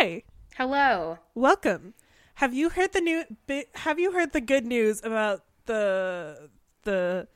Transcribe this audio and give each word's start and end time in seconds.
Hi, 0.00 0.22
Hello. 0.56 1.18
welcome. 1.34 1.94
Have 2.34 2.54
you 2.54 2.68
heard 2.68 2.92
the 2.92 3.00
new? 3.00 3.24
Have 3.74 3.98
you 3.98 4.12
heard 4.12 4.32
the 4.32 4.40
good 4.40 4.64
news 4.64 5.00
about 5.02 5.42
the 5.66 6.50
the? 6.84 7.26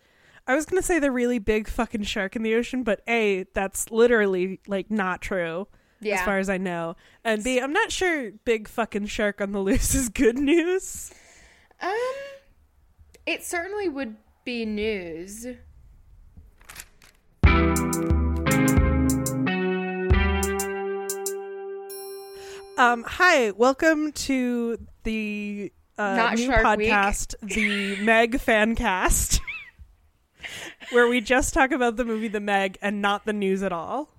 I 0.47 0.55
was 0.55 0.65
gonna 0.67 0.83
say 0.83 0.99
the 1.01 1.11
really 1.11 1.39
big 1.41 1.67
fucking 1.67 2.05
shark 2.05 2.37
in 2.37 2.43
the 2.45 2.55
ocean, 2.55 2.85
but 2.85 3.01
a 3.09 3.47
that's 3.55 3.91
literally 3.91 4.61
like 4.69 4.91
not 4.93 5.21
true 5.21 5.67
Yeah. 6.01 6.17
as 6.21 6.23
far 6.25 6.39
as 6.39 6.49
I 6.49 6.59
know, 6.59 6.95
and 7.25 7.43
b 7.43 7.59
I'm 7.59 7.73
not 7.73 7.91
sure 7.91 8.31
big 8.45 8.69
fucking 8.69 9.07
shark 9.07 9.41
on 9.41 9.51
the 9.51 9.59
loose 9.61 9.95
is 9.95 10.09
good 10.09 10.39
news. 10.39 11.13
um, 11.81 11.93
it 13.27 13.43
certainly 13.43 13.89
would 13.89 14.17
be 14.45 14.65
news. 14.65 15.47
Um, 22.83 23.05
hi, 23.07 23.53
welcome 23.53 24.11
to 24.11 24.77
the 25.05 25.73
uh, 25.97 26.35
new 26.35 26.47
Shark 26.47 26.79
Week. 26.79 26.91
podcast, 26.91 27.37
the 27.41 28.03
Meg 28.03 28.33
Fancast, 28.41 29.39
where 30.91 31.07
we 31.07 31.21
just 31.21 31.55
talk 31.55 31.71
about 31.71 31.95
the 31.95 32.05
movie 32.05 32.27
The 32.27 32.41
Meg 32.41 32.79
and 32.83 33.01
not 33.01 33.25
the 33.25 33.33
news 33.33 33.63
at 33.63 33.71
all. 33.71 34.11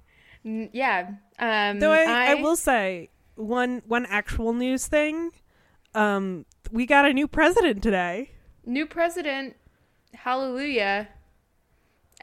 N- 0.46 0.70
yeah. 0.72 1.10
Um, 1.40 1.82
Though 1.82 1.92
I, 1.92 2.32
I, 2.32 2.34
will 2.36 2.56
say 2.56 3.10
one 3.36 3.82
one 3.86 4.06
actual 4.06 4.54
news 4.54 4.88
thing. 4.88 5.32
Um, 5.94 6.46
we 6.72 6.86
got 6.86 7.04
a 7.04 7.12
new 7.12 7.28
president 7.28 7.84
today. 7.84 8.32
New 8.66 8.86
president. 8.86 9.58
Hallelujah. 10.14 11.10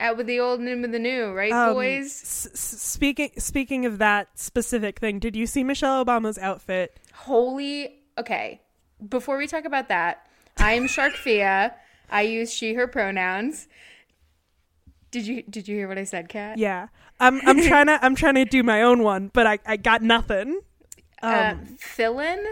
Out 0.01 0.17
with 0.17 0.27
the 0.27 0.41
old 0.41 0.59
and 0.61 0.69
in 0.69 0.81
with 0.81 0.93
the 0.93 0.99
new, 0.99 1.31
right, 1.33 1.53
Um, 1.53 1.75
boys? 1.75 2.07
s- 2.07 2.49
speaking 2.59 3.31
speaking 3.39 3.85
of 3.85 3.99
that 3.99 4.39
specific 4.39 4.99
thing, 4.99 5.19
did 5.19 5.37
you 5.37 5.47
see 5.47 5.63
Michelle 5.63 6.03
Obama's 6.05 6.39
outfit? 6.39 6.99
Holy. 7.13 8.01
Okay. 8.19 8.63
Before 9.07 9.37
we 9.37 9.47
talk 9.47 9.65
about 9.67 9.89
that, 9.89 10.27
I 10.57 10.73
am 10.73 10.85
Sharkfia. 10.87 11.75
I 12.11 12.23
use 12.23 12.53
she/her 12.53 12.87
pronouns. 12.89 13.69
Did 15.11 15.27
you 15.27 15.43
Did 15.43 15.69
you 15.69 15.77
hear 15.77 15.87
what 15.89 15.99
I 15.99 16.05
said, 16.05 16.29
Kat? 16.29 16.57
Yeah, 16.59 16.89
I'm 17.21 17.41
I'm 17.47 17.61
trying 17.61 17.87
to 17.87 18.03
I'm 18.05 18.15
trying 18.15 18.37
to 18.37 18.45
do 18.47 18.63
my 18.63 18.83
own 18.83 19.03
one, 19.03 19.31
but 19.33 19.47
I 19.47 19.59
I 19.67 19.77
got 19.77 20.03
nothing. 20.03 20.61
Um, 21.23 21.33
uh, 21.35 21.55
Fillin. 21.79 22.43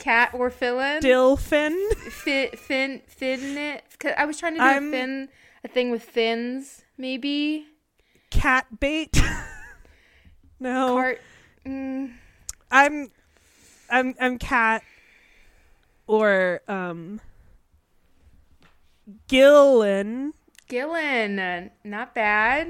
Cat 0.00 0.30
or 0.34 0.50
Fillin? 0.50 1.00
Dilfin. 1.02 1.76
Fin, 2.10 2.50
fin, 2.56 3.02
fin 3.06 3.56
it. 3.58 3.84
'Cause 3.98 4.12
I 4.16 4.24
was 4.24 4.38
trying 4.38 4.54
to 4.54 4.58
do 4.60 4.64
I'm- 4.64 4.88
a 4.88 4.90
fin, 4.90 5.28
a 5.62 5.68
thing 5.68 5.90
with 5.90 6.02
fins, 6.02 6.82
maybe. 6.98 7.66
cat 8.30 8.66
bait. 8.80 9.14
no, 10.60 10.94
Cart. 10.94 11.20
Mm, 11.66 12.14
I'm, 12.70 13.10
I'm, 13.90 14.14
I'm 14.20 14.38
cat, 14.38 14.82
or 16.06 16.62
um, 16.66 17.20
Gillen, 19.28 20.32
Gillen, 20.68 21.70
not 21.84 22.14
bad. 22.14 22.68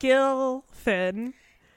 Gilfin. 0.00 1.32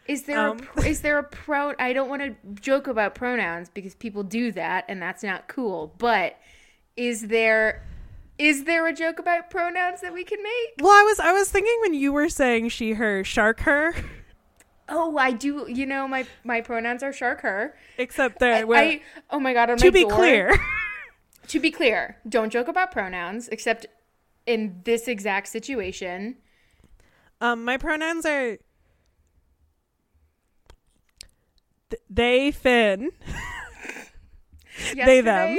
Is 0.07 0.23
there 0.23 0.49
Um. 0.49 0.59
a 0.77 0.81
is 0.87 1.01
there 1.01 1.17
a 1.19 1.23
pro? 1.23 1.73
I 1.79 1.93
don't 1.93 2.09
want 2.09 2.21
to 2.21 2.35
joke 2.61 2.87
about 2.87 3.13
pronouns 3.15 3.69
because 3.69 3.93
people 3.95 4.23
do 4.23 4.51
that 4.53 4.85
and 4.87 5.01
that's 5.01 5.23
not 5.23 5.47
cool. 5.47 5.93
But 5.97 6.37
is 6.95 7.27
there 7.27 7.83
is 8.37 8.63
there 8.65 8.87
a 8.87 8.93
joke 8.93 9.19
about 9.19 9.49
pronouns 9.49 10.01
that 10.01 10.13
we 10.13 10.23
can 10.23 10.41
make? 10.41 10.75
Well, 10.79 10.91
I 10.93 11.01
was, 11.03 11.19
I 11.19 11.31
was 11.33 11.49
thinking 11.49 11.75
when 11.81 11.95
you 11.95 12.13
were 12.13 12.29
saying 12.29 12.69
she, 12.69 12.91
her, 12.93 13.23
shark, 13.23 13.61
her, 13.61 13.95
Oh, 14.89 15.17
I 15.17 15.31
do. 15.31 15.65
You 15.67 15.85
know, 15.85 16.07
my 16.07 16.25
my 16.45 16.61
pronouns 16.61 17.03
are 17.03 17.11
shark 17.11 17.41
her. 17.41 17.75
except 17.97 18.39
that 18.39 18.65
I, 18.69 18.79
I 18.81 19.01
oh 19.31 19.39
my 19.39 19.53
god. 19.53 19.69
On 19.71 19.77
to 19.77 19.85
my 19.85 19.89
be 19.91 20.01
door- 20.03 20.11
clear, 20.11 20.57
To 21.47 21.59
be 21.59 21.71
clear, 21.71 22.17
don't 22.29 22.51
joke 22.51 22.67
about 22.67 22.91
pronouns 22.91 23.47
except 23.49 23.85
in 24.45 24.81
this 24.85 25.07
exact 25.09 25.47
situation. 25.49 26.37
um, 27.41 27.65
my 27.65 27.75
pronouns 27.77 28.25
are 28.25 28.57
th- 31.89 32.01
they, 32.09 32.51
Finn. 32.51 33.11
They, 34.95 35.21
them. 35.21 35.57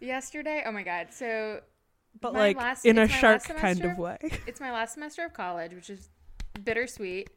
Yesterday- 0.00 0.62
oh 0.66 0.72
my 0.72 0.82
god. 0.82 1.08
So 1.10 1.60
but 2.20 2.32
like 2.34 2.56
last- 2.56 2.84
in 2.86 2.98
a 2.98 3.08
shark 3.08 3.42
kind 3.44 3.84
of 3.84 3.98
way. 3.98 4.18
it's 4.46 4.60
my 4.60 4.70
last 4.72 4.94
semester 4.94 5.24
of 5.24 5.32
college, 5.34 5.74
which 5.74 5.90
is 5.90 6.08
bittersweet. 6.62 7.28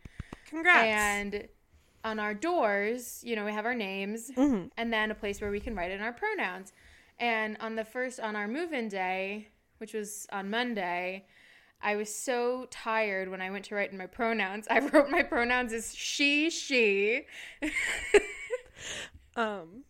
Congrats. 0.50 0.86
And 0.86 1.48
on 2.04 2.20
our 2.20 2.34
doors, 2.36 3.22
you 3.24 3.36
know, 3.36 3.46
we 3.46 3.52
have 3.52 3.66
our 3.66 3.74
names 3.74 4.30
Mhm. 4.36 4.70
and 4.78 4.94
then 4.94 5.10
a 5.10 5.16
place 5.16 5.42
where 5.42 5.50
we 5.50 5.60
can 5.60 5.76
write 5.76 5.92
in 5.92 6.02
our 6.02 6.14
pronouns. 6.14 6.72
And 7.20 7.58
on 7.60 7.76
the 7.76 7.84
first, 7.86 8.20
on 8.20 8.36
our 8.36 8.48
move 8.48 8.74
in 8.74 8.90
day, 8.90 9.48
which 9.80 9.94
was 9.94 10.28
on 10.32 10.50
Monday, 10.50 11.26
I 11.82 11.96
was 11.96 12.14
so 12.14 12.68
tired 12.72 13.30
when 13.30 13.42
I 13.42 13.52
went 13.52 13.66
to 13.66 13.76
write 13.76 13.92
in 13.92 13.98
my 13.98 14.08
pronouns. 14.08 14.68
I 14.72 14.80
wrote 14.80 15.10
my 15.10 15.24
pronouns 15.24 15.74
as 15.74 15.94
she, 15.96 16.50
she. 16.50 17.24
Um, 19.36 19.84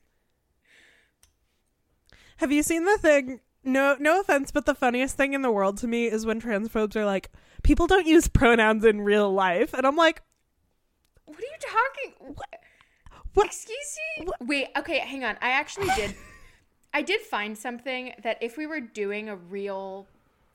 have 2.37 2.51
you 2.51 2.63
seen 2.63 2.85
the 2.85 2.97
thing? 2.97 3.41
No, 3.63 3.95
no 3.99 4.19
offense, 4.19 4.51
but 4.51 4.65
the 4.65 4.75
funniest 4.75 5.17
thing 5.17 5.33
in 5.33 5.41
the 5.41 5.51
world 5.51 5.77
to 5.77 5.87
me 5.87 6.05
is 6.05 6.25
when 6.25 6.41
transphobes 6.41 6.95
are 6.95 7.05
like, 7.05 7.31
people 7.63 7.87
don't 7.87 8.07
use 8.07 8.27
pronouns 8.27 8.83
in 8.83 9.01
real 9.01 9.31
life, 9.31 9.73
and 9.73 9.85
I'm 9.85 9.95
like, 9.95 10.21
What 11.25 11.37
are 11.37 11.41
you 11.41 11.57
talking? 11.59 12.35
What? 12.35 12.59
What? 13.33 13.47
Excuse 13.47 13.97
me? 14.19 14.27
Wait, 14.41 14.67
okay, 14.77 14.99
hang 14.99 15.23
on. 15.23 15.37
I 15.41 15.51
actually 15.51 15.89
did. 15.95 16.15
I 16.93 17.01
did 17.01 17.21
find 17.21 17.57
something 17.57 18.13
that 18.23 18.37
if 18.41 18.55
we 18.55 18.65
were 18.65 18.79
doing 18.79 19.27
a 19.27 19.35
real, 19.35 20.07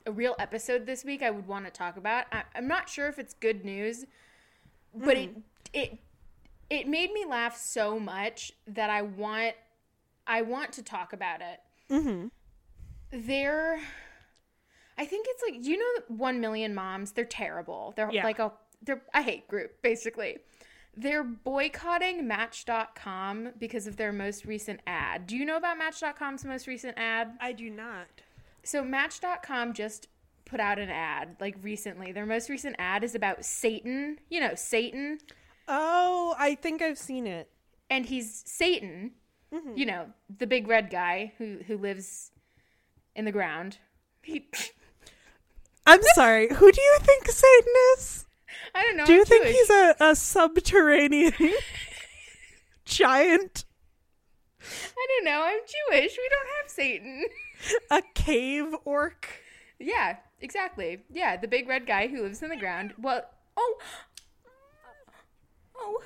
a 0.06 0.12
real 0.12 0.34
episode 0.38 0.86
this 0.86 1.04
week, 1.04 1.22
I 1.22 1.30
would 1.30 1.46
want 1.46 1.64
to 1.66 1.70
talk 1.70 1.96
about. 1.96 2.24
I, 2.32 2.42
I'm 2.54 2.66
not 2.68 2.88
sure 2.88 3.08
if 3.08 3.18
it's 3.18 3.34
good 3.34 3.64
news, 3.64 4.04
but 4.94 5.16
it 5.16 5.30
it 5.72 5.98
it 6.68 6.88
made 6.88 7.12
me 7.12 7.24
laugh 7.24 7.56
so 7.56 7.98
much 7.98 8.52
that 8.66 8.90
I 8.90 9.02
want 9.02 9.54
I 10.26 10.42
want 10.42 10.72
to 10.74 10.82
talk 10.82 11.12
about 11.12 11.40
it. 11.40 11.60
mm-hmm. 11.92 12.28
They're 13.12 13.80
I 14.96 15.04
think 15.04 15.26
it's 15.28 15.42
like 15.48 15.64
you 15.66 15.78
know 15.78 16.16
one 16.16 16.40
million 16.40 16.74
moms, 16.74 17.12
they're 17.12 17.24
terrible. 17.24 17.92
They're 17.96 18.10
Yeah. 18.12 18.24
like 18.24 18.38
a 18.38 18.52
they're 18.82 19.02
a 19.14 19.22
hate 19.22 19.46
group, 19.48 19.82
basically. 19.82 20.38
They're 20.96 21.22
boycotting 21.24 22.26
Match.com 22.26 23.50
because 23.58 23.86
of 23.86 23.96
their 23.96 24.12
most 24.12 24.44
recent 24.44 24.80
ad. 24.86 25.26
Do 25.26 25.36
you 25.36 25.44
know 25.44 25.56
about 25.56 25.78
Match.com's 25.78 26.44
most 26.44 26.66
recent 26.66 26.98
ad? 26.98 27.36
I 27.40 27.52
do 27.52 27.70
not. 27.70 28.06
So 28.70 28.84
Match.com 28.84 29.72
just 29.72 30.06
put 30.44 30.60
out 30.60 30.78
an 30.78 30.90
ad 30.90 31.34
like 31.40 31.56
recently. 31.60 32.12
Their 32.12 32.24
most 32.24 32.48
recent 32.48 32.76
ad 32.78 33.02
is 33.02 33.16
about 33.16 33.44
Satan. 33.44 34.18
You 34.28 34.38
know, 34.38 34.54
Satan. 34.54 35.18
Oh, 35.66 36.36
I 36.38 36.54
think 36.54 36.80
I've 36.80 36.96
seen 36.96 37.26
it. 37.26 37.50
and 37.90 38.06
he's 38.06 38.44
Satan, 38.46 39.10
mm-hmm. 39.52 39.76
you 39.76 39.86
know, 39.86 40.06
the 40.38 40.46
big 40.46 40.68
red 40.68 40.88
guy 40.88 41.32
who 41.38 41.58
who 41.66 41.76
lives 41.78 42.30
in 43.16 43.24
the 43.24 43.32
ground. 43.32 43.78
He, 44.22 44.48
I'm 45.86 46.02
sorry. 46.14 46.54
Who 46.54 46.70
do 46.70 46.80
you 46.80 46.98
think 47.00 47.26
Satan 47.26 47.72
is? 47.96 48.24
I 48.72 48.84
don't 48.84 48.96
know. 48.96 49.06
Do 49.06 49.14
you 49.14 49.20
I'm 49.20 49.26
think 49.26 49.44
Jewish. 49.46 49.56
he's 49.56 49.70
a, 49.70 49.96
a 49.98 50.14
subterranean 50.14 51.32
giant, 52.84 53.64
I 54.62 55.06
don't 55.08 55.24
know. 55.24 55.42
I'm 55.42 55.58
Jewish. 55.58 56.16
We 56.16 56.28
don't 56.28 56.48
have 56.60 56.70
Satan. 56.70 57.24
a 57.90 58.02
cave 58.14 58.74
orc? 58.84 59.28
yeah, 59.78 60.16
exactly. 60.40 61.02
Yeah, 61.10 61.36
the 61.36 61.48
big 61.48 61.68
red 61.68 61.86
guy 61.86 62.08
who 62.08 62.22
lives 62.22 62.42
in 62.42 62.48
the 62.50 62.56
ground. 62.56 62.94
Well, 62.98 63.22
oh, 63.56 63.78
oh, 65.76 66.02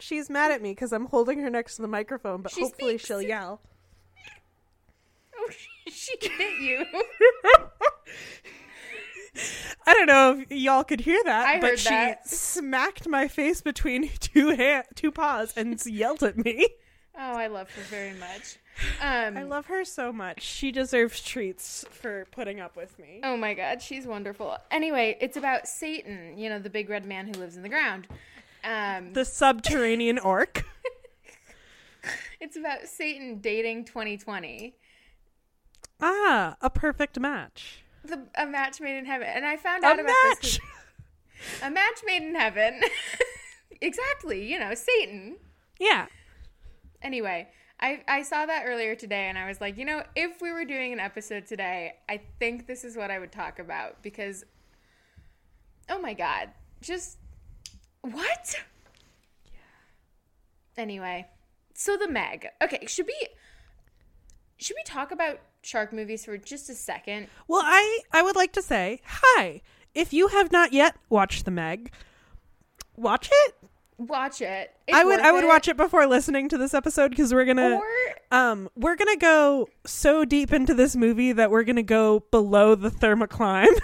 She's 0.00 0.28
mad 0.28 0.50
at 0.50 0.60
me 0.60 0.72
because 0.72 0.92
I'm 0.92 1.06
holding 1.06 1.38
her 1.40 1.48
next 1.50 1.76
to 1.76 1.82
the 1.82 1.88
microphone, 1.88 2.42
but 2.42 2.52
She 2.52 2.62
hopefully 2.62 2.98
speaks. 2.98 3.06
she'll 3.06 3.22
yell. 3.22 3.60
oh, 5.38 5.50
she, 5.86 5.90
she 5.90 6.16
hit 6.20 6.60
you. 6.60 6.84
I 9.86 9.92
don't 9.94 10.06
know 10.06 10.40
if 10.40 10.50
y'all 10.50 10.84
could 10.84 11.00
hear 11.00 11.20
that, 11.24 11.46
I 11.46 11.60
but 11.60 11.78
she 11.78 11.88
that. 11.90 12.28
smacked 12.28 13.08
my 13.08 13.26
face 13.28 13.60
between 13.60 14.08
two 14.20 14.54
ha- 14.56 14.84
two 14.94 15.10
paws 15.10 15.52
and 15.56 15.84
yelled 15.86 16.22
at 16.22 16.38
me. 16.38 16.68
oh, 17.18 17.32
I 17.36 17.48
love 17.48 17.68
her 17.70 17.82
very 17.82 18.14
much. 18.14 18.56
Um, 19.00 19.36
I 19.36 19.42
love 19.44 19.66
her 19.66 19.84
so 19.84 20.12
much. 20.12 20.42
She 20.42 20.72
deserves 20.72 21.20
treats 21.22 21.84
for 21.90 22.26
putting 22.32 22.60
up 22.60 22.76
with 22.76 22.98
me. 22.98 23.20
Oh 23.22 23.36
my 23.36 23.54
god, 23.54 23.80
she's 23.80 24.06
wonderful. 24.06 24.56
Anyway, 24.70 25.16
it's 25.20 25.36
about 25.36 25.68
Satan, 25.68 26.36
you 26.36 26.48
know, 26.48 26.58
the 26.58 26.70
big 26.70 26.88
red 26.90 27.04
man 27.06 27.26
who 27.26 27.34
lives 27.38 27.56
in 27.56 27.62
the 27.62 27.68
ground. 27.68 28.08
Um, 28.64 29.12
The 29.12 29.24
subterranean 29.24 30.18
orc. 30.18 30.64
it's 32.40 32.56
about 32.56 32.86
Satan 32.88 33.38
dating 33.40 33.84
2020. 33.84 34.74
Ah, 36.00 36.56
a 36.60 36.68
perfect 36.70 37.18
match. 37.20 37.84
The, 38.04 38.26
a 38.34 38.46
match 38.46 38.80
made 38.80 38.98
in 38.98 39.04
heaven. 39.06 39.28
And 39.28 39.46
I 39.46 39.56
found 39.56 39.84
A 39.84 39.86
out 39.88 40.00
about 40.00 40.12
match. 40.28 40.40
this. 40.42 40.60
A 41.62 41.70
match 41.70 42.00
made 42.04 42.22
in 42.22 42.34
heaven. 42.34 42.80
exactly. 43.80 44.50
You 44.50 44.58
know, 44.58 44.74
Satan. 44.74 45.36
Yeah. 45.78 46.06
Anyway, 47.02 47.48
I, 47.80 48.02
I 48.06 48.22
saw 48.22 48.46
that 48.46 48.64
earlier 48.66 48.94
today 48.94 49.28
and 49.28 49.36
I 49.36 49.46
was 49.46 49.60
like, 49.60 49.76
you 49.76 49.84
know, 49.84 50.02
if 50.14 50.40
we 50.40 50.52
were 50.52 50.64
doing 50.64 50.92
an 50.92 51.00
episode 51.00 51.46
today, 51.46 51.94
I 52.08 52.20
think 52.38 52.66
this 52.66 52.84
is 52.84 52.96
what 52.96 53.10
I 53.10 53.18
would 53.18 53.32
talk 53.32 53.58
about 53.58 54.02
because, 54.02 54.44
oh 55.88 55.98
my 56.00 56.14
God, 56.14 56.50
just 56.80 57.18
what? 58.02 58.56
Anyway, 60.76 61.26
so 61.74 61.96
the 61.96 62.08
Meg. 62.08 62.48
Okay, 62.62 62.86
should 62.86 63.06
we 63.06 63.28
should 64.56 64.76
we 64.78 64.82
talk 64.84 65.10
about 65.10 65.40
shark 65.62 65.92
movies 65.92 66.24
for 66.24 66.38
just 66.38 66.70
a 66.70 66.74
second? 66.74 67.28
Well, 67.48 67.62
I 67.64 68.00
I 68.12 68.22
would 68.22 68.36
like 68.36 68.52
to 68.52 68.62
say 68.62 69.00
hi. 69.04 69.62
If 69.94 70.12
you 70.12 70.28
have 70.28 70.50
not 70.50 70.72
yet 70.72 70.96
watched 71.08 71.44
The 71.44 71.50
Meg, 71.50 71.92
watch 72.96 73.30
it. 73.30 73.54
Watch 73.96 74.42
it. 74.42 74.74
I 74.92 75.04
would 75.04 75.20
I 75.20 75.30
would 75.30 75.44
watch 75.44 75.68
it 75.68 75.76
before 75.76 76.04
listening 76.06 76.48
to 76.48 76.58
this 76.58 76.74
episode 76.74 77.10
because 77.10 77.32
we're 77.32 77.44
gonna 77.44 77.76
Or 77.76 77.82
um 78.36 78.68
we're 78.74 78.96
gonna 78.96 79.16
go 79.16 79.68
so 79.86 80.24
deep 80.24 80.52
into 80.52 80.74
this 80.74 80.96
movie 80.96 81.30
that 81.32 81.50
we're 81.50 81.62
gonna 81.62 81.84
go 81.84 82.20
below 82.32 82.74
the 82.74 82.90
thermocline. 82.90 83.68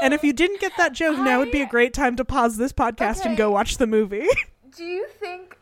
and 0.00 0.14
if 0.14 0.24
you 0.24 0.32
didn't 0.32 0.60
get 0.60 0.72
that 0.78 0.94
joke, 0.94 1.18
now 1.18 1.38
would 1.38 1.52
be 1.52 1.60
a 1.60 1.68
great 1.68 1.92
time 1.92 2.16
to 2.16 2.24
pause 2.24 2.56
this 2.56 2.72
podcast 2.72 3.26
and 3.26 3.36
go 3.36 3.50
watch 3.50 3.76
the 3.76 3.86
movie. 3.86 4.26
do 4.76 4.84
you 4.84 5.06
think 5.20 5.58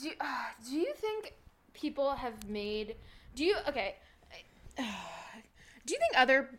do 0.00 0.10
uh, 0.20 0.24
do 0.66 0.76
you 0.76 0.94
think 0.94 1.34
people 1.72 2.12
have 2.12 2.48
made 2.48 2.96
do 3.34 3.44
you 3.44 3.56
okay 3.68 3.96
do 5.86 5.94
you 5.94 6.00
think 6.00 6.12
other 6.20 6.58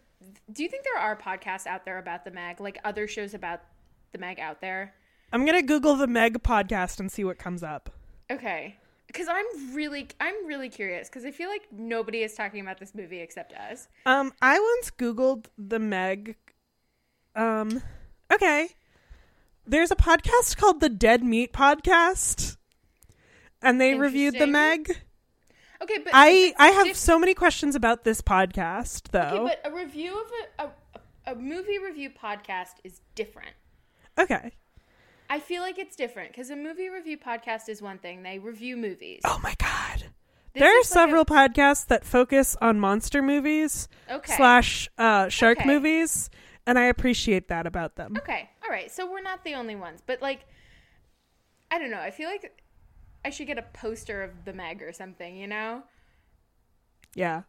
do 0.52 0.64
you 0.64 0.70
think 0.70 0.84
there 0.84 1.02
are 1.02 1.16
podcasts 1.16 1.68
out 1.68 1.86
there 1.86 1.98
about 2.00 2.24
the 2.26 2.32
Meg, 2.32 2.60
like 2.60 2.80
other 2.84 3.08
shows 3.08 3.34
about 3.34 3.62
the 4.12 4.18
Meg 4.18 4.40
out 4.40 4.62
there 4.62 4.94
I'm 5.34 5.46
gonna 5.46 5.62
Google 5.64 5.96
the 5.96 6.08
Meg 6.08 6.42
podcast 6.44 7.00
and 7.00 7.12
see 7.12 7.24
what 7.24 7.38
comes 7.38 7.64
up. 7.64 7.90
okay 8.32 8.78
because 9.08 9.28
i'm 9.30 9.46
really 9.76 10.08
i'm 10.20 10.46
really 10.48 10.68
curious 10.68 11.08
because 11.08 11.24
i 11.26 11.32
feel 11.32 11.48
like 11.48 11.62
nobody 11.72 12.22
is 12.24 12.34
talking 12.34 12.60
about 12.60 12.80
this 12.80 12.94
movie 12.96 13.20
except 13.20 13.54
us 13.54 13.88
Um, 14.06 14.34
I 14.42 14.60
once 14.60 14.92
Googled 14.92 15.46
the 15.58 15.80
Meg. 15.80 16.36
Um, 17.36 17.82
okay. 18.34 18.70
There's 19.68 19.92
a 19.92 19.96
podcast 19.96 20.58
called 20.58 20.80
the 20.80 20.90
Dead 20.90 21.24
Meat 21.24 21.52
Podcast, 21.54 22.58
and 23.62 23.80
they 23.82 23.96
reviewed 23.96 24.36
the 24.36 24.48
Meg. 24.48 25.02
Okay 25.86 26.00
but 26.04 26.12
I 26.14 26.54
I 26.58 26.68
have 26.70 26.96
so 26.98 27.18
many 27.18 27.34
questions 27.34 27.76
about 27.76 28.04
this 28.04 28.22
podcast, 28.22 29.10
though. 29.12 29.20
okay 29.48 29.56
but 29.64 29.72
a 29.72 29.76
review 29.76 30.22
of 30.22 30.32
a, 30.60 30.64
a, 31.30 31.32
a 31.34 31.36
movie 31.36 31.80
review 31.80 32.10
podcast 32.10 32.74
is 32.84 33.02
different 33.16 33.54
Okay. 34.18 34.52
I 35.30 35.40
feel 35.40 35.62
like 35.62 35.78
it's 35.80 35.96
different 35.96 36.30
because 36.32 36.50
a 36.52 36.56
movie 36.56 36.88
review 36.88 37.18
podcast 37.18 37.68
is 37.68 37.82
one 37.82 37.98
thing. 37.98 38.22
They 38.24 38.38
review 38.40 38.78
movies. 38.78 39.22
Oh 39.26 39.40
my 39.44 39.56
god. 39.58 40.04
This 40.54 40.62
there 40.62 40.70
are 40.72 40.78
like 40.78 40.86
a- 40.86 40.88
several 40.88 41.26
podcasts 41.26 41.88
that 41.88 42.06
focus 42.06 42.56
on 42.62 42.80
monster 42.80 43.22
movies 43.22 43.90
Okay. 44.10 44.36
slash 44.38 44.88
uh, 44.98 45.28
shark 45.30 45.58
Okay. 45.60 45.68
movies, 45.68 46.30
and 46.68 46.78
I 46.80 46.84
appreciate 46.86 47.48
that 47.50 47.66
about 47.68 47.96
them. 47.98 48.14
Okay. 48.20 48.50
All 48.64 48.70
right. 48.70 48.90
So 48.92 49.12
we're 49.12 49.22
not 49.22 49.44
the 49.44 49.56
only 49.56 49.76
ones, 49.76 50.00
but 50.06 50.22
like, 50.22 50.46
I 51.72 51.80
don't 51.80 51.92
know. 51.92 52.00
I 52.00 52.12
feel 52.12 52.30
like 52.30 52.64
I 53.26 53.30
should 53.32 53.48
get 53.48 53.58
a 53.58 53.64
poster 53.74 54.22
of 54.24 54.46
the 54.46 54.54
Meg 54.54 54.82
or 54.82 54.94
something. 54.94 55.36
You 55.36 55.48
know, 55.48 55.84
Yeah. 57.16 57.42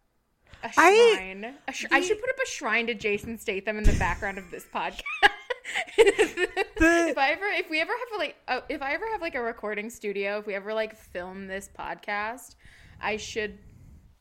a 0.62 0.70
I- 0.76 1.14
shrine. 1.16 1.54
A 1.68 1.72
sh- 1.72 1.86
I 1.92 2.00
should 2.00 2.18
put 2.20 2.30
up 2.30 2.36
a 2.42 2.46
shrine 2.48 2.86
to 2.86 2.94
Jason 2.94 3.38
Statham 3.38 3.76
in 3.78 3.84
the 3.84 3.92
background 3.98 4.38
of 4.38 4.50
this 4.50 4.64
podcast. 4.74 5.02
if 5.98 7.18
I 7.18 7.30
ever, 7.32 7.46
if 7.46 7.68
we 7.70 7.80
ever 7.80 7.92
have 7.92 8.18
like, 8.18 8.36
oh, 8.48 8.62
if 8.68 8.82
I 8.82 8.94
ever 8.94 9.04
have 9.12 9.20
like 9.20 9.34
a 9.34 9.42
recording 9.42 9.90
studio, 9.90 10.38
if 10.38 10.46
we 10.46 10.54
ever 10.54 10.72
like 10.74 10.96
film 10.96 11.46
this 11.46 11.68
podcast, 11.78 12.54
I 13.00 13.16
should, 13.18 13.58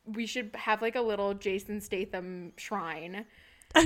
we 0.06 0.26
should 0.26 0.52
have 0.56 0.82
like 0.82 0.96
a 0.96 1.02
little 1.02 1.34
Jason 1.34 1.80
Statham 1.82 2.54
shrine. 2.58 3.26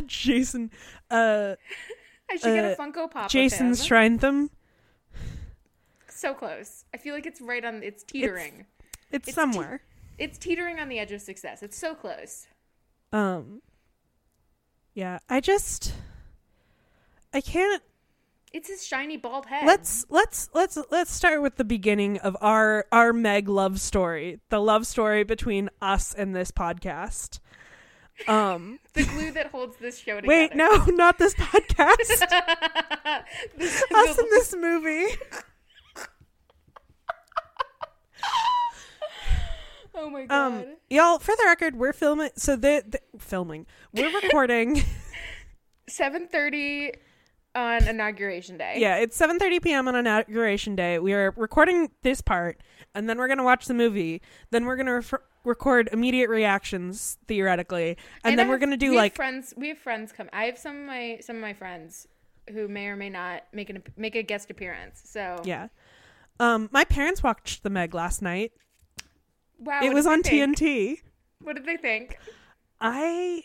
Jason. 0.07 0.71
Uh, 1.09 1.55
I 2.31 2.35
should 2.35 2.53
get 2.55 2.65
Uh, 2.65 2.69
a 2.69 2.75
Funko 2.75 3.09
Pop. 3.11 3.29
Jason. 3.29 3.71
Shrinetham. 3.71 4.49
So 6.19 6.33
close. 6.33 6.85
I 6.93 6.97
feel 6.97 7.13
like 7.15 7.25
it's 7.25 7.41
right 7.41 7.63
on. 7.63 7.81
It's 7.83 8.03
teetering. 8.03 8.65
It's, 9.11 9.27
It's 9.29 9.35
somewhere. 9.35 9.81
It's 10.17 10.37
teetering 10.37 10.79
on 10.79 10.89
the 10.89 10.99
edge 10.99 11.11
of 11.11 11.21
success. 11.21 11.63
It's 11.63 11.77
so 11.77 11.95
close. 11.95 12.47
um. 13.13 13.61
Yeah, 14.93 15.19
I 15.29 15.39
just. 15.39 15.93
I 17.33 17.41
can't. 17.41 17.81
It's 18.51 18.67
his 18.67 18.85
shiny 18.85 19.15
bald 19.15 19.45
head. 19.45 19.65
Let's 19.67 20.05
let's 20.09 20.49
let's 20.53 20.77
let's 20.89 21.13
start 21.13 21.41
with 21.41 21.55
the 21.57 21.63
beginning 21.63 22.17
of 22.17 22.35
our 22.41 22.85
our 22.91 23.13
Meg 23.13 23.47
love 23.47 23.79
story. 23.79 24.39
The 24.49 24.59
love 24.59 24.87
story 24.87 25.23
between 25.23 25.69
us 25.81 26.13
and 26.13 26.35
this 26.35 26.51
podcast. 26.51 27.39
Um. 28.27 28.79
the 28.93 29.03
glue 29.05 29.31
that 29.31 29.47
holds 29.47 29.77
this 29.77 29.99
show 29.99 30.15
together. 30.19 30.27
Wait, 30.27 30.55
no, 30.55 30.83
not 30.87 31.17
this 31.19 31.33
podcast. 31.35 32.25
This- 33.55 33.83
us 33.93 34.15
the- 34.15 34.23
in 34.23 34.29
this 34.31 34.55
movie. 34.55 35.05
Oh 39.99 40.09
my 40.09 40.25
god. 40.25 40.53
Um, 40.53 40.65
y'all, 40.89 41.19
for 41.19 41.35
the 41.35 41.43
record, 41.45 41.75
we're 41.75 41.93
filming. 41.93 42.29
So 42.35 42.55
the, 42.55 42.83
the 42.87 42.99
filming, 43.19 43.65
we're 43.93 44.13
recording. 44.21 44.81
Seven 45.87 46.27
thirty 46.27 46.93
on 47.55 47.87
inauguration 47.87 48.57
day. 48.57 48.75
yeah, 48.77 48.97
it's 48.97 49.17
7:30 49.19 49.61
p.m. 49.61 49.87
on 49.87 49.95
inauguration 49.95 50.75
day. 50.75 50.99
We 50.99 51.13
are 51.13 51.33
recording 51.35 51.89
this 52.03 52.21
part, 52.21 52.61
and 52.93 53.09
then 53.09 53.17
we're 53.17 53.27
gonna 53.27 53.43
watch 53.43 53.65
the 53.65 53.73
movie. 53.73 54.21
Then 54.51 54.65
we're 54.65 54.75
gonna 54.75 55.01
record 55.43 55.89
immediate 55.91 56.29
reactions, 56.29 57.17
theoretically, 57.27 57.97
and, 58.23 58.33
I 58.33 58.35
then 58.35 58.49
we're 58.49 58.59
gonna 58.59 58.77
do 58.77 58.91
have 58.91 58.95
like 58.95 59.15
friends. 59.15 59.53
We 59.57 59.69
have 59.69 59.79
friends 59.79 60.11
come. 60.11 60.29
I 60.31 60.45
have 60.45 60.57
some 60.57 60.81
of 60.81 60.85
my 60.87 61.19
some 61.21 61.37
of 61.37 61.41
my 61.41 61.53
friends 61.53 62.07
who 62.51 62.67
may 62.67 62.87
or 62.87 62.95
may 62.95 63.09
not 63.09 63.43
make 63.51 63.69
an 63.69 63.83
make 63.97 64.15
a 64.15 64.23
guest 64.23 64.51
appearance. 64.51 65.01
So 65.05 65.41
yeah. 65.43 65.69
Um, 66.39 66.69
my 66.71 66.85
parents 66.85 67.21
watched 67.21 67.63
the 67.63 67.69
Meg 67.69 67.93
last 67.93 68.21
night. 68.21 68.53
Wow, 69.59 69.81
it 69.83 69.93
was 69.93 70.05
on 70.05 70.23
think? 70.23 70.57
TNT. 70.57 70.97
What 71.41 71.55
did 71.55 71.65
they 71.65 71.77
think? 71.77 72.17
I 72.81 73.43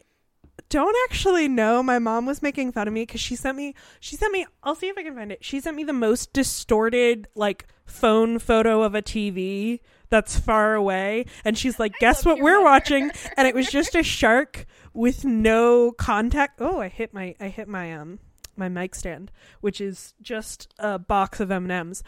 don't 0.69 0.97
actually 1.09 1.49
know. 1.49 1.83
My 1.83 1.99
mom 1.99 2.27
was 2.27 2.43
making 2.43 2.73
fun 2.73 2.89
of 2.89 2.95
me 2.95 3.03
because 3.03 3.21
she 3.21 3.37
sent 3.37 3.57
me. 3.57 3.75
She 4.01 4.17
sent 4.17 4.33
me. 4.33 4.47
I'll 4.63 4.75
see 4.75 4.89
if 4.89 4.99
I 4.99 5.03
can 5.03 5.15
find 5.15 5.33
it. 5.33 5.45
She 5.45 5.61
sent 5.61 5.77
me 5.77 5.85
the 5.85 5.93
most 5.93 6.33
distorted 6.33 7.29
like 7.35 7.67
phone 7.87 8.39
photo 8.39 8.83
of 8.83 8.95
a 8.95 9.03
TV 9.03 9.81
that's 10.11 10.39
far 10.39 10.75
away, 10.75 11.27
and 11.45 11.57
she's 11.59 11.79
like, 11.79 11.93
"Guess 11.99 12.25
what 12.25 12.39
we're 12.39 12.55
mother." 12.55 12.65
watching?" 12.65 13.11
And 13.37 13.47
it 13.47 13.55
was 13.55 13.71
just 13.71 13.95
a 13.95 14.03
shark 14.03 14.67
with 14.93 15.25
no 15.25 15.93
contact. 15.93 16.61
Oh, 16.61 16.81
I 16.81 16.89
hit 16.89 17.13
my. 17.13 17.35
I 17.41 17.49
hit 17.49 17.69
my 17.69 17.95
um 17.95 18.19
my 18.57 18.69
mic 18.69 18.95
stand, 18.95 19.31
which 19.61 19.81
is 19.81 20.15
just 20.21 20.73
a 20.79 20.99
box 20.99 21.41
of 21.41 21.51
M 21.51 21.65
and 21.65 21.73
M's. 21.73 22.03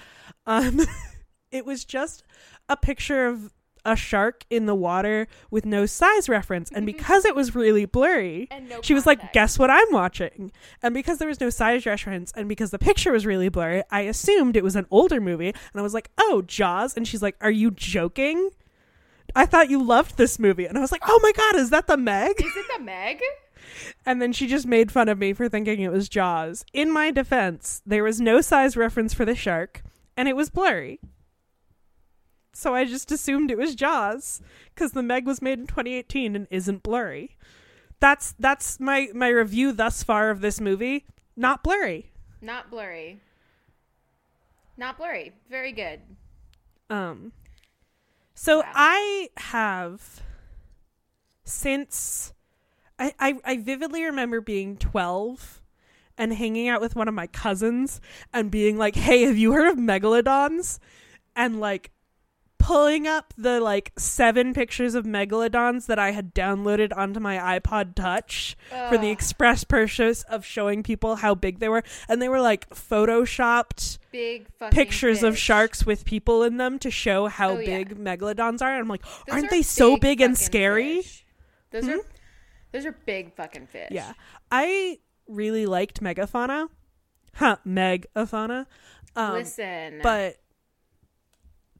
Um, 0.47 0.81
it 1.51 1.65
was 1.67 1.85
just 1.85 2.25
a 2.69 2.77
picture 2.77 3.27
of 3.27 3.53
a 3.87 3.97
shark 3.97 4.45
in 4.51 4.67
the 4.67 4.75
water 4.75 5.29
with 5.51 5.65
no 5.65 5.87
size 5.87 6.29
reference, 6.29 6.71
and 6.71 6.87
mm-hmm. 6.87 6.97
because 6.97 7.25
it 7.25 7.35
was 7.35 7.55
really 7.55 7.87
blurry, 7.87 8.49
no 8.69 8.83
she 8.83 8.93
was 8.93 9.07
like, 9.07 9.33
"Guess 9.33 9.59
what 9.59 9.71
I'm 9.71 9.91
watching?" 9.93 10.53
And 10.83 10.93
because 10.93 11.19
there 11.19 11.29
was 11.29 11.41
no 11.41 11.49
size 11.49 11.87
reference, 11.87 12.33
and 12.33 12.49
because 12.49 12.71
the 12.71 12.79
picture 12.79 13.13
was 13.13 13.25
really 13.25 13.49
blurry, 13.49 13.83
I 13.91 14.03
assumed 14.03 14.57
it 14.57 14.65
was 14.65 14.77
an 14.77 14.87
older 14.91 15.21
movie, 15.21 15.49
and 15.49 15.81
I 15.81 15.83
was 15.83 15.95
like, 15.95 16.11
"Oh, 16.19 16.43
Jaws," 16.43 16.97
and 16.97 17.07
she's 17.09 17.23
like, 17.23 17.37
"Are 17.41 17.51
you 17.51 17.71
joking?" 17.71 18.51
I 19.35 19.47
thought 19.47 19.71
you 19.71 19.83
loved 19.83 20.17
this 20.17 20.39
movie, 20.39 20.67
and 20.67 20.77
I 20.77 20.81
was 20.81 20.93
like, 20.93 21.03
"Oh 21.07 21.21
my 21.23 21.33
god, 21.33 21.57
is 21.57 21.71
that 21.71 21.87
the 21.87 21.97
Meg?" 21.97 22.41
Is 22.41 22.57
it 22.57 22.67
the 22.77 22.83
Meg? 22.83 23.21
And 24.05 24.21
then 24.23 24.33
she 24.33 24.47
just 24.47 24.67
made 24.67 24.93
fun 24.93 25.09
of 25.09 25.19
me 25.19 25.33
for 25.33 25.49
thinking 25.49 25.81
it 25.81 25.93
was 25.93 26.09
Jaws. 26.09 26.65
In 26.73 26.91
my 26.91 27.11
defense, 27.11 27.83
there 27.85 28.05
was 28.05 28.21
no 28.21 28.41
size 28.41 28.77
reference 28.77 29.13
for 29.15 29.25
the 29.25 29.35
shark, 29.35 29.83
and 30.17 30.29
it 30.29 30.37
was 30.37 30.51
blurry. 30.51 31.01
So 32.57 32.75
I 32.75 32.87
just 32.87 33.13
assumed 33.13 33.51
it 33.51 33.59
was 33.59 33.75
Jaws 33.75 34.41
because 34.75 34.93
the 34.93 35.03
Meg 35.03 35.27
was 35.27 35.43
made 35.43 35.59
in 35.59 35.67
2018 35.67 36.35
and 36.35 36.47
isn't 36.51 36.83
blurry. 36.83 37.37
That's 38.01 38.35
that's 38.39 38.81
my 38.81 39.09
my 39.15 39.29
review 39.29 39.73
thus 39.73 40.03
far 40.03 40.31
of 40.31 40.41
this 40.41 40.59
movie. 40.59 41.05
Not 41.37 41.63
blurry. 41.63 42.13
Not 42.41 42.71
blurry. 42.71 43.21
Not 44.79 44.97
blurry. 44.97 45.35
Very 45.51 45.73
good. 45.73 46.01
Um. 46.89 47.33
So 48.35 48.61
Wow. 48.61 48.73
I 48.75 49.29
have 49.37 50.23
since 51.45 52.33
I, 52.99 53.13
I 53.19 53.39
I 53.45 53.57
vividly 53.59 54.03
remember 54.03 54.41
being 54.41 54.79
twelve 54.79 55.61
and 56.17 56.33
hanging 56.33 56.69
out 56.69 56.81
with 56.81 56.97
one 56.97 57.07
of 57.07 57.13
my 57.13 57.27
cousins 57.27 58.01
and 58.33 58.51
being 58.51 58.79
like, 58.79 58.97
"Hey, 58.97 59.25
have 59.25 59.37
you 59.37 59.53
heard 59.53 59.69
of 59.69 59.77
megalodons?" 59.77 60.79
and 61.37 61.61
like 61.61 61.91
pulling 62.67 63.07
up 63.07 63.33
the 63.39 63.61
like 63.61 63.93
seven 63.97 64.53
pictures 64.53 64.97
of 64.97 65.05
megalodons 65.05 65.87
that 65.87 66.01
I 66.01 66.11
had 66.11 66.35
downloaded 66.35 66.91
onto 66.97 67.21
my 67.21 67.37
iPod 67.61 67.95
Touch 67.95 68.57
for 68.89 68.99
the 68.99 69.09
express 69.09 69.63
purpose 69.63 70.25
of 70.25 70.45
showing 70.45 70.83
people 70.83 71.15
how 71.17 71.37
big 71.37 71.61
they 71.61 71.69
were, 71.69 71.85
and 72.09 72.21
they 72.21 72.29
were 72.29 72.41
like 72.41 72.69
photoshopped 72.71 73.99
Big 74.11 74.49
fucking 74.59 74.75
pictures 74.77 75.23
of 75.23 75.39
sharks 75.39 75.87
with 75.87 76.05
people 76.05 76.43
in 76.43 76.57
them 76.57 76.81
to 76.81 76.91
show 76.91 77.29
how 77.29 77.51
Oh, 77.51 77.59
yeah. 77.61 77.79
big 77.79 77.99
megalodons 77.99 78.61
are. 78.63 78.73
And 78.73 78.81
I'm 78.81 78.89
like, 78.89 79.03
Those 79.03 79.23
aren't 79.31 79.47
are 79.47 79.51
they 79.51 79.63
so 79.63 79.97
big 79.97 80.21
and 80.21 80.37
scary? 80.37 81.03
fish. 81.03 81.25
Those 81.71 81.87
are 81.89 82.01
those 82.73 82.85
are 82.85 82.97
big 83.07 83.35
fucking 83.37 83.69
fish. 83.69 83.89
Yeah. 83.93 84.13
I 84.51 84.99
really 85.29 85.67
liked 85.67 86.03
megafauna. 86.03 86.69
Huh, 87.35 87.59
megafauna. 87.65 88.67
Um, 89.15 89.35
Listen, 89.35 90.01
but 90.03 90.37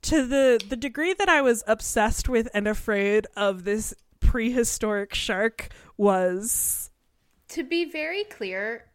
to 0.03 0.27
the 0.27 0.61
the 0.69 0.77
degree 0.77 1.15
that 1.15 1.29
I 1.29 1.43
was 1.43 1.65
obsessed 1.67 2.29
with 2.29 2.49
and 2.55 2.67
afraid 2.67 3.27
of 3.37 3.65
this 3.65 3.95
prehistoric 4.21 5.15
shark 5.15 5.69
was 5.97 6.91
to 7.49 7.65
be 7.65 7.85
very 7.85 8.25
clear, 8.25 8.87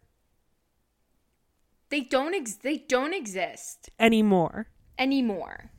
they 1.90 2.02
don't 2.02 2.34
ex- 2.34 2.56
they 2.56 2.78
don't 2.78 3.14
exist 3.14 3.90
anymore. 4.00 4.68
anymore. 4.98 5.72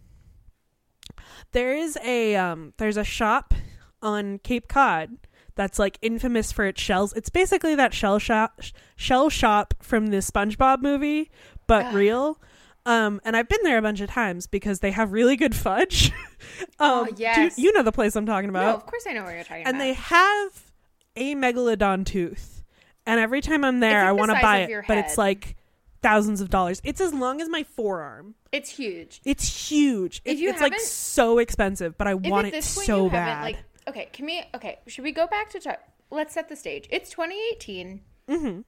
There 1.53 1.75
is 1.75 1.99
a 2.03 2.37
um 2.37 2.73
there's 2.79 2.97
a 2.97 3.05
shop 3.05 3.55
on 4.01 4.39
Cape 4.39 4.69
Cod 4.69 5.19
that's 5.55 5.79
like 5.79 5.99
infamous 6.03 6.51
for 6.51 6.65
its 6.65 6.81
shells. 6.81 7.13
It's 7.13 7.29
basically 7.29 7.75
that 7.75 7.93
shell 7.95 8.19
shop 8.19 8.61
shell 8.97 9.29
shop 9.29 9.75
from 9.81 10.09
the 10.09 10.19
SpongeBob 10.19 10.81
movie, 10.83 11.31
but 11.67 11.87
Ugh. 11.87 11.95
real. 11.95 12.41
Um, 12.85 13.21
and 13.25 13.37
I've 13.37 13.49
been 13.49 13.63
there 13.63 13.79
a 13.79 13.83
bunch 13.83 14.01
of 14.01 14.11
times 14.11 14.47
because 14.47 14.81
they 14.81 14.91
have 14.91 15.13
really 15.13 15.37
good 15.37 15.55
fudge. 15.55 16.13
um, 16.81 17.07
do- 17.07 17.15
yes. 17.17 17.59
you 17.59 17.73
know 17.73 17.83
the 17.83 17.93
place 17.93 18.17
I'm 18.17 18.27
talking 18.27 18.51
about. 18.51 18.65
No, 18.65 18.75
of 18.75 18.87
course 18.87 19.05
I 19.09 19.13
know 19.13 19.25
what 19.25 19.35
you're 19.35 19.45
talking 19.45 19.65
and 19.65 19.77
about. 19.77 19.81
And 19.81 19.81
they 19.81 19.93
have 19.95 20.73
a 21.17 21.35
megalodon 21.35 22.05
tooth. 22.05 22.65
And 23.07 23.21
every 23.21 23.41
time 23.41 23.65
I'm 23.65 23.81
there, 23.81 24.01
like 24.01 24.09
I 24.09 24.09
the 24.09 24.15
want 24.15 24.31
to 24.33 24.39
buy 24.41 24.59
it, 24.59 24.85
but 24.89 24.99
it's 24.99 25.19
like 25.19 25.57
thousands 26.03 26.41
of 26.41 26.51
dollars. 26.51 26.81
It's 26.85 27.01
as 27.01 27.15
long 27.15 27.41
as 27.41 27.49
my 27.49 27.63
forearm. 27.63 28.35
it's 28.51 28.71
huge. 28.71 29.21
It's 29.25 29.71
huge. 29.71 30.21
It- 30.25 30.39
you 30.39 30.51
it's 30.51 30.61
like 30.61 30.79
so 30.81 31.39
expensive, 31.39 31.97
but 31.97 32.07
I 32.09 32.15
want 32.15 32.49
it 32.49 32.65
so 32.65 33.05
you 33.05 33.11
bad. 33.11 33.43
like, 33.43 33.59
okay, 33.89 34.09
can 34.13 34.27
we? 34.27 34.43
Okay, 34.55 34.79
should 34.87 35.05
we 35.05 35.13
go 35.13 35.27
back 35.27 35.51
to 35.51 35.61
talk? 35.61 35.81
Let's 36.11 36.35
set 36.35 36.49
the 36.49 36.57
stage. 36.57 36.89
It's 36.91 37.11
2018. 37.11 38.01
Mm-hmm. 38.29 38.61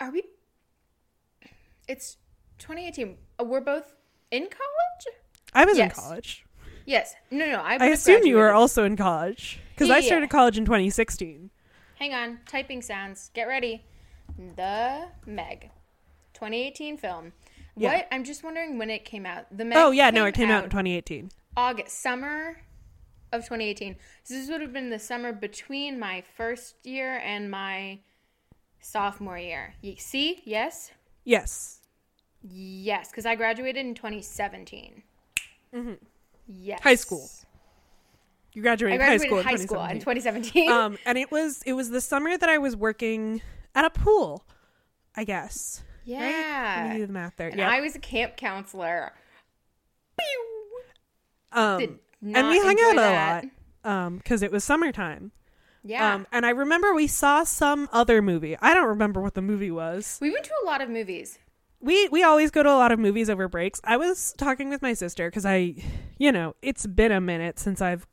Are 0.00 0.10
we? 0.10 0.22
It's 1.86 2.16
2018. 2.60 3.16
Uh, 3.40 3.44
We're 3.44 3.60
both 3.60 3.94
in 4.30 4.42
college. 4.42 5.16
I 5.52 5.64
was 5.64 5.76
Yes. 5.76 5.96
in 5.96 6.02
college. 6.02 6.44
Yes. 6.86 7.14
No, 7.30 7.46
no. 7.46 7.60
I, 7.60 7.76
I 7.80 7.86
assume 7.86 8.24
you 8.24 8.36
were 8.36 8.52
also 8.52 8.84
in 8.84 8.96
college 8.96 9.58
because 9.74 9.90
I 9.90 10.00
started 10.00 10.30
college 10.30 10.56
in 10.58 10.64
2016. 10.64 11.50
Hang 11.98 12.14
on. 12.14 12.38
Typing 12.46 12.82
sounds. 12.82 13.30
Get 13.34 13.44
ready. 13.48 13.84
The 14.56 15.08
Meg, 15.26 15.70
2018 16.34 16.96
film. 16.96 17.32
Yeah. 17.76 17.94
What? 17.94 18.08
I'm 18.10 18.24
just 18.24 18.42
wondering 18.42 18.78
when 18.78 18.90
it 18.90 19.04
came 19.04 19.26
out. 19.26 19.46
The 19.56 19.64
Meg. 19.64 19.76
Oh 19.78 19.90
yeah, 19.90 20.10
no, 20.10 20.24
it 20.26 20.34
came 20.34 20.50
out 20.50 20.64
in 20.64 20.70
2018. 20.70 21.30
August, 21.56 22.00
summer 22.00 22.56
of 23.32 23.42
2018. 23.42 23.96
So 24.24 24.34
this 24.34 24.48
would 24.48 24.60
have 24.60 24.72
been 24.72 24.90
the 24.90 24.98
summer 24.98 25.32
between 25.32 25.98
my 25.98 26.22
first 26.36 26.76
year 26.84 27.18
and 27.18 27.50
my 27.50 28.00
sophomore 28.80 29.38
year. 29.38 29.74
You 29.82 29.96
see? 29.98 30.40
Yes? 30.44 30.92
Yes, 31.24 31.79
Yes, 32.42 33.10
because 33.10 33.26
I 33.26 33.34
graduated 33.34 33.84
in 33.84 33.94
2017. 33.94 35.02
Yes. 35.72 35.74
Mm-hmm. 35.74 36.82
High 36.88 36.94
school. 36.94 37.28
you 38.52 38.62
I 38.62 38.64
graduated, 38.64 39.00
high 39.00 39.06
graduated 39.18 39.28
school 39.28 39.38
in 39.38 39.44
high 39.44 39.56
school 39.56 39.84
in 39.84 39.98
2017. 40.00 40.64
2017. 40.64 40.72
um, 40.72 40.98
and 41.06 41.18
it 41.18 41.30
was 41.30 41.62
it 41.66 41.74
was 41.74 41.90
the 41.90 42.00
summer 42.00 42.36
that 42.36 42.48
I 42.48 42.58
was 42.58 42.74
working 42.76 43.42
at 43.74 43.84
a 43.84 43.90
pool, 43.90 44.44
I 45.16 45.24
guess. 45.24 45.82
Right? 46.08 46.16
Yeah. 46.18 46.96
do 46.96 47.06
the 47.06 47.12
math 47.12 47.36
there. 47.36 47.48
And 47.48 47.58
Yeah. 47.58 47.70
I 47.70 47.80
was 47.80 47.94
a 47.94 48.00
camp 48.00 48.36
counselor. 48.36 49.12
Um, 51.52 51.98
and 52.22 52.48
we 52.48 52.58
hung 52.60 52.76
out 52.80 52.96
that. 52.96 53.44
a 53.44 53.46
lot 53.46 53.94
um 54.06 54.18
because 54.18 54.42
it 54.42 54.52
was 54.52 54.62
summertime. 54.64 55.32
Yeah. 55.82 56.14
Um, 56.14 56.26
and 56.32 56.44
I 56.44 56.50
remember 56.50 56.94
we 56.94 57.06
saw 57.06 57.42
some 57.44 57.88
other 57.92 58.20
movie. 58.20 58.56
I 58.60 58.74
don't 58.74 58.86
remember 58.88 59.20
what 59.20 59.34
the 59.34 59.40
movie 59.42 59.70
was. 59.70 60.18
we 60.20 60.30
went 60.30 60.44
to 60.44 60.52
a 60.62 60.66
lot 60.66 60.80
of 60.82 60.90
movies. 60.90 61.38
We 61.80 62.08
we 62.08 62.22
always 62.22 62.50
go 62.50 62.62
to 62.62 62.68
a 62.68 62.76
lot 62.76 62.92
of 62.92 62.98
movies 62.98 63.30
over 63.30 63.48
breaks. 63.48 63.80
I 63.84 63.96
was 63.96 64.34
talking 64.36 64.68
with 64.68 64.82
my 64.82 64.92
sister 64.92 65.30
because 65.30 65.46
I, 65.46 65.74
you 66.18 66.30
know, 66.30 66.54
it's 66.60 66.86
been 66.86 67.12
a 67.12 67.20
minute 67.20 67.58
since 67.58 67.80
I've 67.80 68.06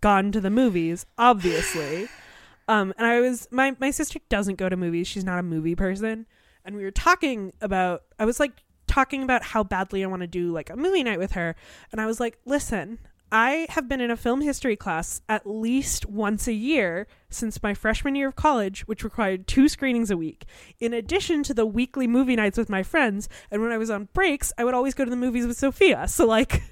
gone 0.00 0.32
to 0.32 0.40
the 0.40 0.50
movies, 0.50 1.06
obviously. 1.16 2.08
um, 2.68 2.92
and 2.98 3.06
I 3.06 3.20
was 3.20 3.48
my 3.50 3.74
my 3.78 3.90
sister 3.90 4.18
doesn't 4.28 4.56
go 4.56 4.68
to 4.68 4.76
movies. 4.76 5.08
She's 5.08 5.24
not 5.24 5.38
a 5.38 5.42
movie 5.42 5.74
person, 5.74 6.26
and 6.64 6.76
we 6.76 6.84
were 6.84 6.90
talking 6.90 7.52
about. 7.60 8.02
I 8.18 8.24
was 8.24 8.38
like 8.38 8.62
talking 8.86 9.22
about 9.22 9.44
how 9.44 9.62
badly 9.62 10.02
I 10.04 10.08
want 10.08 10.22
to 10.22 10.26
do 10.26 10.52
like 10.52 10.68
a 10.68 10.76
movie 10.76 11.02
night 11.02 11.18
with 11.18 11.32
her, 11.32 11.56
and 11.92 12.00
I 12.00 12.06
was 12.06 12.20
like, 12.20 12.38
listen. 12.44 12.98
I 13.32 13.66
have 13.70 13.88
been 13.88 14.00
in 14.00 14.10
a 14.10 14.16
film 14.16 14.40
history 14.40 14.74
class 14.76 15.20
at 15.28 15.46
least 15.46 16.06
once 16.06 16.48
a 16.48 16.52
year 16.52 17.06
since 17.28 17.62
my 17.62 17.74
freshman 17.74 18.14
year 18.16 18.28
of 18.28 18.36
college, 18.36 18.80
which 18.88 19.04
required 19.04 19.46
two 19.46 19.68
screenings 19.68 20.10
a 20.10 20.16
week, 20.16 20.46
in 20.80 20.92
addition 20.92 21.42
to 21.44 21.54
the 21.54 21.64
weekly 21.66 22.06
movie 22.08 22.34
nights 22.36 22.58
with 22.58 22.68
my 22.68 22.82
friends. 22.82 23.28
And 23.50 23.62
when 23.62 23.70
I 23.70 23.78
was 23.78 23.90
on 23.90 24.08
breaks, 24.12 24.52
I 24.58 24.64
would 24.64 24.74
always 24.74 24.94
go 24.94 25.04
to 25.04 25.10
the 25.10 25.16
movies 25.16 25.46
with 25.46 25.56
Sophia. 25.56 26.06
So, 26.08 26.26
like, 26.26 26.62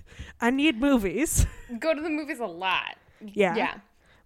I 0.41 0.51
need 0.51 0.81
movies. 0.81 1.47
Go 1.79 1.95
to 1.95 2.01
the 2.01 2.11
movies 2.11 2.41
a 2.41 2.47
lot. 2.47 2.97
Yeah. 3.21 3.55
Yeah. 3.55 3.75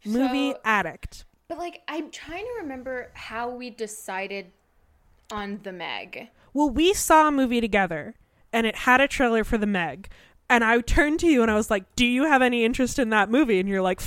Movie 0.06 0.52
So- 0.52 0.60
addict. 0.64 1.24
But 1.48 1.58
like 1.58 1.82
I'm 1.86 2.10
trying 2.10 2.44
to 2.46 2.62
remember 2.62 3.10
how 3.12 3.50
we 3.50 3.68
decided 3.68 4.46
on 5.30 5.60
the 5.64 5.72
Meg. 5.72 6.28
Well, 6.54 6.70
we 6.70 6.94
saw 6.94 7.28
a 7.28 7.30
movie 7.30 7.60
together, 7.60 8.14
and 8.54 8.66
it 8.66 8.74
had 8.74 9.02
a 9.02 9.08
trailer 9.08 9.44
for 9.44 9.58
the 9.58 9.66
Meg. 9.66 10.08
And 10.52 10.62
I 10.62 10.78
turned 10.82 11.18
to 11.20 11.26
you 11.26 11.40
and 11.40 11.50
I 11.50 11.54
was 11.54 11.70
like, 11.70 11.96
Do 11.96 12.04
you 12.04 12.24
have 12.24 12.42
any 12.42 12.62
interest 12.62 12.98
in 12.98 13.08
that 13.08 13.30
movie? 13.30 13.58
And 13.58 13.66
you're 13.66 13.80
like, 13.80 14.02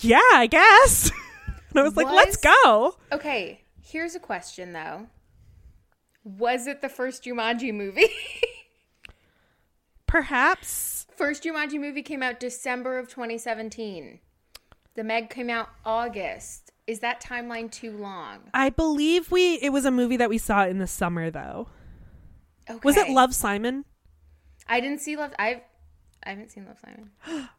Yeah, 0.00 0.20
I 0.32 0.46
guess. 0.46 1.10
and 1.70 1.78
I 1.78 1.82
was 1.82 1.98
like, 1.98 2.06
Let's 2.06 2.38
go. 2.38 2.96
Okay, 3.12 3.60
here's 3.82 4.14
a 4.14 4.18
question 4.18 4.72
though. 4.72 5.08
Was 6.24 6.66
it 6.66 6.80
the 6.80 6.88
first 6.88 7.24
Jumanji 7.24 7.74
movie? 7.74 8.08
Perhaps. 10.06 11.06
first 11.14 11.44
Jumanji 11.44 11.78
movie 11.78 12.02
came 12.02 12.22
out 12.22 12.40
December 12.40 12.98
of 12.98 13.08
2017. 13.08 14.18
The 14.94 15.04
Meg 15.04 15.28
came 15.28 15.50
out 15.50 15.68
August. 15.84 16.72
Is 16.86 17.00
that 17.00 17.20
timeline 17.20 17.70
too 17.70 17.94
long? 17.94 18.38
I 18.54 18.70
believe 18.70 19.30
we 19.30 19.56
it 19.56 19.74
was 19.74 19.84
a 19.84 19.90
movie 19.90 20.16
that 20.16 20.30
we 20.30 20.38
saw 20.38 20.64
in 20.64 20.78
the 20.78 20.86
summer 20.86 21.30
though. 21.30 21.68
Okay. 22.70 22.80
Was 22.82 22.96
it 22.96 23.10
Love 23.10 23.34
Simon? 23.34 23.84
I 24.68 24.80
didn't 24.80 25.00
see 25.00 25.16
Love. 25.16 25.32
I've 25.38 25.60
I 26.24 26.30
haven't 26.30 26.50
seen 26.50 26.66
Love 26.66 26.78
Simon. 26.80 27.48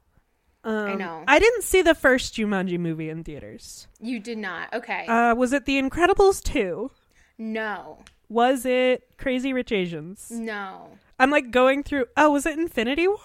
Um, 0.63 0.97
know. 0.97 1.23
I 1.29 1.39
didn't 1.39 1.63
see 1.63 1.81
the 1.81 1.95
first 1.95 2.33
Jumanji 2.35 2.77
movie 2.77 3.09
in 3.09 3.23
theaters. 3.23 3.87
You 4.01 4.19
did 4.19 4.37
not. 4.37 4.73
Okay. 4.73 5.05
Uh, 5.07 5.33
was 5.33 5.53
it 5.53 5.63
The 5.65 5.81
Incredibles 5.81 6.43
2? 6.43 6.91
no. 7.37 7.99
Was 8.27 8.65
it 8.65 9.07
Crazy 9.17 9.53
Rich 9.53 9.71
Asians? 9.71 10.29
No. 10.29 10.89
I'm 11.17 11.31
like 11.31 11.51
going 11.51 11.83
through. 11.83 12.07
Oh, 12.17 12.31
was 12.31 12.45
it 12.45 12.59
Infinity 12.59 13.07
War? 13.07 13.17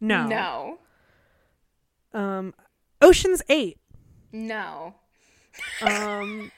No. 0.00 0.26
No. 0.28 0.78
Um, 2.14 2.54
Ocean's 3.02 3.42
8. 3.48 3.76
No. 4.32 4.94
Um, 5.82 6.52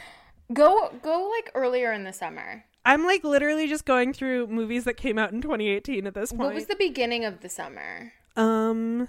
Go 0.52 0.92
go 1.02 1.30
like 1.34 1.50
earlier 1.54 1.90
in 1.92 2.04
the 2.04 2.12
summer. 2.12 2.64
I'm 2.84 3.04
like 3.04 3.24
literally 3.24 3.66
just 3.66 3.84
going 3.84 4.12
through 4.12 4.46
movies 4.48 4.84
that 4.84 4.94
came 4.96 5.18
out 5.18 5.32
in 5.32 5.40
2018 5.40 6.06
at 6.06 6.14
this 6.14 6.30
point. 6.30 6.40
What 6.42 6.54
was 6.54 6.66
the 6.66 6.76
beginning 6.76 7.24
of 7.24 7.40
the 7.40 7.48
summer? 7.48 8.12
um 8.36 9.08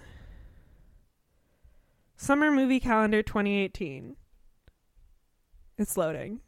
Summer 2.17 2.49
Movie 2.51 2.79
Calendar 2.79 3.21
2018. 3.21 4.15
It's 5.77 5.97
loading. 5.97 6.39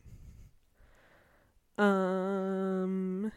Um 1.77 3.31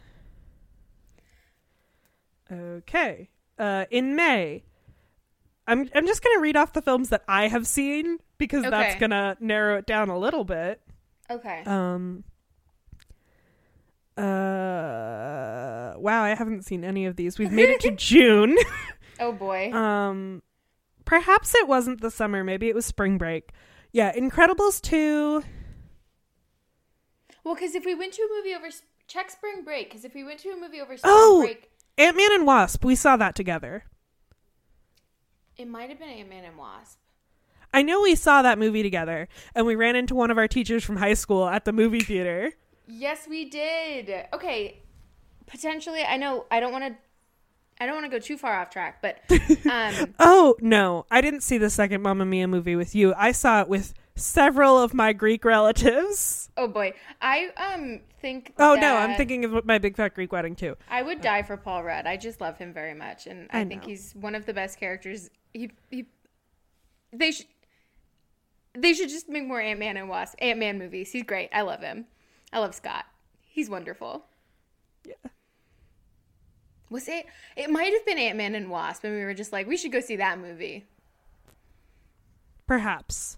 Okay. 2.50 3.28
Uh 3.58 3.84
in 3.90 4.14
May. 4.14 4.62
I'm 5.66 5.88
I'm 5.94 6.06
just 6.06 6.22
going 6.22 6.36
to 6.36 6.40
read 6.40 6.56
off 6.56 6.72
the 6.72 6.82
films 6.82 7.10
that 7.10 7.22
I 7.28 7.48
have 7.48 7.66
seen 7.66 8.18
because 8.38 8.62
that's 8.64 8.98
going 8.98 9.10
to 9.10 9.36
narrow 9.40 9.78
it 9.78 9.86
down 9.86 10.08
a 10.08 10.18
little 10.18 10.44
bit. 10.44 10.80
Okay. 11.30 11.62
Um 11.66 12.24
uh 14.20 15.94
wow, 15.98 16.22
I 16.22 16.34
haven't 16.34 16.64
seen 16.64 16.84
any 16.84 17.06
of 17.06 17.16
these. 17.16 17.38
We've 17.38 17.52
made 17.52 17.68
it 17.70 17.80
to 17.80 17.90
June. 17.96 18.56
oh 19.20 19.32
boy. 19.32 19.72
Um, 19.72 20.42
perhaps 21.04 21.54
it 21.54 21.66
wasn't 21.68 22.00
the 22.00 22.10
summer. 22.10 22.42
Maybe 22.44 22.68
it 22.68 22.74
was 22.74 22.86
spring 22.86 23.18
break. 23.18 23.50
Yeah, 23.92 24.14
Incredibles 24.14 24.80
two. 24.80 25.42
well, 27.44 27.54
because 27.54 27.74
if 27.74 27.84
we 27.84 27.94
went 27.94 28.12
to 28.14 28.22
a 28.22 28.28
movie 28.36 28.54
over 28.54 28.68
check 29.08 29.30
spring 29.30 29.64
break, 29.64 29.90
because 29.90 30.04
if 30.04 30.14
we 30.14 30.22
went 30.24 30.38
to 30.40 30.50
a 30.50 30.56
movie 30.56 30.80
over 30.80 30.96
spring 30.96 31.12
Oh! 31.14 31.42
break, 31.42 31.70
Ant 31.98 32.16
Man 32.16 32.32
and 32.32 32.46
Wasp. 32.46 32.84
We 32.84 32.94
saw 32.94 33.16
that 33.16 33.34
together. 33.34 33.84
It 35.56 35.68
might 35.68 35.90
have 35.90 35.98
been 35.98 36.08
Ant 36.08 36.30
Man 36.30 36.44
and 36.44 36.56
Wasp. 36.56 36.98
I 37.74 37.82
know 37.82 38.00
we 38.00 38.14
saw 38.14 38.42
that 38.42 38.58
movie 38.58 38.82
together, 38.82 39.28
and 39.54 39.66
we 39.66 39.76
ran 39.76 39.94
into 39.96 40.14
one 40.14 40.30
of 40.30 40.38
our 40.38 40.48
teachers 40.48 40.82
from 40.84 40.96
high 40.96 41.14
school 41.14 41.46
at 41.48 41.64
the 41.64 41.72
movie 41.72 42.00
theater. 42.00 42.52
Yes, 42.90 43.26
we 43.28 43.44
did. 43.44 44.26
Okay, 44.32 44.82
potentially. 45.46 46.02
I 46.02 46.16
know. 46.16 46.46
I 46.50 46.60
don't 46.60 46.72
want 46.72 46.84
to. 46.84 46.96
I 47.82 47.86
don't 47.86 47.94
want 47.94 48.04
to 48.04 48.10
go 48.10 48.18
too 48.22 48.36
far 48.36 48.60
off 48.60 48.68
track, 48.68 49.00
but 49.00 49.20
um, 49.70 50.14
Oh 50.18 50.54
no, 50.60 51.06
I 51.10 51.22
didn't 51.22 51.40
see 51.40 51.56
the 51.56 51.70
second 51.70 52.02
Mamma 52.02 52.26
Mia 52.26 52.46
movie 52.46 52.76
with 52.76 52.94
you. 52.94 53.14
I 53.16 53.32
saw 53.32 53.62
it 53.62 53.68
with 53.68 53.94
several 54.16 54.78
of 54.78 54.92
my 54.92 55.14
Greek 55.14 55.46
relatives. 55.46 56.50
oh 56.58 56.68
boy, 56.68 56.92
I 57.22 57.48
um 57.56 58.00
think. 58.20 58.52
Oh 58.58 58.74
no, 58.74 58.96
I'm 58.96 59.16
thinking 59.16 59.46
of 59.46 59.64
my 59.64 59.78
big 59.78 59.96
fat 59.96 60.14
Greek 60.14 60.30
wedding 60.30 60.56
too. 60.56 60.76
I 60.90 61.00
would 61.00 61.22
die 61.22 61.42
for 61.42 61.56
Paul 61.56 61.82
Rudd. 61.82 62.06
I 62.06 62.18
just 62.18 62.40
love 62.40 62.58
him 62.58 62.74
very 62.74 62.92
much, 62.92 63.26
and 63.26 63.48
I, 63.50 63.60
I 63.60 63.64
think 63.64 63.84
he's 63.84 64.12
one 64.12 64.34
of 64.34 64.44
the 64.44 64.52
best 64.52 64.78
characters. 64.78 65.30
He, 65.54 65.70
he 65.90 66.04
they 67.14 67.32
should 67.32 67.46
they 68.74 68.92
should 68.92 69.08
just 69.08 69.28
make 69.28 69.46
more 69.46 69.60
Ant 69.60 69.80
Man 69.80 69.96
and 69.96 70.08
Wasp 70.08 70.34
Ant 70.40 70.58
Man 70.58 70.78
movies. 70.78 71.12
He's 71.12 71.24
great. 71.24 71.48
I 71.52 71.62
love 71.62 71.80
him. 71.80 72.04
I 72.52 72.58
love 72.58 72.74
Scott. 72.74 73.04
He's 73.48 73.68
wonderful. 73.70 74.24
Yeah. 75.04 75.14
Was 76.90 77.06
it? 77.08 77.26
It 77.56 77.70
might 77.70 77.92
have 77.92 78.04
been 78.04 78.18
Ant 78.18 78.36
Man 78.36 78.54
and 78.54 78.68
Wasp, 78.70 79.04
and 79.04 79.14
we 79.14 79.22
were 79.24 79.34
just 79.34 79.52
like, 79.52 79.66
we 79.68 79.76
should 79.76 79.92
go 79.92 80.00
see 80.00 80.16
that 80.16 80.38
movie. 80.40 80.86
Perhaps. 82.66 83.36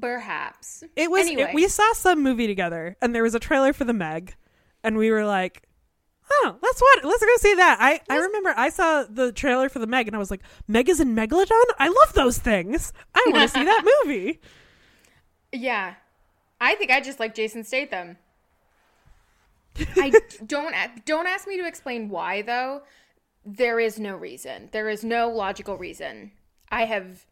Perhaps 0.00 0.82
It 0.96 1.10
was 1.10 1.26
Anyway. 1.26 1.42
it- 1.50 1.54
we 1.54 1.68
saw 1.68 1.92
some 1.92 2.22
movie 2.22 2.46
together 2.48 2.96
and 3.00 3.14
there 3.14 3.22
was 3.22 3.34
a 3.36 3.40
trailer 3.40 3.72
for 3.72 3.84
the 3.84 3.92
Meg 3.92 4.34
and 4.82 4.98
we 4.98 5.10
were 5.12 5.24
like, 5.24 5.62
"Oh, 6.30 6.56
let's 6.60 6.80
what? 6.80 7.04
Let's 7.04 7.24
go 7.24 7.36
see 7.38 7.54
that." 7.54 7.78
I 7.80 8.00
I 8.10 8.16
remember 8.18 8.52
I 8.56 8.68
saw 8.70 9.04
the 9.08 9.30
trailer 9.32 9.68
for 9.68 9.78
the 9.78 9.86
Meg 9.86 10.08
and 10.08 10.16
I 10.16 10.18
was 10.18 10.30
like, 10.30 10.42
"Meg 10.66 10.88
is 10.88 10.98
in 10.98 11.14
Megalodon? 11.14 11.62
I 11.78 11.86
love 11.88 12.14
those 12.14 12.36
things. 12.38 12.92
I 13.14 13.22
want 13.28 13.48
to 13.50 13.56
see 13.58 13.64
that 13.64 13.84
movie." 14.04 14.40
Yeah. 15.52 15.94
I 16.60 16.74
think 16.74 16.90
I 16.90 17.00
just 17.00 17.20
like 17.20 17.34
Jason 17.34 17.64
Statham. 17.64 18.16
I 19.96 20.12
don't 20.46 20.74
don't 21.04 21.26
ask 21.26 21.46
me 21.46 21.56
to 21.58 21.66
explain 21.66 22.08
why 22.08 22.42
though. 22.42 22.82
There 23.44 23.78
is 23.78 23.98
no 23.98 24.16
reason. 24.16 24.70
There 24.72 24.88
is 24.88 25.04
no 25.04 25.28
logical 25.28 25.76
reason. 25.76 26.32
I 26.70 26.84
have 26.86 27.26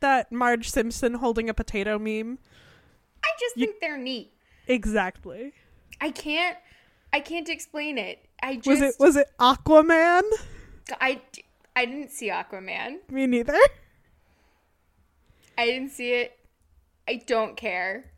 That 0.00 0.32
Marge 0.32 0.70
Simpson 0.70 1.14
holding 1.14 1.48
a 1.48 1.54
potato 1.54 1.98
meme. 1.98 2.38
I 3.22 3.28
just 3.38 3.54
think 3.54 3.76
they're 3.80 3.98
neat. 3.98 4.32
Exactly. 4.66 5.52
I 6.00 6.10
can't 6.10 6.56
I 7.12 7.20
can't 7.20 7.48
explain 7.48 7.98
it. 7.98 8.24
I 8.42 8.56
just 8.56 8.66
Was 8.66 8.80
it 8.80 8.94
was 8.98 9.16
it 9.16 9.28
Aquaman? 9.38 10.22
I 11.00 11.20
I 11.76 11.84
didn't 11.84 12.10
see 12.10 12.30
Aquaman. 12.30 12.98
Me 13.10 13.26
neither. 13.26 13.58
I 15.56 15.66
didn't 15.66 15.90
see 15.90 16.12
it. 16.12 16.38
I 17.06 17.16
don't 17.26 17.56
care. 17.56 18.10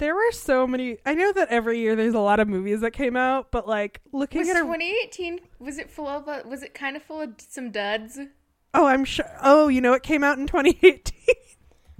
There 0.00 0.14
were 0.14 0.32
so 0.32 0.66
many. 0.66 0.96
I 1.04 1.14
know 1.14 1.30
that 1.34 1.48
every 1.50 1.78
year 1.78 1.94
there's 1.94 2.14
a 2.14 2.20
lot 2.20 2.40
of 2.40 2.48
movies 2.48 2.80
that 2.80 2.92
came 2.92 3.16
out, 3.16 3.50
but 3.50 3.68
like 3.68 4.00
looking 4.12 4.40
Was 4.40 4.48
at 4.48 4.56
a 4.56 4.60
2018 4.60 5.40
was 5.58 5.76
it 5.78 5.90
full 5.90 6.08
of 6.08 6.26
uh, 6.26 6.40
was 6.46 6.62
it 6.62 6.72
kind 6.74 6.96
of 6.96 7.02
full 7.02 7.20
of 7.20 7.34
some 7.38 7.70
duds? 7.70 8.18
Oh, 8.72 8.86
I'm 8.86 9.04
sure. 9.04 9.26
Oh, 9.42 9.68
you 9.68 9.80
know, 9.82 9.92
it 9.92 10.02
came 10.02 10.24
out 10.24 10.38
in 10.38 10.46
2018. 10.48 11.12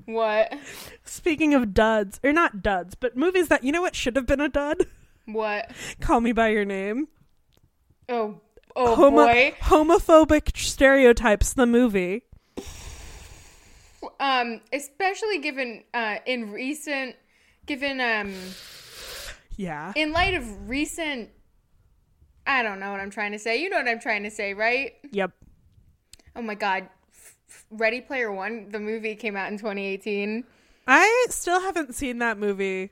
What? 0.07 0.53
Speaking 1.05 1.53
of 1.55 1.75
duds, 1.75 2.19
or 2.25 2.33
not 2.33 2.63
duds, 2.63 2.95
but 2.95 3.17
movies 3.19 3.49
that 3.49 3.63
you 3.65 3.71
know 3.71 3.83
what 3.83 3.95
should 3.95 4.17
have 4.17 4.27
been 4.27 4.41
a 4.41 4.49
dud. 4.49 4.87
What? 5.27 5.71
Call 6.01 6.21
Me 6.23 6.33
by 6.33 6.49
Your 6.49 6.65
Name. 6.65 7.07
Oh, 8.09 8.41
oh 8.75 8.97
Homo- 8.97 9.27
boy. 9.27 9.55
homophobic 9.61 10.57
stereotypes. 10.57 11.53
The 11.53 11.67
movie. 11.67 12.23
Um, 14.19 14.63
especially 14.73 15.39
given 15.39 15.85
uh 15.93 16.17
in 16.25 16.51
recent, 16.51 17.15
given 17.67 18.01
um 18.01 18.35
Yeah. 19.57 19.93
in 19.97 20.13
light 20.13 20.35
of 20.35 20.69
recent. 20.69 21.31
I 22.47 22.63
don't 22.63 22.81
know 22.81 22.91
what 22.91 23.01
I'm 23.01 23.11
trying 23.11 23.33
to 23.33 23.39
say. 23.39 23.61
You 23.63 23.69
know 23.71 23.77
what 23.77 23.87
I'm 23.89 24.01
trying 24.01 24.23
to 24.25 24.31
say, 24.31 24.55
right? 24.55 24.95
Yep. 25.13 25.31
Oh 26.37 26.43
my 26.43 26.55
god, 26.55 26.89
Ready 27.71 28.01
Player 28.01 28.33
One, 28.33 28.71
the 28.71 28.81
movie 28.81 29.15
came 29.15 29.37
out 29.37 29.51
in 29.53 29.59
2018. 29.59 30.45
I 30.87 31.27
still 31.31 31.61
haven't 31.61 31.95
seen 31.95 32.19
that 32.19 32.39
movie. 32.39 32.91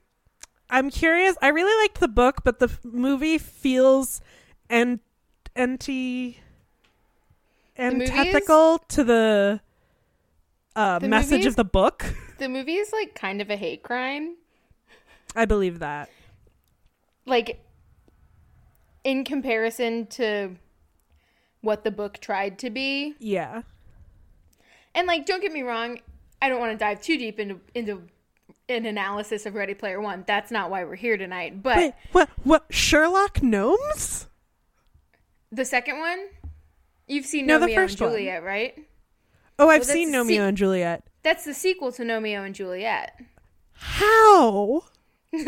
I'm 0.70 0.90
curious. 0.90 1.37
I 1.40 1.48
really 1.48 1.83
liked 1.83 1.98
the 2.00 2.09
book, 2.09 2.42
but 2.44 2.59
the 2.59 2.66
f- 2.66 2.81
movie 2.85 3.38
feels 3.38 4.20
and 4.68 5.00
anti 5.57 6.38
antithetical 7.76 8.78
to 8.88 9.04
the 9.04 9.61
uh, 10.76 10.98
The 10.98 11.09
message 11.09 11.46
of 11.46 11.57
the 11.57 11.64
book. 11.64 12.04
The 12.38 12.48
movie 12.48 12.74
is 12.76 12.92
like 12.92 13.14
kind 13.14 13.40
of 13.40 13.50
a 13.50 13.57
hate 13.57 13.83
crime. 13.83 14.37
I 15.36 15.44
believe 15.44 15.78
that. 15.80 16.08
like 17.26 17.64
in 19.04 19.24
comparison 19.24 20.06
to 20.06 20.56
what 21.60 21.84
the 21.84 21.90
book 21.90 22.18
tried 22.20 22.58
to 22.60 22.70
be 22.70 23.14
Yeah. 23.18 23.62
and 24.94 25.06
like 25.06 25.26
don't 25.26 25.40
get 25.40 25.52
me 25.52 25.62
wrong 25.62 25.98
i 26.42 26.48
don't 26.48 26.58
want 26.60 26.72
to 26.72 26.78
dive 26.78 27.00
too 27.00 27.16
deep 27.18 27.38
into 27.40 27.60
into 27.74 28.02
an 28.68 28.86
analysis 28.86 29.46
of 29.46 29.54
ready 29.54 29.74
player 29.74 30.00
one 30.00 30.24
that's 30.26 30.50
not 30.50 30.70
why 30.70 30.84
we're 30.84 30.94
here 30.94 31.16
tonight 31.16 31.62
but 31.62 31.76
Wait, 31.76 31.94
what? 32.12 32.28
What? 32.44 32.64
Sherlock 32.70 33.42
Gnomes? 33.42 34.26
the 35.52 35.64
second 35.64 35.98
one 35.98 36.26
you've 37.06 37.26
seen 37.26 37.46
No, 37.46 37.58
romeo 37.58 37.66
and 37.68 37.74
first 37.88 38.00
one. 38.00 38.10
juliet 38.10 38.42
right 38.42 38.74
Oh, 39.60 39.68
I've 39.68 39.80
that's 39.80 39.92
seen 39.92 40.12
Romeo 40.14 40.42
se- 40.42 40.48
and 40.48 40.56
Juliet. 40.56 41.02
that's 41.22 41.44
the 41.44 41.54
sequel 41.54 41.90
to 41.92 42.04
romeo 42.04 42.42
and 42.42 42.54
juliet 42.54 43.18
How? 43.72 44.82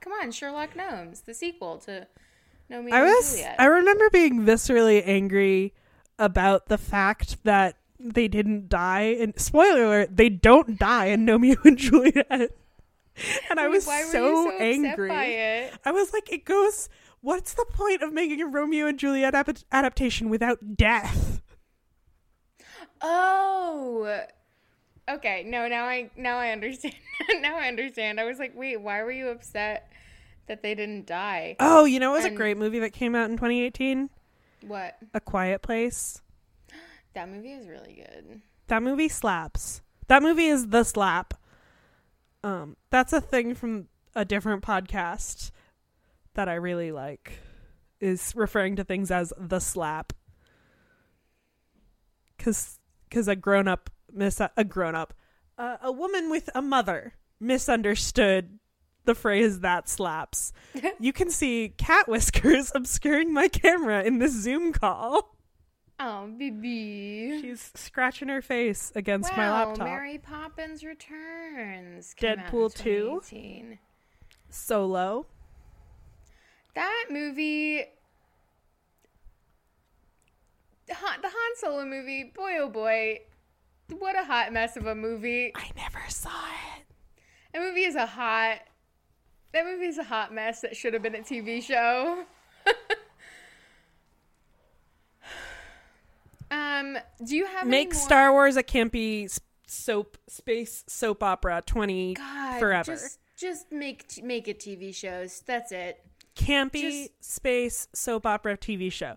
come 0.00 0.12
on 0.20 0.30
sherlock 0.30 0.76
gnomes 0.76 1.22
the 1.22 1.34
sequel 1.34 1.78
to 1.78 2.06
romeo 2.70 2.94
I 2.94 2.98
and 2.98 3.06
was. 3.06 3.30
juliet 3.32 3.56
I 3.58 3.66
remember 3.66 4.10
being 4.10 4.42
viscerally 4.42 5.02
angry 5.04 5.74
about 6.18 6.66
the 6.66 6.78
fact 6.78 7.42
that 7.44 7.76
they 7.98 8.28
didn't 8.28 8.68
die. 8.68 9.16
And 9.20 9.38
spoiler 9.38 9.84
alert: 9.84 10.16
they 10.16 10.28
don't 10.28 10.78
die 10.78 11.06
in 11.06 11.26
Romeo 11.26 11.56
and 11.64 11.78
Juliet. 11.78 12.50
And 13.50 13.60
I 13.60 13.68
was 13.68 13.84
so, 13.84 14.10
so 14.10 14.56
angry. 14.58 15.10
by 15.10 15.26
it 15.26 15.74
I 15.84 15.92
was 15.92 16.14
like, 16.14 16.32
it 16.32 16.46
goes. 16.46 16.88
What's 17.20 17.52
the 17.52 17.66
point 17.70 18.02
of 18.02 18.10
making 18.10 18.40
a 18.40 18.46
Romeo 18.46 18.86
and 18.86 18.98
Juliet 18.98 19.34
ap- 19.34 19.58
adaptation 19.70 20.30
without 20.30 20.78
death? 20.78 21.42
Oh. 23.02 24.24
Okay, 25.08 25.44
no, 25.46 25.66
now 25.68 25.84
I 25.84 26.10
now 26.16 26.38
I 26.38 26.50
understand. 26.50 26.94
now 27.40 27.56
I 27.56 27.66
understand. 27.68 28.20
I 28.20 28.24
was 28.24 28.38
like, 28.38 28.52
wait, 28.54 28.80
why 28.80 29.02
were 29.02 29.10
you 29.10 29.28
upset 29.28 29.90
that 30.46 30.62
they 30.62 30.74
didn't 30.74 31.06
die? 31.06 31.56
Oh, 31.58 31.84
you 31.84 31.98
know, 31.98 32.14
it 32.14 32.18
was 32.18 32.24
a 32.24 32.30
great 32.30 32.56
movie 32.56 32.78
that 32.80 32.92
came 32.92 33.14
out 33.14 33.28
in 33.28 33.36
2018. 33.36 34.10
What? 34.66 34.96
A 35.14 35.20
Quiet 35.20 35.62
Place. 35.62 36.20
That 37.14 37.28
movie 37.28 37.52
is 37.52 37.68
really 37.68 37.92
good. 37.92 38.40
That 38.68 38.82
movie 38.82 39.10
slaps. 39.10 39.82
That 40.06 40.22
movie 40.22 40.46
is 40.46 40.68
the 40.68 40.82
slap. 40.82 41.34
Um, 42.42 42.78
that's 42.88 43.12
a 43.12 43.20
thing 43.20 43.54
from 43.54 43.88
a 44.14 44.24
different 44.24 44.62
podcast 44.62 45.50
that 46.32 46.48
I 46.48 46.54
really 46.54 46.90
like. 46.90 47.34
Is 48.00 48.32
referring 48.34 48.76
to 48.76 48.84
things 48.84 49.10
as 49.10 49.30
the 49.38 49.58
slap. 49.58 50.14
Cause, 52.38 52.78
cause 53.10 53.28
a 53.28 53.36
grown 53.36 53.68
up 53.68 53.90
mis 54.12 54.40
a 54.40 54.64
grown 54.64 54.94
up, 54.94 55.14
uh, 55.58 55.76
a 55.82 55.92
woman 55.92 56.30
with 56.30 56.50
a 56.54 56.62
mother 56.62 57.14
misunderstood 57.40 58.58
the 59.04 59.14
phrase 59.14 59.60
that 59.60 59.88
slaps. 59.88 60.52
you 61.00 61.12
can 61.12 61.30
see 61.30 61.74
cat 61.76 62.08
whiskers 62.08 62.72
obscuring 62.74 63.32
my 63.32 63.48
camera 63.48 64.02
in 64.02 64.18
this 64.18 64.32
Zoom 64.32 64.72
call. 64.72 65.36
Oh, 65.98 66.26
baby. 66.26 67.38
She's 67.40 67.70
scratching 67.74 68.28
her 68.28 68.42
face 68.42 68.92
against 68.94 69.30
wow, 69.32 69.36
my 69.36 69.50
laptop. 69.50 69.86
Mary 69.86 70.18
Poppins 70.18 70.82
Returns. 70.82 72.14
came 72.14 72.30
out 72.30 72.38
in 72.38 72.44
Deadpool 72.44 72.74
2? 72.74 73.78
Solo. 74.50 75.26
That 76.74 77.06
movie. 77.10 77.84
The 80.86 80.94
Han 80.94 81.56
Solo 81.56 81.84
movie, 81.84 82.32
boy 82.34 82.58
oh 82.60 82.68
boy, 82.68 83.20
what 83.98 84.18
a 84.18 84.24
hot 84.24 84.52
mess 84.52 84.76
of 84.76 84.86
a 84.86 84.94
movie. 84.94 85.52
I 85.54 85.70
never 85.76 86.00
saw 86.08 86.28
it. 86.28 86.84
That 87.52 87.62
movie 87.62 87.84
is 87.84 87.94
a 87.94 88.06
hot. 88.06 88.58
That 89.52 89.64
movie 89.66 89.86
is 89.86 89.98
a 89.98 90.04
hot 90.04 90.32
mess 90.32 90.60
that 90.62 90.76
should 90.76 90.94
have 90.94 91.02
been 91.02 91.14
a 91.14 91.18
TV 91.18 91.62
show. 91.62 92.24
um, 96.50 96.96
do 97.24 97.36
you 97.36 97.46
have 97.46 97.66
Make 97.66 97.92
Star 97.92 98.32
Wars 98.32 98.56
a 98.56 98.62
campy 98.62 99.28
soap 99.72 100.18
space 100.28 100.84
soap 100.86 101.22
opera 101.22 101.62
20 101.64 102.14
God, 102.14 102.58
forever. 102.60 102.92
Just, 102.92 103.18
just 103.36 103.72
make 103.72 104.06
t- 104.08 104.22
make 104.22 104.48
it 104.48 104.60
TV 104.60 104.94
shows. 104.94 105.42
That's 105.46 105.72
it. 105.72 106.04
campy 106.36 107.08
Just- 107.08 107.24
space 107.24 107.88
soap 107.94 108.26
opera 108.26 108.56
TV 108.56 108.92
show. 108.92 109.16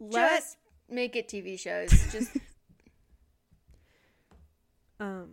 Let 0.00 0.40
Just 0.40 0.56
make 0.90 1.16
it 1.16 1.28
TV 1.28 1.58
shows. 1.58 1.90
Just 2.12 2.36
um 5.00 5.30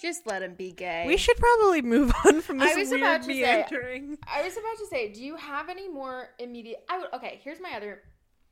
just 0.00 0.26
let 0.26 0.42
him 0.42 0.54
be 0.54 0.72
gay. 0.72 1.04
we 1.06 1.16
should 1.16 1.36
probably 1.36 1.80
move 1.80 2.12
on 2.26 2.40
from 2.42 2.60
I 2.60 2.66
this 2.66 2.76
was 2.76 2.92
about 2.92 3.20
weird 3.20 3.22
to 3.22 3.26
say- 3.28 3.40
meandering. 3.42 4.18
I 4.26 4.42
was 4.42 4.52
about 4.56 4.76
to 4.78 4.86
say, 4.90 5.12
do 5.12 5.22
you 5.24 5.36
have 5.36 5.68
any 5.68 5.88
more 5.88 6.30
immediate? 6.38 6.84
I 6.90 6.98
would. 6.98 7.12
Okay, 7.14 7.40
here's 7.42 7.60
my 7.60 7.72
other 7.76 8.02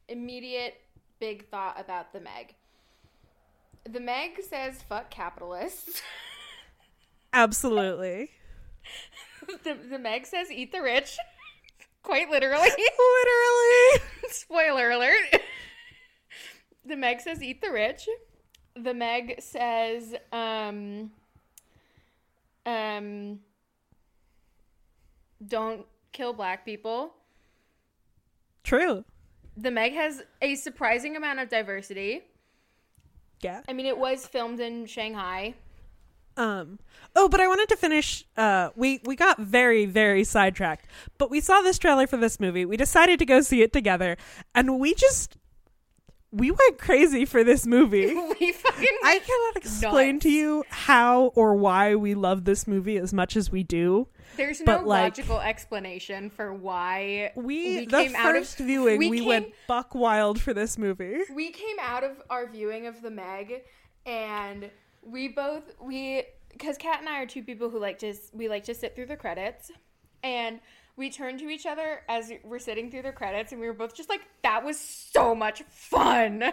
immediate 0.08 0.74
big 1.20 1.48
thought 1.50 1.78
about 1.78 2.12
the 2.12 2.20
Meg. 2.20 2.54
The 3.84 4.00
Meg 4.00 4.40
says 4.48 4.82
"fuck 4.88 5.10
capitalists." 5.10 6.00
Absolutely. 7.32 8.30
the, 9.64 9.74
the 9.90 9.98
Meg 9.98 10.26
says 10.26 10.50
"eat 10.50 10.70
the 10.72 10.80
rich." 10.82 11.16
Quite 12.02 12.30
literally. 12.30 12.68
Literally. 12.68 14.08
Spoiler 14.28 14.90
alert. 14.90 15.40
the 16.84 16.96
Meg 16.96 17.20
says 17.20 17.42
"eat 17.42 17.60
the 17.60 17.70
rich." 17.72 18.08
The 18.74 18.94
Meg 18.94 19.40
says, 19.40 20.14
um, 20.32 21.10
um, 22.64 23.40
don't 25.46 25.86
kill 26.12 26.32
black 26.32 26.64
people. 26.64 27.14
True. 28.64 29.04
The 29.56 29.70
Meg 29.70 29.92
has 29.94 30.22
a 30.40 30.54
surprising 30.54 31.16
amount 31.16 31.40
of 31.40 31.48
diversity. 31.48 32.22
Yeah. 33.40 33.62
I 33.68 33.72
mean, 33.72 33.86
it 33.86 33.98
was 33.98 34.26
filmed 34.26 34.60
in 34.60 34.86
Shanghai. 34.86 35.54
Um 36.34 36.78
oh, 37.14 37.28
but 37.28 37.40
I 37.40 37.48
wanted 37.48 37.68
to 37.68 37.76
finish 37.76 38.24
uh 38.38 38.70
we 38.74 39.00
we 39.04 39.16
got 39.16 39.38
very 39.38 39.84
very 39.84 40.24
sidetracked. 40.24 40.86
But 41.18 41.30
we 41.30 41.40
saw 41.40 41.60
this 41.60 41.78
trailer 41.78 42.06
for 42.06 42.16
this 42.16 42.40
movie. 42.40 42.64
We 42.64 42.78
decided 42.78 43.18
to 43.18 43.26
go 43.26 43.42
see 43.42 43.60
it 43.60 43.70
together 43.70 44.16
and 44.54 44.80
we 44.80 44.94
just 44.94 45.36
we 46.32 46.50
went 46.50 46.78
crazy 46.78 47.24
for 47.26 47.44
this 47.44 47.66
movie. 47.66 48.06
we 48.40 48.52
fucking. 48.52 48.88
I 49.04 49.18
cannot 49.20 49.56
explain 49.56 50.18
to 50.20 50.30
you 50.30 50.64
how 50.70 51.24
or 51.34 51.54
why 51.54 51.94
we 51.94 52.14
love 52.14 52.44
this 52.44 52.66
movie 52.66 52.96
as 52.96 53.12
much 53.12 53.36
as 53.36 53.50
we 53.52 53.62
do. 53.62 54.08
There's 54.36 54.62
no 54.62 54.76
like- 54.76 54.84
logical 55.18 55.40
explanation 55.40 56.30
for 56.30 56.54
why 56.54 57.32
We, 57.36 57.44
we 57.80 57.84
the 57.86 57.90
came 58.04 58.16
out 58.16 58.30
of- 58.34 58.42
first 58.42 58.56
viewing 58.58 58.98
we, 58.98 59.10
we 59.10 59.20
went 59.20 59.48
buck 59.68 59.94
wild 59.94 60.40
for 60.40 60.54
this 60.54 60.78
movie. 60.78 61.20
we 61.34 61.50
came 61.50 61.76
out 61.80 62.02
of 62.02 62.22
our 62.30 62.46
viewing 62.48 62.86
of 62.86 63.02
the 63.02 63.10
Meg, 63.10 63.62
and 64.06 64.70
we 65.02 65.28
both 65.28 65.64
we 65.82 66.24
because 66.50 66.78
Kat 66.78 67.00
and 67.00 67.08
I 67.08 67.20
are 67.22 67.26
two 67.26 67.42
people 67.42 67.68
who 67.68 67.78
like 67.78 67.98
to 67.98 68.14
we 68.32 68.48
like 68.48 68.64
to 68.64 68.74
sit 68.74 68.96
through 68.96 69.06
the 69.06 69.16
credits, 69.16 69.70
and 70.22 70.60
we 70.96 71.08
turned 71.10 71.38
to 71.40 71.48
each 71.48 71.64
other 71.66 72.02
as 72.08 72.30
we're 72.44 72.58
sitting 72.58 72.90
through 72.90 73.02
the 73.02 73.12
credits, 73.12 73.52
and 73.52 73.60
we 73.60 73.66
were 73.66 73.72
both 73.72 73.94
just 73.94 74.08
like, 74.08 74.20
"That 74.42 74.64
was 74.64 74.78
so 74.78 75.34
much 75.34 75.62
fun." 75.68 76.44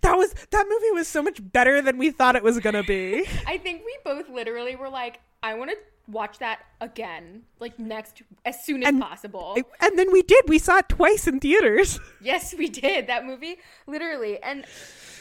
That 0.00 0.16
was 0.16 0.34
that 0.50 0.66
movie 0.68 0.90
was 0.92 1.06
so 1.06 1.22
much 1.22 1.38
better 1.52 1.80
than 1.80 1.98
we 1.98 2.10
thought 2.10 2.34
it 2.34 2.42
was 2.42 2.58
gonna 2.58 2.82
be. 2.82 3.24
I 3.46 3.58
think 3.58 3.82
we 3.84 3.96
both 4.04 4.28
literally 4.28 4.74
were 4.74 4.88
like, 4.88 5.20
"I 5.42 5.54
want 5.54 5.70
to 5.70 5.76
watch 6.10 6.38
that 6.38 6.60
again, 6.80 7.42
like 7.60 7.78
next 7.78 8.22
as 8.44 8.64
soon 8.64 8.82
as 8.82 8.88
And- 8.88 9.00
possible." 9.00 9.56
and 9.80 9.98
then 9.98 10.10
we 10.10 10.22
did. 10.22 10.44
We 10.48 10.58
saw 10.58 10.78
it 10.78 10.88
twice 10.88 11.28
in 11.28 11.38
theaters. 11.38 12.00
Yes, 12.20 12.54
we 12.58 12.68
did 12.68 13.06
that 13.06 13.24
movie 13.24 13.58
literally. 13.86 14.42
And 14.42 14.64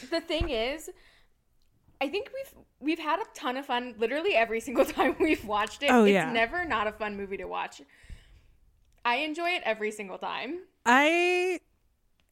the 0.10 0.20
thing 0.22 0.50
is, 0.50 0.90
I 2.02 2.08
think 2.10 2.32
we've 2.34 2.54
we've 2.80 3.00
had 3.00 3.20
a 3.20 3.26
ton 3.36 3.58
of 3.58 3.66
fun 3.68 3.94
literally 4.00 4.34
every 4.36 4.60
single 4.60 4.86
time 4.86 5.16
we've 5.20 5.46
watched 5.46 5.84
it. 5.84 5.92
Oh, 5.92 6.06
it's 6.06 6.14
yeah. 6.14 6.32
never 6.32 6.66
not 6.66 6.88
a 6.88 6.92
fun 6.92 7.16
movie 7.16 7.38
to 7.38 7.46
watch. 7.46 7.82
I 9.08 9.20
enjoy 9.20 9.52
it 9.52 9.62
every 9.64 9.92
single 9.92 10.18
time. 10.18 10.60
I 10.86 11.62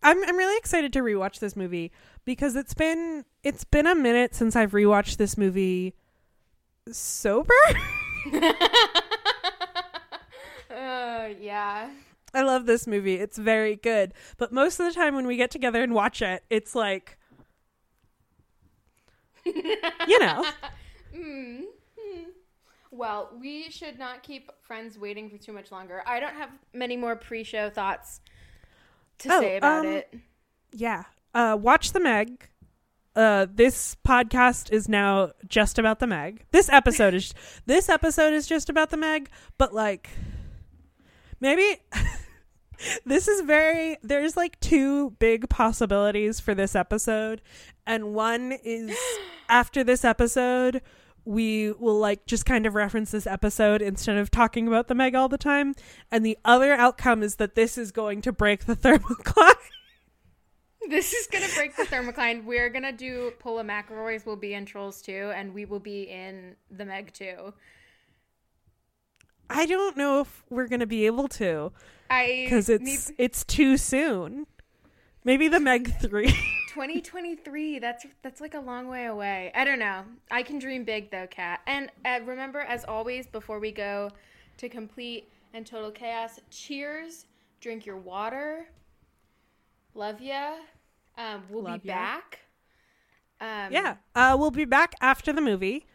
I'm 0.03 0.21
I'm 0.27 0.35
really 0.35 0.57
excited 0.57 0.91
to 0.91 0.99
rewatch 0.99 1.39
this 1.39 1.55
movie 1.55 1.93
because 2.25 2.57
it's 2.57 2.73
been 2.73 3.23
it's 3.43 3.63
been 3.63 3.87
a 3.87 3.95
minute 3.95 4.35
since 4.35 4.57
I've 4.57 4.73
rewatched 4.73 5.15
this 5.15 5.37
movie 5.37 5.93
sober. 6.91 7.53
uh, 10.69 11.29
yeah. 11.39 11.91
I 12.33 12.41
love 12.41 12.65
this 12.65 12.87
movie. 12.87 13.15
It's 13.15 13.37
very 13.37 13.77
good. 13.77 14.13
But 14.35 14.51
most 14.51 14.77
of 14.77 14.85
the 14.85 14.91
time 14.91 15.15
when 15.15 15.27
we 15.27 15.37
get 15.37 15.51
together 15.51 15.81
and 15.81 15.93
watch 15.93 16.21
it, 16.21 16.43
it's 16.49 16.75
like 16.75 17.17
you 19.45 20.19
know. 20.19 20.45
Mm. 21.15 21.61
Well, 22.95 23.29
we 23.41 23.69
should 23.71 23.99
not 23.99 24.23
keep 24.23 24.51
friends 24.61 24.97
waiting 24.97 25.29
for 25.29 25.37
too 25.37 25.51
much 25.51 25.69
longer. 25.69 26.01
I 26.07 26.21
don't 26.21 26.33
have 26.35 26.49
many 26.73 26.95
more 26.95 27.17
pre-show 27.17 27.69
thoughts 27.69 28.21
to 29.19 29.33
Oh, 29.33 29.41
say 29.41 29.57
about 29.57 29.85
um, 29.85 29.91
it. 29.91 30.13
Yeah. 30.71 31.03
Uh 31.33 31.57
watch 31.59 31.91
the 31.91 31.99
Meg. 31.99 32.47
Uh 33.13 33.47
this 33.53 33.97
podcast 34.07 34.71
is 34.71 34.87
now 34.87 35.31
just 35.45 35.77
about 35.77 35.99
the 35.99 36.07
Meg. 36.07 36.45
This 36.51 36.69
episode 36.69 37.13
is 37.13 37.33
this 37.65 37.89
episode 37.89 38.33
is 38.33 38.47
just 38.47 38.69
about 38.69 38.91
the 38.91 38.97
Meg, 38.97 39.29
but 39.57 39.73
like 39.73 40.09
maybe 41.41 41.77
this 43.05 43.27
is 43.27 43.41
very 43.41 43.97
there's 44.03 44.37
like 44.37 44.57
two 44.61 45.11
big 45.19 45.49
possibilities 45.49 46.39
for 46.39 46.55
this 46.55 46.75
episode 46.75 47.41
and 47.85 48.13
one 48.13 48.53
is 48.63 48.97
after 49.49 49.83
this 49.83 50.05
episode 50.05 50.81
we 51.25 51.71
will 51.73 51.97
like 51.99 52.25
just 52.27 52.45
kind 52.45 52.65
of 52.65 52.75
reference 52.75 53.11
this 53.11 53.25
episode 53.27 53.81
instead 53.81 54.15
of 54.17 54.29
talking 54.31 54.67
about 54.67 54.87
the 54.87 54.95
meg 54.95 55.15
all 55.15 55.27
the 55.27 55.37
time. 55.37 55.73
And 56.11 56.25
the 56.25 56.37
other 56.45 56.73
outcome 56.73 57.23
is 57.23 57.35
that 57.37 57.55
this 57.55 57.77
is 57.77 57.91
going 57.91 58.21
to 58.21 58.31
break 58.31 58.65
the 58.65 58.75
thermocline. 58.75 59.53
This 60.87 61.13
is 61.13 61.25
gonna 61.31 61.47
break 61.55 61.75
the 61.75 61.83
thermocline. 61.83 62.45
We're 62.45 62.69
gonna 62.69 62.91
do 62.91 63.31
pull 63.39 63.57
a 63.57 63.63
McElroy's. 63.63 64.23
Will 64.23 64.35
be 64.35 64.53
in 64.53 64.65
Trolls 64.65 65.01
2, 65.01 65.31
and 65.35 65.51
we 65.53 65.65
will 65.65 65.79
be 65.79 66.03
in 66.03 66.55
the 66.69 66.85
Meg 66.85 67.11
2. 67.11 67.53
i 69.49 69.65
don't 69.65 69.97
know 69.97 70.21
if 70.21 70.43
we're 70.49 70.67
going 70.67 70.79
to 70.79 70.87
be 70.87 71.05
able 71.05 71.27
to 71.27 71.71
I 72.09 72.41
because 72.45 72.69
it's 72.69 72.83
need- 72.83 73.15
it's 73.17 73.43
too 73.43 73.77
soon. 73.77 74.45
Maybe 75.23 75.47
the 75.47 75.59
meg 75.59 75.91
3 75.99 76.31
2023. 76.75 77.79
That's 77.79 78.05
that's 78.21 78.41
like 78.41 78.53
a 78.53 78.59
long 78.59 78.87
way 78.89 79.05
away. 79.05 79.49
I 79.55 79.63
don't 79.63 79.79
know. 79.79 80.03
I 80.29 80.43
can 80.43 80.59
dream 80.59 80.83
big 80.83 81.09
though, 81.09 81.25
Kat. 81.27 81.61
And 81.67 81.89
uh, 82.03 82.19
remember, 82.25 82.59
as 82.59 82.83
always, 82.83 83.27
before 83.27 83.59
we 83.59 83.71
go 83.71 84.11
to 84.57 84.67
complete 84.69 85.29
and 85.53 85.65
total 85.65 85.89
chaos, 85.91 86.39
cheers. 86.51 87.25
Drink 87.61 87.85
your 87.85 87.97
water. 87.97 88.67
Love 89.93 90.19
ya. 90.21 90.55
Um, 91.17 91.43
we'll 91.49 91.63
Love 91.63 91.81
be 91.83 91.87
ya. 91.87 91.95
back. 91.95 92.39
Um, 93.41 93.69
yeah 93.71 93.95
uh 94.15 94.37
we'll 94.39 94.49
be 94.49 94.63
back 94.63 94.95
after 95.01 95.33
the 95.33 95.41
movie 95.41 95.85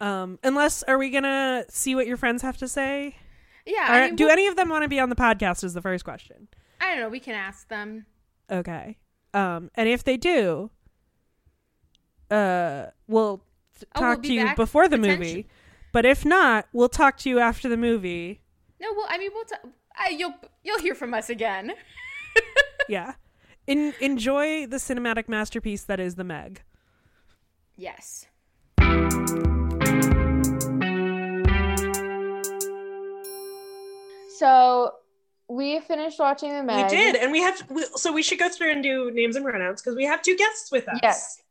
um 0.00 0.38
unless 0.44 0.84
are 0.84 0.96
we 0.96 1.10
gonna 1.10 1.64
see 1.68 1.96
what 1.96 2.06
your 2.06 2.16
friends 2.16 2.40
have 2.42 2.56
to 2.58 2.68
say 2.68 3.16
Yeah. 3.66 3.88
Or 3.90 3.94
I 3.94 4.06
mean, 4.06 4.14
do 4.16 4.24
we'll- 4.26 4.32
any 4.32 4.46
of 4.46 4.54
them 4.54 4.68
want 4.68 4.84
to 4.84 4.88
be 4.88 5.00
on 5.00 5.08
the 5.08 5.16
podcast 5.16 5.64
is 5.64 5.74
the 5.74 5.82
first 5.82 6.04
question 6.04 6.46
I 6.80 6.92
don't 6.92 7.00
know. 7.00 7.08
We 7.08 7.18
can 7.18 7.34
ask 7.34 7.66
them. 7.68 8.06
okay 8.48 8.96
um 9.34 9.70
and 9.74 9.88
if 9.88 10.04
they 10.04 10.16
do 10.16 10.70
uh 12.30 12.86
we'll 13.06 13.38
t- 13.78 13.86
Oh, 13.94 14.00
talk 14.00 14.08
we'll 14.18 14.22
to 14.22 14.28
be 14.28 14.34
you 14.34 14.54
before 14.56 14.88
the 14.88 14.96
potentially- 14.98 15.28
movie. 15.34 15.48
But 15.92 16.06
if 16.06 16.24
not 16.24 16.66
we'll 16.72 16.88
talk 16.88 17.18
to 17.18 17.28
you 17.28 17.38
after 17.38 17.68
the 17.68 17.76
movie. 17.76 18.40
No, 18.80 18.88
well, 18.96 19.06
I 19.08 19.18
mean, 19.18 19.30
we'll 19.34 19.44
t- 19.44 20.16
you'll 20.16 20.34
you'll 20.62 20.78
hear 20.80 20.94
from 20.94 21.12
us 21.14 21.28
again. 21.30 21.72
yeah. 22.88 23.14
In- 23.66 23.94
enjoy 24.00 24.66
the 24.66 24.78
cinematic 24.78 25.28
masterpiece 25.28 25.84
that 25.84 26.00
is 26.00 26.14
the 26.16 26.24
meg. 26.24 26.62
Yes. 27.76 28.26
So 34.38 34.92
we 35.52 35.80
finished 35.80 36.18
watching 36.18 36.50
the 36.52 36.62
Meg. 36.62 36.84
we 36.84 36.96
did 36.96 37.16
and 37.16 37.30
we 37.30 37.40
have 37.40 37.62
we, 37.70 37.84
so 37.94 38.12
we 38.12 38.22
should 38.22 38.38
go 38.38 38.48
through 38.48 38.72
and 38.72 38.82
do 38.82 39.10
names 39.10 39.36
and 39.36 39.44
pronouns 39.44 39.82
because 39.82 39.96
we 39.96 40.04
have 40.04 40.22
two 40.22 40.36
guests 40.36 40.70
with 40.72 40.88
us 40.88 40.98
Yes. 41.02 41.42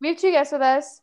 We 0.00 0.08
have 0.08 0.18
two 0.18 0.32
guests 0.32 0.52
with 0.52 0.60
us. 0.60 1.00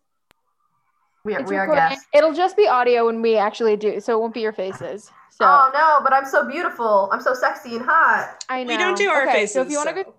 We 1.24 1.34
are, 1.36 1.44
we 1.44 1.56
are 1.56 1.68
guests. 1.74 2.06
It'll 2.14 2.34
just 2.34 2.56
be 2.56 2.68
audio 2.68 3.06
when 3.08 3.22
we 3.22 3.36
actually 3.38 3.76
do, 3.76 4.00
so 4.00 4.14
it 4.14 4.20
won't 4.20 4.34
be 4.34 4.42
your 4.42 4.54
faces. 4.54 5.10
So 5.32 5.46
Oh 5.46 5.72
no, 5.74 6.00
but 6.04 6.14
I'm 6.14 6.26
so 6.26 6.48
beautiful. 6.48 7.10
I'm 7.12 7.22
so 7.22 7.34
sexy 7.34 7.76
and 7.78 7.86
hot. 7.86 8.44
I 8.50 8.64
know. 8.64 8.74
We 8.74 8.78
don't 8.78 8.98
do 8.98 9.10
our 9.10 9.24
okay, 9.24 9.32
faces 9.42 9.54
So 9.54 9.62
if 9.62 9.72
you 9.72 9.78
want 9.78 9.90
to 9.90 10.04
so- 10.04 10.14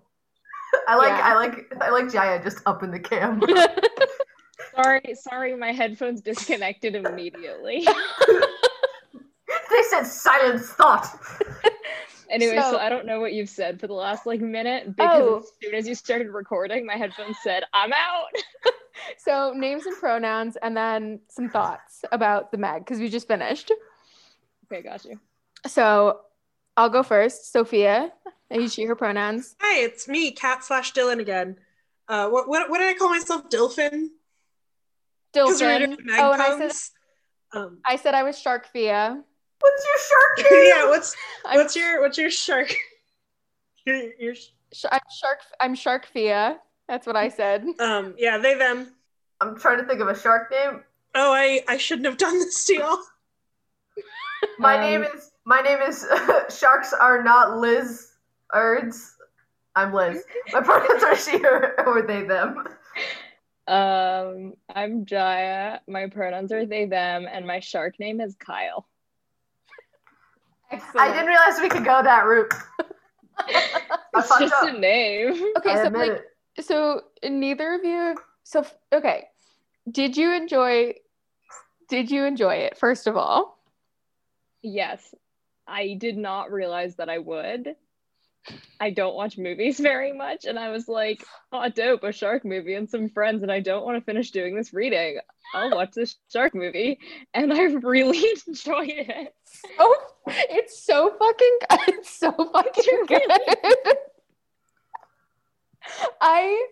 I 0.87 0.95
like 0.95 1.07
Yeah. 1.09 1.21
I 1.23 1.33
like 1.35 1.73
I 1.81 1.89
like 1.91 2.11
Jaya 2.11 2.43
just 2.43 2.59
up 2.65 2.83
in 2.83 2.91
the 2.91 2.99
cam. 2.99 3.41
Sorry, 4.75 5.13
sorry, 5.13 5.55
my 5.55 5.71
headphones 5.71 6.19
disconnected 6.21 6.95
immediately. 6.95 7.87
they 8.27 9.83
said 9.89 10.03
silence 10.03 10.69
thought. 10.71 11.07
Anyway, 12.33 12.57
so, 12.57 12.71
So- 12.71 12.77
I 12.79 12.89
don't 12.89 13.05
know 13.05 13.19
what 13.19 13.33
you've 13.33 13.49
said 13.49 13.79
for 13.79 13.87
the 13.87 13.93
last 13.93 14.25
like 14.25 14.41
minute 14.41 14.95
because 14.95 15.21
Oh. 15.21 15.37
as 15.39 15.51
soon 15.61 15.75
as 15.75 15.87
you 15.87 15.95
started 15.95 16.29
recording, 16.29 16.85
my 16.85 16.95
headphones 16.97 17.37
said, 17.43 17.63
I'm 17.73 17.93
out. 17.93 18.27
so 19.17 19.53
names 19.55 19.85
and 19.85 19.95
pronouns, 19.97 20.55
and 20.61 20.75
then 20.75 21.19
some 21.29 21.49
thoughts 21.49 22.03
about 22.11 22.51
the 22.51 22.57
Meg 22.57 22.83
because 22.85 22.99
we 22.99 23.09
just 23.09 23.27
finished. 23.27 23.71
okay, 24.71 24.81
got 24.81 25.05
you. 25.05 25.19
So 25.67 26.21
I'll 26.75 26.89
go 26.89 27.03
first. 27.03 27.51
Sophia. 27.51 28.11
I 28.51 28.55
use 28.55 28.73
she, 28.73 28.83
her 28.85 28.95
pronouns. 28.95 29.55
Hi, 29.61 29.79
it's 29.81 30.07
me, 30.07 30.31
Cat 30.31 30.63
slash 30.63 30.93
Dylan 30.93 31.19
again. 31.19 31.57
Uh, 32.07 32.29
what, 32.29 32.47
what 32.47 32.69
what 32.69 32.79
did 32.79 32.87
I 32.89 32.93
call 32.93 33.09
myself? 33.09 33.49
Dilphin? 33.49 34.09
Because 35.33 35.61
we 35.61 35.67
were 35.67 35.73
Dilphin. 35.73 35.97
doing 35.97 36.09
Oh, 36.19 36.31
and 36.33 36.41
I 36.41 36.57
said 36.67 36.71
Um, 37.53 37.79
I 37.85 37.95
said 37.95 38.13
I 38.13 38.23
was 38.23 38.35
Sharkfia. 38.37 39.23
What's 39.63 39.85
your 39.85 39.97
shark 40.09 40.51
name? 40.51 40.63
yeah, 40.67 40.89
what's 40.89 41.15
I'm, 41.45 41.55
what's 41.57 41.75
your 41.75 42.01
what's 42.01 42.17
your 42.17 42.29
shark? 42.29 42.75
your, 43.85 44.13
your 44.19 44.35
sh- 44.35 44.49
I'm 44.91 44.99
Shark. 45.09 45.39
I'm 45.61 45.75
Sharkfia. 45.75 46.57
That's 46.89 47.07
what 47.07 47.15
I 47.15 47.29
said. 47.29 47.65
um 47.79 48.13
yeah 48.17 48.37
they 48.37 48.55
them. 48.55 48.89
I'm 49.39 49.57
trying 49.57 49.77
to 49.79 49.85
think 49.85 50.01
of 50.01 50.09
a 50.09 50.19
shark 50.19 50.51
name. 50.51 50.83
Oh, 51.15 51.31
I 51.31 51.61
I 51.67 51.77
shouldn't 51.77 52.07
have 52.07 52.17
done 52.17 52.37
this 52.39 52.65
to 52.65 52.75
y'all. 52.75 52.97
My 54.59 54.75
Um, 54.75 54.81
name 54.81 55.03
is 55.03 55.31
my 55.45 55.61
name 55.61 55.79
is 55.81 56.05
Sharks 56.49 56.91
are 56.91 57.23
not 57.23 57.57
Liz 57.57 58.11
Erds. 58.53 59.15
I'm 59.75 59.93
Liz. 59.93 60.23
My 60.51 60.61
pronouns 60.61 61.03
are 61.03 61.15
she 61.15 61.37
her 61.39 61.87
or 61.87 62.01
they 62.01 62.23
them. 62.23 62.67
Um, 63.67 64.53
I'm 64.73 65.05
Jaya. 65.05 65.79
My 65.87 66.07
pronouns 66.07 66.51
are 66.51 66.65
they, 66.65 66.85
them, 66.85 67.25
and 67.31 67.47
my 67.47 67.59
shark 67.59 67.97
name 67.99 68.19
is 68.19 68.35
Kyle. 68.35 68.85
Excellent. 70.73 70.97
I 70.97 71.11
didn't 71.11 71.27
realize 71.27 71.61
we 71.61 71.69
could 71.69 71.85
go 71.85 72.01
that 72.03 72.25
route. 72.25 72.53
It's 74.15 74.27
fucked 74.27 74.41
just 74.41 74.53
up. 74.53 74.69
a 74.69 74.77
name. 74.79 75.33
Okay, 75.57 75.71
I 75.71 75.83
so 75.83 75.89
like, 75.89 76.23
it. 76.55 76.65
so 76.65 77.01
neither 77.23 77.73
of 77.73 77.83
you. 77.83 78.15
So 78.43 78.63
okay, 78.93 79.25
did 79.91 80.15
you 80.15 80.31
enjoy? 80.33 80.93
Did 81.89 82.11
you 82.11 82.25
enjoy 82.25 82.55
it? 82.57 82.77
First 82.77 83.07
of 83.07 83.17
all, 83.17 83.57
Yes, 84.61 85.13
I 85.67 85.95
did 85.99 86.15
not 86.15 86.51
realize 86.51 86.95
that 86.97 87.09
I 87.09 87.17
would. 87.17 87.75
I 88.79 88.89
don't 88.89 89.15
watch 89.15 89.37
movies 89.37 89.79
very 89.79 90.11
much, 90.13 90.45
and 90.45 90.59
I 90.59 90.69
was 90.69 90.87
like, 90.87 91.23
"Oh, 91.51 91.69
dope! 91.69 92.03
A 92.03 92.11
shark 92.11 92.45
movie 92.45 92.73
and 92.75 92.89
some 92.89 93.09
friends." 93.09 93.43
And 93.43 93.51
I 93.51 93.59
don't 93.59 93.85
want 93.85 93.97
to 93.97 94.03
finish 94.03 94.31
doing 94.31 94.55
this 94.55 94.73
reading. 94.73 95.19
I'll 95.53 95.71
watch 95.71 95.91
this 95.91 96.15
shark 96.31 96.55
movie, 96.55 96.99
and 97.33 97.53
I 97.53 97.63
really 97.63 98.19
enjoyed 98.47 98.89
it. 98.89 99.33
oh, 99.79 99.95
it's 100.27 100.83
so 100.83 101.11
fucking. 101.17 101.57
It's 101.95 102.09
so 102.09 102.31
fucking 102.31 103.05
good. 103.07 103.97
I. 106.21 106.67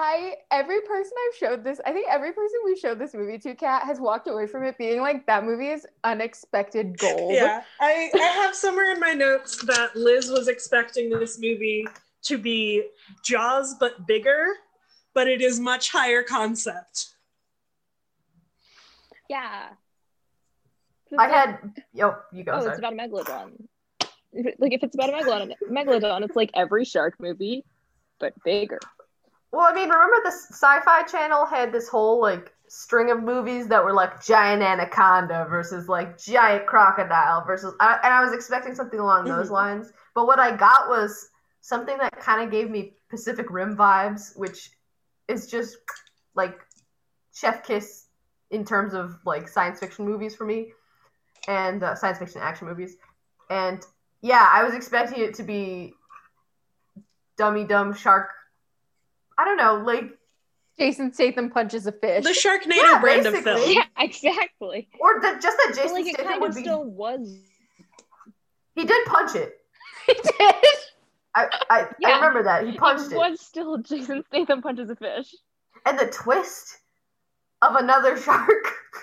I 0.00 0.36
every 0.52 0.80
person 0.82 1.12
I've 1.28 1.36
showed 1.36 1.64
this, 1.64 1.80
I 1.84 1.92
think 1.92 2.06
every 2.08 2.32
person 2.32 2.60
we've 2.64 2.78
showed 2.78 3.00
this 3.00 3.14
movie 3.14 3.36
to, 3.38 3.54
Kat, 3.56 3.82
has 3.82 3.98
walked 3.98 4.28
away 4.28 4.46
from 4.46 4.62
it 4.62 4.78
being 4.78 5.00
like 5.00 5.26
that 5.26 5.44
movie 5.44 5.70
is 5.70 5.84
unexpected 6.04 6.96
gold. 6.98 7.32
Yeah, 7.34 7.64
I 7.80 8.08
I 8.14 8.18
have 8.18 8.54
somewhere 8.54 8.92
in 8.92 9.00
my 9.00 9.12
notes 9.12 9.60
that 9.64 9.96
Liz 9.96 10.30
was 10.30 10.46
expecting 10.46 11.10
this 11.10 11.40
movie 11.40 11.84
to 12.22 12.38
be 12.38 12.84
Jaws 13.24 13.74
but 13.80 14.06
bigger, 14.06 14.46
but 15.14 15.26
it 15.26 15.40
is 15.40 15.58
much 15.58 15.90
higher 15.90 16.22
concept. 16.22 17.08
Yeah. 19.28 19.70
I 21.18 21.26
had 21.28 21.82
yo, 21.92 22.14
you 22.30 22.44
go. 22.44 22.52
Oh, 22.52 22.60
sorry. 22.60 22.70
it's 22.70 22.78
about 22.78 22.92
a 22.92 22.96
megalodon. 22.96 23.66
If 24.32 24.46
it- 24.46 24.60
Like 24.60 24.72
if 24.74 24.84
it's 24.84 24.94
about 24.94 25.10
a 25.10 25.12
megalodon, 25.14 25.52
megalodon, 25.68 26.22
it's 26.22 26.36
like 26.36 26.50
every 26.54 26.84
shark 26.84 27.14
movie, 27.18 27.64
but 28.20 28.32
bigger. 28.44 28.78
Well, 29.50 29.66
I 29.68 29.72
mean, 29.74 29.88
remember 29.88 30.16
the 30.24 30.30
Sci-Fi 30.30 31.04
Channel 31.04 31.46
had 31.46 31.72
this 31.72 31.88
whole 31.88 32.20
like 32.20 32.52
string 32.68 33.10
of 33.10 33.22
movies 33.22 33.66
that 33.68 33.82
were 33.82 33.94
like 33.94 34.22
giant 34.22 34.62
anaconda 34.62 35.46
versus 35.48 35.88
like 35.88 36.18
giant 36.18 36.66
crocodile 36.66 37.44
versus, 37.46 37.74
I, 37.80 37.98
and 38.02 38.12
I 38.12 38.22
was 38.22 38.34
expecting 38.34 38.74
something 38.74 39.00
along 39.00 39.26
those 39.26 39.48
Mhm. 39.48 39.52
lines. 39.52 39.92
But 40.14 40.26
what 40.26 40.38
I 40.38 40.54
got 40.54 40.88
was 40.88 41.30
something 41.62 41.96
that 41.98 42.18
kind 42.20 42.42
of 42.42 42.50
gave 42.50 42.70
me 42.70 42.94
Pacific 43.08 43.46
Rim 43.50 43.76
vibes, 43.76 44.36
which 44.36 44.70
is 45.28 45.46
just 45.50 45.78
like 46.34 46.58
chef 47.32 47.62
kiss 47.64 48.06
in 48.50 48.64
terms 48.64 48.92
of 48.94 49.18
like 49.24 49.48
science 49.48 49.80
fiction 49.80 50.04
movies 50.04 50.34
for 50.36 50.44
me, 50.44 50.72
and 51.46 51.82
uh, 51.82 51.94
science 51.94 52.18
fiction 52.18 52.42
action 52.42 52.68
movies. 52.68 52.96
And 53.50 53.84
yeah, 54.20 54.46
I 54.52 54.62
was 54.64 54.74
expecting 54.74 55.22
it 55.22 55.34
to 55.34 55.42
be 55.42 55.94
dummy 57.38 57.64
dumb 57.64 57.94
shark. 57.94 58.30
I 59.38 59.44
don't 59.44 59.56
know, 59.56 59.76
like 59.86 60.04
Jason 60.78 61.12
Statham 61.12 61.50
punches 61.50 61.86
a 61.86 61.92
fish. 61.92 62.24
The 62.24 62.30
Sharknado 62.30 62.76
Yeah, 62.76 63.00
brand 63.00 63.26
of 63.26 63.34
film. 63.36 63.60
Yeah, 63.72 63.84
exactly. 63.98 64.88
or 65.00 65.20
the, 65.20 65.38
just 65.40 65.56
that 65.56 65.66
But, 65.68 65.76
Jason 65.76 65.92
like 65.92 66.06
it 66.06 66.14
Statham 66.14 66.26
kind 66.26 66.40
would 66.40 66.50
of 66.50 66.56
be. 66.56 66.62
still 66.62 66.84
was. 66.84 67.36
He 68.74 68.84
did 68.84 69.06
punch 69.06 69.34
it. 69.34 69.54
He 70.06 70.14
did. 70.14 70.54
I 71.34 71.46
I, 71.70 71.86
I 72.04 72.14
remember 72.16 72.42
that 72.44 72.66
he 72.66 72.76
punched 72.78 73.06
it 73.06 73.14
it. 73.14 73.18
was 73.18 73.40
still 73.40 73.78
Jason 73.78 74.24
Statham 74.28 74.62
punches 74.62 74.88
a 74.90 74.96
fish. 74.96 75.34
And 75.86 75.98
the 75.98 76.06
twist 76.06 76.78
of 77.62 77.76
another 77.76 78.16
shark, 78.16 78.48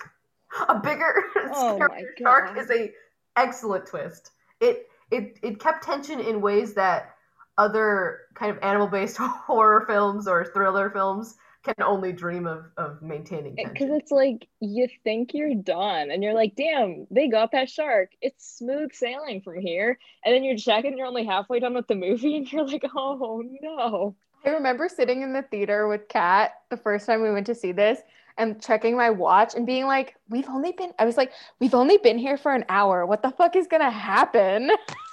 a 0.68 0.78
bigger, 0.78 1.24
Oh 1.54 1.78
scarier 1.80 2.06
shark, 2.18 2.58
is 2.58 2.70
a 2.70 2.92
excellent 3.36 3.86
twist. 3.86 4.30
It 4.60 4.86
it 5.10 5.38
it 5.42 5.60
kept 5.60 5.84
tension 5.84 6.20
in 6.20 6.40
ways 6.40 6.74
that 6.74 7.15
other 7.58 8.20
kind 8.34 8.50
of 8.50 8.62
animal 8.62 8.86
based 8.86 9.16
horror 9.20 9.84
films 9.86 10.26
or 10.28 10.44
thriller 10.44 10.90
films 10.90 11.36
can 11.64 11.74
only 11.82 12.12
dream 12.12 12.46
of 12.46 12.66
of 12.76 13.02
maintaining 13.02 13.56
Because 13.56 13.88
tension. 13.88 13.96
it's 13.96 14.10
like 14.10 14.48
you 14.60 14.86
think 15.02 15.32
you're 15.34 15.54
done, 15.54 16.10
and 16.10 16.22
you're 16.22 16.34
like, 16.34 16.54
"Damn, 16.56 17.06
they 17.10 17.28
got 17.28 17.52
that 17.52 17.70
shark. 17.70 18.12
It's 18.20 18.46
smooth 18.58 18.92
sailing 18.92 19.40
from 19.40 19.60
here." 19.60 19.98
And 20.24 20.34
then 20.34 20.44
you're 20.44 20.56
checking, 20.56 20.96
you're 20.98 21.06
only 21.06 21.24
halfway 21.24 21.58
done 21.60 21.74
with 21.74 21.88
the 21.88 21.94
movie, 21.94 22.36
and 22.38 22.52
you're 22.52 22.66
like, 22.66 22.84
"Oh 22.94 23.42
no!" 23.62 24.14
I 24.44 24.50
remember 24.50 24.88
sitting 24.88 25.22
in 25.22 25.32
the 25.32 25.42
theater 25.42 25.88
with 25.88 26.08
Kat 26.08 26.52
the 26.70 26.76
first 26.76 27.06
time 27.06 27.22
we 27.22 27.32
went 27.32 27.46
to 27.46 27.54
see 27.54 27.72
this 27.72 28.00
and 28.38 28.60
checking 28.62 28.96
my 28.96 29.10
watch 29.10 29.54
and 29.54 29.66
being 29.66 29.86
like, 29.86 30.14
we've 30.28 30.48
only 30.48 30.72
been, 30.72 30.92
I 30.98 31.04
was 31.06 31.16
like, 31.16 31.32
we've 31.58 31.74
only 31.74 31.96
been 31.98 32.18
here 32.18 32.36
for 32.36 32.54
an 32.54 32.64
hour. 32.68 33.06
What 33.06 33.22
the 33.22 33.30
fuck 33.30 33.56
is 33.56 33.66
going 33.66 33.82
to 33.82 33.90
happen? 33.90 34.70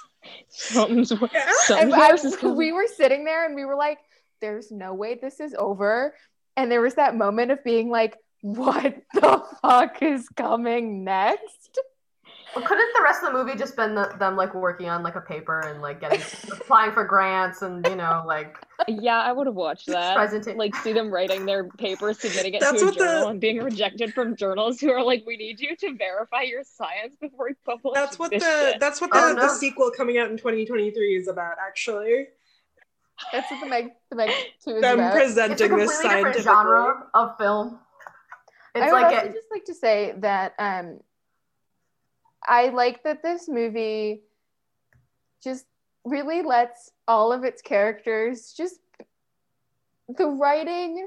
Something's 0.48 1.10
Yeah. 1.10 1.18
And 1.78 1.94
I- 1.94 2.12
is 2.14 2.36
coming. 2.36 2.56
we 2.56 2.72
were 2.72 2.86
sitting 2.86 3.24
there 3.24 3.44
and 3.46 3.54
we 3.54 3.64
were 3.64 3.76
like, 3.76 3.98
there's 4.40 4.70
no 4.70 4.94
way 4.94 5.14
this 5.14 5.40
is 5.40 5.54
over. 5.58 6.14
And 6.56 6.70
there 6.70 6.80
was 6.80 6.94
that 6.94 7.16
moment 7.16 7.50
of 7.50 7.62
being 7.64 7.88
like, 7.90 8.16
what 8.42 8.96
the 9.14 9.42
fuck 9.62 10.02
is 10.02 10.28
coming 10.30 11.04
next? 11.04 11.78
Well, 12.54 12.64
couldn't 12.64 12.88
the 12.94 13.02
rest 13.02 13.22
of 13.24 13.32
the 13.32 13.38
movie 13.38 13.58
just 13.58 13.74
been 13.76 13.94
the, 13.94 14.14
them 14.18 14.36
like 14.36 14.54
working 14.54 14.88
on 14.88 15.02
like 15.02 15.16
a 15.16 15.20
paper 15.20 15.60
and 15.60 15.80
like 15.82 16.00
getting 16.00 16.20
applying 16.52 16.92
for 16.92 17.04
grants 17.04 17.62
and 17.62 17.86
you 17.88 17.96
know 17.96 18.22
like 18.26 18.56
Yeah, 18.86 19.20
I 19.20 19.32
would 19.32 19.46
have 19.46 19.56
watched 19.56 19.86
that. 19.88 20.14
presentation? 20.16 20.56
Like, 20.58 20.74
see 20.76 20.92
them 20.92 21.10
writing 21.10 21.46
their 21.46 21.64
paper, 21.70 22.12
submitting 22.14 22.54
it 22.54 22.60
That's 22.60 22.78
to 22.80 22.84
a 22.84 22.86
what 22.86 22.94
the- 22.98 23.04
journal, 23.04 23.28
and 23.28 23.40
being 23.40 23.58
rejected 23.60 24.14
from 24.14 24.36
journals 24.36 24.80
who 24.80 24.90
are 24.92 25.02
like, 25.02 25.24
"We 25.26 25.36
need 25.36 25.58
you 25.60 25.74
to 25.76 25.96
verify 25.96 26.42
your 26.42 26.62
science 26.64 27.16
before 27.20 27.48
you 27.48 27.56
publish." 27.64 27.94
That's 27.94 28.18
what 28.18 28.30
the 28.30 28.40
shit." 28.40 28.78
that's 28.80 29.00
what 29.00 29.10
the, 29.10 29.18
Oh, 29.18 29.32
no. 29.32 29.42
the 29.42 29.48
sequel 29.48 29.90
coming 29.96 30.18
out 30.18 30.30
in 30.30 30.36
2023 30.36 31.16
is 31.16 31.28
about. 31.28 31.56
Actually, 31.64 32.28
That's 33.32 33.50
what 33.50 33.60
the 33.60 33.66
Meg, 33.66 33.92
the 34.10 34.16
Meg 34.16 34.30
2 34.64 34.70
is 34.76 34.80
them 34.82 34.98
about. 35.00 35.16
it's 35.16 35.16
a 35.16 35.26
presenting 35.26 35.56
this 35.56 35.68
completely 35.68 35.86
different 35.86 36.36
scientifically. 36.36 36.42
genre 36.42 37.06
of 37.14 37.36
film. 37.38 37.78
It's 38.76 38.82
I 38.82 38.86
would 38.92 39.02
like 39.02 39.14
also 39.16 39.28
a, 39.28 39.32
just 39.32 39.46
like 39.52 39.64
to 39.66 39.74
say 39.74 40.14
that 40.18 40.54
um, 40.58 40.98
I 42.46 42.68
like 42.68 43.02
that 43.04 43.22
this 43.22 43.48
movie 43.48 44.22
just 45.42 45.64
really 46.04 46.42
lets 46.42 46.90
all 47.08 47.32
of 47.32 47.44
its 47.44 47.62
characters 47.62 48.52
just 48.56 48.76
the 50.08 50.26
writing. 50.26 51.06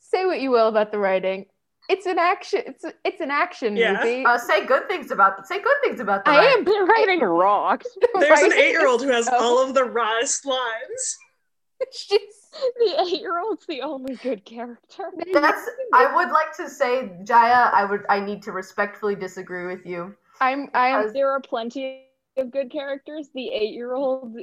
Say 0.00 0.26
what 0.26 0.40
you 0.40 0.50
will 0.50 0.68
about 0.68 0.90
the 0.92 0.98
writing. 0.98 1.46
It's 1.88 2.06
an 2.06 2.18
action. 2.18 2.62
It's 2.66 2.84
it's 3.04 3.20
an 3.20 3.30
action 3.30 3.76
Yeah. 3.76 3.94
movie. 3.98 4.24
uh, 4.24 4.38
say 4.38 4.64
good 4.64 4.88
things 4.88 5.10
about 5.10 5.46
say 5.46 5.60
good 5.60 5.76
things 5.82 6.00
about 6.00 6.24
the 6.24 6.30
I 6.30 6.36
writing. 6.38 6.58
am 6.58 6.64
They're 6.64 6.84
writing 6.86 7.20
rocks. 7.44 7.86
There's 8.18 8.40
an 8.40 8.52
eight-year-old 8.52 9.02
who 9.02 9.08
has 9.10 9.26
so- 9.26 9.36
all 9.38 9.62
of 9.62 9.74
the 9.74 9.84
rawest 9.84 10.46
lines. 10.46 11.18
She's- 11.92 12.38
The 12.78 13.00
eight-year-old's 13.00 13.64
the 13.66 13.80
only 13.80 14.14
good 14.16 14.44
character. 14.44 15.04
That's 15.32 15.68
I 15.94 16.14
would 16.14 16.30
like 16.30 16.54
to 16.58 16.68
say, 16.68 17.10
Jaya, 17.24 17.70
I 17.72 17.86
would 17.86 18.04
I 18.10 18.20
need 18.20 18.42
to 18.42 18.52
respectfully 18.52 19.14
disagree 19.14 19.66
with 19.66 19.86
you. 19.86 20.14
I'm 20.42 20.68
I'm 20.74 21.12
There 21.12 21.30
are 21.30 21.40
plenty 21.40 22.04
of 22.36 22.50
good 22.50 22.70
characters. 22.70 23.28
The 23.34 23.48
eight-year-old 23.48 24.36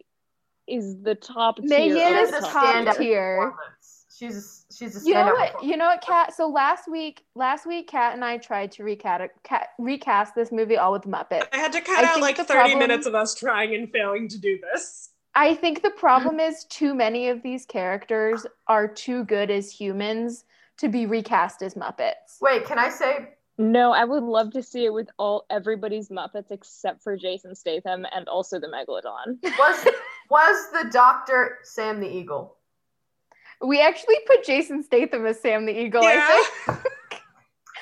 is 0.67 1.01
the 1.01 1.15
top 1.15 1.57
tier. 1.57 1.67
Megan 1.67 1.97
of 2.17 2.23
is 2.23 2.31
the 2.31 2.39
the 2.41 2.47
top 2.47 2.85
top 2.85 2.97
tier. 2.97 3.03
tier. 3.03 3.35
Performance. 3.51 4.05
She's 4.17 4.65
she's 4.77 5.01
a 5.03 5.07
You 5.07 5.13
know 5.13 5.25
what? 5.33 5.51
performer. 5.53 5.71
You 5.71 5.77
know 5.77 5.85
what, 5.87 6.01
Kat? 6.01 6.33
So 6.35 6.47
last 6.47 6.89
week, 6.89 7.23
last 7.35 7.65
week, 7.65 7.87
Kat 7.87 8.13
and 8.13 8.23
I 8.23 8.37
tried 8.37 8.71
to 8.73 8.83
recast, 8.83 9.23
cat, 9.43 9.69
recast 9.79 10.35
this 10.35 10.51
movie 10.51 10.77
all 10.77 10.91
with 10.93 11.03
Muppets. 11.03 11.47
I 11.53 11.57
had 11.57 11.71
to 11.73 11.81
cut 11.81 12.03
I 12.05 12.13
out 12.13 12.21
like 12.21 12.37
30 12.37 12.47
problem- 12.47 12.79
minutes 12.79 13.05
of 13.07 13.15
us 13.15 13.33
trying 13.35 13.73
and 13.75 13.91
failing 13.91 14.27
to 14.29 14.37
do 14.37 14.59
this. 14.73 15.09
I 15.35 15.55
think 15.55 15.83
the 15.83 15.91
problem 15.91 16.39
is 16.49 16.65
too 16.65 16.93
many 16.93 17.29
of 17.29 17.43
these 17.43 17.65
characters 17.65 18.45
are 18.67 18.87
too 18.87 19.23
good 19.25 19.49
as 19.51 19.71
humans 19.71 20.43
to 20.77 20.87
be 20.89 21.05
recast 21.05 21.61
as 21.61 21.75
Muppets. 21.75 22.39
Wait, 22.41 22.65
can 22.65 22.77
I 22.79 22.89
say 22.89 23.29
No, 23.59 23.91
I 23.91 24.05
would 24.05 24.23
love 24.23 24.51
to 24.53 24.63
see 24.63 24.85
it 24.85 24.93
with 24.93 25.09
all 25.19 25.45
everybody's 25.49 26.07
Muppets 26.07 26.49
except 26.49 27.03
for 27.03 27.17
Jason 27.17 27.53
Statham 27.53 28.05
and 28.15 28.27
also 28.29 28.57
the 28.57 28.67
Megalodon. 28.67 29.37
Was 29.59 29.87
was 30.29 30.71
the 30.71 30.89
doctor 30.91 31.57
Sam 31.63 31.99
the 31.99 32.07
Eagle? 32.07 32.55
We 33.61 33.81
actually 33.81 34.15
put 34.27 34.45
Jason 34.45 34.81
Statham 34.81 35.25
as 35.25 35.41
Sam 35.41 35.65
the 35.65 35.77
Eagle. 35.77 36.03
Yeah. 36.03 36.25
I 36.25 36.45
think. 36.67 36.79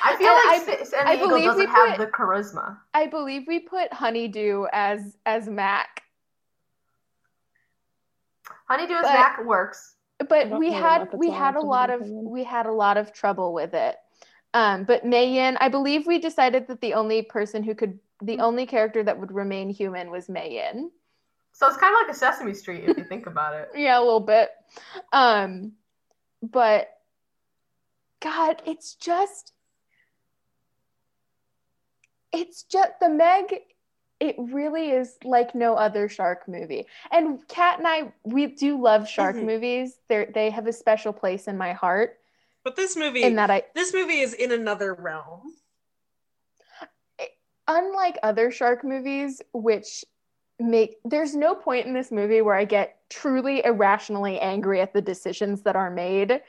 I 0.03 0.15
feel 0.15 0.27
And 0.29 0.69
like 0.69 0.79
I- 0.79 0.83
Sam 0.83 1.05
the 1.05 1.11
I 1.11 1.15
Eagle 1.15 1.27
believe 1.27 1.41
we 1.43 1.65
doesn't 1.65 1.67
have 1.67 1.97
put- 1.97 2.05
the 2.05 2.11
charisma. 2.11 2.77
I 2.95 3.05
believe 3.05 3.43
we 3.47 3.59
put 3.59 3.93
Honeydew 3.93 4.65
as 4.73 5.15
as 5.27 5.47
Mac, 5.47 6.01
Honeydew 8.67 8.93
as 8.95 9.03
But- 9.03 9.13
Mac 9.13 9.45
works. 9.45 9.95
but 10.27 10.49
we 10.57 10.71
had 10.71 11.13
we 11.13 11.29
had 11.29 11.55
a 11.55 11.61
lot 11.61 11.89
of 11.91 12.01
opinion. 12.01 12.29
we 12.31 12.43
had 12.43 12.65
a 12.65 12.71
lot 12.71 12.97
of 12.97 13.13
trouble 13.13 13.53
with 13.53 13.73
it. 13.75 13.95
Um, 14.53 14.83
but 14.85 15.05
Mei 15.05 15.33
Yin, 15.33 15.57
I 15.59 15.69
believe 15.69 16.07
we 16.07 16.19
decided 16.19 16.67
that 16.67 16.81
the 16.81 16.93
only 16.93 17.21
person 17.21 17.63
who 17.63 17.75
could, 17.75 17.99
the 18.21 18.39
only 18.39 18.65
character 18.65 19.03
that 19.03 19.19
would 19.19 19.31
remain 19.31 19.69
human 19.69 20.09
was 20.09 20.29
Mei 20.29 20.53
Yin. 20.53 20.89
So 21.51 21.67
it's 21.67 21.77
kind 21.77 21.93
of 21.95 22.01
like 22.07 22.15
a 22.15 22.17
Sesame 22.17 22.53
Street 22.53 22.83
if 22.85 22.97
you 22.97 23.03
think 23.03 23.27
about 23.27 23.53
it. 23.53 23.69
Yeah, 23.75 23.99
a 23.99 24.01
little 24.01 24.19
bit. 24.19 24.49
Um, 25.11 25.73
but 26.41 26.89
God, 28.19 28.61
it's 28.65 28.95
just, 28.95 29.53
it's 32.31 32.63
just 32.63 32.91
the 32.99 33.09
Meg. 33.09 33.53
It 34.19 34.35
really 34.39 34.89
is 34.91 35.17
like 35.23 35.53
no 35.53 35.75
other 35.75 36.09
shark 36.09 36.47
movie. 36.47 36.87
And 37.11 37.47
Kat 37.47 37.77
and 37.77 37.87
I, 37.87 38.11
we 38.23 38.47
do 38.47 38.81
love 38.81 39.07
shark 39.07 39.35
Mhm. 39.35 39.45
movies. 39.45 39.99
They 40.07 40.25
they 40.33 40.49
have 40.49 40.65
a 40.65 40.73
special 40.73 41.13
place 41.13 41.47
in 41.47 41.57
my 41.57 41.73
heart. 41.73 42.19
But 42.67 42.75
this 42.75 42.97
movie, 42.97 43.23
In 43.23 43.35
that 43.37 43.49
I, 43.49 43.63
this 43.75 43.93
movie 43.93 44.19
is 44.19 44.33
in 44.33 44.51
another 44.51 44.93
realm. 44.93 45.53
unlike 47.69 48.17
other 48.23 48.51
shark 48.51 48.83
movies, 48.83 49.41
which 49.53 50.03
make 50.59 50.97
there's 51.05 51.33
no 51.33 51.55
point 51.55 51.87
in 51.87 51.93
this 51.93 52.11
movie 52.11 52.41
where 52.41 52.55
I 52.55 52.65
get 52.65 52.97
truly 53.09 53.63
irrationally 53.63 54.37
angry 54.41 54.81
at 54.81 54.91
the 54.93 55.01
decisions 55.01 55.61
that 55.61 55.77
are 55.77 55.89
made. 55.89 56.41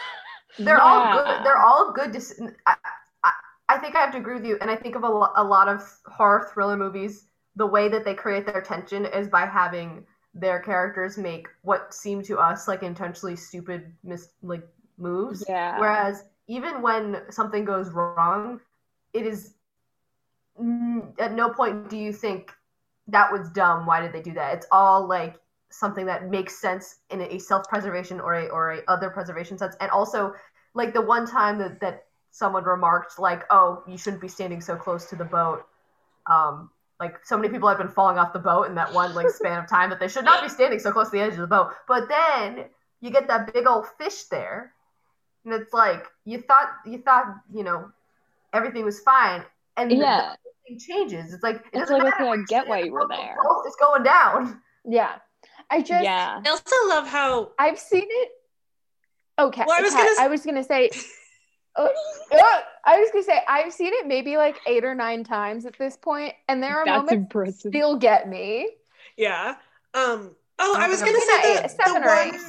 They're 0.58 0.80
all 0.80 1.12
good. 1.12 1.44
They're 1.44 1.58
all 1.58 1.92
good. 1.92 2.12
dec- 2.12 2.50
I, 2.66 2.74
I, 3.22 3.30
I 3.68 3.76
think 3.76 3.94
I 3.94 4.00
have 4.00 4.12
to 4.12 4.18
agree 4.18 4.36
with 4.36 4.46
you. 4.46 4.56
And 4.62 4.70
I 4.70 4.76
think 4.76 4.94
of 4.94 5.02
a, 5.02 5.08
lo- 5.10 5.32
a 5.36 5.44
lot 5.44 5.68
of 5.68 5.82
horror 6.06 6.48
thriller 6.50 6.78
movies. 6.78 7.26
The 7.56 7.66
way 7.66 7.90
that 7.90 8.06
they 8.06 8.14
create 8.14 8.46
their 8.46 8.62
tension 8.62 9.04
is 9.04 9.28
by 9.28 9.44
having 9.44 10.06
their 10.32 10.60
characters 10.60 11.18
make 11.18 11.46
what 11.60 11.92
seem 11.92 12.22
to 12.22 12.38
us 12.38 12.68
like 12.68 12.82
intentionally 12.82 13.36
stupid 13.36 13.92
mis- 14.02 14.30
like 14.42 14.62
moves. 14.98 15.44
Yeah. 15.48 15.78
Whereas 15.78 16.24
even 16.46 16.82
when 16.82 17.22
something 17.30 17.64
goes 17.64 17.90
wrong, 17.90 18.60
it 19.12 19.26
is 19.26 19.54
n- 20.58 21.12
at 21.18 21.32
no 21.32 21.50
point 21.50 21.88
do 21.88 21.96
you 21.96 22.12
think 22.12 22.52
that 23.08 23.32
was 23.32 23.50
dumb. 23.50 23.86
Why 23.86 24.00
did 24.00 24.12
they 24.12 24.22
do 24.22 24.32
that? 24.34 24.54
It's 24.54 24.66
all 24.70 25.06
like 25.06 25.40
something 25.70 26.06
that 26.06 26.28
makes 26.28 26.60
sense 26.60 26.96
in 27.10 27.20
a 27.20 27.38
self-preservation 27.38 28.20
or 28.20 28.34
a 28.34 28.48
or 28.48 28.72
a 28.72 28.82
other 28.88 29.10
preservation 29.10 29.58
sense. 29.58 29.76
And 29.80 29.90
also, 29.90 30.34
like 30.74 30.92
the 30.94 31.02
one 31.02 31.26
time 31.26 31.58
that 31.58 31.80
that 31.80 32.04
someone 32.30 32.64
remarked, 32.64 33.18
like, 33.18 33.44
"Oh, 33.50 33.82
you 33.86 33.96
shouldn't 33.98 34.22
be 34.22 34.28
standing 34.28 34.60
so 34.60 34.76
close 34.76 35.06
to 35.06 35.16
the 35.16 35.24
boat." 35.24 35.66
Um, 36.26 36.70
like 37.00 37.24
so 37.24 37.36
many 37.36 37.48
people 37.48 37.68
have 37.68 37.78
been 37.78 37.88
falling 37.88 38.18
off 38.18 38.32
the 38.32 38.38
boat 38.38 38.64
in 38.64 38.74
that 38.74 38.92
one 38.92 39.14
like 39.14 39.30
span 39.30 39.58
of 39.62 39.68
time 39.68 39.90
that 39.90 40.00
they 40.00 40.08
should 40.08 40.24
not 40.24 40.42
be 40.42 40.48
standing 40.48 40.78
so 40.78 40.92
close 40.92 41.06
to 41.08 41.12
the 41.12 41.20
edge 41.20 41.32
of 41.34 41.38
the 41.38 41.46
boat. 41.46 41.72
But 41.86 42.08
then 42.08 42.66
you 43.00 43.10
get 43.10 43.28
that 43.28 43.52
big 43.52 43.66
old 43.66 43.86
fish 43.98 44.24
there, 44.24 44.72
and 45.44 45.54
it's 45.54 45.72
like 45.72 46.04
you 46.24 46.40
thought 46.42 46.68
you 46.86 46.98
thought 47.02 47.26
you 47.52 47.62
know 47.64 47.90
everything 48.52 48.84
was 48.84 49.00
fine, 49.00 49.42
and 49.76 49.90
Yeah. 49.92 50.34
the 50.44 50.50
thing 50.66 50.78
changes. 50.78 51.32
It's 51.32 51.42
like 51.42 51.56
it 51.56 51.62
It's 51.72 51.78
doesn't 51.90 51.98
like, 51.98 52.04
matter 52.18 52.24
okay, 52.30 52.40
I 52.40 52.44
get 52.48 52.68
why 52.68 52.80
you 52.80 52.92
were 52.92 53.06
there. 53.08 53.36
It's 53.66 53.76
going 53.76 54.02
down. 54.02 54.60
Yeah, 54.84 55.16
I 55.70 55.80
just 55.82 56.04
yeah. 56.04 56.40
I 56.44 56.48
also 56.48 56.74
love 56.88 57.06
how 57.06 57.50
I've 57.58 57.78
seen 57.78 58.06
it. 58.08 58.30
Okay, 59.38 59.64
Well, 59.66 59.78
I 59.78 59.82
was 59.82 59.92
Kat, 59.92 60.00
gonna 60.00 60.10
s- 60.10 60.18
I 60.18 60.28
was 60.28 60.44
gonna 60.44 60.64
say. 60.64 60.90
Oh, 61.76 61.88
oh, 62.32 62.60
I 62.86 62.98
was 62.98 63.08
gonna 63.12 63.22
say 63.22 63.40
I've 63.46 63.72
seen 63.72 63.92
it 63.92 64.06
maybe 64.08 64.36
like 64.36 64.56
eight 64.66 64.84
or 64.84 64.96
nine 64.96 65.22
times 65.22 65.64
at 65.64 65.78
this 65.78 65.96
point, 65.96 66.34
and 66.48 66.60
there 66.60 66.76
are 66.80 66.84
That's 66.84 66.96
moments 67.02 67.12
impressive. 67.12 67.70
still 67.70 67.96
get 67.96 68.28
me. 68.28 68.68
Yeah. 69.16 69.54
Um. 69.94 70.34
Oh, 70.58 70.74
I 70.76 70.88
was 70.88 71.00
gonna 71.00 71.20
say 71.20 71.54
not 71.54 71.62
the, 71.62 71.68
seven 71.68 72.02
the 72.02 72.08
or 72.08 72.14
one, 72.16 72.34
eight. 72.34 72.40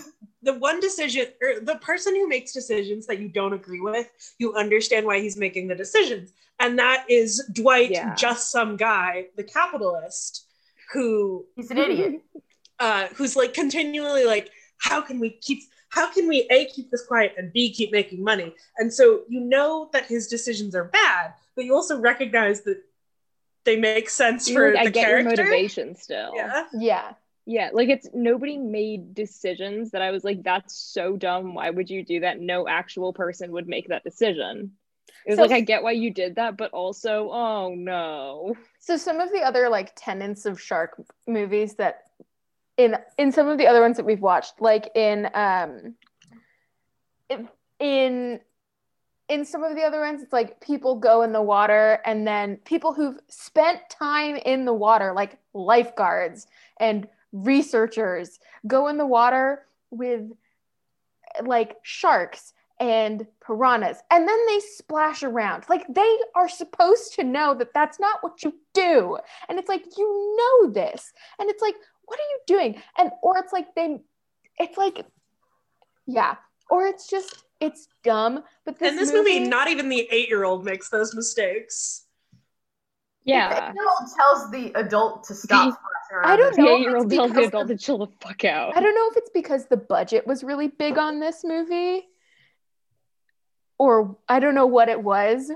The 0.42 0.54
one 0.54 0.80
decision, 0.80 1.28
or 1.42 1.60
the 1.60 1.76
person 1.76 2.16
who 2.16 2.28
makes 2.28 2.52
decisions 2.54 3.06
that 3.08 3.20
you 3.20 3.28
don't 3.28 3.54
agree 3.54 3.82
with, 3.82 4.08
you 4.38 4.54
understand 4.56 5.06
why 5.06 5.20
he's 5.20 5.38
making 5.38 5.68
the 5.68 5.76
decisions, 5.76 6.32
and 6.60 6.80
that 6.80 7.06
is 7.10 7.44
Dwight, 7.54 7.92
Yeah. 7.92 8.16
just 8.16 8.52
some 8.52 8.78
guy, 8.78 9.28
the 9.36 9.44
capitalist, 9.44 10.46
who 10.94 11.46
He's 11.56 11.72
an 11.72 11.78
idiot. 11.78 12.22
uh, 12.80 13.08
who's 13.16 13.36
like 13.36 13.54
continually 13.54 14.26
like, 14.26 14.50
how 14.80 15.02
can 15.02 15.20
we 15.20 15.32
keep, 15.32 15.60
how 15.90 16.12
can 16.12 16.28
we 16.28 16.48
a 16.50 16.66
keep 16.66 16.90
this 16.92 17.06
quiet 17.06 17.34
and 17.38 17.52
b 17.52 17.74
keep 17.74 17.92
making 17.92 18.24
money? 18.24 18.56
And 18.78 18.94
so 18.94 19.24
you 19.28 19.42
know 19.42 19.90
that 19.94 20.06
his 20.06 20.28
decisions 20.28 20.74
are 20.76 20.86
bad, 20.86 21.34
but 21.56 21.66
you 21.66 21.74
also 21.76 22.00
recognize 22.00 22.62
that 22.62 22.82
they 23.66 23.76
make 23.76 24.10
sense 24.10 24.48
You, 24.48 24.56
for 24.56 24.74
like, 24.74 24.84
the 24.84 24.90
I 24.90 24.92
get 24.92 25.06
character. 25.08 25.30
your 25.42 25.46
motivation 25.52 25.96
still. 25.96 26.32
Yeah. 26.36 26.66
Yeah, 26.74 27.14
Yeah, 27.52 27.72
like 27.74 27.90
it's 27.90 28.08
nobody 28.14 28.58
made 28.58 29.16
decisions 29.16 29.90
that 29.90 30.04
I 30.04 30.12
was 30.12 30.24
like, 30.24 30.44
that's 30.44 30.76
so 30.76 31.18
dumb. 31.18 31.56
Why 31.56 31.72
would 31.72 31.90
you 31.90 32.06
do 32.06 32.20
that? 32.20 32.40
No 32.40 32.68
actual 32.68 33.12
person 33.12 33.52
would 33.54 33.68
make 33.68 33.88
that 33.88 34.04
decision. 34.04 34.74
It 35.26 35.32
was 35.32 35.38
So- 35.38 35.42
like, 35.42 35.52
I 35.54 35.62
get 35.62 35.82
why 35.82 35.94
you 35.94 36.12
did 36.14 36.36
that, 36.36 36.58
but 36.58 36.72
also, 36.74 37.32
oh 37.32 37.74
no. 37.74 38.56
So 38.80 38.98
some 38.98 39.20
of 39.20 39.32
the 39.32 39.40
other 39.42 39.68
like 39.68 39.94
tenets 39.96 40.46
of 40.46 40.62
shark 40.62 41.02
movies 41.28 41.74
that 41.78 42.04
in 42.78 42.96
in 43.18 43.32
some 43.32 43.48
of 43.48 43.58
the 43.58 43.66
other 43.66 43.82
ones 43.82 43.98
that 43.98 44.06
we've 44.06 44.22
watched, 44.22 44.62
like 44.62 44.92
in 44.94 45.28
um 45.34 45.96
in- 47.30 47.50
in 47.80 48.42
in 49.28 49.46
some 49.46 49.64
of 49.64 49.76
the 49.76 49.84
other 49.84 50.02
ones, 50.02 50.22
it's 50.22 50.34
like 50.34 50.60
people 50.62 51.00
go 51.00 51.24
in 51.24 51.32
the 51.34 51.42
water 51.42 52.00
and 52.06 52.28
then 52.28 52.58
people 52.58 52.94
who've 52.94 53.20
spent 53.28 53.80
time 53.90 54.36
in 54.36 54.66
the 54.66 54.74
water, 54.74 55.14
like 55.16 55.38
lifeguards 55.54 56.46
and 56.80 57.08
researchers, 57.32 58.40
go 58.68 58.88
in 58.88 58.98
the 58.98 59.06
water 59.06 59.66
with 59.92 60.32
like 61.44 61.78
sharks 61.84 62.54
and 62.80 63.28
piranhas 63.46 63.98
and 64.10 64.28
then 64.28 64.38
they 64.48 64.60
splash 64.60 65.22
around. 65.24 65.66
Like 65.70 65.86
they 65.90 66.18
are 66.36 66.50
supposed 66.50 67.14
to 67.16 67.24
know 67.24 67.54
that 67.56 67.74
that's 67.74 68.00
not 68.00 68.20
what 68.22 68.44
you 68.44 68.54
do. 68.74 69.18
And 69.48 69.60
it's 69.60 69.70
like 69.70 69.84
you 69.98 70.38
know 70.38 70.72
this. 70.72 71.12
And 71.40 71.50
it's 71.50 71.62
like 71.62 71.76
what 72.06 72.20
are 72.20 72.30
you 72.32 72.40
doing? 72.48 72.82
And 72.98 73.12
or 73.22 73.38
it's 73.38 73.54
like 73.54 73.76
they 73.76 74.00
it's 74.58 74.78
like 74.78 75.06
yeah. 76.08 76.36
Or 76.70 76.86
it's 76.86 77.10
just 77.10 77.44
it's 77.60 77.88
dumb 78.04 78.44
but 78.66 78.80
this, 78.80 78.92
In 78.92 78.96
this 78.96 79.12
movie, 79.12 79.40
not 79.40 79.68
even 79.68 79.90
the 79.90 80.08
eight-year-old 80.12 80.64
makes 80.64 80.90
those 80.90 81.14
mistakes. 81.14 82.06
Yeah. 83.26 83.72
The 83.74 83.80
adult 83.80 84.10
tells 84.16 84.52
the 84.52 84.72
adult 84.80 85.24
to 85.26 85.36
stop. 85.36 85.74
splashing 85.74 86.32
I 86.32 86.36
don't 86.36 86.58
know 86.58 86.66
The 86.66 86.72
if 86.72 86.78
eight 86.80 86.82
year 86.82 86.96
old 86.98 87.06
it's 87.08 87.16
tells 87.16 87.30
the 87.30 87.36
because 87.36 87.48
adult 87.50 87.68
to 87.68 87.78
chill 87.78 87.98
the 88.00 88.08
fuck 88.22 88.46
out. 88.46 88.76
I 88.76 88.80
don't 88.80 88.96
know 88.96 89.10
if 89.12 89.18
it's 89.18 89.30
because 89.34 89.66
the 89.68 89.78
budget 89.78 90.26
was 90.26 90.44
really 90.44 90.68
big 90.68 90.98
on 90.98 91.20
this 91.20 91.44
movie, 91.44 92.08
or 93.78 94.18
I 94.28 94.40
don't 94.40 94.56
know 94.56 94.66
what 94.66 94.90
it 94.90 95.02
was, 95.04 95.52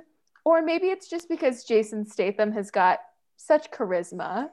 or 0.46 0.62
maybe 0.62 0.88
it's 0.88 1.10
just 1.10 1.30
because 1.30 1.64
Jason 1.64 2.06
Statham 2.06 2.52
has 2.52 2.70
got 2.70 3.00
such 3.38 3.72
charisma. 3.72 4.50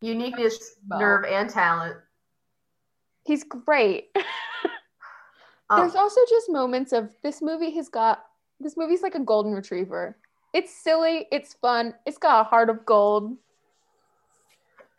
Uniqueness, 0.00 0.76
Well. 0.88 1.00
nerve, 1.00 1.24
and 1.24 1.50
talent. 1.50 1.96
He's 3.24 3.44
great. 3.44 4.06
Um, 4.14 5.80
There's 5.80 5.96
also 5.96 6.20
just 6.30 6.48
moments 6.50 6.92
of 6.92 7.14
this 7.22 7.42
movie 7.42 7.72
has 7.72 7.88
got 7.88 8.24
this 8.60 8.76
movie's 8.76 9.02
like 9.02 9.14
a 9.16 9.20
golden 9.20 9.52
retriever. 9.52 10.16
It's 10.52 10.74
silly, 10.74 11.26
it's 11.30 11.54
fun, 11.54 11.94
it's 12.06 12.18
got 12.18 12.40
a 12.42 12.44
heart 12.44 12.70
of 12.70 12.84
gold. 12.84 13.38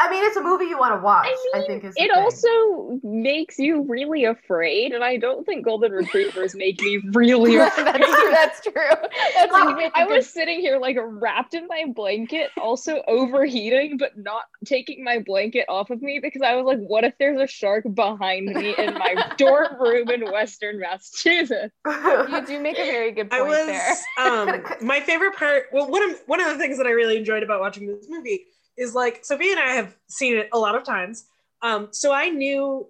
I 0.02 0.10
mean, 0.10 0.24
it's 0.24 0.38
a 0.38 0.42
movie 0.42 0.66
you 0.66 0.78
want 0.80 0.96
to 0.96 1.02
watch. 1.04 1.28
I 1.54 1.60
I, 1.60 1.66
think 1.68 1.84
is 1.84 1.94
It 1.98 2.10
also 2.16 3.00
makes 3.04 3.60
you 3.60 3.84
really 3.84 4.24
afraid, 4.24 4.94
and 4.94 5.04
I 5.04 5.18
don't 5.18 5.46
think 5.46 5.66
golden 5.66 5.92
retrievers 5.92 6.56
make 6.56 6.82
me 6.82 7.02
really 7.14 7.58
that's, 7.58 7.78
afraid. 7.78 8.04
that's 8.32 8.62
true. 8.62 8.74
That's 9.36 9.52
Like, 9.52 9.70
you 9.70 9.76
make 9.76 9.94
a 9.94 9.98
I 10.00 10.06
good- 10.06 10.14
was 10.18 10.30
sitting 10.30 10.60
here 10.62 10.80
like 10.80 10.98
wrapped 11.00 11.54
in 11.54 11.68
my 11.68 11.86
blanket, 11.94 12.50
also 12.62 13.02
overheating, 13.08 13.98
but 13.98 14.18
not 14.18 14.44
taking 14.66 15.04
my 15.04 15.20
blanket 15.20 15.66
off 15.68 15.90
of 15.90 16.02
me 16.02 16.20
because 16.22 16.42
I 16.42 16.56
was 16.56 16.66
like, 16.66 16.80
what 16.80 17.04
if 17.04 17.14
there's 17.20 17.40
a 17.40 17.48
shark 17.48 17.84
behind 17.94 18.46
me 18.48 18.74
in 18.78 18.94
my 18.94 19.16
dorm 19.38 19.80
room 19.82 20.10
in 20.10 20.32
Western 20.32 20.80
Massachusetts? 20.80 21.74
you 21.86 22.46
do 22.46 22.60
make 22.60 22.78
a 22.80 22.86
very 22.86 23.12
good 23.12 23.28
I 23.32 23.40
point 23.40 23.50
was 23.50 23.66
there. 23.66 23.96
um 24.20 24.64
my 24.82 25.00
favorite 25.02 25.36
part. 25.36 25.66
Well, 25.74 25.90
one 25.90 26.10
of 26.10 26.20
one 26.28 26.40
of 26.42 26.48
the 26.48 26.58
things 26.58 26.78
that 26.78 26.88
I 26.88 26.92
really 26.92 27.18
enjoyed 27.18 27.44
about 27.44 27.60
watching 27.60 27.88
this 27.88 28.08
movie 28.10 28.46
is 28.80 28.96
like 28.96 29.24
Sophie 29.24 29.52
and 29.52 29.60
I 29.60 29.74
have 29.74 29.96
seen 30.08 30.38
it 30.38 30.50
a 30.54 30.58
lot 30.58 30.76
of 30.76 30.84
times. 30.84 31.26
Um, 31.62 31.90
so 31.92 32.14
I 32.14 32.30
knew, 32.30 32.88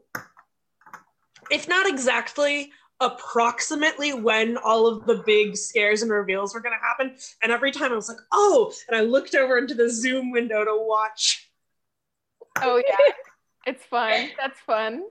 if 1.49 1.67
not 1.67 1.87
exactly, 1.89 2.71
approximately 3.01 4.13
when 4.13 4.57
all 4.57 4.85
of 4.87 5.05
the 5.05 5.23
big 5.25 5.55
scares 5.55 6.01
and 6.01 6.11
reveals 6.11 6.53
were 6.53 6.59
going 6.59 6.75
to 6.77 6.85
happen. 6.85 7.17
And 7.41 7.51
every 7.51 7.71
time 7.71 7.91
I 7.91 7.95
was 7.95 8.09
like, 8.09 8.19
oh, 8.31 8.71
and 8.87 8.95
I 8.95 9.01
looked 9.01 9.35
over 9.35 9.57
into 9.57 9.73
the 9.73 9.89
Zoom 9.89 10.31
window 10.31 10.63
to 10.63 10.77
watch. 10.79 11.49
Oh 12.61 12.77
yeah, 12.77 13.13
it's 13.65 13.83
fun. 13.85 14.29
That's 14.39 14.59
fun. 14.61 15.03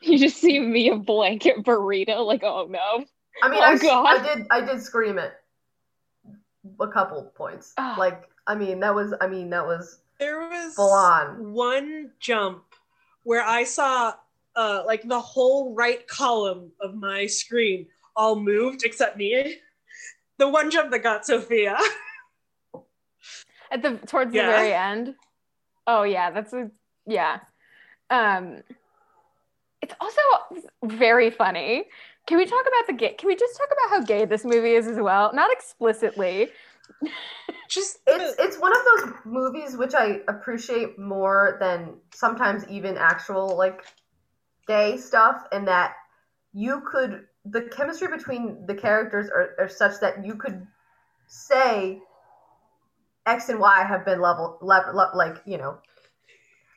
You 0.00 0.18
just 0.18 0.36
see 0.36 0.60
me 0.60 0.90
a 0.90 0.96
blanket 0.96 1.64
burrito, 1.64 2.24
like, 2.26 2.42
oh 2.44 2.66
no. 2.68 3.04
I 3.42 3.48
mean, 3.48 3.60
Oh, 3.60 3.62
I, 3.62 3.78
God. 3.78 4.20
I 4.20 4.34
did 4.34 4.46
I 4.50 4.60
did 4.60 4.82
scream 4.82 5.18
it 5.18 5.32
a 6.80 6.88
couple 6.88 7.22
points. 7.34 7.72
Ah. 7.78 7.96
Like, 7.98 8.22
I 8.46 8.54
mean, 8.54 8.80
that 8.80 8.94
was 8.94 9.14
I 9.20 9.26
mean 9.26 9.50
that 9.50 9.66
was 9.66 9.98
There 10.18 10.38
was 10.38 10.74
full 10.74 10.90
one 11.52 12.10
jump 12.20 12.64
where 13.24 13.42
I 13.42 13.64
saw 13.64 14.14
uh, 14.56 14.82
like 14.86 15.02
the 15.08 15.20
whole 15.20 15.74
right 15.74 16.06
column 16.06 16.70
of 16.80 16.94
my 16.94 17.26
screen 17.26 17.86
all 18.16 18.36
moved 18.36 18.84
except 18.84 19.16
me. 19.16 19.56
The 20.38 20.48
one 20.48 20.70
jump 20.70 20.90
that 20.90 21.00
got 21.02 21.26
Sophia. 21.26 21.76
At 23.70 23.82
the 23.82 23.98
towards 24.06 24.34
Yeah. 24.34 24.46
the 24.46 24.52
very 24.52 24.72
end. 24.74 25.14
Oh 25.86 26.02
yeah, 26.04 26.30
that's 26.30 26.52
a 26.52 26.70
yeah. 27.06 27.40
Um 28.10 28.62
it's 29.82 29.94
also 30.00 30.20
very 30.84 31.30
funny. 31.30 31.84
Can 32.26 32.38
we 32.38 32.46
talk 32.46 32.62
about 32.62 32.86
the 32.86 32.92
gay 32.94 33.14
can 33.14 33.26
we 33.26 33.36
just 33.36 33.56
talk 33.56 33.68
about 33.68 33.96
how 33.96 34.04
gay 34.04 34.24
this 34.24 34.44
movie 34.44 34.72
is 34.72 34.86
as 34.86 34.98
well? 34.98 35.32
Not 35.34 35.52
explicitly. 35.52 36.50
Just 37.68 37.98
It's 38.06 38.38
it's 38.38 38.58
one 38.58 38.72
of 38.76 38.82
those 38.84 39.14
movies 39.24 39.76
which 39.76 39.94
I 39.94 40.20
appreciate 40.28 40.98
more 40.98 41.56
than 41.60 41.96
sometimes 42.12 42.66
even 42.68 42.96
actual 42.96 43.56
like 43.56 43.84
gay 44.66 44.96
stuff, 44.96 45.44
and 45.52 45.66
that 45.68 45.94
you 46.52 46.82
could 46.90 47.26
the 47.44 47.62
chemistry 47.62 48.08
between 48.08 48.64
the 48.66 48.74
characters 48.74 49.28
are, 49.28 49.54
are 49.58 49.68
such 49.68 50.00
that 50.00 50.24
you 50.24 50.34
could 50.36 50.66
say 51.26 52.00
X 53.26 53.48
and 53.48 53.58
Y 53.58 53.84
have 53.84 54.04
been 54.04 54.20
level, 54.20 54.58
level, 54.60 55.10
like 55.14 55.36
you 55.46 55.58
know, 55.58 55.78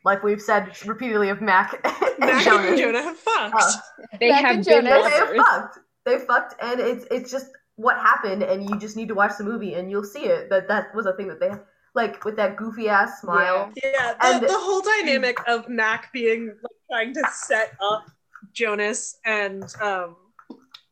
like 0.03 0.24
we've 0.24 0.41
said 0.41 0.72
repeatedly 0.86 1.30
of 1.30 1.41
Mac 1.41 1.80
and 1.84 2.20
Mac 2.20 2.43
Jonas. 2.43 2.70
and 2.70 2.78
Jonah 2.78 3.01
have 3.01 3.18
fucked. 3.18 3.55
Uh, 3.55 3.72
They 4.20 4.30
Mac 4.30 4.45
have 4.45 4.55
and 4.55 4.65
been 4.65 4.84
they 4.86 5.01
have 5.01 5.30
fucked. 5.36 5.80
They 6.05 6.18
fucked, 6.20 6.55
and 6.61 6.80
it's 6.80 7.05
it's 7.11 7.32
just 7.32 7.47
what 7.78 7.98
happened, 7.98 8.44
and 8.44 8.70
you 8.70 8.78
just 8.78 8.96
need 8.98 9.08
to 9.08 9.16
watch 9.16 9.32
the 9.38 9.44
movie, 9.46 9.76
and 9.76 9.90
you'll 9.90 10.04
see 10.04 10.26
it. 10.26 10.50
That 10.50 10.68
that 10.68 10.94
was 10.94 11.06
a 11.06 11.14
thing 11.14 11.28
that 11.30 11.40
they 11.40 11.52
like 11.96 12.24
with 12.26 12.36
that 12.36 12.58
goofy 12.58 12.90
ass 12.90 13.22
smile. 13.22 13.72
Yeah, 13.82 14.14
the, 14.20 14.26
And- 14.26 14.44
the 14.44 14.50
whole 14.52 14.82
dynamic 14.82 15.38
of 15.48 15.70
Mac 15.70 16.12
being 16.12 16.48
like 16.62 16.72
trying 16.92 17.14
to 17.14 17.24
set 17.32 17.74
up 17.82 18.06
Jonas 18.54 19.18
and 19.26 19.64
um 19.82 20.16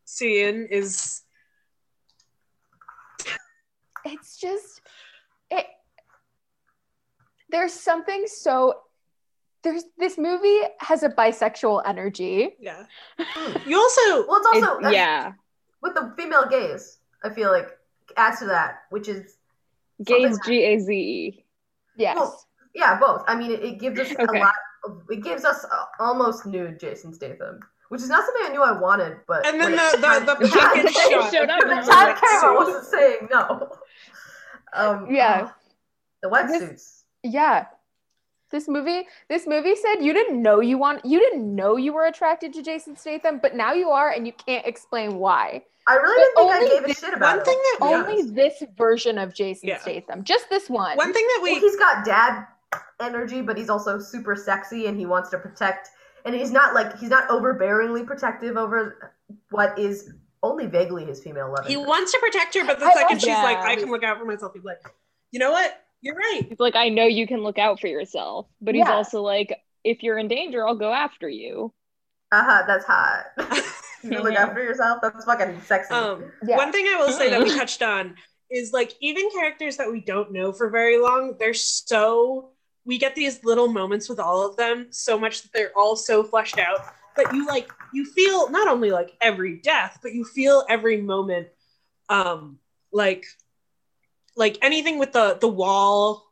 Cian 0.06 0.66
is 0.70 1.22
It's 4.04 4.38
just 4.38 4.80
it 5.50 5.66
there's 7.50 7.72
something 7.72 8.24
so 8.26 8.80
there's 9.62 9.84
this 9.98 10.16
movie 10.18 10.60
has 10.80 11.02
a 11.02 11.08
bisexual 11.08 11.82
energy. 11.86 12.50
yeah. 12.60 12.84
You 13.66 13.76
also 13.78 14.26
Well, 14.28 14.38
it's 14.54 14.64
also 14.66 14.86
It- 14.88 14.92
yeah. 14.92 15.32
With 15.86 15.94
the 15.94 16.12
female 16.16 16.46
gaze. 16.48 16.98
I 17.24 17.30
feel 17.30 17.50
like 17.50 17.68
adds 18.16 18.40
to 18.40 18.46
that, 18.46 18.80
which 18.90 19.08
is 19.08 19.36
Gaze 20.04 20.38
G 20.44 20.62
A 20.64 20.78
Z 20.78 20.92
E. 20.94 21.44
Yes. 21.96 22.16
Well, 22.16 22.42
yeah, 22.74 22.98
both. 22.98 23.22
I 23.26 23.34
mean, 23.36 23.50
it, 23.50 23.62
it 23.64 23.80
gives 23.80 23.98
us 24.00 24.10
Okay. 24.12 24.24
a 24.38 24.42
lot. 24.44 24.54
Of, 24.84 25.02
it 25.10 25.22
gives 25.24 25.44
us 25.44 25.64
uh, 25.64 25.84
almost 25.98 26.44
nude 26.46 26.78
Jason 26.78 27.12
Statham, 27.14 27.60
which 27.88 28.02
is 28.02 28.08
not 28.08 28.24
something 28.24 28.42
I 28.46 28.50
knew 28.50 28.62
I 28.62 28.78
wanted. 28.78 29.16
But 29.26 29.46
And 29.46 29.60
then 29.60 29.72
when 29.72 29.76
the- 29.76 29.96
the- 29.96 30.34
the 30.34 30.34
the 30.44 30.48
time- 30.48 30.74
package 30.74 30.92
shot 30.94 31.32
showed 31.32 31.48
up 31.48 31.60
the 31.60 31.70
and 31.70 31.86
the 31.86 31.90
time 31.90 32.14
wetsuit. 32.14 32.20
camera 32.20 32.54
wasn't 32.56 32.84
saying 32.86 33.28
no. 33.30 33.72
Um, 34.72 35.06
Yeah. 35.10 35.50
the 36.22 36.28
wetsuits. 36.28 37.04
Yeah. 37.22 37.66
This 38.50 38.68
movie 38.68 39.06
this 39.28 39.46
movie 39.46 39.74
said 39.74 39.96
you 39.96 40.12
didn't 40.12 40.40
know 40.40 40.60
you 40.60 40.78
want 40.78 41.04
you 41.04 41.18
didn't 41.18 41.54
know 41.54 41.76
you 41.76 41.92
were 41.92 42.04
attracted 42.06 42.52
to 42.54 42.62
Jason 42.62 42.96
Statham, 42.96 43.38
but 43.42 43.54
now 43.54 43.72
you 43.72 43.90
are 43.90 44.10
and 44.10 44.26
you 44.26 44.32
can't 44.32 44.66
explain 44.66 45.18
why. 45.18 45.64
I 45.88 45.94
really 45.96 46.16
But 46.16 46.18
didn't 46.18 46.36
think 46.36 46.50
I 46.50 46.56
only 46.58 46.68
gave 46.70 46.84
a 46.84 46.86
this- 46.88 46.98
shit 47.00 47.14
about 47.14 47.36
one 47.36 47.44
thing 47.44 47.58
that 47.58 47.78
Only 47.80 48.12
honest. 48.20 48.34
this 48.34 48.62
version 48.76 49.18
of 49.18 49.34
Jason 49.34 49.68
Yeah. 49.68 49.78
Statham. 49.78 50.24
Just 50.24 50.48
this 50.50 50.68
one. 50.70 50.96
one 50.96 51.12
thing 51.12 51.24
that 51.26 51.40
Well, 51.42 51.54
we 51.54 51.60
he's 51.60 51.76
got 51.76 52.04
dad 52.04 52.46
energy, 53.00 53.40
but 53.42 53.56
he's 53.56 53.70
also 53.70 53.98
super 53.98 54.34
sexy, 54.34 54.86
and 54.86 54.98
he 54.98 55.06
wants 55.06 55.30
to 55.30 55.38
protect. 55.38 55.88
And 56.24 56.34
he's 56.34 56.50
not 56.50 56.74
like 56.74 56.98
he's 56.98 57.10
not 57.10 57.28
overbearingly 57.28 58.04
protective 58.06 58.56
over 58.56 59.12
what 59.50 59.78
is 59.78 60.12
only 60.42 60.66
vaguely 60.66 61.04
his 61.04 61.22
female 61.22 61.52
love. 61.52 61.66
he 61.66 61.76
wants 61.76 62.10
to 62.12 62.18
protect 62.20 62.54
her, 62.54 62.64
but 62.64 62.78
the 62.80 62.86
I 62.86 62.94
second 62.94 63.08
love- 63.16 63.20
she's 63.20 63.28
like. 63.28 63.58
I 63.58 63.76
can 63.76 63.90
look 63.90 64.02
out 64.04 64.18
for 64.18 64.24
myself, 64.24 64.52
he's 64.54 64.64
like, 64.64 64.78
you 65.30 65.38
know 65.40 65.50
what? 65.52 65.82
You're 66.02 66.14
right. 66.16 66.42
He's 66.48 66.60
like, 66.60 66.76
I 66.76 66.88
know 66.88 67.04
you 67.06 67.26
can 67.26 67.42
look 67.42 67.58
out 67.58 67.80
for 67.80 67.86
yourself, 67.88 68.46
but 68.60 68.74
he's 68.74 68.86
Yeah. 68.86 68.94
also 68.94 69.22
like, 69.22 69.52
if 69.84 70.02
you're 70.02 70.18
in 70.18 70.28
danger, 70.28 70.66
I'll 70.66 70.76
go 70.76 70.92
after 70.92 71.28
you. 71.28 71.72
Uh-huh, 72.32 72.64
that's 72.66 72.84
hot. 72.84 73.26
you 74.02 74.20
look 74.20 74.34
Yeah. 74.34 74.44
after 74.46 74.62
yourself. 74.62 74.98
That's 75.02 75.24
fucking 75.24 75.60
sexy. 75.62 75.94
Um, 75.94 76.32
Yeah. 76.46 76.56
One 76.56 76.72
thing 76.72 76.86
I 76.86 76.96
will 76.98 77.12
say 77.12 77.30
that 77.30 77.42
we 77.42 77.50
touched 77.56 77.82
on 77.82 78.16
is 78.50 78.72
like 78.72 78.94
even 79.00 79.28
characters 79.30 79.76
that 79.78 79.90
we 79.90 80.00
don't 80.00 80.32
know 80.32 80.52
for 80.52 80.70
very 80.70 80.98
long, 81.00 81.36
they're 81.38 81.54
so 81.54 82.50
we 82.84 82.98
get 82.98 83.16
these 83.16 83.42
little 83.44 83.66
moments 83.66 84.08
with 84.08 84.20
all 84.20 84.46
of 84.48 84.56
them 84.56 84.86
so 84.90 85.18
much 85.18 85.42
that 85.42 85.52
they're 85.52 85.72
all 85.76 85.96
so 85.96 86.22
fleshed 86.22 86.58
out 86.58 86.78
that 87.16 87.32
you 87.34 87.44
like 87.46 87.72
you 87.92 88.04
feel 88.04 88.48
not 88.50 88.68
only 88.68 88.90
like 88.92 89.16
every 89.20 89.58
death, 89.60 89.98
but 90.02 90.12
you 90.14 90.24
feel 90.24 90.64
every 90.68 91.00
moment 91.00 91.48
um 92.08 92.58
like 92.92 93.24
like 94.36 94.58
anything 94.62 94.98
with 94.98 95.12
the 95.12 95.38
the 95.40 95.48
wall 95.48 96.30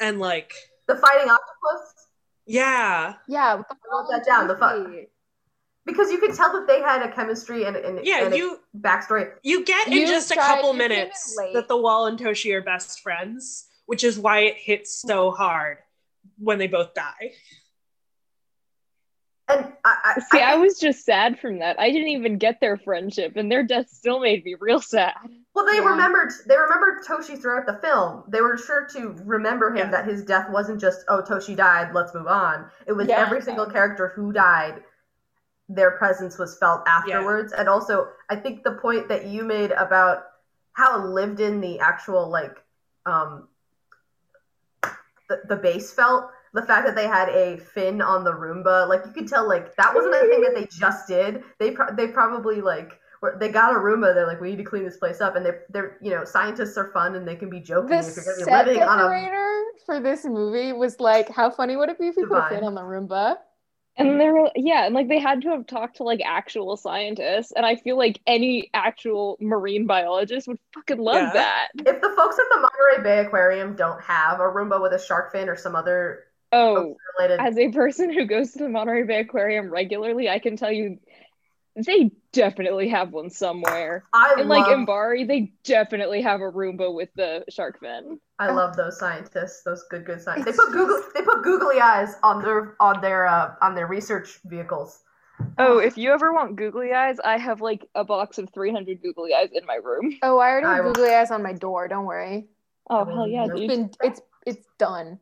and 0.00 0.18
like 0.18 0.52
the 0.88 0.96
fighting 0.96 1.30
octopus, 1.30 2.08
yeah 2.46 3.14
yeah. 3.28 3.54
with 3.54 3.68
the 3.68 3.74
I 3.74 4.00
wrote 4.00 4.08
that 4.10 4.24
down, 4.26 4.48
the 4.48 4.56
fu- 4.56 4.84
movie. 4.88 5.08
because 5.86 6.10
you 6.10 6.18
could 6.18 6.34
tell 6.34 6.52
that 6.52 6.66
they 6.66 6.80
had 6.80 7.02
a 7.02 7.12
chemistry 7.12 7.64
and, 7.64 7.76
and, 7.76 8.04
yeah 8.04 8.24
and 8.24 8.34
you 8.34 8.58
a 8.74 8.78
backstory. 8.78 9.30
You 9.42 9.64
get 9.64 9.86
in 9.86 9.92
You 9.92 10.06
just 10.06 10.30
a 10.30 10.34
couple 10.34 10.72
you 10.72 10.78
came 10.78 10.80
in 10.82 10.88
minutes 10.88 11.38
that 11.52 11.68
the 11.68 11.76
wall 11.76 12.06
and 12.06 12.18
Toshi 12.18 12.52
are 12.54 12.62
best 12.62 13.00
friends, 13.00 13.66
which 13.86 14.02
is 14.02 14.18
why 14.18 14.40
it 14.40 14.56
hits 14.56 15.00
so 15.00 15.30
hard 15.30 15.78
when 16.38 16.58
they 16.58 16.66
both 16.66 16.94
die. 16.94 17.32
And 19.52 19.72
I, 19.84 19.96
I, 20.16 20.20
See, 20.20 20.40
I, 20.40 20.52
think- 20.52 20.62
was 20.62 20.78
just 20.78 21.04
sad 21.04 21.38
from 21.38 21.58
that. 21.58 21.78
I 21.78 21.90
didn't 21.90 22.08
even 22.08 22.38
get 22.38 22.60
their 22.60 22.76
friendship, 22.76 23.36
and 23.36 23.50
their 23.50 23.62
death 23.62 23.88
still 23.90 24.20
made 24.20 24.44
me 24.44 24.54
real 24.58 24.80
sad. 24.80 25.14
Well, 25.54 25.66
they 25.66 25.76
Yeah. 25.76 25.90
remembered. 25.90 26.32
They 26.46 26.56
remembered 26.56 27.04
Toshi 27.06 27.40
throughout 27.40 27.66
the 27.66 27.78
film. 27.86 28.24
They 28.28 28.40
were 28.40 28.56
sure 28.56 28.86
to 28.94 29.14
remember 29.24 29.70
him 29.70 29.76
Yeah. 29.76 29.90
that 29.90 30.06
his 30.06 30.24
death 30.24 30.48
wasn't 30.50 30.80
just 30.80 31.04
"Oh, 31.08 31.22
Toshi 31.22 31.54
died. 31.54 31.92
Let's 31.92 32.14
move 32.14 32.26
on." 32.26 32.70
It 32.86 32.92
was 32.92 33.08
Yeah. 33.08 33.20
every 33.20 33.42
single 33.42 33.66
character 33.66 34.08
who 34.16 34.32
died. 34.32 34.82
Their 35.68 35.92
presence 35.92 36.38
was 36.38 36.58
felt 36.58 36.86
afterwards, 36.88 37.52
and 37.52 37.68
also 37.68 38.08
I 38.30 38.36
think 38.36 38.62
the 38.64 38.72
point 38.72 39.08
that 39.08 39.26
you 39.26 39.44
made 39.44 39.72
about 39.72 40.24
how 40.74 40.98
lived 41.04 41.40
in 41.40 41.60
the 41.60 41.78
actual 41.80 42.28
like 42.28 42.56
um 43.06 43.48
the, 45.28 45.40
the 45.48 45.56
base 45.56 45.92
felt. 45.92 46.30
The 46.54 46.62
fact 46.62 46.86
that 46.86 46.94
they 46.94 47.06
had 47.06 47.28
a 47.30 47.56
fin 47.58 48.02
on 48.02 48.24
the 48.24 48.32
Roomba, 48.32 48.86
like 48.88 49.00
you 49.06 49.12
could 49.12 49.26
tell, 49.28 49.48
like 49.48 49.74
that 49.76 49.94
wasn't 49.94 50.14
a 50.14 50.20
thing 50.28 50.42
that 50.42 50.54
they 50.54 50.66
just 50.70 51.08
did. 51.08 51.42
They 51.58 51.70
pro- 51.70 51.94
they 51.94 52.08
probably 52.08 52.60
like 52.60 52.98
were- 53.22 53.36
they 53.40 53.48
got 53.48 53.74
a 53.74 53.78
Roomba. 53.78 54.12
They're 54.14 54.26
like, 54.26 54.40
we 54.40 54.50
need 54.50 54.56
to 54.58 54.64
clean 54.64 54.84
this 54.84 54.98
place 54.98 55.20
up, 55.22 55.34
and 55.36 55.46
they're 55.46 55.62
they're 55.70 55.96
you 56.02 56.10
know 56.10 56.24
scientists 56.24 56.76
are 56.76 56.90
fun 56.92 57.14
and 57.14 57.26
they 57.26 57.36
can 57.36 57.48
be 57.48 57.60
joking 57.60 57.88
The 57.90 57.98
if 58.00 58.16
you're 58.16 58.24
gonna 58.24 58.36
be 58.36 58.42
set 58.44 58.66
living 58.66 58.82
on 58.82 58.98
a 58.98 59.02
decorator 59.04 59.62
for 59.86 60.00
this 60.00 60.24
movie 60.26 60.72
was 60.74 61.00
like, 61.00 61.30
how 61.30 61.50
funny 61.50 61.74
would 61.76 61.88
it 61.88 61.98
be 61.98 62.08
if 62.08 62.16
we 62.16 62.24
put 62.24 62.32
a 62.32 62.40
Divine. 62.42 62.50
fin 62.50 62.64
on 62.64 62.74
the 62.74 62.82
Roomba? 62.82 63.36
And 63.96 64.18
they 64.18 64.30
were, 64.30 64.50
yeah, 64.56 64.86
and 64.86 64.94
like 64.94 65.08
they 65.08 65.18
had 65.18 65.42
to 65.42 65.50
have 65.50 65.66
talked 65.66 65.98
to 65.98 66.02
like 66.02 66.20
actual 66.24 66.76
scientists, 66.78 67.52
and 67.52 67.64
I 67.66 67.76
feel 67.76 67.96
like 67.98 68.20
any 68.26 68.70
actual 68.72 69.36
marine 69.40 69.86
biologist 69.86 70.48
would 70.48 70.58
fucking 70.74 70.98
love 70.98 71.16
Yeah. 71.16 71.32
that. 71.34 71.68
If 71.78 72.00
the 72.00 72.08
folks 72.16 72.38
at 72.38 72.44
the 72.50 72.60
Monterey 72.60 73.02
Bay 73.02 73.18
Aquarium 73.26 73.76
don't 73.76 74.00
have 74.02 74.40
a 74.40 74.44
Roomba 74.44 74.80
with 74.80 74.92
a 74.94 74.98
shark 74.98 75.30
fin 75.32 75.48
or 75.48 75.56
some 75.56 75.76
other 75.76 76.24
Oh, 76.52 76.96
as 77.38 77.56
a 77.58 77.70
person 77.70 78.12
who 78.12 78.24
goes 78.26 78.52
to 78.52 78.58
the 78.58 78.68
Monterey 78.68 79.04
Bay 79.04 79.20
Aquarium 79.20 79.70
regularly, 79.70 80.28
I 80.28 80.38
can 80.38 80.56
tell 80.56 80.70
you 80.72 80.98
they 81.74 82.10
definitely 82.32 82.88
have 82.90 83.12
one 83.12 83.30
somewhere. 83.30 84.04
I 84.12 84.34
And 84.38 84.48
like 84.48 84.66
love 84.66 84.80
Mbari, 84.86 85.26
they 85.26 85.52
definitely 85.64 86.20
have 86.20 86.40
a 86.40 86.50
Roomba 86.52 86.94
with 86.94 87.08
the 87.16 87.44
shark 87.48 87.80
fin. 87.80 88.20
I 88.38 88.50
love 88.50 88.76
those 88.76 88.98
scientists, 88.98 89.62
those 89.62 89.84
good 89.90 90.04
good 90.04 90.20
scientists. 90.20 90.44
They 90.44 90.52
put 90.52 90.72
Google 90.72 91.02
they 91.14 91.22
put 91.22 91.42
googly 91.42 91.80
eyes 91.80 92.16
on 92.22 92.42
their 92.42 92.76
on 92.80 93.00
their 93.00 93.26
uh, 93.26 93.54
on 93.62 93.74
their 93.74 93.86
research 93.86 94.38
vehicles. 94.44 95.02
Oh, 95.58 95.78
if 95.78 95.96
you 95.96 96.12
ever 96.12 96.32
want 96.34 96.56
googly 96.56 96.92
eyes, 96.92 97.18
I 97.24 97.38
have 97.38 97.60
like 97.62 97.86
a 97.94 98.04
box 98.04 98.36
of 98.38 98.50
300 98.52 99.02
googly 99.02 99.34
eyes 99.34 99.48
in 99.52 99.64
my 99.64 99.76
room. 99.76 100.18
Oh, 100.22 100.38
I 100.38 100.50
already 100.50 100.66
have 100.66 100.84
will- 100.84 100.92
googly 100.92 101.14
eyes 101.14 101.30
on 101.30 101.42
my 101.42 101.54
door. 101.54 101.88
Don't 101.88 102.04
worry. 102.04 102.48
Oh 102.90 103.04
hell 103.06 103.26
yeah, 103.26 103.46
It's 103.46 103.54
dude! 103.54 103.68
been 103.68 103.90
it's 104.02 104.20
it's 104.46 104.66
done. 104.78 105.18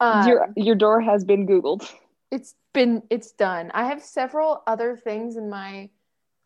Um, 0.00 0.26
your 0.28 0.48
your 0.56 0.74
door 0.74 1.00
has 1.00 1.24
been 1.24 1.46
googled. 1.46 1.88
it's 2.30 2.54
been 2.72 3.02
it's 3.10 3.32
done. 3.32 3.70
I 3.74 3.86
have 3.86 4.02
several 4.02 4.62
other 4.66 4.96
things 4.96 5.36
in 5.36 5.50
my 5.50 5.90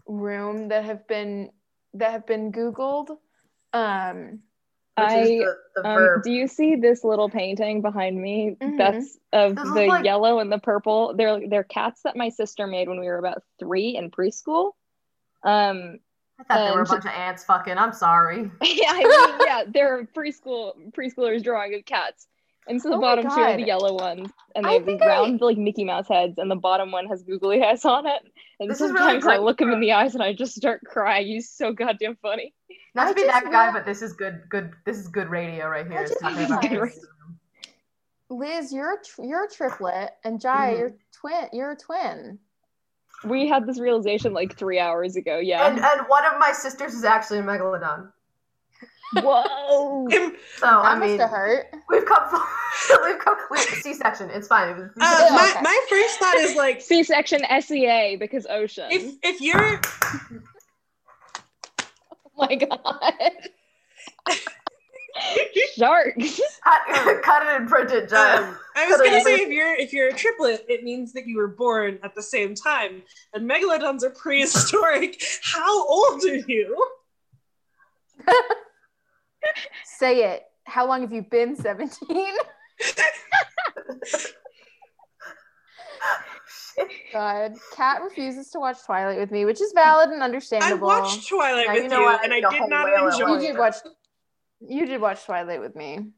room 0.06 0.68
that 0.68 0.84
have 0.84 1.06
been 1.06 1.50
that 1.94 2.10
have 2.10 2.26
been 2.26 2.50
Googled. 2.52 3.16
Um, 3.72 4.40
Which 4.96 5.06
I 5.08 5.24
the, 5.24 5.56
the 5.76 5.88
um, 5.88 6.20
do 6.24 6.30
you 6.32 6.46
see 6.48 6.76
this 6.76 7.04
little 7.04 7.28
painting 7.28 7.82
behind 7.82 8.20
me? 8.20 8.56
Mhm. 8.60 8.76
That's 8.78 9.18
of 9.32 9.56
This 9.56 9.64
the 9.64 9.86
like- 9.86 10.04
yellow 10.04 10.40
and 10.40 10.50
the 10.50 10.58
purple. 10.58 11.14
They're 11.16 11.48
they're 11.48 11.64
cats 11.64 12.02
that 12.02 12.16
my 12.16 12.28
sister 12.30 12.66
made 12.66 12.88
when 12.88 13.00
we 13.00 13.06
were 13.06 13.18
about 13.18 13.42
three 13.58 13.96
in 13.96 14.10
preschool. 14.10 14.72
Um, 15.42 15.98
I 16.38 16.42
thought 16.44 16.68
they 16.70 16.74
were 16.74 16.82
a 16.82 16.86
bunch 16.86 17.04
of 17.04 17.10
ants 17.10 17.44
fucking. 17.44 17.78
I'm 17.78 17.92
sorry. 17.92 18.50
yeah, 18.62 18.90
I 18.90 18.98
mean, 19.04 19.46
yeah, 19.46 19.62
they're 19.68 20.04
preschool 20.06 20.72
preschoolers 20.92 21.44
drawing 21.44 21.74
of 21.74 21.84
cats. 21.84 22.26
And 22.66 22.80
so 22.80 22.88
the 22.88 22.96
Oh 22.96 23.00
bottom 23.00 23.24
two 23.24 23.30
are 23.40 23.56
the 23.56 23.62
yellow 23.66 23.92
ones, 23.94 24.30
and 24.54 24.66
I 24.66 24.70
they 24.70 24.74
have 24.76 24.86
these 24.86 24.92
think 24.92 25.02
I- 25.02 25.06
round 25.06 25.40
like 25.42 25.58
Mickey 25.58 25.84
Mouse 25.84 26.08
heads, 26.08 26.38
and 26.38 26.50
the 26.50 26.56
bottom 26.56 26.90
one 26.90 27.06
has 27.06 27.22
googly 27.22 27.62
eyes 27.62 27.84
on 27.84 28.06
it. 28.06 28.22
And 28.60 28.70
This 28.70 28.80
is 28.80 28.90
really 28.92 29.20
sometimes 29.20 29.26
I 29.26 29.36
look 29.36 29.60
him 29.60 29.70
in 29.72 29.80
the 29.80 29.92
eyes 29.92 30.14
and 30.14 30.22
I 30.22 30.32
just 30.32 30.54
start 30.54 30.80
crying. 30.86 31.26
He's 31.26 31.50
so 31.50 31.72
goddamn 31.72 32.16
funny. 32.22 32.54
Not 32.94 33.08
I 33.08 33.10
to 33.10 33.14
be 33.16 33.24
that 33.24 33.44
guy, 33.50 33.72
but 33.72 33.84
this 33.84 34.00
is 34.00 34.12
good. 34.12 34.42
Good. 34.48 34.70
This 34.86 34.96
is 34.98 35.08
good 35.08 35.28
radio 35.28 35.66
right 35.68 35.86
here. 35.86 35.98
I 35.98 36.02
It's 36.02 36.10
just 36.12 36.22
talking 36.22 36.44
about 36.46 36.62
realized- 36.70 37.02
this. 37.02 37.06
Liz, 38.30 38.72
you're 38.72 38.94
a 38.94 39.04
tr- 39.04 39.22
you're 39.24 39.44
a 39.44 39.48
triplet, 39.48 40.10
and 40.24 40.40
Jai, 40.40 40.72
Mhm. 40.74 40.78
you're 40.78 40.94
twin. 41.12 41.48
You're 41.52 41.70
a 41.72 41.76
twin. 41.76 42.38
We 43.24 43.46
had 43.48 43.66
this 43.66 43.78
realization 43.78 44.32
like 44.32 44.56
three 44.56 44.78
hours 44.78 45.16
ago. 45.16 45.38
Yeah. 45.38 45.66
And 45.66 45.78
and 45.78 46.00
one 46.08 46.24
of 46.24 46.38
my 46.38 46.52
sisters 46.52 46.94
is 46.94 47.04
actually 47.04 47.40
a 47.40 47.42
megalodon. 47.42 48.10
Whoa. 49.22 50.08
So 50.58 50.66
That 50.66 50.84
I 50.84 50.94
must 50.98 51.10
mean, 51.10 51.18
have 51.20 51.30
hurt. 51.30 51.66
we've 51.88 52.04
come. 52.06 52.22
we've 53.04 53.18
come. 53.18 53.36
We, 53.50 53.58
C-section. 53.58 54.30
It's 54.30 54.46
fine. 54.48 54.70
It 54.70 54.76
was, 54.78 54.90
uh, 55.00 55.28
my, 55.34 55.50
okay. 55.52 55.60
my 55.62 55.86
first 55.90 56.18
thought 56.18 56.36
is 56.36 56.54
like 56.56 56.80
C-section 56.80 57.40
SEA 57.60 58.16
because 58.16 58.46
ocean. 58.48 58.86
if 58.90 59.14
if 59.22 59.40
you're 59.40 59.80
oh 61.80 62.30
my 62.36 62.54
god. 62.54 63.14
Sharks. 65.76 66.40
cut, 66.64 67.22
cut 67.22 67.42
it 67.46 67.60
and 67.60 67.68
print 67.68 67.90
it, 67.92 68.08
Jaya. 68.08 68.42
um, 68.42 68.56
I 68.76 68.86
was 68.88 68.96
So 68.98 69.04
gonna 69.04 69.20
say 69.22 69.34
if 69.36 69.48
you're 69.48 69.74
if 69.74 69.92
you're 69.92 70.08
a 70.08 70.12
triplet, 70.12 70.64
it 70.68 70.82
means 70.82 71.12
that 71.12 71.26
you 71.26 71.36
were 71.36 71.48
born 71.48 71.98
at 72.02 72.14
the 72.14 72.22
same 72.22 72.54
time. 72.54 73.02
And 73.32 73.48
megalodons 73.48 74.02
are 74.02 74.10
prehistoric. 74.10 75.22
How 75.42 75.86
old 75.88 76.24
are 76.24 76.36
you? 76.36 76.86
Say 79.84 80.24
it. 80.32 80.42
How 80.66 80.86
long 80.86 81.02
have 81.02 81.12
you 81.12 81.22
been 81.22 81.56
17? 81.56 81.98
God. 87.12 87.52
Kat 87.76 88.02
refuses 88.02 88.50
to 88.50 88.58
watch 88.58 88.78
Twilight 88.84 89.18
with 89.18 89.30
me, 89.30 89.44
which 89.44 89.60
is 89.60 89.72
valid 89.72 90.10
and 90.10 90.22
understandable. 90.22 90.90
I 90.90 91.00
watched 91.00 91.28
Twilight 91.28 91.66
Now 91.68 91.72
with 91.74 91.84
you 91.84 91.90
you, 91.90 91.96
know 91.96 92.02
what? 92.02 92.24
and 92.24 92.32
I 92.32 92.36
I 92.36 92.40
need 92.40 92.46
a 92.46 92.50
did 92.50 92.68
not 92.68 93.12
enjoy 93.12 93.28
you 93.28 93.34
it. 93.36 93.40
did 93.40 93.58
watch 93.58 93.76
you 94.66 94.86
did 94.86 95.00
watch 95.00 95.24
Twilight 95.24 95.60
with 95.60 95.76
me. 95.76 96.08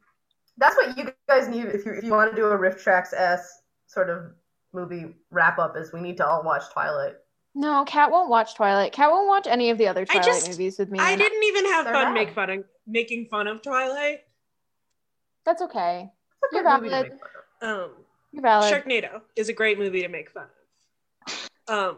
That's 0.57 0.75
what 0.77 0.97
you 0.97 1.13
guys 1.29 1.49
need 1.49 1.67
if 1.67 1.85
you 1.85 1.93
if 1.93 2.05
you 2.05 2.11
want 2.11 2.31
to 2.31 2.37
do 2.37 2.47
a 2.47 2.57
RiffTrax 2.59 3.13
s 3.13 3.61
sort 3.87 4.09
of 4.09 4.33
movie 4.73 5.15
wrap 5.31 5.59
up. 5.59 5.77
Is 5.77 5.93
we 5.93 6.01
need 6.01 6.17
to 6.19 6.27
all 6.27 6.43
watch 6.43 6.63
Twilight. 6.73 7.15
No, 7.55 7.85
Kat 7.85 8.11
won't 8.11 8.31
watch 8.31 8.55
Twilight. 8.55 8.93
Kat 8.93 9.11
won't 9.11 9.29
watch 9.29 9.47
any 9.47 9.69
of 9.71 9.77
the 9.79 9.89
other 9.89 10.05
Twilight 10.07 10.25
just- 10.25 10.49
movies 10.49 10.79
with 10.79 10.91
me. 10.91 10.99
I 10.99 11.17
didn't 11.17 11.43
even 11.45 11.67
have 11.67 11.85
They're 11.85 11.95
fun 11.95 12.05
bad. 12.07 12.15
make 12.15 12.31
fun 12.35 12.51
of, 12.51 12.65
making 12.87 13.27
fun 13.27 13.47
of 13.47 13.63
Twilight. 13.63 14.21
That's 15.45 15.63
okay. 15.63 16.11
It's 16.43 16.53
a 16.53 16.57
You're 16.57 16.65
good 16.65 16.83
movie 16.83 16.89
to 16.89 16.95
valid. 16.95 17.11
make 17.13 17.21
fun 17.21 17.31
of. 17.63 17.91
Um, 17.91 17.91
You're 18.33 18.43
valid. 18.43 18.73
Sharknado 18.73 19.21
is 19.37 19.49
a 19.49 19.53
great 19.53 19.79
movie 19.79 20.03
to 20.03 20.09
make 20.09 20.31
fun 20.31 20.47
of. 21.27 21.33
Um, 21.69 21.97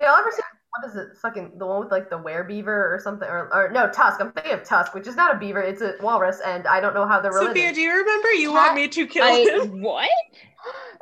Y'all 0.00 0.16
ever 0.16 0.30
seen 0.30 0.42
what 0.76 0.90
is 0.90 0.96
it? 0.96 1.16
Fucking 1.18 1.52
the 1.56 1.66
one 1.66 1.80
with 1.80 1.92
like 1.92 2.10
the 2.10 2.18
werebeaver 2.18 2.66
or 2.66 3.00
something, 3.02 3.28
or, 3.28 3.52
or 3.54 3.70
no 3.70 3.88
Tusk. 3.90 4.20
I'm 4.20 4.32
thinking 4.32 4.52
of 4.52 4.64
Tusk, 4.64 4.92
which 4.94 5.06
is 5.06 5.14
not 5.14 5.34
a 5.34 5.38
beaver. 5.38 5.60
It's 5.60 5.80
a 5.82 5.94
walrus, 6.00 6.40
and 6.44 6.66
I 6.66 6.80
don't 6.80 6.94
know 6.94 7.06
how 7.06 7.20
they're 7.20 7.30
related. 7.30 7.48
Sophia, 7.50 7.62
related. 7.62 7.74
do 7.76 7.80
you 7.80 7.96
remember 7.96 8.32
you 8.32 8.48
Cat- 8.50 8.56
want 8.56 8.74
me 8.74 8.88
to 8.88 9.06
kill 9.06 9.24
I 9.24 9.60
him? 9.62 9.82
what? 9.82 10.08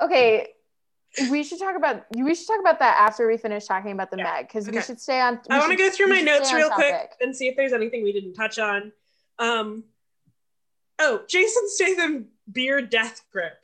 Okay. 0.02 0.48
We 1.30 1.42
should 1.44 1.58
talk 1.58 1.76
about 1.76 2.04
we 2.16 2.34
should 2.34 2.46
talk 2.46 2.60
about 2.60 2.78
that 2.78 2.96
after 2.98 3.26
we 3.26 3.36
finish 3.36 3.66
talking 3.66 3.92
about 3.92 4.10
the 4.10 4.16
Yeah, 4.18 4.24
Meg 4.24 4.48
because 4.48 4.68
we 4.68 4.80
should 4.80 5.00
stay 5.00 5.20
on. 5.20 5.40
I 5.50 5.58
want 5.58 5.70
to 5.70 5.76
go 5.76 5.90
through 5.90 6.06
my 6.08 6.20
notes 6.20 6.48
stay 6.48 6.56
on 6.56 6.62
real 6.62 6.70
quick 6.70 7.12
and 7.20 7.36
see 7.36 7.48
if 7.48 7.56
there's 7.56 7.72
anything 7.74 8.02
we 8.02 8.12
didn't 8.12 8.34
touch 8.34 8.58
on. 8.58 8.92
Um, 9.38 9.84
oh, 10.98 11.22
Jason 11.28 11.62
Statham 11.68 12.26
beer 12.50 12.80
death 12.82 13.22
grip. 13.32 13.54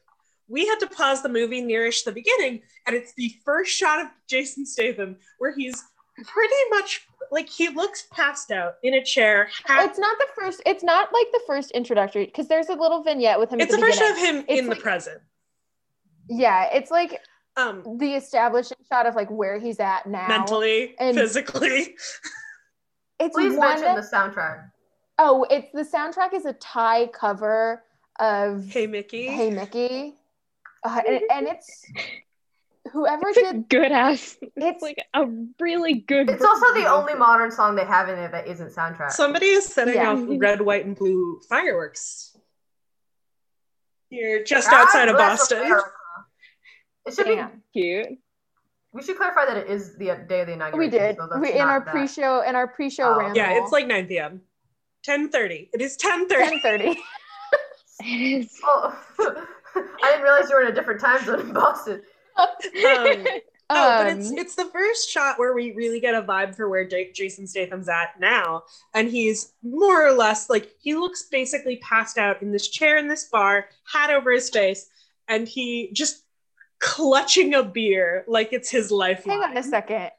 We 0.49 0.67
had 0.67 0.79
to 0.81 0.87
pause 0.87 1.23
the 1.23 1.29
movie 1.29 1.61
nearish 1.63 2.05
the 2.05 2.13
beginning, 2.13 2.63
and 2.87 2.97
it's 2.97 3.13
the 3.15 3.35
first 3.45 3.71
shot 3.77 4.01
of 4.01 4.07
Jason 4.29 4.65
Statham 4.65 5.17
where 5.39 5.53
he's 5.55 5.83
pretty 6.25 6.55
much 6.71 7.03
like 7.31 7.49
he 7.49 7.69
looks 7.69 8.07
passed 8.11 8.51
out 8.51 8.75
in 8.83 8.95
a 8.95 9.05
chair. 9.05 9.51
Ha- 9.67 9.85
It's 9.85 9.99
not 9.99 10.17
the 10.19 10.27
first. 10.35 10.63
It's 10.65 10.83
not 10.83 11.13
like 11.13 11.27
the 11.33 11.41
first 11.47 11.71
introductory 11.73 12.25
because 12.25 12.49
there's 12.49 12.69
a 12.71 12.75
little 12.75 13.03
vignette 13.03 13.39
with 13.39 13.51
him. 13.51 13.61
it's 13.61 13.73
at 13.73 13.77
the 13.79 13.87
the 13.87 13.93
first 13.93 13.99
shot 13.99 14.11
of 14.13 14.17
him 14.19 14.45
It's 14.49 14.61
in 14.61 14.69
the 14.69 14.77
present. 14.77 15.21
Yeah, 16.31 16.69
it's 16.73 16.91
like 16.91 17.21
Um, 17.59 17.99
the 17.99 18.15
establishing 18.15 18.79
shot 18.91 19.05
of 19.07 19.15
like 19.17 19.29
where 19.31 19.59
he's 19.59 19.79
at 19.81 20.07
now. 20.07 20.29
mentally, 20.29 20.95
and- 20.99 21.15
physically. 21.17 21.95
it's 23.21 23.35
Please 23.35 23.55
one. 23.57 23.81
mention 23.81 23.95
the 23.95 24.01
soundtrack. 24.01 24.71
Oh, 25.19 25.47
it's 25.51 25.69
the 25.73 25.83
soundtrack 25.83 26.33
is 26.35 26.45
a 26.45 26.53
Thai 26.55 27.09
cover 27.09 27.83
of 28.21 28.69
Hey, 28.69 28.87
Mickey. 28.87 29.27
Hey 29.27 29.51
Mickey, 29.51 30.15
uh, 30.85 31.01
and, 31.07 31.21
and 31.33 31.47
it's 31.49 31.85
whoever 32.93 33.29
It's 33.29 33.39
a 33.39 33.53
did. 33.53 33.69
good 33.69 33.93
ass. 33.93 34.37
It's 34.41 34.53
It's 34.57 34.83
like 34.83 34.99
a 35.15 35.27
really 35.61 35.95
good. 35.95 36.31
It's 36.31 36.45
also 36.45 36.67
the 36.69 36.81
version. 36.81 36.87
only 36.89 37.15
modern 37.15 37.51
song 37.51 37.75
they 37.75 37.85
have 37.85 38.09
in 38.09 38.19
it 38.19 38.31
that 38.33 38.47
isn't 38.47 38.73
soundtrack. 38.75 39.11
Somebody 39.11 39.47
is 39.47 39.67
setting 39.67 39.95
Yeah. 39.95 40.13
off 40.13 40.21
red, 40.29 40.61
white, 40.61 40.85
and 40.87 40.97
blue 40.97 41.41
fireworks. 41.49 42.37
Here, 44.11 44.43
just 44.43 44.71
God 44.71 44.83
outside 44.87 45.09
of 45.09 45.17
Boston. 45.17 45.59
America. 45.59 45.91
It 47.07 47.15
should 47.15 47.27
be. 47.27 47.43
Cute. 47.75 48.07
We 48.93 49.03
should 49.03 49.17
clarify 49.19 49.45
that 49.47 49.57
it 49.59 49.67
is 49.69 49.97
the 49.99 50.25
day 50.29 50.41
of 50.41 50.47
the 50.47 50.55
inauguration. 50.55 50.79
We 50.79 50.89
did. 50.99 51.17
so 51.17 51.39
We 51.41 51.53
in 51.53 51.61
our 51.61 51.81
that. 51.85 51.91
pre-show 51.91 52.41
in 52.43 52.55
our 52.57 52.67
pre-show 52.69 53.15
Oh. 53.15 53.19
ramble. 53.19 53.37
Yeah, 53.37 53.63
it's 53.63 53.71
like 53.71 53.87
9 53.87 54.07
p.m. 54.07 54.41
10:30. 55.07 55.71
It 55.73 55.81
is 55.81 55.97
10:30. 55.97 56.29
ten 56.29 56.61
thirty. 56.61 57.01
It 58.01 58.45
is. 58.45 58.61
Oh, 58.65 58.97
I 60.03 60.11
didn't 60.11 60.23
realize 60.23 60.49
you 60.49 60.57
were 60.57 60.63
in 60.63 60.69
a 60.69 60.75
different 60.75 61.01
time 61.01 61.25
zone 61.25 61.41
in 61.41 61.53
Boston. 61.53 62.03
Um, 62.37 63.27
Oh, 63.71 64.03
but 64.03 64.17
it's 64.17 64.31
Um, 64.31 64.39
it's 64.39 64.55
the 64.55 64.65
first 64.67 65.11
shot 65.11 65.39
where 65.39 65.53
we 65.53 65.73
really 65.73 66.01
get 66.01 66.15
a 66.15 66.23
vibe 66.23 66.57
for 66.57 66.71
where 66.71 66.89
J- 66.89 67.13
Jason 67.13 67.47
Statham's 67.47 67.87
at 67.89 68.19
now, 68.19 68.63
and 68.95 69.11
he's 69.11 69.53
more 69.63 70.07
or 70.07 70.13
less 70.13 70.49
like 70.49 70.71
he 70.81 70.95
looks 70.95 71.25
basically 71.25 71.77
passed 71.77 72.17
out 72.17 72.41
in 72.41 72.51
this 72.51 72.69
chair 72.69 72.97
in 72.97 73.09
this 73.09 73.25
bar, 73.25 73.69
hat 73.93 74.09
over 74.11 74.33
his 74.33 74.49
face, 74.49 74.89
and 75.29 75.47
he 75.47 75.91
just 75.93 76.25
clutching 76.79 77.53
a 77.53 77.63
beer 77.63 78.25
like 78.27 78.55
it's 78.55 78.71
his 78.71 78.91
life. 78.91 79.25
Hang 79.27 79.43
on 79.43 79.55
a 79.57 79.63
second. 79.63 80.13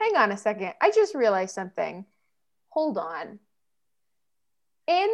Hang 0.00 0.16
on 0.16 0.32
a 0.32 0.36
second. 0.36 0.74
I 0.80 0.90
just 0.90 1.14
realized 1.14 1.54
something. 1.54 2.04
Hold 2.70 2.98
on. 2.98 3.38
In 4.88 5.08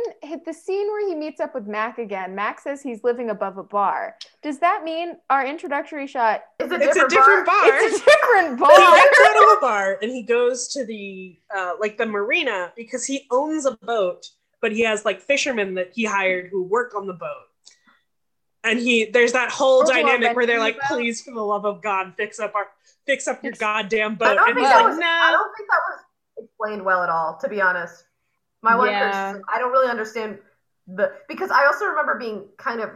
the 0.46 0.52
scene 0.54 0.86
where 0.88 1.06
he 1.06 1.14
meets 1.14 1.40
up 1.40 1.54
with 1.54 1.66
Mac 1.66 1.98
again, 1.98 2.34
Mac 2.34 2.58
says 2.58 2.80
he's 2.80 3.04
living 3.04 3.28
above 3.28 3.58
a 3.58 3.62
bar. 3.62 4.14
Does 4.42 4.58
that 4.60 4.82
mean 4.82 5.16
our 5.28 5.44
introductory 5.46 6.06
shot? 6.06 6.42
It's 6.58 6.72
a 6.72 6.76
It's 6.76 6.86
different, 6.86 7.12
a 7.12 7.14
different 7.14 7.46
bar. 7.46 7.62
bar. 7.64 7.78
It's 7.82 7.96
a 8.00 8.04
different 8.04 8.58
bar. 8.60 8.70
he 8.70 8.76
bar. 8.78 8.96
gets 8.96 9.20
out 9.20 9.36
of 9.36 9.58
a 9.58 9.60
bar 9.60 9.98
and 10.00 10.10
he 10.10 10.22
goes 10.22 10.68
to 10.68 10.86
the 10.86 11.38
uh, 11.54 11.72
like 11.78 11.98
the 11.98 12.06
marina 12.06 12.72
because 12.76 13.04
he 13.04 13.26
owns 13.30 13.66
a 13.66 13.76
boat, 13.82 14.30
but 14.62 14.72
he 14.72 14.80
has 14.84 15.04
like 15.04 15.20
fishermen 15.20 15.74
that 15.74 15.92
he 15.94 16.04
hired 16.06 16.48
who 16.50 16.62
work 16.62 16.94
on 16.94 17.06
the 17.06 17.12
boat. 17.12 17.44
And 18.64 18.78
he 18.78 19.04
there's 19.04 19.32
that 19.34 19.50
whole 19.50 19.82
Oh, 19.82 19.84
who 19.84 19.92
dynamic 20.02 20.34
where 20.34 20.46
they're 20.46 20.58
like, 20.58 20.76
boat? 20.76 20.96
please, 20.96 21.20
for 21.22 21.32
the 21.32 21.42
love 21.42 21.66
of 21.66 21.82
God, 21.82 22.14
fix 22.16 22.40
up 22.40 22.54
our 22.54 22.68
fix 23.04 23.28
up 23.28 23.42
your 23.44 23.52
Fix- 23.52 23.60
goddamn 23.60 24.12
I 24.12 24.14
boat. 24.14 24.34
don't 24.34 24.48
And 24.48 24.54
think 24.56 24.58
he's 24.60 24.68
that 24.68 24.76
like, 24.82 24.86
was. 24.96 24.98
I 25.04 25.30
don't 25.30 25.56
think 25.56 25.68
that 25.68 25.80
was 25.90 26.44
explained 26.46 26.84
well 26.86 27.02
at 27.02 27.10
all. 27.10 27.38
To 27.42 27.48
be 27.48 27.60
honest, 27.60 28.04
my 28.62 28.74
one 28.76 28.88
Yeah. 28.88 29.00
criticism- 29.00 29.42
I 29.52 29.58
don't 29.58 29.72
really 29.72 29.90
understand 29.90 30.38
the 30.86 31.12
because 31.28 31.50
I 31.50 31.66
also 31.66 31.86
remember 31.86 32.16
being 32.18 32.48
kind 32.56 32.80
of 32.80 32.90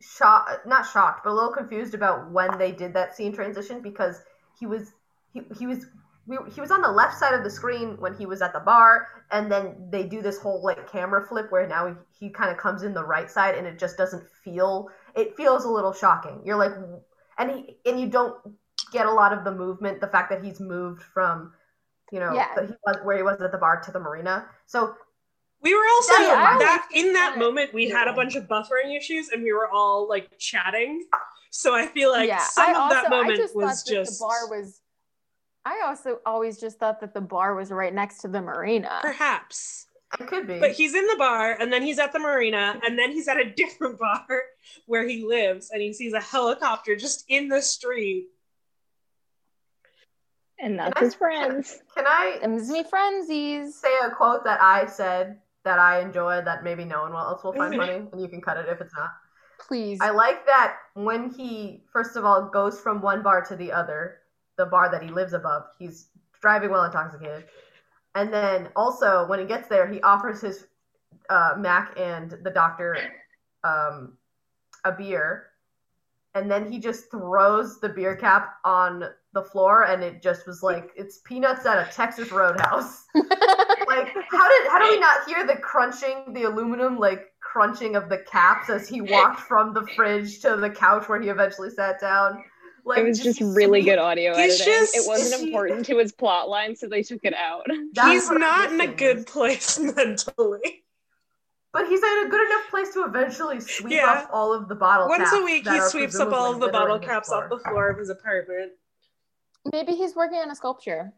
shocked, 0.00 0.66
not 0.66 0.86
shocked, 0.86 1.24
but 1.24 1.30
a 1.30 1.34
little 1.34 1.52
confused 1.52 1.94
about 1.94 2.30
when 2.30 2.58
they 2.58 2.72
did 2.72 2.92
that 2.94 3.14
scene 3.16 3.32
transition 3.32 3.80
because 3.80 4.22
he 4.58 4.66
was 4.66 4.92
he 5.32 5.42
he 5.58 5.66
was. 5.66 5.86
We, 6.24 6.38
he 6.54 6.60
was 6.60 6.70
on 6.70 6.82
the 6.82 6.88
left 6.92 7.18
side 7.18 7.34
of 7.34 7.42
the 7.42 7.50
screen 7.50 7.96
when 7.98 8.14
he 8.14 8.26
was 8.26 8.42
at 8.42 8.52
the 8.52 8.60
bar, 8.60 9.08
and 9.32 9.50
then 9.50 9.88
they 9.90 10.04
do 10.04 10.22
this 10.22 10.38
whole 10.38 10.62
like 10.62 10.88
camera 10.88 11.26
flip 11.26 11.50
where 11.50 11.66
now 11.66 11.88
he, 11.88 11.94
he 12.26 12.30
kind 12.30 12.48
of 12.48 12.58
comes 12.58 12.84
in 12.84 12.94
the 12.94 13.04
right 13.04 13.28
side, 13.28 13.56
and 13.56 13.66
it 13.66 13.76
just 13.76 13.96
doesn't 13.96 14.24
feel. 14.44 14.88
It 15.16 15.36
feels 15.36 15.64
a 15.64 15.68
little 15.68 15.92
shocking. 15.92 16.40
You're 16.44 16.56
like, 16.56 16.70
and 17.38 17.50
he 17.50 17.76
and 17.84 17.98
you 17.98 18.06
don't 18.08 18.36
get 18.92 19.06
a 19.06 19.10
lot 19.10 19.32
of 19.32 19.42
the 19.42 19.50
movement. 19.50 20.00
The 20.00 20.06
fact 20.06 20.30
that 20.30 20.44
he's 20.44 20.60
moved 20.60 21.02
from, 21.02 21.54
you 22.12 22.20
know, 22.20 22.32
Yeah. 22.34 22.54
that 22.54 22.66
he 22.68 22.74
was 22.86 22.96
where 23.02 23.16
he 23.16 23.22
was 23.22 23.40
at 23.40 23.50
the 23.50 23.58
bar 23.58 23.80
to 23.80 23.90
the 23.90 23.98
marina. 23.98 24.46
So 24.66 24.94
We 25.62 25.74
were 25.74 25.84
also 25.94 26.12
Yeah, 26.14 26.34
I 26.34 26.58
that 26.58 26.88
in 26.92 27.12
that 27.12 27.38
moment 27.38 27.72
we 27.72 27.88
had 27.88 28.08
a 28.08 28.12
bunch 28.12 28.34
of 28.36 28.44
buffering 28.48 28.96
issues 28.96 29.30
and 29.30 29.42
we 29.42 29.52
were 29.52 29.68
all 29.68 30.08
like 30.08 30.36
chatting. 30.38 31.04
So 31.50 31.74
I 31.74 31.86
feel 31.86 32.10
like 32.10 32.28
yeah, 32.28 32.38
some 32.42 32.66
I 32.66 32.70
of 32.70 32.76
also 32.76 32.94
that 32.94 33.10
moment 33.10 33.32
I 33.32 33.36
just 33.36 33.56
was 33.56 33.82
just 33.84 34.18
the 34.18 34.24
bar 34.24 34.48
was 34.50 34.80
I 35.64 35.82
also 35.86 36.18
always 36.26 36.58
just 36.60 36.78
thought 36.80 37.00
that 37.00 37.14
the 37.14 37.20
bar 37.20 37.54
was 37.54 37.70
right 37.70 37.94
next 37.94 38.18
to 38.22 38.28
the 38.28 38.42
marina. 38.42 38.98
Perhaps. 39.02 39.86
It 40.18 40.26
could 40.26 40.46
be. 40.48 40.58
But 40.58 40.72
he's 40.72 40.94
in 40.94 41.06
the 41.06 41.16
bar 41.16 41.56
and 41.58 41.72
then 41.72 41.82
he's 41.82 41.98
at 42.00 42.12
the 42.12 42.18
marina 42.18 42.78
and 42.84 42.98
then 42.98 43.12
he's 43.12 43.28
at 43.28 43.38
a 43.38 43.48
different 43.56 43.98
bar 43.98 44.26
where 44.86 45.06
he 45.06 45.24
lives 45.24 45.70
and 45.70 45.80
he 45.80 45.92
sees 45.92 46.12
a 46.12 46.20
helicopter 46.20 46.96
just 46.96 47.24
in 47.28 47.48
the 47.48 47.62
street. 47.62 48.26
And 50.62 50.78
that's 50.78 50.94
Can 50.94 51.02
I- 51.02 51.04
his 51.04 51.14
friends. 51.16 51.82
Can 51.94 52.06
I 52.06 52.38
Them's 52.40 52.70
me 52.70 52.84
frenzies. 52.84 53.74
say 53.74 53.92
a 54.02 54.10
quote 54.10 54.44
that 54.44 54.62
I 54.62 54.86
said 54.86 55.40
that 55.64 55.78
I 55.78 55.98
enjoy 56.00 56.40
that 56.42 56.62
maybe 56.64 56.84
no 56.84 57.02
one 57.02 57.12
else 57.12 57.42
will 57.44 57.52
find 57.52 57.74
Mhm. 57.74 57.78
funny, 57.78 58.08
and 58.12 58.20
you 58.20 58.28
can 58.28 58.40
cut 58.40 58.56
it 58.56 58.68
if 58.68 58.80
it's 58.80 58.94
not. 58.94 59.10
Please. 59.58 59.98
I 60.00 60.10
like 60.10 60.46
that 60.46 60.78
when 60.94 61.30
he 61.30 61.84
first 61.92 62.16
of 62.16 62.24
all 62.24 62.42
goes 62.48 62.80
from 62.80 63.00
one 63.02 63.22
bar 63.22 63.42
to 63.42 63.56
the 63.56 63.70
other, 63.72 64.22
the 64.56 64.66
bar 64.66 64.88
that 64.88 65.02
he 65.02 65.10
lives 65.10 65.32
above. 65.34 65.64
He's 65.78 66.08
driving 66.40 66.70
while 66.70 66.84
intoxicated, 66.84 67.48
and 68.14 68.32
then 68.32 68.70
also 68.76 69.26
when 69.26 69.38
he 69.40 69.44
gets 69.46 69.68
there, 69.68 69.86
he 69.86 70.00
offers 70.02 70.40
his 70.40 70.66
uh, 71.28 71.54
Mac 71.58 71.98
and 71.98 72.30
the 72.42 72.50
doctor 72.50 72.96
um, 73.64 74.16
a 74.84 74.90
beer, 74.92 75.50
and 76.34 76.50
then 76.50 76.70
he 76.70 76.78
just 76.80 77.10
throws 77.10 77.78
the 77.80 77.88
beer 77.88 78.16
cap 78.16 78.56
on 78.64 79.12
the 79.34 79.42
floor, 79.42 79.84
and 79.84 80.02
it 80.02 80.22
just 80.22 80.46
was 80.46 80.62
like 80.62 80.90
it's 80.96 81.18
peanuts 81.18 81.66
at 81.66 81.88
a 81.88 81.90
Texas 81.92 82.30
Roadhouse. 82.30 83.04
like 83.14 84.08
how 84.30 84.48
did 84.48 84.68
how 84.70 84.78
do 84.78 84.88
we 84.90 84.98
not 85.00 85.26
hear 85.26 85.46
the 85.46 85.56
crunching, 85.56 86.32
the 86.32 86.44
aluminum 86.44 86.98
like 86.98 87.32
crunching 87.40 87.96
of 87.96 88.08
the 88.08 88.18
caps 88.18 88.70
as 88.70 88.88
he 88.88 89.00
walked 89.00 89.40
from 89.48 89.74
the 89.74 89.86
fridge 89.96 90.40
to 90.40 90.56
the 90.56 90.70
couch 90.70 91.08
where 91.08 91.20
he 91.20 91.28
eventually 91.28 91.70
sat 91.70 92.00
down? 92.00 92.42
Like 92.84 92.98
it 92.98 93.04
was 93.04 93.20
just 93.20 93.40
really 93.40 93.82
good 93.82 94.00
audio 94.00 94.32
editing. 94.32 94.66
just- 94.66 94.96
it 94.96 95.04
wasn't 95.06 95.42
important 95.44 95.86
to 95.86 95.98
his 95.98 96.10
plot 96.12 96.48
line, 96.48 96.74
so 96.74 96.88
they 96.88 97.02
took 97.04 97.20
it 97.24 97.34
out. 97.34 97.64
That's 97.92 98.08
he's 98.08 98.30
not 98.30 98.72
in 98.72 98.80
a 98.80 98.88
good 98.88 99.26
place 99.26 99.78
mentally. 99.78 100.82
But 101.72 101.86
he's 101.88 102.02
in 102.02 102.26
a 102.26 102.28
good 102.28 102.44
enough 102.46 102.68
place 102.68 102.92
to 102.92 103.04
eventually 103.04 103.60
sweep 103.60 103.94
Yeah. 103.94 104.10
up 104.10 104.30
all 104.32 104.52
of 104.52 104.68
the 104.68 104.74
bottle 104.74 105.08
caps. 105.08 105.30
Once 105.30 105.32
a 105.32 105.44
week, 105.44 105.66
he 105.66 105.80
sweeps 105.80 106.18
up 106.18 106.32
all 106.32 106.52
of 106.52 106.60
the 106.60 106.68
bottle 106.68 106.98
caps 106.98 107.30
off 107.30 107.44
the 107.48 107.58
floor. 107.60 107.72
floor 107.72 107.88
of 107.90 107.98
his 107.98 108.10
apartment. 108.10 108.72
Maybe 109.70 109.92
he's 109.92 110.16
working 110.16 110.38
on 110.38 110.50
a 110.50 110.54
sculpture. 110.54 111.12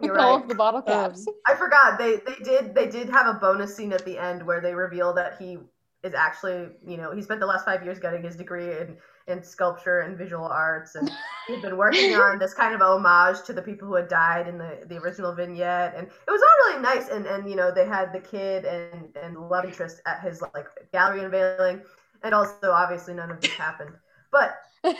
You're 0.00 0.12
With 0.12 0.20
all 0.20 0.34
right. 0.36 0.42
of 0.42 0.48
the 0.48 0.54
bottle 0.54 0.82
Um, 0.86 0.86
caps. 0.86 1.26
I 1.46 1.54
forgot 1.54 1.98
they 1.98 2.16
they 2.16 2.36
did 2.44 2.74
they 2.74 2.88
did 2.88 3.08
have 3.10 3.26
a 3.26 3.34
bonus 3.34 3.74
scene 3.74 3.92
at 3.92 4.04
the 4.04 4.16
end 4.16 4.46
where 4.46 4.60
they 4.60 4.74
reveal 4.74 5.12
that 5.14 5.36
he 5.38 5.58
is 6.04 6.14
actually 6.14 6.68
you 6.86 6.96
know 6.96 7.10
he 7.12 7.20
spent 7.20 7.40
the 7.40 7.46
last 7.46 7.64
five 7.64 7.82
years 7.84 7.98
getting 7.98 8.22
his 8.22 8.36
degree 8.36 8.70
in 8.78 8.96
in 9.26 9.42
sculpture 9.42 10.00
and 10.02 10.16
visual 10.16 10.46
arts 10.46 10.94
and 10.94 11.10
he'd 11.48 11.60
been 11.60 11.76
working 11.76 12.14
on 12.14 12.38
this 12.38 12.54
kind 12.54 12.72
of 12.72 12.80
homage 12.80 13.42
to 13.44 13.52
the 13.52 13.60
people 13.60 13.88
who 13.88 13.94
had 13.96 14.06
died 14.06 14.46
in 14.46 14.56
the 14.56 14.78
the 14.86 14.96
original 14.98 15.34
vignette 15.34 15.94
and 15.96 16.06
it 16.06 16.30
was 16.30 16.40
all 16.40 16.68
really 16.70 16.80
nice 16.82 17.08
and 17.08 17.26
and 17.26 17.50
you 17.50 17.56
know 17.56 17.72
they 17.72 17.84
had 17.84 18.12
the 18.12 18.20
kid 18.20 18.64
and 18.64 19.08
and 19.20 19.36
love 19.36 19.64
interest 19.64 20.00
at 20.06 20.20
his 20.20 20.40
like 20.54 20.66
gallery 20.92 21.24
unveiling 21.24 21.82
and 22.22 22.32
also 22.32 22.70
obviously 22.70 23.12
none 23.12 23.30
of 23.32 23.40
this 23.40 23.50
happened 23.50 23.94
but 24.30 24.58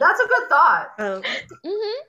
that's 0.00 0.20
a 0.20 0.26
good 0.28 0.48
thought 0.48 0.88
Um, 0.98 1.22
hmm 1.64 2.00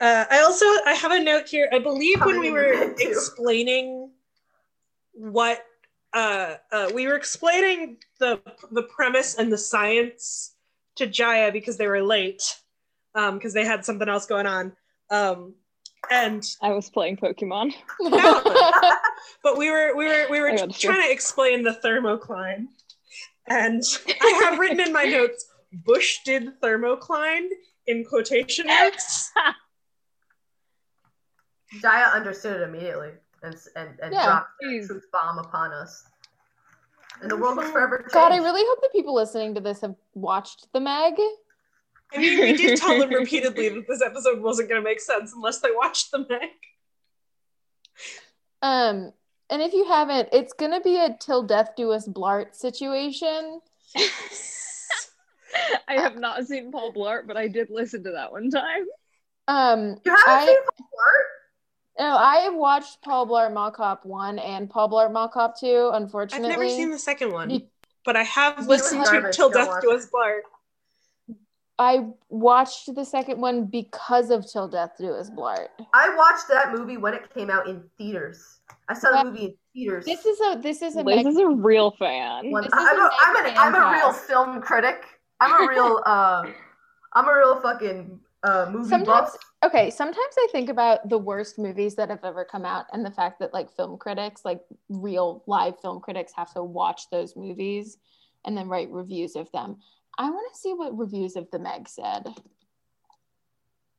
Uh, 0.00 0.24
I 0.30 0.40
also 0.40 0.64
I 0.86 0.94
have 0.94 1.10
a 1.10 1.20
note 1.22 1.48
here. 1.48 1.68
I 1.72 1.80
believe 1.80 2.20
when 2.24 2.38
we 2.38 2.50
were 2.52 2.94
explaining 3.00 4.10
what 5.12 5.64
uh, 6.12 6.54
uh, 6.70 6.90
we 6.94 7.06
were 7.08 7.16
explaining 7.16 7.96
the 8.20 8.40
the 8.70 8.84
premise 8.84 9.34
and 9.38 9.50
the 9.52 9.58
science 9.58 10.54
to 10.96 11.06
Jaya 11.06 11.50
because 11.50 11.76
they 11.76 11.88
were 11.88 12.02
late 12.02 12.42
because 13.14 13.52
they 13.52 13.64
had 13.64 13.84
something 13.84 14.08
else 14.08 14.26
going 14.26 14.46
on. 14.46 14.72
Um, 15.10 15.54
and 16.12 16.44
I 16.62 16.70
was 16.70 16.88
playing 16.90 17.16
Pokemon. 17.16 17.72
but 19.42 19.58
we 19.58 19.68
were 19.70 19.96
we 19.96 20.06
were 20.06 20.26
we 20.30 20.40
were 20.40 20.50
I 20.50 20.56
got 20.56 20.82
you. 20.82 20.90
trying 20.90 21.02
to 21.02 21.12
explain 21.12 21.64
the 21.64 21.76
thermocline, 21.84 22.66
and 23.48 23.82
I 24.22 24.40
have 24.44 24.60
written 24.60 24.78
in 24.80 24.92
my 24.92 25.04
notes 25.04 25.44
Bush 25.72 26.18
did 26.24 26.60
thermocline 26.60 27.48
in 27.86 28.04
quotation 28.04 28.66
marks. 28.66 29.32
Jaya 31.82 32.06
understood 32.14 32.60
it 32.60 32.68
immediately 32.68 33.10
and 33.42 33.54
and, 33.76 33.98
and 34.02 34.12
Yeah, 34.12 34.24
dropped 34.24 34.50
the 34.60 34.86
truth 34.86 35.06
bomb 35.12 35.38
upon 35.38 35.72
us. 35.72 36.04
And 37.20 37.30
the 37.30 37.36
world 37.36 37.56
was 37.56 37.70
forever 37.70 37.98
changed. 37.98 38.12
God, 38.12 38.32
I 38.32 38.36
really 38.36 38.62
hope 38.64 38.80
the 38.80 38.90
people 38.92 39.14
listening 39.14 39.54
to 39.56 39.60
this 39.60 39.80
have 39.80 39.96
watched 40.14 40.72
the 40.72 40.80
Meg. 40.80 41.14
I 42.14 42.18
mean, 42.18 42.40
we 42.40 42.56
did 42.56 42.78
tell 42.78 42.98
them 42.98 43.10
repeatedly 43.10 43.68
that 43.70 43.88
this 43.88 44.00
episode 44.00 44.40
wasn't 44.40 44.68
going 44.68 44.80
to 44.80 44.84
make 44.84 45.00
sense 45.00 45.32
unless 45.34 45.60
they 45.60 45.70
watched 45.74 46.12
the 46.12 46.20
Meg. 46.20 46.50
Um, 48.62 49.12
and 49.50 49.62
if 49.62 49.72
you 49.72 49.86
haven't, 49.86 50.28
it's 50.32 50.52
gonna 50.52 50.80
be 50.80 50.96
a 50.96 51.16
till 51.18 51.42
death 51.42 51.70
do 51.76 51.90
us 51.92 52.06
blart 52.06 52.54
situation. 52.54 53.60
I 55.88 55.94
have 55.94 56.16
not 56.16 56.46
seen 56.46 56.70
Paul 56.70 56.92
Blart, 56.92 57.26
but 57.26 57.36
I 57.36 57.48
did 57.48 57.70
listen 57.70 58.04
to 58.04 58.12
that 58.12 58.32
one 58.32 58.50
time. 58.50 58.84
Um, 59.46 59.96
You 60.04 60.14
haven't 60.14 60.28
I- 60.28 60.46
seen 60.46 60.56
Paul 60.78 60.88
no, 61.98 62.16
I 62.16 62.36
have 62.42 62.54
watched 62.54 63.02
Paul 63.02 63.26
Blart 63.26 63.52
Mall 63.52 63.72
Cop 63.72 64.06
one 64.06 64.38
and 64.38 64.70
Paul 64.70 64.88
Blart 64.88 65.12
Mall 65.12 65.28
Cop 65.28 65.58
two. 65.58 65.90
Unfortunately, 65.92 66.48
I've 66.48 66.58
never 66.58 66.68
seen 66.68 66.90
the 66.92 66.98
second 66.98 67.32
one, 67.32 67.62
but 68.04 68.14
I 68.14 68.22
have 68.22 68.60
You 68.60 68.66
listened 68.66 69.04
to 69.04 69.30
Till 69.32 69.50
Death 69.50 69.82
Do. 69.82 69.90
Us 69.92 70.08
Blart. 70.08 70.42
I 71.80 72.08
watched 72.28 72.94
the 72.94 73.04
second 73.04 73.40
one 73.40 73.64
because 73.64 74.30
of 74.30 74.48
Till 74.48 74.68
Death 74.68 74.92
Do 74.98 75.12
Us 75.12 75.28
Blart. 75.30 75.68
I 75.92 76.14
watched 76.14 76.46
that 76.50 76.72
movie 76.72 76.98
when 76.98 77.14
it 77.14 77.34
came 77.34 77.50
out 77.50 77.66
in 77.66 77.82
theaters. 77.98 78.60
I 78.88 78.94
saw 78.94 79.22
the 79.24 79.30
movie 79.30 79.44
in 79.46 79.54
theaters. 79.74 80.04
This 80.04 80.24
is 80.24 80.38
a 80.40 80.60
this 80.60 80.82
is 80.82 80.94
a 80.94 81.02
Liz 81.02 81.16
Meg- 81.24 81.26
is 81.26 81.36
a 81.36 81.48
real 81.48 81.90
fan. 81.92 82.52
One- 82.52 82.68
I'm, 82.72 83.00
a 83.00 83.02
a, 83.02 83.10
I'm, 83.22 83.34
Meg 83.34 83.52
an, 83.52 83.58
I'm 83.58 83.74
a 83.74 83.92
real 83.92 84.12
film 84.12 84.60
critic. 84.60 85.17
I'm 85.40 85.64
a 85.64 85.68
real 85.68 86.02
uh, 86.04 86.44
I'm 87.12 87.28
a 87.28 87.34
real 87.34 87.60
fucking 87.60 88.20
uh, 88.42 88.70
movie 88.70 88.88
Sometimes- 88.88 89.32
buff. 89.32 89.36
okay. 89.64 89.90
Sometimes 89.90 90.34
I 90.38 90.46
think 90.52 90.68
about 90.68 91.08
the 91.08 91.18
worst 91.18 91.58
movies 91.58 91.94
that 91.96 92.10
have 92.10 92.24
ever 92.24 92.44
come 92.44 92.64
out, 92.64 92.86
and 92.92 93.04
the 93.04 93.10
fact 93.10 93.38
that 93.40 93.52
like 93.52 93.70
film 93.74 93.98
critics, 93.98 94.44
like 94.44 94.60
real 94.88 95.42
live 95.46 95.78
film 95.80 96.00
critics, 96.00 96.32
have 96.36 96.52
to 96.54 96.62
watch 96.62 97.10
those 97.10 97.36
movies 97.36 97.98
and 98.44 98.56
then 98.56 98.68
write 98.68 98.90
reviews 98.90 99.34
of 99.36 99.50
them. 99.52 99.78
I 100.16 100.30
want 100.30 100.52
to 100.52 100.58
see 100.58 100.72
what 100.72 100.96
reviews 100.96 101.36
of 101.36 101.50
the 101.50 101.58
Meg 101.58 101.88
said. 101.88 102.26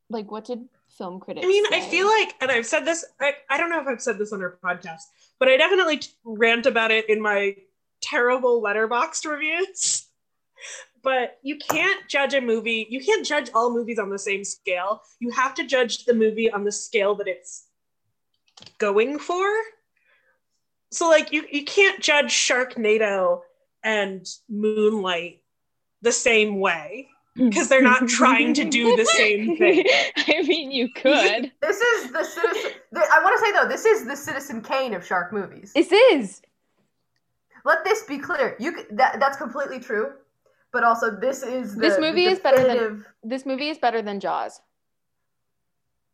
Like, 0.08 0.30
what 0.30 0.44
did 0.44 0.64
film 0.98 1.20
critics? 1.20 1.44
I 1.44 1.48
mean, 1.48 1.64
I 1.72 1.80
feel 1.82 2.06
like, 2.06 2.34
and 2.40 2.50
I've 2.50 2.66
said 2.66 2.84
this, 2.84 3.04
I, 3.20 3.34
I 3.48 3.56
don't 3.56 3.70
know 3.70 3.80
if 3.80 3.86
I've 3.86 4.02
said 4.02 4.18
this 4.18 4.32
on 4.32 4.42
our 4.42 4.58
podcast, 4.62 5.02
but 5.38 5.48
I 5.48 5.56
definitely 5.56 5.98
t- 5.98 6.10
rant 6.24 6.66
about 6.66 6.90
it 6.90 7.08
in 7.08 7.20
my 7.22 7.54
terrible 8.02 8.60
Letterboxd 8.62 9.24
reviews. 9.30 10.06
But 11.02 11.38
you 11.42 11.56
can't 11.56 12.08
judge 12.08 12.34
a 12.34 12.40
movie, 12.40 12.86
you 12.90 13.00
can't 13.00 13.24
judge 13.24 13.50
all 13.54 13.72
movies 13.72 13.98
on 13.98 14.10
the 14.10 14.18
same 14.18 14.44
scale. 14.44 15.02
You 15.18 15.30
have 15.30 15.54
to 15.54 15.66
judge 15.66 16.04
the 16.04 16.14
movie 16.14 16.50
on 16.50 16.64
the 16.64 16.72
scale 16.72 17.14
that 17.16 17.26
it's 17.26 17.66
going 18.78 19.18
for. 19.18 19.48
So, 20.90 21.08
like, 21.08 21.32
you, 21.32 21.44
you 21.50 21.64
can't 21.64 22.00
judge 22.00 22.32
Sharknado 22.32 23.40
and 23.82 24.26
Moonlight 24.48 25.42
the 26.02 26.12
same 26.12 26.58
way 26.58 27.08
mm. 27.38 27.48
because 27.48 27.68
they're 27.68 27.82
not 27.82 28.08
trying 28.08 28.54
to 28.54 28.64
do 28.64 28.96
the 28.96 29.04
same 29.04 29.56
thing. 29.58 29.84
I 30.16 30.42
mean, 30.42 30.70
you 30.70 30.90
could. 30.92 31.52
This 31.60 31.80
is 31.80 32.12
the 32.12 32.24
citizen. 32.24 32.72
th- 32.94 33.06
I 33.12 33.22
want 33.22 33.38
to 33.38 33.44
say 33.44 33.52
though, 33.52 33.68
this 33.68 33.84
is 33.84 34.06
the 34.06 34.16
Citizen 34.16 34.62
Kane 34.62 34.94
of 34.94 35.06
shark 35.06 35.32
movies. 35.32 35.72
this 35.74 35.92
is. 35.92 36.42
Let 37.64 37.84
this 37.84 38.02
be 38.04 38.18
clear. 38.18 38.56
You 38.58 38.86
that 38.92 39.20
that's 39.20 39.36
completely 39.36 39.78
true, 39.78 40.12
but 40.72 40.84
also 40.84 41.10
this 41.10 41.42
is 41.42 41.74
the, 41.74 41.80
This 41.80 41.98
movie 41.98 42.24
the 42.26 42.30
is 42.32 42.38
better 42.38 42.66
than- 42.66 43.04
This 43.22 43.44
movie 43.46 43.68
is 43.68 43.78
better 43.78 44.02
than 44.02 44.20
Jaws. 44.20 44.60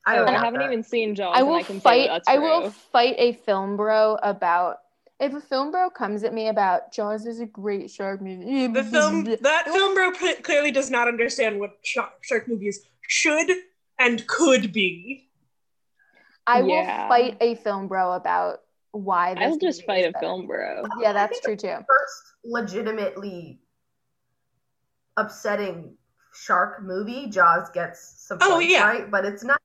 I, 0.09 0.15
don't 0.17 0.29
I 0.29 0.33
haven't 0.39 0.61
that. 0.61 0.67
even 0.67 0.85
seen 0.85 1.15
Jaws, 1.17 1.35
I 1.35 1.41
and 1.41 1.49
will 1.49 1.57
I 1.57 1.63
can 1.65 1.81
fight. 1.81 2.03
say 2.05 2.09
that 2.09 2.23
I 2.29 2.39
will 2.39 2.71
fight 2.71 3.17
a 3.19 3.33
film 3.33 3.77
bro 3.77 4.17
about 4.23 4.77
if 5.19 5.35
a 5.35 5.41
film 5.41 5.73
bro 5.73 5.91
comes 5.91 6.23
at 6.23 6.33
me 6.33 6.47
about 6.49 6.93
Jaws 6.93 7.27
is 7.27 7.41
a 7.41 7.47
great 7.47 7.91
shark 7.91 8.21
movie. 8.23 8.69
The 8.73 8.85
film 8.85 9.25
that 9.25 9.65
film 9.67 9.95
bro 9.95 10.13
p- 10.13 10.35
clearly 10.43 10.71
does 10.71 10.91
not 10.93 11.09
understand 11.09 11.59
what 11.59 11.79
shark, 11.83 12.23
shark 12.23 12.47
movies 12.47 12.81
should 13.09 13.51
and 13.99 14.25
could 14.29 14.73
be. 14.73 15.29
I 16.47 16.63
will 16.63 16.85
fight 16.85 17.37
a 17.41 17.57
film 17.57 17.89
bro 17.89 18.13
about 18.13 18.61
why. 18.93 19.35
This 19.35 19.43
I'll 19.43 19.59
just 19.59 19.81
movie 19.81 19.87
fight 19.87 20.05
is 20.05 20.09
a 20.11 20.13
better. 20.13 20.27
film 20.27 20.47
bro. 20.47 20.85
Yeah, 21.01 21.13
that's 21.15 21.41
true 21.41 21.57
too. 21.57 21.79
First 21.89 22.23
legitimately 22.45 23.59
upsetting 25.17 25.97
shark 26.35 26.83
movie, 26.83 27.29
Jaws 27.29 27.71
gets 27.71 28.01
some 28.27 28.39
Oh, 28.43 28.55
points, 28.55 28.73
yeah. 28.73 28.85
right? 28.87 29.11
But 29.11 29.25
it's 29.25 29.43
not 29.45 29.61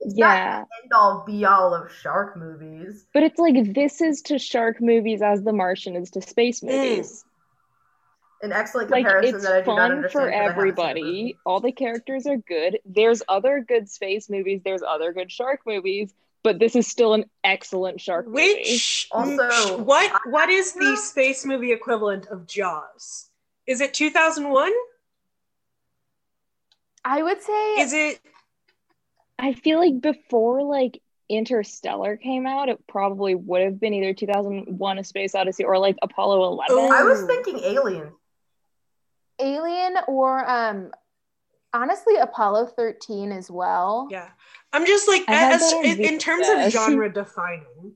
it's 0.00 0.14
Yeah. 0.16 0.60
not 0.60 0.68
the 0.68 0.84
end 0.84 0.92
all 0.94 1.24
be 1.26 1.44
all 1.44 1.74
of 1.74 1.90
shark 1.92 2.36
movies. 2.36 3.04
But 3.12 3.24
it's 3.24 3.38
like 3.38 3.74
this 3.74 4.00
is 4.00 4.22
to 4.22 4.38
shark 4.38 4.80
movies 4.80 5.22
as 5.22 5.42
The 5.42 5.52
Martian 5.52 5.96
is 5.96 6.10
to 6.12 6.22
space 6.22 6.60
Mm. 6.60 6.68
movies. 6.68 7.24
An 8.40 8.52
excellent 8.52 8.90
like 8.90 9.04
comparison 9.04 9.34
it's 9.34 9.44
that 9.44 9.52
I 9.56 9.60
do 9.62 9.66
not 9.66 9.76
fun 9.76 9.90
understand. 9.90 10.12
for 10.12 10.18
'cause 10.20 10.28
I 10.28 10.30
haven't 10.30 10.46
seen 10.50 10.54
the 10.54 10.60
everybody. 10.60 11.38
All 11.44 11.58
the 11.58 11.72
characters 11.72 12.26
are 12.28 12.36
good. 12.36 12.78
There's 12.84 13.20
other 13.28 13.58
good 13.58 13.88
space 13.88 14.30
movies. 14.30 14.60
There's 14.64 14.82
other 14.84 15.12
good 15.12 15.32
shark 15.32 15.62
movies, 15.66 16.14
but 16.44 16.60
this 16.60 16.76
is 16.76 16.86
still 16.86 17.14
an 17.14 17.28
excellent 17.42 18.00
shark 18.00 18.26
movie. 18.28 18.36
Which 18.54 19.08
Also- 19.10 19.82
what 19.82 20.12
what 20.26 20.48
is 20.48 20.72
the 20.74 20.94
space 20.96 21.44
movie 21.44 21.72
equivalent 21.72 22.28
of 22.28 22.46
Jaws? 22.46 23.27
Is 23.68 23.82
it 23.82 23.92
2001? 23.92 24.72
I 27.04 27.22
would 27.22 27.42
say 27.42 27.74
Is 27.74 27.92
it 27.92 28.20
I 29.38 29.52
feel 29.52 29.78
like 29.78 30.00
before 30.00 30.62
like 30.62 31.00
Interstellar 31.28 32.16
came 32.16 32.46
out, 32.46 32.70
it 32.70 32.84
probably 32.86 33.34
would 33.34 33.60
have 33.60 33.78
been 33.78 33.92
either 33.92 34.14
2001: 34.14 34.98
A 34.98 35.04
Space 35.04 35.34
Odyssey 35.34 35.64
or 35.64 35.78
like 35.78 35.96
Apollo 36.02 36.44
11. 36.44 36.66
Oh. 36.70 36.90
I 36.90 37.02
was 37.02 37.24
thinking 37.26 37.58
Alien. 37.58 38.10
Alien 39.38 39.96
or 40.08 40.48
um 40.48 40.90
honestly 41.74 42.16
Apollo 42.16 42.68
13 42.74 43.32
as 43.32 43.50
well. 43.50 44.08
yeah. 44.10 44.30
I'm 44.72 44.86
just 44.86 45.08
like 45.08 45.24
as 45.28 45.72
in, 45.72 46.00
in 46.00 46.18
terms 46.18 46.48
of 46.48 46.72
genre 46.72 47.12
defining. 47.12 47.92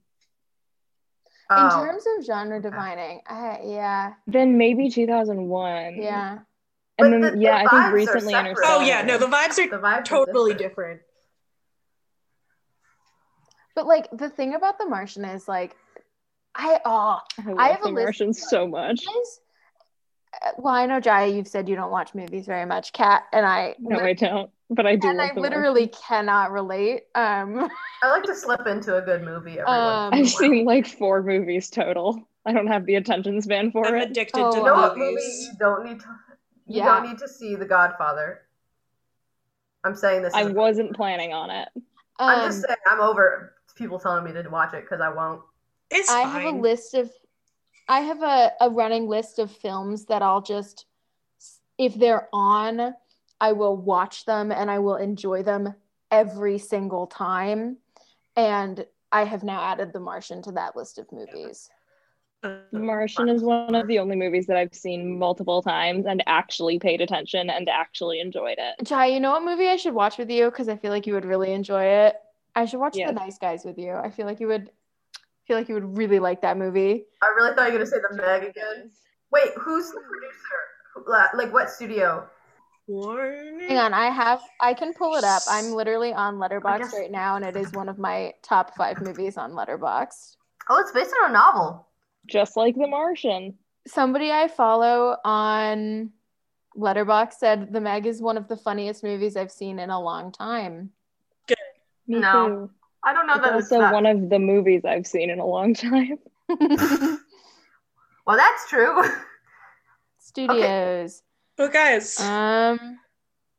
In 1.59 1.67
Oh. 1.71 1.85
terms 1.85 2.05
of 2.19 2.25
genre 2.25 2.61
defining, 2.61 3.21
I, 3.27 3.61
yeah, 3.65 4.15
Then 4.27 4.57
maybe 4.57 4.89
2001. 4.89 5.97
yeah. 5.97 6.39
But 6.99 7.05
And 7.07 7.13
then 7.15 7.21
the- 7.21 7.31
the 7.33 7.39
yeah, 7.39 7.57
I 7.57 7.61
think 7.61 7.73
are 7.73 7.95
recently 7.95 8.33
separate. 8.33 8.51
Interstellar. 8.51 8.83
Oh 8.83 8.87
yeah, 8.87 9.03
no, 9.03 9.19
the 9.19 9.27
vibes 9.27 9.59
are 9.59 9.69
the 9.69 9.79
vibes 9.79 9.99
are 9.99 10.03
totally 10.03 10.53
different. 10.55 11.01
different. 11.01 11.01
But 13.75 13.87
like 13.87 14.09
the 14.13 14.29
thing 14.29 14.55
about 14.55 14.79
The 14.79 14.87
Martian 14.87 15.25
is 15.25 15.49
like, 15.49 15.77
I 16.55 16.81
oh, 16.85 17.19
I, 17.39 17.43
love 17.49 17.59
I 17.59 17.69
have 17.69 17.81
a 17.81 17.85
The 17.85 17.91
list- 17.91 18.05
Martian 18.05 18.35
so 18.35 18.67
much. 18.67 19.03
is, 19.03 19.41
uh, 20.45 20.51
well, 20.59 20.75
I 20.75 20.87
know 20.87 21.01
Jaya, 21.01 21.29
you've 21.33 21.49
said 21.49 21.69
you 21.69 21.77
don't 21.77 21.91
watch 21.91 22.15
movies 22.15 22.47
very 22.47 22.67
much, 22.67 22.93
Kat, 22.93 23.25
and 23.33 23.45
I 23.47 23.75
No, 23.79 23.99
I 23.99 24.13
don't. 24.13 24.51
But 24.75 24.87
I 24.87 24.97
do 24.97 25.09
and 25.09 25.19
love 25.19 25.31
I 25.31 25.35
The 25.35 25.41
literally 25.41 25.89
cannot 25.89 26.51
relate. 26.51 27.03
Um, 27.15 27.69
I 28.03 28.11
like 28.11 28.25
to 28.25 28.35
slip 28.35 28.67
into 28.67 28.97
a 28.97 29.03
good 29.03 29.23
movie 29.23 29.59
every 29.61 29.65
Um, 29.79 29.85
once 29.85 30.13
in 30.13 30.19
a 30.19 30.23
I've 30.23 30.29
seen 30.29 30.65
like 30.65 30.87
four 30.87 31.23
movies 31.23 31.71
total. 31.71 32.27
I 32.45 32.53
don't 32.53 32.67
have 32.67 32.87
the 32.87 32.97
attention 32.97 33.41
span 33.41 33.71
for 33.71 33.87
I'm 33.87 33.95
it. 33.97 34.11
addicted 34.11 34.43
Oh, 34.43 34.51
to 34.51 34.59
You 34.59 34.65
the 34.65 34.71
know 34.71 34.89
movie 34.95 35.01
movies. 35.01 35.49
you 35.53 35.59
don't 35.59 35.85
need 35.85 36.01
to 36.01 36.07
you 36.67 36.77
Yeah. 36.77 36.85
don't 36.87 37.09
need 37.09 37.19
to 37.19 37.29
see 37.29 37.55
The 37.55 37.65
Godfather. 37.67 38.43
I'm 39.85 39.95
saying 39.95 40.23
this. 40.23 40.33
I 40.35 40.45
wasn't 40.45 40.95
planning 40.95 41.33
on 41.33 41.51
it. 41.51 41.69
I'm 42.19 42.39
um, 42.39 42.45
just 42.45 42.63
saying 42.63 42.77
I'm 42.87 43.01
over 43.01 43.55
people 43.75 43.99
telling 43.99 44.25
me 44.25 44.33
to 44.33 44.49
watch 44.49 44.75
it 44.75 44.83
because 44.83 45.01
I 45.01 45.09
won't. 45.09 45.43
It's 45.91 46.11
I 46.11 46.23
fine. 46.23 46.31
have 46.31 46.55
a 46.55 46.59
list 46.59 46.95
of 46.95 47.11
I 47.89 48.01
have 48.01 48.23
a, 48.23 48.53
a 48.61 48.71
running 48.71 49.09
list 49.09 49.39
of 49.39 49.51
films 49.51 50.07
that 50.07 50.23
I'll 50.23 50.43
just 50.43 50.87
if 51.79 51.95
they're 51.95 52.29
on, 52.33 52.95
I 53.43 53.51
will 53.53 53.77
watch 53.77 54.25
them 54.25 54.53
and 54.53 54.71
I 54.71 54.79
will 54.79 54.95
enjoy 54.97 55.43
them 55.43 55.75
every 56.13 56.59
single 56.59 57.09
time. 57.09 57.77
And 58.37 58.87
I 59.11 59.25
have 59.25 59.43
now 59.43 59.61
added 59.61 59.93
The 59.93 59.99
Martian 59.99 60.43
to 60.43 60.53
that 60.53 60.77
list 60.77 60.99
of 60.99 61.11
movies. 61.11 61.69
Martian 62.73 63.29
is 63.29 63.43
one 63.43 63.75
of 63.75 63.89
the 63.89 63.99
only 63.99 64.15
movies 64.15 64.47
that 64.47 64.57
I've 64.57 64.75
seen 64.75 65.19
multiple 65.19 65.61
times 65.61 66.07
and 66.07 66.23
actually 66.29 66.79
paid 66.79 67.01
attention 67.01 67.51
and 67.51 67.69
actually 67.69 68.21
enjoyed 68.21 68.59
it. 68.59 68.87
Jai, 68.87 69.07
you 69.07 69.19
know 69.19 69.33
what 69.33 69.45
movie 69.45 69.69
I 69.69 69.77
should 69.77 69.95
watch 69.95 70.19
with 70.19 70.31
you? 70.31 70.45
Because 70.45 70.69
I 70.69 70.77
feel 70.77 70.93
like 70.93 71.09
you 71.09 71.15
would 71.15 71.25
really 71.25 71.53
enjoy 71.53 71.85
it. 71.85 72.15
I 72.55 72.65
should 72.65 72.79
watch 72.79 72.97
Yes. 72.97 73.09
The 73.09 73.15
Nice 73.15 73.39
Guys 73.39 73.65
with 73.65 73.77
you. 73.77 73.93
I 73.93 74.11
feel 74.11 74.27
like 74.27 74.39
you 74.39 74.47
would 74.47 74.71
feel 75.49 75.57
like 75.57 75.69
you 75.69 75.75
would 75.75 75.97
really 75.97 76.21
like 76.21 76.43
that 76.43 76.57
movie. 76.57 77.07
I 77.21 77.35
really 77.37 77.57
thought 77.57 77.67
you 77.67 77.73
were 77.73 77.79
gonna 77.79 77.91
say 77.91 77.99
the 78.09 78.17
Meg 78.17 78.45
again. 78.45 78.93
Wait, 79.33 79.51
who's 79.59 79.91
the 79.91 80.01
producer? 80.01 81.37
Like 81.37 81.53
what 81.53 81.71
studio? 81.71 82.29
Warner. 82.87 83.67
Hang 83.69 83.79
on, 83.79 83.95
I 83.95 84.07
have 84.11 84.41
I 84.61 84.75
can 84.75 84.93
pull 84.93 85.15
it 85.17 85.25
up. 85.25 85.43
I'm 85.49 85.73
literally 85.73 86.13
on 86.13 86.35
I 86.35 86.39
Letterbox 86.39 86.91
guess- 86.91 86.99
right 86.99 87.11
now, 87.11 87.37
and 87.37 87.45
it 87.45 87.57
is 87.57 87.73
one 87.73 87.89
of 87.89 87.99
my 87.99 88.33
top 88.43 88.75
five 88.77 89.01
movies 89.01 89.37
on 89.37 89.55
Letterbox. 89.55 90.37
Oh, 90.69 90.79
it's 90.81 90.93
based 90.93 91.15
on 91.23 91.31
a 91.31 91.33
novel. 91.33 91.87
Just 92.27 92.57
like 92.57 92.75
The 92.77 92.87
Martian. 92.87 93.55
Somebody 93.87 94.31
I 94.31 94.47
follow 94.49 95.17
on 95.25 96.11
Letterbox 96.77 97.39
said 97.39 97.73
The 97.73 97.81
Meg 97.81 98.07
is 98.07 98.21
one 98.23 98.37
of 98.37 98.47
the 98.49 98.57
funniest 98.57 99.03
movies 99.03 99.37
I've 99.37 99.51
seen 99.51 99.79
in 99.79 99.91
a 99.91 100.01
long 100.01 100.31
time. 100.33 100.91
Good. 101.49 101.57
Me 102.07 102.21
No. 102.21 102.49
too. 102.49 102.71
I 103.05 103.13
don't 103.13 103.27
know 103.27 103.35
It's 103.35 103.45
that 103.45 103.57
it's 103.59 103.73
also 103.73 103.83
not. 103.83 103.93
one 103.93 104.07
of 104.07 104.31
the 104.31 104.39
movies 104.39 104.85
I've 104.85 105.07
seen 105.07 105.31
in 105.31 105.39
a 105.41 105.47
long 105.47 105.75
time. 105.75 106.19
Well, 108.25 108.37
that's 108.37 108.69
true. 108.69 109.03
Studios. 110.21 111.23
Oh, 111.59 111.69
guys. 111.69 112.19
Um. 112.21 112.99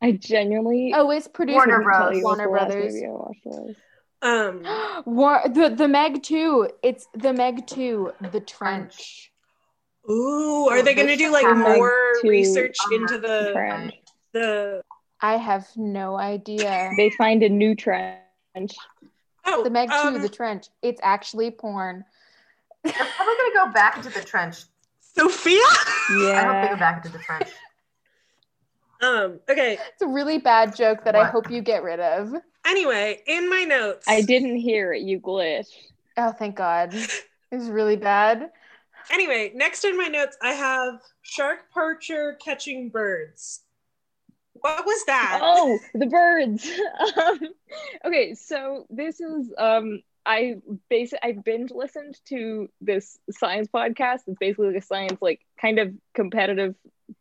I 0.01 0.11
genuinely 0.11 0.91
Oh, 0.93 1.09
it's 1.11 1.27
produced 1.29 1.55
Warner 1.55 1.77
couldn't 1.77 1.83
Bros. 1.83 2.17
you 2.17 2.23
what 2.25 2.37
Warner 2.37 2.43
the 2.43 2.49
Brothers. 2.49 2.93
movie 2.93 3.05
I 3.05 3.09
watched 3.09 3.45
was. 3.45 3.75
um. 4.21 5.03
War 5.05 5.41
the 5.45 5.69
the 5.69 5.87
Meg 5.87 6.23
two. 6.23 6.69
It's 6.83 7.07
the 7.13 7.31
Meg 7.33 7.65
two. 7.67 8.11
The 8.31 8.41
Trench. 8.41 9.31
Ooh, 10.11 10.67
are 10.69 10.81
they 10.81 10.93
gonna 10.93 11.15
do 11.15 11.31
like 11.31 11.45
more 11.55 11.95
two. 12.21 12.29
research 12.29 12.75
into 12.91 13.17
the 13.17 13.51
Trench. 13.53 13.93
the? 14.33 14.81
I 15.21 15.37
have 15.37 15.65
no 15.77 16.17
idea. 16.17 16.91
They 16.97 17.09
find 17.11 17.41
a 17.43 17.47
new 17.49 17.73
trench. 17.75 18.19
Oh, 19.45 19.63
The 19.63 19.69
Meg 19.69 19.89
two. 19.89 19.95
um, 19.95 20.21
The 20.21 20.27
Trench. 20.27 20.67
It's 20.81 20.99
actually 21.01 21.49
porn. 21.51 22.03
They're 22.83 22.91
probably 22.93 23.33
gonna 23.53 23.67
go 23.67 23.71
back 23.71 23.95
into 23.95 24.09
the 24.09 24.19
trench. 24.19 24.63
Sophia. 24.99 25.59
Yeah. 26.19 26.41
I 26.41 26.43
hope 26.43 26.61
they 26.63 26.73
go 26.73 26.79
back 26.79 27.05
into 27.05 27.17
the 27.17 27.23
trench. 27.23 27.47
Um. 29.03 29.39
Okay. 29.49 29.77
It's 29.93 30.01
a 30.01 30.07
really 30.07 30.37
bad 30.37 30.75
joke 30.75 31.03
that 31.03 31.15
I 31.15 31.25
hope 31.25 31.49
you 31.49 31.61
get 31.61 31.83
rid 31.83 31.99
of. 31.99 32.33
Anyway, 32.65 33.19
in 33.27 33.49
my 33.49 33.63
notes, 33.63 34.05
I 34.07 34.21
didn't 34.21 34.55
hear 34.55 34.93
it, 34.93 35.01
you 35.01 35.19
glitch. 35.19 35.67
Oh, 36.17 36.31
thank 36.31 36.55
God. 36.55 36.93
It 36.93 37.57
was 37.57 37.69
really 37.69 37.97
bad. 37.97 38.49
Anyway, 39.11 39.51
next 39.53 39.83
in 39.85 39.97
my 39.97 40.07
notes, 40.07 40.37
I 40.41 40.53
have 40.53 41.01
shark 41.21 41.65
percher 41.75 42.39
catching 42.39 42.89
birds. 42.89 43.61
What 44.53 44.85
was 44.85 45.05
that? 45.05 45.39
Oh, 45.43 45.77
the 45.93 46.05
birds. 46.05 46.67
um, 47.27 47.39
okay, 48.05 48.33
so 48.33 48.85
this 48.89 49.19
is 49.19 49.53
um 49.57 50.01
I 50.25 50.55
basic 50.89 51.19
I 51.21 51.33
binge 51.33 51.71
listened 51.71 52.15
to 52.29 52.69
this 52.79 53.19
science 53.29 53.67
podcast. 53.67 54.21
It's 54.27 54.39
basically 54.39 54.67
like 54.67 54.77
a 54.77 54.85
science 54.85 55.21
like 55.21 55.41
kind 55.59 55.79
of 55.79 55.93
competitive 56.13 56.75
qu- 56.85 57.15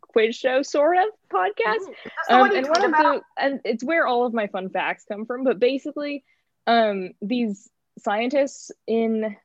quiz 0.00 0.36
show 0.36 0.62
sort 0.62 0.96
of 0.96 1.04
podcast. 1.32 1.76
Is 1.76 1.86
this 1.86 1.96
Um, 2.28 2.50
and 2.50 2.66
tweet 2.66 2.68
one 2.68 2.84
of 2.84 2.90
the 2.92 3.22
and 3.38 3.60
it's 3.64 3.84
where 3.84 4.06
all 4.06 4.26
of 4.26 4.32
my 4.32 4.46
fun 4.46 4.68
facts 4.70 5.04
come 5.06 5.26
from. 5.26 5.44
But 5.44 5.58
basically, 5.58 6.24
um, 6.66 7.10
these 7.20 7.68
scientists 7.98 8.70
in 8.86 9.36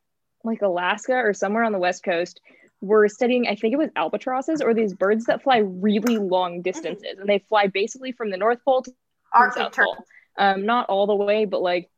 like 0.43 0.61
Alaska 0.61 1.13
or 1.13 1.34
somewhere 1.34 1.63
on 1.63 1.71
the 1.71 1.80
west 1.80 2.03
coast 2.03 2.41
were 2.82 3.07
studying. 3.07 3.47
I 3.47 3.55
think 3.55 3.73
it 3.73 3.78
was 3.78 3.89
albatrosses 3.95 4.61
or 4.61 4.73
these 4.73 4.93
birds 4.93 5.25
that 5.25 5.43
fly 5.43 5.57
really 5.57 6.17
long 6.17 6.61
distances, 6.61 7.17
and 7.19 7.28
they 7.28 7.39
fly 7.49 7.67
basically 7.67 8.11
from 8.11 8.30
the 8.30 8.38
North 8.38 8.59
Pole 8.63 8.84
to 8.84 8.91
the 9.34 9.51
South 9.51 9.75
Pole. 9.75 9.97
Um, 10.38 10.65
not 10.65 10.88
all 10.89 11.07
the 11.07 11.15
way, 11.15 11.45
but 11.45 11.61
like 11.61 11.89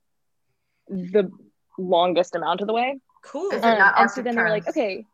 the 0.88 1.32
longest 1.78 2.36
amount 2.36 2.62
of 2.62 2.68
the 2.68 2.74
way. 2.74 3.00
Cool. 3.24 3.54
Um, 3.54 3.64
and 3.64 3.78
so 3.78 3.84
Arctic 3.84 4.24
then 4.24 4.36
they 4.36 4.42
were 4.42 4.50
like, 4.50 4.68
okay, 4.70 5.06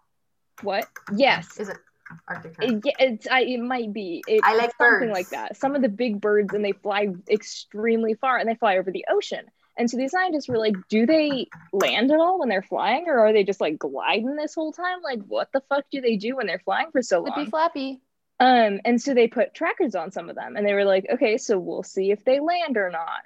what? 0.61 0.87
Yes, 1.15 1.59
Is 1.59 1.69
it 1.69 1.77
Arctic 2.27 2.55
Turtle? 2.55 2.77
it, 2.77 2.81
yeah, 2.85 2.93
it's 2.99 3.27
I, 3.27 3.41
it 3.41 3.59
might 3.59 3.93
be. 3.93 4.23
It, 4.27 4.41
I 4.43 4.55
like 4.55 4.71
something 4.77 5.07
birds. 5.07 5.13
like 5.13 5.29
that. 5.29 5.57
Some 5.57 5.75
of 5.75 5.81
the 5.81 5.89
big 5.89 6.21
birds, 6.21 6.53
and 6.53 6.63
they 6.63 6.73
fly 6.73 7.09
extremely 7.29 8.13
far, 8.15 8.37
and 8.37 8.49
they 8.49 8.55
fly 8.55 8.77
over 8.77 8.91
the 8.91 9.05
ocean. 9.09 9.45
And 9.77 9.89
so 9.89 9.97
these 9.97 10.11
scientists 10.11 10.47
were 10.47 10.57
like, 10.57 10.75
do 10.87 11.05
they 11.05 11.47
land 11.73 12.09
at 12.11 12.19
all 12.19 12.39
when 12.39 12.47
they're 12.47 12.61
flying, 12.61 13.05
or 13.07 13.19
are 13.19 13.33
they 13.33 13.43
just 13.43 13.59
like 13.59 13.77
gliding 13.77 14.35
this 14.35 14.55
whole 14.55 14.71
time? 14.71 15.01
Like, 15.03 15.19
what 15.27 15.49
the 15.51 15.61
fuck 15.67 15.85
do 15.91 15.99
they 16.01 16.15
do 16.15 16.37
when 16.37 16.47
they're 16.47 16.61
flying 16.63 16.91
for 16.91 17.01
so 17.01 17.21
Flippy 17.21 17.41
long? 17.41 17.49
flappy. 17.49 18.01
Um, 18.39 18.81
and 18.85 19.01
so 19.01 19.13
they 19.13 19.27
put 19.27 19.53
trackers 19.53 19.95
on 19.95 20.11
some 20.11 20.29
of 20.29 20.35
them, 20.35 20.55
and 20.55 20.65
they 20.65 20.73
were 20.73 20.85
like, 20.85 21.05
okay, 21.13 21.37
so 21.37 21.57
we'll 21.57 21.83
see 21.83 22.11
if 22.11 22.23
they 22.23 22.39
land 22.39 22.77
or 22.77 22.89
not. 22.89 23.21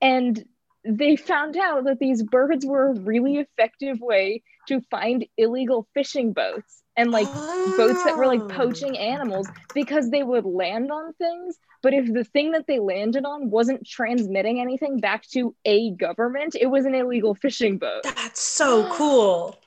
And 0.00 0.44
they 0.84 1.16
found 1.16 1.56
out 1.56 1.84
that 1.84 1.98
these 1.98 2.22
birds 2.22 2.64
were 2.64 2.90
a 2.90 3.00
really 3.00 3.36
effective 3.36 4.00
way 4.00 4.42
to 4.68 4.80
find 4.90 5.26
illegal 5.36 5.86
fishing 5.94 6.32
boats 6.32 6.82
and 6.96 7.10
like 7.12 7.30
boats 7.66 8.02
that 8.04 8.16
were 8.16 8.26
like 8.26 8.42
Oh. 8.42 8.48
poaching 8.48 8.98
animals 8.98 9.50
because 9.74 10.10
they 10.10 10.22
would 10.22 10.44
land 10.44 10.90
on 10.90 11.12
things. 11.14 11.56
But 11.82 11.94
if 11.94 12.12
the 12.12 12.24
thing 12.24 12.52
that 12.52 12.66
they 12.66 12.78
landed 12.78 13.24
on 13.24 13.50
wasn't 13.50 13.86
transmitting 13.86 14.60
anything 14.60 15.00
back 15.00 15.26
to 15.30 15.54
a 15.64 15.92
government, 15.92 16.54
it 16.58 16.66
was 16.66 16.86
an 16.86 16.94
illegal 16.94 17.34
fishing 17.34 17.78
boat. 17.78 18.04
That's 18.04 18.40
so 18.40 18.86
cool. 18.86 19.59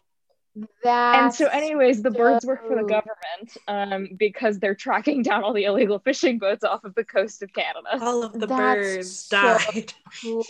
That 0.84 1.16
And 1.24 1.34
so, 1.34 1.48
anyways, 1.48 2.04
the 2.04 2.12
birds 2.12 2.46
work 2.46 2.68
for 2.68 2.76
the 2.76 2.84
government 2.84 3.58
um, 3.68 4.10
because 4.18 4.60
they're 4.60 4.76
tracking 4.76 5.24
down 5.24 5.44
all 5.44 5.54
the 5.54 5.64
illegal 5.64 5.98
fishing 6.00 6.38
boats 6.38 6.64
off 6.64 6.84
of 6.84 6.94
the 6.94 7.04
coast 7.04 7.42
of 7.42 7.52
Canada. 7.54 7.98
All 8.02 8.22
of 8.24 8.34
the 8.34 8.46
That's 8.46 8.52
birds 8.52 9.20
so- 9.20 9.38
died. 9.38 9.94
cool. 10.22 10.46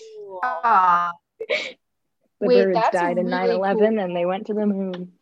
The 2.41 2.47
Wait, 2.47 2.63
birds 2.65 2.75
that's 2.75 2.95
died 2.97 3.17
in 3.17 3.27
really 3.27 3.47
9 3.47 3.49
11 3.51 3.77
cool. 3.95 3.99
and 3.99 4.15
they 4.15 4.25
went 4.25 4.47
to 4.47 4.53
the 4.53 4.65
moon. 4.65 5.13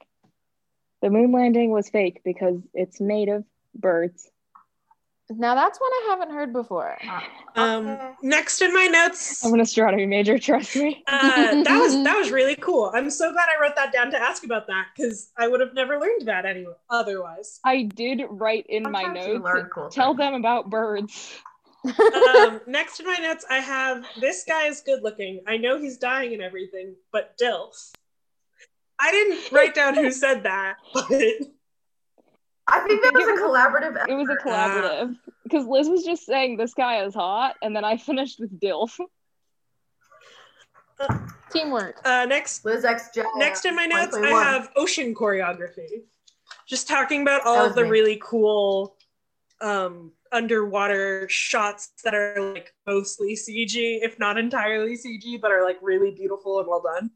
The 1.04 1.10
moon 1.12 1.32
landing 1.32 1.70
was 1.72 1.90
fake 1.90 2.22
because 2.24 2.58
it's 2.74 3.00
made 3.00 3.30
of 3.30 3.44
birds. 3.76 4.31
Now 5.38 5.56
that's 5.56 5.80
one 5.80 5.90
I 5.92 6.08
haven't 6.10 6.32
heard 6.32 6.54
before. 6.54 6.98
Um, 7.56 7.98
next 8.22 8.62
in 8.62 8.74
my 8.74 8.86
notes, 8.88 9.44
I'm 9.46 9.54
an 9.54 9.60
astronomy 9.60 10.06
major, 10.06 10.38
trust 10.40 10.76
me. 10.76 11.04
uh, 11.08 11.64
that 11.64 11.80
was 11.80 11.94
that 12.04 12.18
was 12.18 12.32
really 12.32 12.56
cool. 12.56 12.92
I'm 12.94 13.10
so 13.10 13.32
glad 13.32 13.48
I 13.56 13.62
wrote 13.62 13.76
that 13.76 13.92
down 13.92 14.12
to 14.12 14.18
ask 14.18 14.44
about 14.44 14.68
that 14.68 14.88
because 14.96 15.32
I 15.38 15.48
would 15.48 15.60
have 15.60 15.74
never 15.74 16.00
learned 16.00 16.28
that 16.28 16.46
any 16.46 16.66
otherwise. 16.90 17.60
I 17.66 17.84
did 17.84 18.22
write 18.30 18.66
in 18.70 18.84
my 18.84 19.04
Sometimes 19.04 19.28
you 19.28 19.40
notes, 19.40 19.70
cool 19.74 19.90
tell 19.90 20.10
things. 20.14 20.18
them 20.20 20.34
about 20.36 20.70
birds. 20.70 21.34
um, 21.84 22.62
next 22.68 23.00
in 23.00 23.06
my 23.06 23.18
notes, 23.18 23.46
I 23.50 23.58
have 23.60 24.06
this 24.20 24.44
guy 24.48 24.68
is 24.68 24.82
good 24.82 25.04
looking. 25.04 25.42
I 25.48 25.58
know 25.58 25.80
he's 25.80 25.98
dying 25.98 26.34
and 26.34 26.42
everything, 26.42 26.96
but 27.12 27.38
Dilf. 27.38 27.92
I 29.00 29.12
didn't 29.12 29.52
write 29.52 29.74
down 29.74 29.96
who 29.96 30.12
said 30.12 30.44
that, 30.44 30.76
but 30.94 31.10
I 32.72 32.80
think 32.88 33.04
that 33.04 33.14
was 33.14 33.28
a 33.28 33.42
collaborative. 33.42 34.08
It 34.08 34.14
was 34.14 34.30
a 34.30 34.36
collaborative. 34.36 35.18
Because 35.44 35.66
Liz 35.66 35.90
was 35.90 36.04
just 36.04 36.26
saying 36.26 36.58
this 36.58 36.74
guy 36.74 37.04
is 37.04 37.14
hot, 37.14 37.58
and 37.62 37.76
then 37.76 37.84
I 37.84 37.98
finished 37.98 38.40
with 38.40 38.58
Dilf. 38.60 38.98
Teamwork. 41.52 42.00
uh, 42.06 42.26
next 42.26 42.64
Liz 42.64 42.86
X 42.86 43.10
J. 43.14 43.24
next 43.36 43.66
in 43.66 43.76
my 43.76 43.86
notes, 43.86 44.16
I 44.16 44.30
have 44.30 44.70
ocean 44.76 45.14
choreography. 45.14 46.04
Just 46.68 46.88
talking 46.88 47.24
about 47.24 47.42
all 47.46 47.66
of 47.66 47.76
the 47.76 47.84
me. 47.84 47.90
really 47.90 48.22
cool 48.24 48.96
um, 49.62 50.14
underwater 50.32 51.28
shots 51.28 51.92
that 52.04 52.14
are 52.14 52.54
like 52.54 52.74
mostly 52.88 53.36
CG, 53.36 54.00
if 54.02 54.20
not 54.20 54.38
entirely 54.38 54.96
CG, 54.96 55.42
but 55.42 55.52
are 55.52 55.66
like 55.66 55.78
really 55.82 56.12
beautiful 56.12 56.60
and 56.60 56.68
well 56.68 56.82
done. 56.82 57.12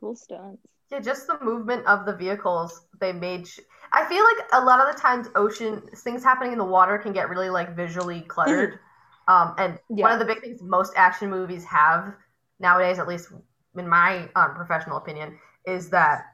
Cool 0.00 0.16
stunts. 0.16 0.62
Yeah, 0.90 1.00
just 1.00 1.26
the 1.26 1.38
movement 1.42 1.86
of 1.86 2.06
the 2.06 2.14
vehicles 2.16 2.86
they 2.98 3.12
made. 3.12 3.46
Sh- 3.46 3.60
I 3.92 4.06
feel 4.06 4.24
like 4.24 4.48
a 4.52 4.64
lot 4.64 4.80
of 4.80 4.94
the 4.94 5.00
times 5.00 5.28
ocean 5.34 5.82
things 5.96 6.24
happening 6.24 6.52
in 6.52 6.58
the 6.58 6.64
water 6.64 6.96
can 6.98 7.12
get 7.12 7.28
really 7.28 7.50
like 7.50 7.76
visually 7.76 8.22
cluttered. 8.22 8.78
um, 9.28 9.54
and 9.58 9.78
one 9.88 10.12
of 10.12 10.18
the 10.18 10.24
big 10.24 10.40
things 10.40 10.62
most 10.62 10.94
action 10.96 11.28
movies 11.30 11.64
have 11.66 12.14
nowadays, 12.58 12.98
at 12.98 13.06
least 13.06 13.28
in 13.76 13.86
my 13.86 14.28
um, 14.34 14.54
professional 14.54 14.96
opinion, 14.96 15.38
is 15.66 15.90
that 15.90 16.24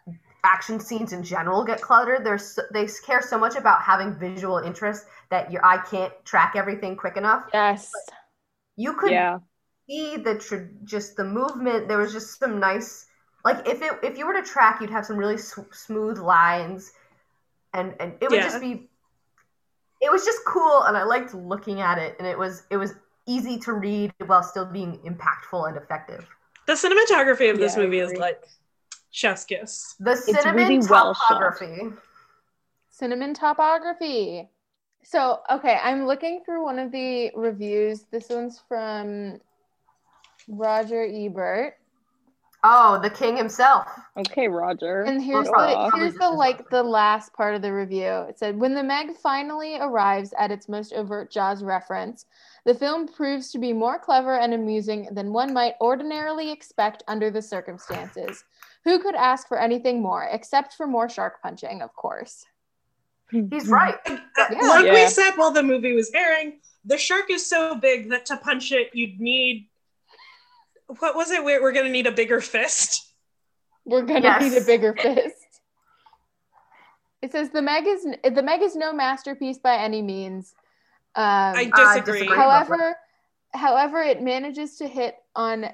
action 0.45 0.79
scenes 0.79 1.13
in 1.13 1.23
general 1.25 1.65
get 1.65 1.81
cluttered. 1.81 2.25
There's 2.25 2.45
so, 2.55 2.63
they 2.73 2.87
care 3.05 3.23
so 3.23 3.39
much 3.39 3.57
about 3.57 3.83
having 3.83 4.17
visual 4.17 4.59
interest 4.59 5.07
that 5.31 5.51
your 5.51 5.65
eye 5.65 5.79
can't 5.79 6.13
track 6.25 6.53
everything 6.55 6.97
quick 6.97 7.17
enough. 7.17 7.45
Yes. 7.53 7.93
You 8.77 8.95
could 8.95 9.13
Yeah. 9.13 9.39
see 9.89 10.17
the 10.17 10.39
tr- 10.39 10.71
just 10.85 11.17
the 11.17 11.25
movement. 11.25 11.89
There 11.89 11.99
was 11.99 12.13
just 12.13 12.39
some 12.39 12.61
nice, 12.61 13.07
like 13.45 13.69
if 13.69 13.83
it 13.83 13.93
if 14.03 14.17
you 14.19 14.27
were 14.27 14.35
to 14.35 14.43
track, 14.43 14.81
you'd 14.81 14.91
have 14.91 15.05
some 15.07 15.17
really 15.17 15.35
s- 15.35 15.59
smooth 15.73 16.19
lines, 16.19 16.93
and 17.73 17.95
and 18.01 18.15
it 18.21 18.31
would 18.31 18.39
Yeah. 18.39 18.45
just 18.45 18.61
be, 18.61 18.89
it 20.01 20.11
was 20.11 20.25
just 20.25 20.45
cool, 20.47 20.83
and 20.85 20.97
I 20.97 21.05
liked 21.05 21.35
looking 21.35 21.81
at 21.81 21.99
it, 21.99 22.17
and 22.19 22.27
it 22.27 22.39
was 22.39 22.65
it 22.71 22.77
was 22.77 22.95
easy 23.27 23.59
to 23.61 23.73
read 23.73 24.13
while 24.27 24.43
still 24.43 24.67
being 24.67 24.99
impactful 25.01 25.69
and 25.69 25.77
effective. 25.77 26.27
The 26.67 26.73
cinematography 26.75 27.51
of 27.51 27.59
this 27.59 27.77
Yeah, 27.77 27.83
movie 27.83 27.99
is 27.99 28.13
like 28.19 28.43
chef's 29.11 29.45
kiss. 29.45 29.95
The 30.01 30.17
cinnamon 30.17 30.55
really 30.55 30.79
well 30.79 31.15
shot. 31.15 31.59
Cinnamon 32.91 33.35
topography. 33.35 34.49
So, 35.03 35.41
okay, 35.51 35.79
I'm 35.83 36.07
looking 36.07 36.43
through 36.45 36.65
one 36.65 36.79
of 36.79 36.91
the 36.91 37.31
reviews. 37.35 38.05
This 38.11 38.31
one's 38.31 38.63
from 38.67 39.39
Roger 40.49 41.05
Ebert. 41.05 41.77
Oh, 42.67 42.99
the 42.99 43.11
king 43.11 43.37
himself. 43.37 43.87
Okay, 44.17 44.49
Roger. 44.49 45.03
And 45.03 45.23
here's 45.23 45.51
probably- 45.51 45.75
the 45.75 45.97
here's 45.99 46.15
the 46.15 46.31
like 46.31 46.71
the 46.71 46.83
last 46.83 47.35
part 47.35 47.55
of 47.55 47.61
the 47.61 47.71
review. 47.73 48.25
It 48.29 48.39
said 48.39 48.59
when 48.59 48.75
the 48.75 48.83
Meg 48.83 49.15
finally 49.19 49.77
arrives 49.79 50.33
at 50.39 50.51
its 50.51 50.67
most 50.67 50.95
overt 50.95 51.31
Jaws 51.31 51.63
reference, 51.63 52.25
the 52.65 52.75
film 52.75 53.07
proves 53.07 53.53
to 53.53 53.59
be 53.59 53.75
more 53.75 53.99
clever 53.99 54.39
and 54.39 54.55
amusing 54.55 55.09
than 55.13 55.31
one 55.33 55.53
might 55.53 55.75
ordinarily 55.79 56.51
expect 56.51 57.03
under 57.07 57.31
the 57.31 57.43
circumstances. 57.43 58.45
Who 58.85 58.99
could 58.99 59.15
ask 59.15 59.47
for 59.47 59.59
anything 59.61 60.01
more, 60.01 60.25
except 60.33 60.73
for 60.75 60.87
more 60.87 61.09
shark 61.11 61.43
punching, 61.43 61.83
of 61.83 61.95
course. 61.95 62.47
He's 63.31 63.69
right. 63.69 63.97
Uh, 64.07 64.17
Yeah. 64.51 64.59
Like 64.63 64.85
we 64.91 65.07
said 65.09 65.33
while 65.33 65.51
the 65.51 65.63
movie 65.63 65.95
was 65.95 66.11
airing, 66.15 66.61
the 66.85 66.97
shark 66.97 67.31
is 67.31 67.45
so 67.47 67.75
big 67.75 68.09
that 68.11 68.25
to 68.27 68.37
punch 68.39 68.73
it, 68.73 68.91
you'd 68.95 69.21
need. 69.21 69.69
What 70.87 71.17
was 71.17 71.31
it? 71.31 71.45
We're, 71.45 71.63
we're 71.63 71.73
going 71.73 71.87
to 71.87 71.93
need 71.93 72.07
a 72.07 72.13
bigger 72.13 72.41
fist. 72.41 73.13
We're 73.87 74.03
gonna 74.03 74.21
Yes. 74.21 74.41
need 74.43 74.63
a 74.63 74.65
bigger 74.65 74.95
fist. 74.95 75.61
It 77.21 77.33
says 77.33 77.51
the 77.51 77.61
Meg 77.63 77.87
is 77.87 78.05
the 78.05 78.43
Meg 78.43 78.63
is 78.63 78.75
no 78.77 78.93
masterpiece 78.93 79.59
by 79.59 79.77
any 79.77 80.01
means. 80.03 80.55
Um, 81.15 81.25
I 81.57 81.71
I 81.75 81.95
disagree. 81.95 82.21
disagree. 82.21 82.37
however, 82.37 82.97
however, 83.53 84.03
it 84.03 84.23
manages 84.23 84.77
to 84.79 84.89
hit 84.89 85.17
on 85.37 85.67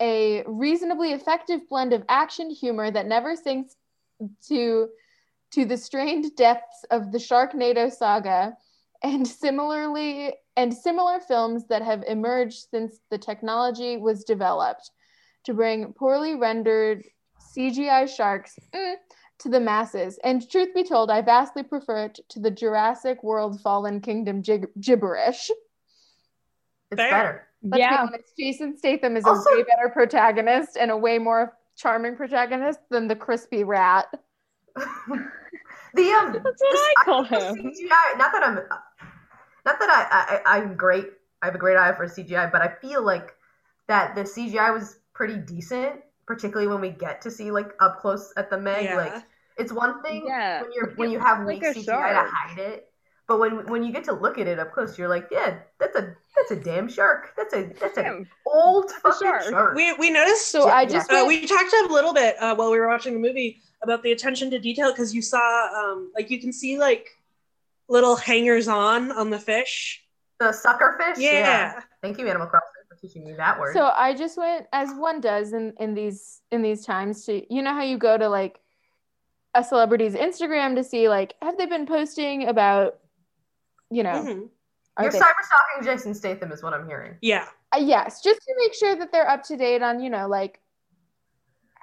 a 0.00 0.44
reasonably 0.46 1.12
effective 1.12 1.68
blend 1.68 1.92
of 1.92 2.04
action 2.08 2.48
humor 2.50 2.90
that 2.92 3.06
never 3.06 3.34
sinks 3.34 3.74
to 4.48 4.88
to 5.50 5.64
the 5.64 5.76
strained 5.76 6.36
depths 6.36 6.84
of 6.92 7.10
the 7.10 7.18
Sharknado 7.18 7.90
saga, 7.92 8.56
and 9.02 9.26
similarly 9.26 10.32
and 10.58 10.74
similar 10.74 11.20
films 11.20 11.66
that 11.68 11.82
have 11.82 12.02
emerged 12.08 12.66
since 12.68 12.98
the 13.12 13.16
technology 13.16 13.96
was 13.96 14.24
developed 14.24 14.90
to 15.44 15.54
bring 15.54 15.92
poorly 15.92 16.34
rendered 16.34 17.04
CGI 17.56 18.08
sharks 18.08 18.58
mm, 18.74 18.94
to 19.38 19.48
the 19.48 19.60
masses. 19.60 20.18
And 20.24 20.50
truth 20.50 20.74
be 20.74 20.82
told, 20.82 21.12
I 21.12 21.22
vastly 21.22 21.62
prefer 21.62 22.06
it 22.06 22.18
to 22.30 22.40
the 22.40 22.50
Jurassic 22.50 23.22
World 23.22 23.60
Fallen 23.60 24.00
Kingdom 24.00 24.42
gib- 24.42 24.66
gibberish. 24.80 25.48
It's 26.90 27.00
Fair. 27.00 27.10
better. 27.10 27.46
Let's 27.62 27.78
yeah. 27.80 27.90
be 27.90 28.08
honest, 28.08 28.32
Jason 28.36 28.76
Statham 28.76 29.16
is 29.16 29.24
Also- 29.24 29.50
a 29.50 29.56
way 29.58 29.62
better 29.62 29.88
protagonist 29.92 30.76
and 30.76 30.90
a 30.90 30.96
way 30.96 31.20
more 31.20 31.56
charming 31.76 32.16
protagonist 32.16 32.80
than 32.90 33.06
the 33.06 33.14
crispy 33.14 33.62
rat. 33.62 34.06
the 34.74 36.10
um, 36.10 36.32
That's 36.32 36.44
what 36.44 36.58
this- 36.58 36.94
I 36.98 37.04
call 37.04 37.24
think 37.24 37.42
him. 37.42 37.54
the 37.54 37.70
CGI. 37.70 38.18
Not 38.18 38.32
that 38.32 38.42
I'm, 38.44 38.58
not 39.68 39.78
that 39.80 39.90
I, 39.90 40.40
I 40.54 40.58
I'm 40.58 40.74
great. 40.76 41.06
I 41.42 41.46
have 41.46 41.54
a 41.54 41.58
great 41.58 41.76
eye 41.76 41.92
for 41.94 42.06
CGI, 42.06 42.50
but 42.50 42.62
I 42.62 42.68
feel 42.80 43.02
like 43.04 43.34
that 43.88 44.14
the 44.14 44.24
CGI 44.24 44.72
was 44.72 44.98
pretty 45.14 45.36
decent, 45.38 46.00
particularly 46.26 46.68
when 46.68 46.80
we 46.80 46.90
get 46.90 47.22
to 47.22 47.30
see 47.30 47.50
like 47.50 47.72
up 47.80 47.98
close 48.00 48.32
at 48.36 48.50
the 48.50 48.58
Meg. 48.58 48.84
Yeah. 48.84 48.96
Like 48.96 49.14
it's 49.56 49.72
one 49.72 50.02
thing 50.02 50.26
Yeah, 50.26 50.62
when 50.62 50.72
you're 50.74 50.92
when 50.96 51.10
you 51.10 51.18
have 51.20 51.38
looks 51.38 51.46
weak 51.46 51.62
like 51.62 51.76
CGI 51.76 51.84
shark. 51.84 52.12
to 52.14 52.24
hide 52.24 52.58
it, 52.58 52.88
but 53.26 53.38
when 53.38 53.66
when 53.66 53.82
you 53.82 53.92
get 53.92 54.04
to 54.04 54.12
look 54.12 54.38
at 54.38 54.46
it 54.46 54.58
up 54.58 54.72
close, 54.72 54.98
you're 54.98 55.08
like, 55.08 55.28
yeah, 55.30 55.58
that's 55.78 55.96
a 55.96 56.14
that's 56.36 56.50
a 56.50 56.56
damn 56.56 56.88
shark. 56.88 57.34
That's 57.36 57.54
a 57.54 57.72
that's 57.80 57.98
an 57.98 58.26
old 58.46 58.90
fucking 59.02 59.18
shark. 59.26 59.42
shark. 59.50 59.76
We, 59.76 59.92
we 59.94 60.10
noticed. 60.10 60.50
So 60.50 60.68
I 60.68 60.86
just 60.86 61.10
Uh, 61.10 61.24
we 61.26 61.46
talked 61.46 61.72
a 61.72 61.92
little 61.92 62.14
bit 62.14 62.36
uh, 62.40 62.54
while 62.54 62.70
we 62.70 62.78
were 62.78 62.88
watching 62.88 63.14
the 63.14 63.20
movie 63.20 63.60
about 63.82 64.02
the 64.02 64.12
attention 64.12 64.50
to 64.50 64.58
detail 64.58 64.92
because 64.92 65.14
you 65.14 65.22
saw, 65.22 65.68
um, 65.76 66.10
like, 66.14 66.30
you 66.30 66.40
can 66.40 66.52
see 66.52 66.78
like 66.78 67.06
little 67.88 68.16
hangers 68.16 68.68
on 68.68 69.10
on 69.12 69.30
the 69.30 69.38
fish. 69.38 70.04
the 70.40 70.52
sucker 70.52 70.96
fish. 70.98 71.18
Yeah. 71.22 71.80
Thank 72.02 72.18
you, 72.18 72.28
Animal 72.28 72.46
Crossing, 72.46 72.68
for 72.88 72.94
teaching 72.96 73.24
me 73.24 73.32
that 73.34 73.58
word. 73.58 73.74
so 73.74 73.90
I 73.94 74.14
just 74.14 74.36
went 74.38 74.66
as 74.72 74.90
one 74.94 75.20
does 75.20 75.52
in 75.52 75.72
in 75.80 75.94
these 75.94 76.40
in 76.52 76.62
these 76.62 76.84
times 76.86 77.24
to 77.26 77.42
you 77.52 77.62
know 77.62 77.72
how 77.74 77.82
you 77.82 77.98
go 77.98 78.16
to 78.16 78.28
like 78.28 78.60
a 79.54 79.64
celebrity's 79.64 80.14
Instagram 80.14 80.74
to 80.76 80.84
see 80.84 81.08
like 81.08 81.34
have 81.42 81.56
they 81.58 81.66
been 81.66 81.86
posting 81.86 82.46
about 82.48 82.98
you 83.90 84.02
know 84.02 84.10
Mhm. 84.24 84.48
You're 85.00 85.10
they- 85.12 85.18
cyber 85.18 85.42
stalking 85.42 85.84
Jason 85.84 86.12
Statham, 86.14 86.50
is 86.52 86.62
what 86.62 86.74
I'm 86.74 86.86
hearing. 86.86 87.16
Yeah. 87.20 87.46
Uh, 87.74 87.78
yes 87.80 88.20
just 88.22 88.40
to 88.42 88.54
make 88.58 88.74
sure 88.74 88.94
that 88.96 89.10
they're 89.12 89.28
up 89.28 89.42
to 89.44 89.56
date 89.56 89.82
on 89.82 90.00
you 90.00 90.10
know 90.10 90.26
like 90.28 90.60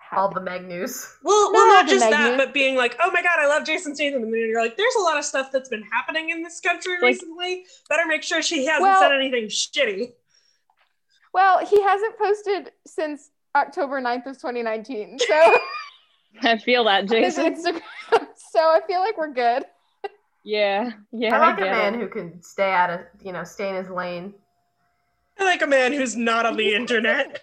how 0.09 0.21
All 0.21 0.29
the 0.29 0.41
Meg 0.41 0.65
news. 0.67 1.07
Well, 1.23 1.51
Not 1.51 1.53
well, 1.53 1.67
not 1.73 1.85
the 1.87 1.91
just 1.93 2.09
that, 2.09 2.11
Magnet. 2.11 2.37
but 2.37 2.53
being 2.53 2.75
like, 2.75 2.95
oh 3.03 3.11
my 3.11 3.21
god, 3.21 3.39
I 3.39 3.47
love 3.47 3.65
Jason 3.65 3.95
Statham, 3.95 4.23
and 4.23 4.31
then 4.33 4.39
you're 4.41 4.61
like, 4.61 4.77
there's 4.77 4.95
a 4.95 5.01
lot 5.01 5.17
of 5.17 5.25
stuff 5.25 5.49
that's 5.51 5.69
been 5.69 5.83
happening 5.83 6.29
in 6.29 6.43
this 6.43 6.59
country 6.59 6.93
Like- 6.93 7.03
recently. 7.15 7.65
Better 7.89 8.05
make 8.05 8.23
sure 8.23 8.41
she 8.41 8.65
hasn't 8.65 8.83
Well- 8.83 9.01
said 9.01 9.11
anything 9.11 9.45
shitty. 9.45 10.13
Well, 11.33 11.65
he 11.65 11.81
hasn't 11.81 12.17
posted 12.17 12.71
since 12.87 13.29
October 13.55 13.99
9th 14.01 14.25
of 14.27 14.35
2019. 14.37 15.19
So 15.19 15.57
I 16.43 16.57
feel 16.59 16.83
that, 16.85 17.09
his 17.09 17.35
Jason. 17.35 17.81
So 18.51 18.59
I 18.59 18.79
feel 18.87 18.99
like 19.01 19.17
we're 19.17 19.33
good. 19.33 19.63
Yeah, 20.43 20.91
yeah. 21.11 21.35
I 21.35 21.39
like 21.39 21.57
a 21.57 21.63
get 21.63 21.71
man 21.71 21.95
it. 21.95 21.99
who 21.99 22.07
can 22.07 22.41
stay 22.43 22.71
out 22.71 22.89
of, 22.91 22.99
you 23.23 23.31
know, 23.33 23.43
stay 23.43 23.69
in 23.69 23.75
his 23.75 23.89
lane. 23.89 24.33
I 25.39 25.43
like 25.43 25.63
a 25.63 25.67
man 25.67 25.91
who's 25.91 26.15
not 26.15 26.45
on 26.45 26.55
the 26.55 26.73
internet. 26.75 27.41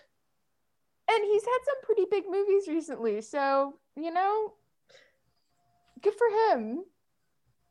And 1.13 1.25
he's 1.25 1.45
had 1.45 1.59
some 1.65 1.75
pretty 1.83 2.07
big 2.11 2.25
movies 2.31 2.69
recently. 2.69 3.21
So, 3.21 3.75
you 3.97 4.11
know, 4.13 4.55
good 6.01 6.15
for 6.15 6.27
him. 6.57 6.85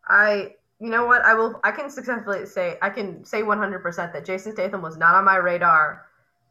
I, 0.07 0.53
you 0.79 0.89
know 0.89 1.05
what? 1.05 1.23
I 1.23 1.33
will. 1.33 1.59
I 1.63 1.71
can 1.71 1.89
successfully 1.89 2.45
say 2.45 2.77
I 2.81 2.89
can 2.89 3.23
say 3.23 3.41
100% 3.41 4.13
that 4.13 4.25
Jason 4.25 4.53
Statham 4.53 4.81
was 4.81 4.97
not 4.97 5.15
on 5.15 5.25
my 5.25 5.37
radar 5.37 6.05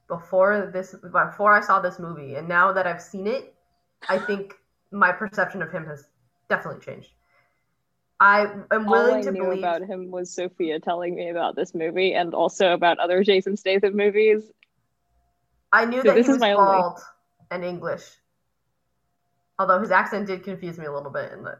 before 0.09 0.71
this. 0.73 0.95
Before 0.95 1.53
I 1.53 1.61
saw 1.61 1.81
this 1.81 1.99
movie, 1.99 2.37
and 2.37 2.49
now 2.49 2.73
that 2.73 2.87
I've 2.87 3.03
seen 3.03 3.27
it, 3.27 3.55
I 4.09 4.19
think 4.19 4.55
my 4.91 5.13
perception 5.13 5.63
of 5.63 5.71
him 5.71 5.87
has 5.87 6.09
definitely 6.49 6.85
changed. 6.85 7.11
I 8.21 8.43
am 8.71 8.87
All 8.87 8.93
willing 8.93 9.17
I 9.17 9.23
to 9.23 9.33
knew 9.33 9.45
believe. 9.45 9.59
about 9.61 9.83
him 9.83 10.11
was 10.11 10.31
Sophia 10.31 10.79
telling 10.79 11.15
me 11.15 11.31
about 11.31 11.57
this 11.57 11.75
movie 11.75 12.13
and 12.15 12.35
also 12.35 12.73
about 12.73 12.99
other 12.99 13.25
Jason 13.25 13.57
Statham 13.57 13.97
movies. 13.97 14.51
I 15.73 15.85
knew 15.85 16.03
So 16.03 16.09
that 16.09 16.15
this 16.15 16.27
he 16.27 16.33
is 16.33 16.37
was 16.37 16.41
my 16.41 16.53
only- 16.53 17.01
and 17.51 17.65
English. 17.65 18.19
Although 19.59 19.81
his 19.81 19.91
accent 19.91 20.27
did 20.27 20.43
confuse 20.43 20.79
me 20.79 20.87
a 20.87 20.93
little 20.93 21.11
bit 21.11 21.33
in 21.33 21.43
the 21.45 21.59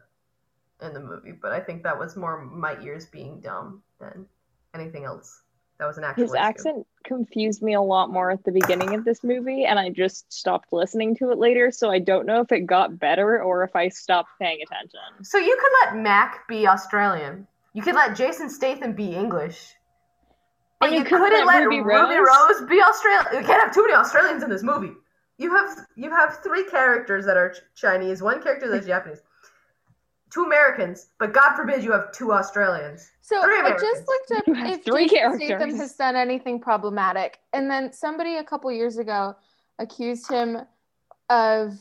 in 0.81 0.93
the 0.93 0.99
movie, 0.99 1.31
but 1.33 1.51
I 1.51 1.59
think 1.59 1.83
that 1.83 1.99
was 1.99 2.15
more 2.15 2.41
my 2.43 2.75
ears 2.81 3.05
being 3.05 3.39
dumb 3.39 3.83
than 3.99 4.25
anything 4.73 5.05
else. 5.05 5.43
That 5.77 5.85
was 5.85 5.99
an 5.99 6.03
actual 6.03 6.23
His 6.23 6.33
issue. 6.33 6.39
accent 6.41 6.87
confused 7.03 7.61
me 7.61 7.75
a 7.75 7.81
lot 7.81 8.09
more 8.09 8.31
at 8.31 8.43
the 8.43 8.51
beginning 8.51 8.95
of 8.95 9.05
this 9.05 9.23
movie, 9.23 9.65
and 9.65 9.77
I 9.77 9.89
just 9.89 10.31
stopped 10.33 10.73
listening 10.73 11.15
to 11.17 11.29
it 11.31 11.37
later, 11.37 11.69
so 11.69 11.91
I 11.91 11.99
don't 11.99 12.25
know 12.25 12.41
if 12.41 12.51
it 12.51 12.61
got 12.61 12.97
better 12.97 13.41
or 13.43 13.63
if 13.63 13.75
I 13.75 13.89
stopped 13.89 14.29
paying 14.39 14.59
attention. 14.63 14.99
So 15.23 15.37
you 15.37 15.55
could 15.59 15.71
let 15.85 16.01
Mac 16.01 16.47
be 16.47 16.67
Australian. 16.67 17.47
You 17.73 17.83
could 17.83 17.95
let 17.95 18.15
Jason 18.15 18.49
Statham 18.49 18.93
be 18.93 19.13
English. 19.15 19.75
But 20.81 20.87
And 20.87 20.93
you, 20.95 20.99
you 20.99 21.05
couldn't 21.05 21.29
couldn't 21.29 21.45
let 21.45 21.55
let 21.59 21.63
Ruby 21.65 21.81
Ruby, 21.81 22.15
Rose? 22.17 22.59
Rose? 22.59 22.67
be 22.69 22.81
Australian. 22.81 23.25
You 23.41 23.47
can't 23.47 23.63
have 23.63 23.73
too 23.73 23.83
many 23.83 23.93
Australians 23.93 24.41
in 24.43 24.49
this 24.49 24.63
movie. 24.63 24.91
You 25.37 25.55
have 25.55 25.77
you 25.95 26.09
have 26.09 26.39
three 26.43 26.65
characters 26.65 27.25
that 27.25 27.37
are 27.37 27.51
Ch- 27.53 27.61
Chinese, 27.75 28.21
one 28.21 28.41
character 28.41 28.67
that's 28.69 28.85
Japanese, 28.93 29.21
two 30.31 30.43
Americans, 30.43 31.09
but 31.19 31.33
God 31.33 31.55
forbid 31.55 31.83
you 31.83 31.91
have 31.91 32.11
two 32.11 32.33
Australians. 32.33 33.11
So 33.21 33.41
Three 33.43 33.57
I 33.57 33.59
Americans. 33.59 33.91
just 33.91 34.07
looked 34.07 34.31
up 34.31 34.47
You 34.47 34.65
if 34.73 34.83
three 34.83 35.07
Jason 35.07 35.35
Statham 35.35 35.47
characters. 35.59 35.79
has 35.79 35.93
done 35.93 36.15
anything 36.15 36.59
problematic, 36.59 37.39
and 37.53 37.69
then 37.69 37.93
somebody 37.93 38.37
a 38.37 38.43
couple 38.43 38.71
years 38.71 38.97
ago 38.97 39.35
accused 39.79 40.29
him 40.29 40.57
of, 41.29 41.73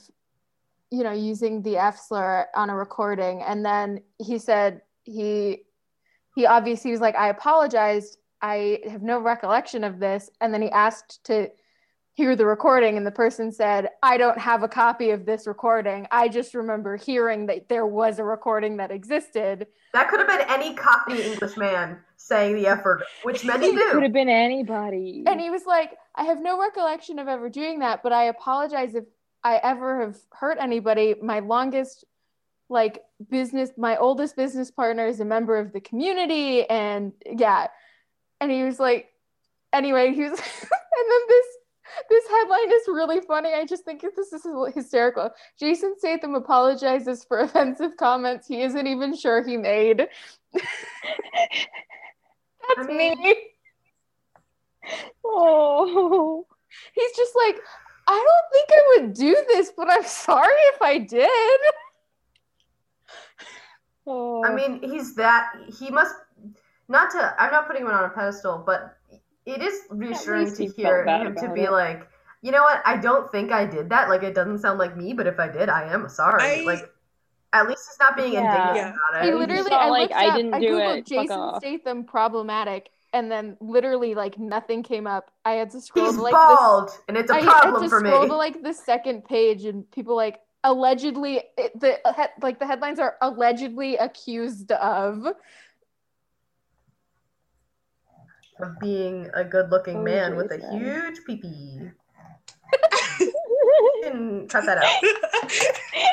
you 0.91 1.03
know, 1.03 1.13
using 1.13 1.63
the 1.63 1.77
F 1.79 1.99
slur 1.99 2.47
on 2.55 2.69
a 2.71 2.77
recording, 2.77 3.43
and 3.43 3.65
then 3.65 4.01
he 4.19 4.39
said 4.39 4.83
he 5.05 5.63
he 6.37 6.47
obviously 6.47 6.91
was 6.93 7.01
like, 7.01 7.17
I 7.17 7.29
apologized. 7.31 8.19
I 8.43 8.81
have 8.89 9.03
no 9.03 9.21
recollection 9.21 9.85
of 9.85 9.99
this, 10.01 10.31
and 10.41 10.53
then 10.53 10.63
he 10.63 10.71
asked 10.71 11.25
to 11.25 11.51
hear 12.15 12.37
the 12.37 12.45
recording, 12.45 12.97
and 12.97 13.07
the 13.07 13.11
person 13.11 13.53
said, 13.53 13.89
I 14.03 14.17
don't 14.17 14.39
have 14.39 14.63
a 14.63 14.69
copy 14.69 15.11
of 15.11 15.25
this 15.25 15.47
recording. 15.47 16.07
I 16.11 16.29
just 16.29 16.55
remember 16.55 16.97
hearing 16.97 17.47
that 17.47 17.69
there 17.69 17.87
was 17.87 18.19
a 18.19 18.25
recording 18.25 18.77
that 18.79 18.91
existed. 18.91 19.67
That 19.95 20.09
could 20.09 20.21
have 20.21 20.29
been 20.29 20.47
any 20.49 20.75
Cockney 20.75 21.23
English 21.23 21.57
man 21.57 21.99
saying 22.17 22.57
the 22.57 22.67
effort, 22.67 23.05
which 23.23 23.45
many 23.45 23.67
It 23.75 23.93
could 23.93 24.03
have 24.03 24.13
been 24.13 24.29
anybody. 24.29 25.25
And 25.27 25.41
he 25.41 25.51
was 25.51 25.65
like, 25.67 25.97
I 26.15 26.25
have 26.25 26.43
no 26.43 26.61
recollection 26.61 27.19
of 27.19 27.29
ever 27.29 27.49
doing 27.49 27.79
that, 27.79 28.03
but 28.03 28.13
I 28.13 28.25
apologize 28.25 28.95
if 28.95 29.05
I 29.43 29.57
ever 29.63 30.01
have 30.01 30.19
hurt 30.33 30.59
anybody. 30.61 31.15
My 31.23 31.39
longest, 31.39 32.05
like, 32.69 33.03
business, 33.31 33.71
my 33.79 33.97
oldest 33.97 34.37
business 34.37 34.71
partner 34.71 35.07
is 35.07 35.21
a 35.21 35.25
member 35.25 35.59
of 35.59 35.73
the 35.73 35.81
community. 35.81 36.69
And 36.69 37.13
yeah. 37.25 37.69
And 38.41 38.51
he 38.51 38.63
was 38.63 38.79
like, 38.81 39.09
anyway, 39.73 40.13
he 40.15 40.23
was, 40.23 40.31
and 40.41 40.41
then 40.41 41.21
this. 41.29 41.47
This 42.09 42.25
headline 42.29 42.71
is 42.71 42.83
really 42.87 43.21
funny. 43.21 43.53
I 43.53 43.67
just 43.67 43.85
think 43.85 44.03
this 44.03 44.33
is 44.33 44.47
hysterical. 44.75 45.29
Jason 45.59 45.95
Statham 45.99 46.37
apologizes 46.37 47.25
for 47.25 47.41
offensive 47.41 47.97
comments 47.99 48.47
he 48.47 48.63
isn't 48.63 48.87
even 48.87 49.15
sure 49.17 49.43
he 49.43 49.57
made. 49.57 50.07
That's 50.55 50.65
I 52.79 52.83
mean- 52.87 53.21
me. 53.21 53.35
oh. 55.25 56.47
He's 56.95 57.17
just 57.17 57.35
like, 57.35 57.59
I 58.07 58.13
don't 58.13 58.53
think 58.53 58.69
I 58.71 58.83
would 59.01 59.15
do 59.15 59.37
this, 59.49 59.73
but 59.77 59.91
I'm 59.91 60.05
sorry 60.05 60.55
if 60.75 60.81
I 60.81 60.99
did. 60.99 61.61
oh. 64.07 64.45
I 64.45 64.55
mean, 64.55 64.81
he's 64.81 65.17
that. 65.17 65.53
He 65.79 65.91
must 65.91 66.15
not 66.91 67.11
to. 67.13 67.35
I'm 67.39 67.51
not 67.53 67.67
putting 67.67 67.83
him 67.83 67.89
on 67.89 68.05
a 68.05 68.09
pedestal, 68.11 68.63
but 68.67 68.97
it 69.47 69.63
is 69.63 69.81
reassuring 69.91 70.53
to 70.57 70.67
he 70.67 70.71
hear 70.83 71.05
him 71.07 71.35
to 71.37 71.49
be 71.55 71.63
it. 71.63 71.73
like, 71.73 72.07
you 72.43 72.51
know 72.53 72.63
what? 72.63 72.83
I 72.85 72.97
don't 72.97 73.31
think 73.33 73.53
I 73.53 73.65
did 73.65 73.89
that. 73.91 74.09
Like, 74.09 74.23
it 74.23 74.35
doesn't 74.35 74.59
sound 74.59 74.79
like 74.79 74.97
me, 74.97 75.13
but 75.15 75.27
if 75.27 75.39
I 75.41 75.49
did, 75.49 75.69
I 75.69 75.85
am 75.93 76.09
sorry. 76.09 76.43
I- 76.43 76.65
Like, 76.67 76.91
at 77.53 77.67
least 77.69 77.89
he's 77.89 77.99
not 78.01 78.17
being 78.17 78.33
Yeah. 78.35 78.41
indignant 78.43 78.77
Yeah. 78.77 78.89
about 79.11 79.25
it. 79.25 79.29
He 79.29 79.35
literally, 79.35 79.71
not 79.71 79.83
I 79.83 79.89
like, 79.89 80.13
"I 80.13 80.37
didn't 80.37 80.55
I 80.55 80.61
do 80.61 80.67
googled 80.69 80.97
it, 80.99 81.01
fuck 81.01 81.07
Jason 81.07 81.39
off." 81.41 81.59
Statham 81.63 82.05
problematic, 82.05 82.91
and 83.13 83.31
then 83.31 83.57
literally 83.61 84.15
like 84.15 84.39
nothing 84.39 84.83
came 84.85 85.07
up. 85.09 85.31
I 85.45 85.53
had 85.55 85.71
to 85.71 85.81
scroll 85.81 86.07
He's 86.07 86.17
to 86.17 86.23
like 86.23 86.33
bald, 86.33 86.91
and 87.09 87.17
it's 87.17 87.29
a 87.31 87.35
this. 87.35 87.43
I 87.43 87.47
problem 87.61 87.83
had 87.83 87.87
to 87.87 87.91
for 87.91 88.01
me. 88.01 88.11
scroll 88.11 88.27
to 88.29 88.37
like 88.37 88.63
the 88.63 88.73
second 88.73 89.25
page, 89.25 89.65
and 89.65 89.91
people 89.91 90.15
like 90.15 90.41
allegedly 90.63 91.43
it, 91.59 91.79
the 91.81 91.99
he- 92.17 92.43
like 92.43 92.59
the 92.61 92.67
headlines 92.67 92.99
are 93.01 93.17
allegedly 93.21 93.97
accused 93.97 94.71
of. 94.73 95.27
Of 98.63 98.79
being 98.79 99.29
a 99.35 99.45
good-looking 99.45 99.99
Oh, 99.99 100.03
man 100.03 100.37
with 100.37 100.51
a 100.53 100.59
huge 100.73 101.21
pee-pee. 101.27 101.91
Can 104.05 104.49
cut 104.49 104.65
that 104.67 104.79
out. 104.79 104.85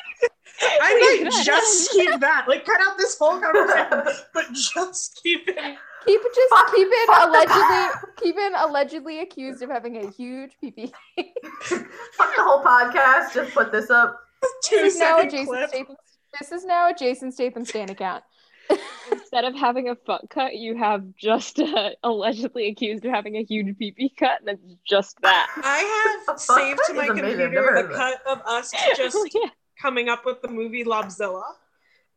I 0.81 1.19
might 1.23 1.31
just 1.45 1.91
keep 1.91 2.19
that. 2.19 2.45
Like, 2.47 2.65
cut 2.65 2.81
out 2.81 2.97
this 2.97 3.17
whole 3.17 3.39
conversation, 3.39 4.03
but 4.33 4.45
just 4.53 5.19
keep 5.23 5.47
it. 5.47 5.55
Keep 6.05 6.21
just 6.35 6.49
Fuck- 6.49 6.73
keep 6.73 6.87
it 6.89 7.09
allegedly 7.27 8.09
keep 8.21 8.35
it 8.37 8.53
allegedly 8.55 9.19
accused 9.19 9.61
of 9.61 9.69
having 9.69 9.97
a 9.97 10.09
huge 10.09 10.51
pee 10.61 10.93
Fuck 11.17 12.35
the 12.35 12.43
whole 12.43 12.63
podcast. 12.63 13.33
Just 13.33 13.53
put 13.53 13.71
this 13.73 13.89
up. 13.89 14.17
Two 14.63 14.77
This 14.77 14.93
is 14.95 14.99
now 14.99 15.19
a 15.19 15.23
Jason 15.25 15.45
clip. 15.47 15.69
Statham. 15.69 15.95
This 16.39 16.51
is 16.51 16.65
now 16.65 16.89
a 16.89 16.93
Jason 16.93 17.31
Statham 17.31 17.65
stan 17.65 17.89
account. 17.89 18.23
Instead 19.11 19.45
of 19.45 19.55
having 19.55 19.89
a 19.89 19.95
fuck 19.95 20.30
cut, 20.30 20.55
you 20.55 20.76
have 20.78 21.03
just 21.15 21.59
uh, 21.59 21.91
allegedly 22.03 22.70
accused 22.70 23.05
of 23.05 23.11
having 23.11 23.36
a 23.36 23.43
huge 23.43 23.78
pee 23.78 24.13
cut, 24.18 24.39
and 24.41 24.49
it's 24.49 24.76
just 24.88 25.20
that. 25.22 25.47
I 25.57 26.22
have 26.28 26.39
saved 26.39 26.80
to 26.88 26.93
my 26.93 27.03
is 27.05 27.09
amazing. 27.11 27.41
I've 27.41 27.51
computer 27.51 27.88
the 27.89 27.93
cut 27.95 28.22
of 28.28 28.41
us 28.45 28.74
just 28.97 29.18
Yeah. 29.34 29.49
coming 29.82 30.09
up 30.09 30.26
with 30.26 30.41
the 30.41 30.47
movie 30.47 30.84
Lobzilla. 30.84 31.43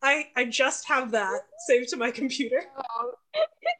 I 0.02 0.28
I 0.36 0.44
just 0.46 0.88
have 0.88 1.10
that 1.12 1.40
saved 1.66 1.88
to 1.90 1.96
my 1.96 2.10
computer. 2.10 2.62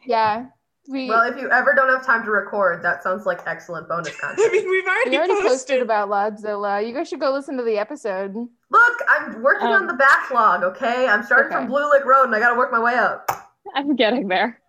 Yeah. 0.07 0.47
We 0.91 1.09
Well, 1.09 1.30
if 1.30 1.41
you 1.41 1.49
ever 1.51 1.72
don't 1.72 1.88
have 1.88 2.05
time 2.05 2.24
to 2.24 2.30
record, 2.30 2.82
that 2.82 3.03
sounds 3.03 3.24
like 3.24 3.41
excellent 3.47 3.88
bonus 3.88 4.18
content. 4.20 4.41
I 4.49 4.53
mean, 4.53 4.68
we've 4.68 4.84
already, 4.84 5.11
we 5.11 5.16
already 5.18 5.34
posted 5.34 5.51
posted. 5.51 5.82
about 5.82 6.09
Lobzilla. 6.09 6.86
You 6.86 6.93
guys 6.93 7.09
should 7.09 7.20
go 7.20 7.32
listen 7.32 7.57
to 7.59 7.62
the 7.62 7.78
episode. 7.78 8.34
Look, 8.34 8.99
I'm 9.09 9.41
working 9.43 9.68
on 9.68 9.82
Um, 9.82 9.86
the 9.86 9.95
backlog, 9.95 10.64
okay? 10.64 11.07
I'm 11.07 11.22
starting 11.22 11.47
okay. 11.47 11.57
from 11.57 11.66
Blue 11.68 11.88
Lick 11.91 12.05
Road 12.05 12.24
and 12.24 12.34
I 12.34 12.41
gotta 12.41 12.57
work 12.59 12.72
my 12.72 12.80
way 12.80 12.95
up. 12.95 13.30
I'm 13.74 13.95
getting 13.95 14.26
there. 14.28 14.61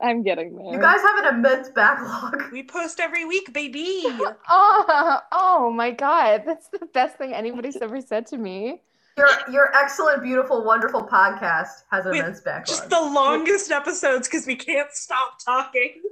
I'm 0.00 0.22
getting 0.22 0.56
there. 0.56 0.72
You 0.72 0.80
guys 0.80 1.00
have 1.00 1.24
an 1.26 1.34
immense 1.36 1.68
backlog. 1.68 2.50
we 2.52 2.62
post 2.62 2.98
every 3.00 3.24
week, 3.24 3.52
baby. 3.52 4.04
Oh, 4.48 5.20
oh 5.32 5.70
my 5.70 5.90
god. 5.90 6.42
That's 6.46 6.68
the 6.68 6.86
best 6.92 7.16
thing 7.18 7.32
anybody's 7.34 7.76
ever 7.76 8.00
said 8.00 8.26
to 8.28 8.38
me. 8.38 8.82
Your 9.16 9.28
your 9.50 9.74
excellent, 9.74 10.22
beautiful, 10.22 10.62
wonderful 10.62 11.02
podcast 11.02 11.84
has 11.90 12.04
an 12.04 12.12
Wait, 12.12 12.18
immense 12.20 12.40
backlog. 12.40 12.66
Just 12.66 12.90
the 12.90 13.00
longest 13.00 13.70
episodes 13.70 14.28
because 14.28 14.46
we 14.46 14.56
can't 14.56 14.92
stop 14.92 15.38
talking. 15.42 16.02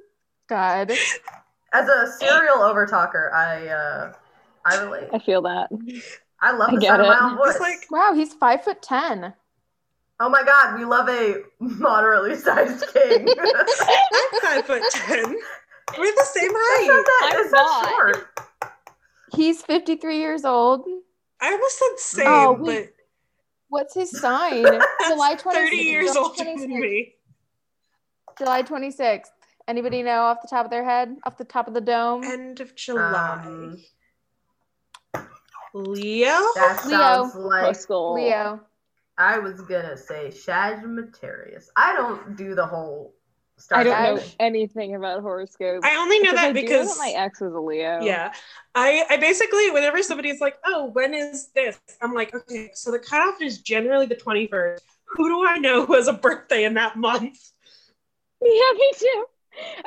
God. 0.49 0.91
As 1.73 1.89
a 1.89 2.11
serial 2.19 2.57
overtalker, 2.59 3.31
I 3.33 3.69
uh 3.69 4.13
I 4.65 4.83
relate. 4.83 5.09
I 5.13 5.19
feel 5.19 5.43
that. 5.43 5.69
I 6.41 6.53
love 6.53 6.71
I 6.71 6.75
the 6.77 6.81
get 6.81 6.89
sound 6.89 7.03
of 7.03 7.09
my 7.09 7.15
it. 7.15 7.23
own 7.23 7.37
voice. 7.37 7.61
Like 7.61 7.85
Wow, 7.91 8.13
he's 8.15 8.33
five 8.33 8.65
foot 8.65 8.81
ten. 8.81 9.35
oh 10.21 10.29
my 10.31 10.43
god, 10.43 10.79
we 10.79 10.87
love 10.87 11.07
a 11.11 11.43
moderately 11.61 12.37
sized 12.39 12.87
king. 12.95 13.29
I'm 13.29 14.41
five 14.41 14.65
foot 14.67 14.83
ten. 14.91 15.25
We're 15.99 16.15
the 16.15 16.25
same 16.25 16.51
It's 16.51 16.57
height. 16.57 16.87
not 16.89 17.05
that, 17.05 17.33
I'm 17.45 17.51
not 17.51 17.83
not. 17.83 17.91
short. 17.91 18.29
He's 19.35 19.61
53 19.63 20.19
years 20.19 20.45
old. 20.47 20.87
I 21.43 21.53
almost 21.53 21.79
said 21.79 21.99
same, 21.99 22.27
Oh, 22.29 22.55
but 22.57 22.65
wait. 22.67 22.91
What's 23.69 23.95
his 23.95 24.11
sign? 24.21 24.63
July 25.09 25.35
26th. 25.37 25.53
thirty 25.53 25.77
years 25.77 26.13
July 26.13 26.23
older 26.23 26.45
than 26.45 26.57
26th. 26.59 26.81
me. 26.81 27.15
July 28.39 28.63
26th. 28.63 29.27
Anybody 29.67 30.03
know 30.03 30.21
off 30.23 30.43
the 30.43 30.49
top 30.49 30.65
of 30.67 30.71
their 30.71 30.85
head? 30.85 31.17
Off 31.25 31.39
the 31.39 31.45
top 31.45 31.69
of 31.69 31.75
the 31.75 31.81
dome? 31.81 32.23
End 32.25 32.61
of 32.61 32.75
July. 32.75 33.43
Um, 33.47 33.83
Leo. 35.75 36.29
that 36.55 36.83
Leo. 36.87 36.99
sounds 36.99 37.35
like 37.35 37.65
Crystal. 37.65 38.15
Leo. 38.15 38.61
I 39.17 39.39
was 39.39 39.61
gonna 39.63 39.97
say 39.97 40.31
Sagittarius. 40.31 41.71
I 41.77 41.95
don't 41.95 42.37
do 42.37 42.55
the 42.55 42.67
whole 42.67 43.15
star 43.59 43.81
I 43.81 43.85
don't 43.85 44.17
know 44.17 44.23
anything 44.41 44.95
about 44.95 45.23
horoscopes. 45.23 45.81
I 45.85 45.97
only 45.97 46.19
know 46.21 46.33
Because 46.33 46.39
I 46.45 46.53
that 46.53 46.55
do 46.55 46.61
know 46.61 46.69
because 46.69 46.97
that 46.97 47.03
my 47.03 47.11
ex 47.17 47.41
was 47.41 47.53
a 47.53 47.61
Leo. 47.61 48.01
Yeah. 48.03 48.33
I, 48.75 49.05
I 49.09 49.17
basically, 49.17 49.71
whenever 49.71 50.03
somebody's 50.03 50.41
like, 50.41 50.57
oh, 50.65 50.87
when 50.93 51.15
is 51.15 51.49
this? 51.55 51.79
I'm 52.03 52.13
like, 52.15 52.35
okay, 52.35 52.71
so 52.75 52.91
the 52.91 52.99
cutoff 52.99 53.41
is 53.41 53.61
generally 53.61 54.07
the 54.07 54.17
21st. 54.17 54.81
Who 55.07 55.29
do 55.29 55.47
I 55.47 55.59
know 55.59 55.87
who 55.87 55.95
has 55.95 56.09
a 56.09 56.13
birthday 56.13 56.65
in 56.65 56.75
that 56.75 56.97
month? 56.97 57.39
Yeah, 58.47 58.73
me 58.79 58.93
too. 58.99 59.25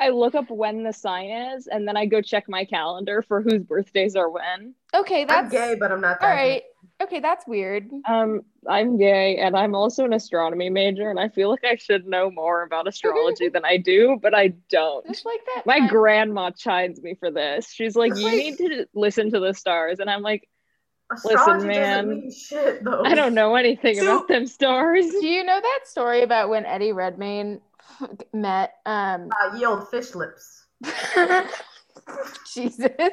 I 0.00 0.08
look 0.08 0.34
up 0.34 0.50
when 0.50 0.82
the 0.82 0.92
sign 0.92 1.30
is, 1.30 1.68
and 1.68 1.86
then 1.86 1.96
I 1.96 2.06
go 2.06 2.20
check 2.20 2.48
my 2.48 2.64
calendar 2.64 3.22
for 3.22 3.40
whose 3.40 3.62
birthdays 3.62 4.16
are 4.16 4.28
when. 4.28 4.74
Okay, 4.92 5.22
I'm 5.22 5.28
that's 5.28 5.52
gay, 5.52 5.76
but 5.78 5.92
I'm 5.92 6.00
not 6.00 6.20
that. 6.20 6.28
all 6.28 6.34
gay. 6.36 6.62
Right. 7.00 7.06
Okay, 7.06 7.20
that's 7.20 7.46
weird. 7.46 7.88
Um, 8.06 8.42
I'm 8.68 8.98
gay 8.98 9.36
and 9.38 9.56
I'm 9.56 9.74
also 9.74 10.04
an 10.04 10.12
astronomy 10.12 10.68
major, 10.70 11.10
and 11.10 11.18
I 11.18 11.28
feel 11.28 11.50
like 11.50 11.64
I 11.64 11.76
should 11.76 12.06
know 12.06 12.30
more 12.30 12.62
about 12.62 12.88
astrology 12.88 13.48
than 13.52 13.64
I 13.64 13.76
do, 13.76 14.18
but 14.20 14.34
I 14.34 14.48
don't. 14.70 15.06
Just 15.06 15.24
like 15.26 15.40
that. 15.54 15.64
My 15.66 15.78
time- 15.78 15.88
grandma 15.88 16.50
chides 16.50 17.02
me 17.02 17.14
for 17.14 17.30
this. 17.30 17.70
She's 17.72 17.96
like, 17.96 18.12
It's 18.12 18.20
"You 18.20 18.26
like- 18.26 18.34
need 18.36 18.56
to 18.58 18.86
listen 18.94 19.30
to 19.32 19.40
the 19.40 19.54
stars," 19.54 20.00
and 20.00 20.10
I'm 20.10 20.22
like, 20.22 20.48
Astrology 21.10 21.66
man. 21.68 22.30
shit 22.30 22.82
"I 22.86 23.14
don't 23.14 23.32
know 23.34 23.54
anything 23.56 23.94
So- 23.96 24.02
about 24.16 24.28
them 24.28 24.46
stars." 24.46 25.08
Do 25.08 25.26
you 25.26 25.42
know 25.44 25.58
that 25.60 25.80
story 25.84 26.22
about 26.22 26.48
when 26.50 26.66
Eddie 26.66 26.92
Redmayne 26.92 27.60
met 28.34 28.74
um 28.84 29.30
Uh, 29.42 29.56
ye 29.56 29.64
old 29.64 29.88
fish 29.88 30.14
lips. 30.14 30.66
Jesus. 32.54 32.78
When 32.78 33.10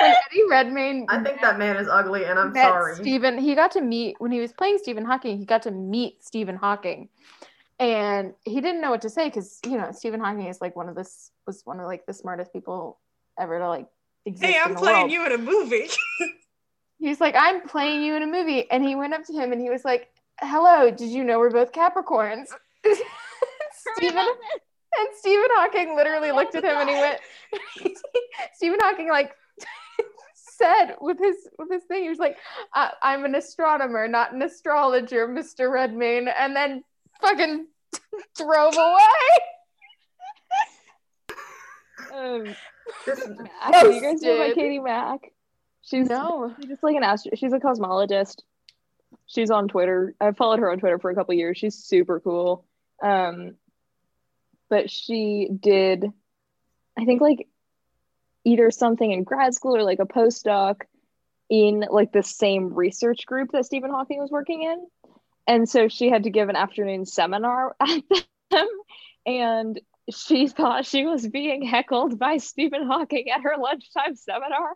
Eddie 0.00 0.44
Redmayne 0.50 1.06
I 1.08 1.22
think 1.22 1.40
that 1.40 1.58
man 1.58 1.76
is 1.76 1.88
ugly, 1.88 2.24
and 2.24 2.38
I'm 2.38 2.54
sorry. 2.54 2.96
Stephen, 2.96 3.38
he 3.38 3.54
got 3.54 3.70
to 3.72 3.80
meet 3.80 4.16
when 4.18 4.30
he 4.32 4.40
was 4.40 4.52
playing 4.52 4.78
Stephen 4.78 5.04
Hawking, 5.04 5.38
he 5.38 5.44
got 5.44 5.62
to 5.62 5.70
meet 5.70 6.24
Stephen 6.24 6.56
Hawking. 6.56 7.08
And 7.80 8.34
he 8.44 8.60
didn't 8.60 8.80
know 8.80 8.90
what 8.90 9.02
to 9.02 9.10
say 9.10 9.28
because 9.28 9.60
you 9.64 9.78
know 9.78 9.92
Stephen 9.92 10.20
Hawking 10.20 10.46
is 10.46 10.60
like 10.60 10.74
one 10.74 10.88
of 10.88 10.96
this 10.96 11.30
was 11.46 11.62
one 11.64 11.78
of 11.78 11.86
like 11.86 12.06
the 12.06 12.12
smartest 12.12 12.52
people 12.52 12.98
ever 13.38 13.58
to 13.58 13.68
like 13.68 13.86
exist. 14.26 14.44
Hey, 14.52 14.56
in 14.58 14.62
I'm 14.64 14.74
the 14.74 14.80
playing 14.80 14.98
world. 14.98 15.10
you 15.12 15.26
in 15.26 15.32
a 15.32 15.38
movie. 15.38 15.88
He's 16.98 17.20
like, 17.20 17.36
I'm 17.38 17.60
playing 17.68 18.02
you 18.02 18.16
in 18.16 18.22
a 18.22 18.26
movie. 18.26 18.68
And 18.70 18.84
he 18.84 18.96
went 18.96 19.14
up 19.14 19.24
to 19.26 19.32
him 19.32 19.52
and 19.52 19.60
he 19.60 19.70
was 19.70 19.84
like, 19.84 20.08
Hello, 20.40 20.90
did 20.90 21.08
you 21.10 21.24
know 21.24 21.38
we're 21.38 21.50
both 21.50 21.72
Capricorns? 21.72 22.48
Stephen 23.96 24.26
and 24.96 25.08
Stephen 25.18 25.48
Hawking 25.52 25.94
literally 25.96 26.32
looked 26.32 26.54
at 26.54 26.64
him 26.64 26.76
and 26.76 26.88
he 26.88 26.94
went 26.96 27.20
Stephen 28.54 28.78
Hawking 28.80 29.08
like 29.08 29.32
said 30.34 30.94
with 31.00 31.18
his 31.18 31.36
with 31.58 31.70
his 31.70 31.84
thing, 31.84 32.02
he 32.04 32.08
was 32.08 32.18
like, 32.18 32.36
I- 32.74 32.92
I'm 33.02 33.24
an 33.24 33.34
astronomer, 33.34 34.08
not 34.08 34.32
an 34.32 34.42
astrologer, 34.42 35.28
Mr. 35.28 35.70
Redmayne, 35.72 36.28
and 36.28 36.54
then 36.56 36.82
fucking 37.20 37.66
drove 38.36 38.74
away. 38.76 38.98
Um, 42.14 42.54
This, 43.06 43.28
Mac, 43.28 43.84
you 43.84 44.00
guys 44.00 44.22
know 44.22 44.34
about 44.34 44.40
Roasted. 44.40 44.54
Katie 44.54 44.78
Mack? 44.78 45.32
She's 45.82 46.08
No. 46.08 46.54
she's 46.58 46.68
just 46.70 46.82
like 46.82 46.96
an 46.96 47.02
astro. 47.02 47.32
She's 47.34 47.52
a 47.52 47.58
cosmologist. 47.58 48.42
She's 49.26 49.50
on 49.50 49.68
Twitter. 49.68 50.14
I've 50.20 50.36
followed 50.36 50.58
her 50.58 50.70
on 50.70 50.78
Twitter 50.78 50.98
for 50.98 51.10
a 51.10 51.14
couple 51.14 51.34
years. 51.34 51.58
She's 51.58 51.74
super 51.76 52.20
cool. 52.20 52.64
Um, 53.02 53.56
but 54.68 54.90
she 54.90 55.48
did, 55.58 56.04
I 56.98 57.04
think 57.04 57.20
like 57.20 57.48
either 58.44 58.70
something 58.70 59.10
in 59.10 59.24
grad 59.24 59.54
school 59.54 59.76
or 59.76 59.82
like 59.82 60.00
a 60.00 60.06
postdoc 60.06 60.82
in 61.50 61.84
like 61.90 62.12
the 62.12 62.22
same 62.22 62.74
research 62.74 63.26
group 63.26 63.52
that 63.52 63.64
Stephen 63.64 63.90
Hawking 63.90 64.20
was 64.20 64.30
working 64.30 64.62
in. 64.62 64.86
And 65.46 65.68
so 65.68 65.88
she 65.88 66.10
had 66.10 66.24
to 66.24 66.30
give 66.30 66.48
an 66.48 66.56
afternoon 66.56 67.06
seminar 67.06 67.74
at 67.80 68.02
them. 68.50 68.68
And 69.24 69.80
she 70.10 70.48
thought 70.48 70.86
she 70.86 71.04
was 71.04 71.26
being 71.26 71.62
heckled 71.62 72.18
by 72.18 72.38
Stephen 72.38 72.86
Hawking 72.86 73.30
at 73.30 73.42
her 73.42 73.56
lunchtime 73.58 74.16
seminar. 74.16 74.74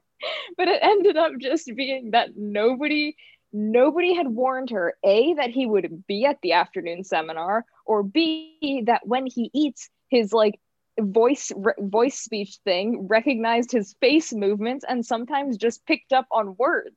But 0.56 0.68
it 0.68 0.82
ended 0.82 1.16
up 1.16 1.32
just 1.38 1.70
being 1.74 2.12
that 2.12 2.36
nobody 2.36 3.16
nobody 3.52 4.14
had 4.14 4.28
warned 4.28 4.70
her 4.70 4.94
a 5.04 5.34
that 5.34 5.50
he 5.50 5.66
would 5.66 6.04
be 6.06 6.24
at 6.24 6.40
the 6.42 6.52
afternoon 6.52 7.04
seminar 7.04 7.64
or 7.84 8.02
b 8.02 8.82
that 8.86 9.06
when 9.06 9.26
he 9.26 9.50
eats 9.52 9.90
his 10.08 10.32
like 10.32 10.58
voice 11.00 11.52
re- 11.54 11.72
voice 11.78 12.18
speech 12.18 12.58
thing 12.64 13.06
recognized 13.08 13.72
his 13.72 13.94
face 14.00 14.32
movements 14.32 14.84
and 14.88 15.04
sometimes 15.04 15.56
just 15.56 15.84
picked 15.86 16.12
up 16.12 16.26
on 16.30 16.56
words. 16.58 16.94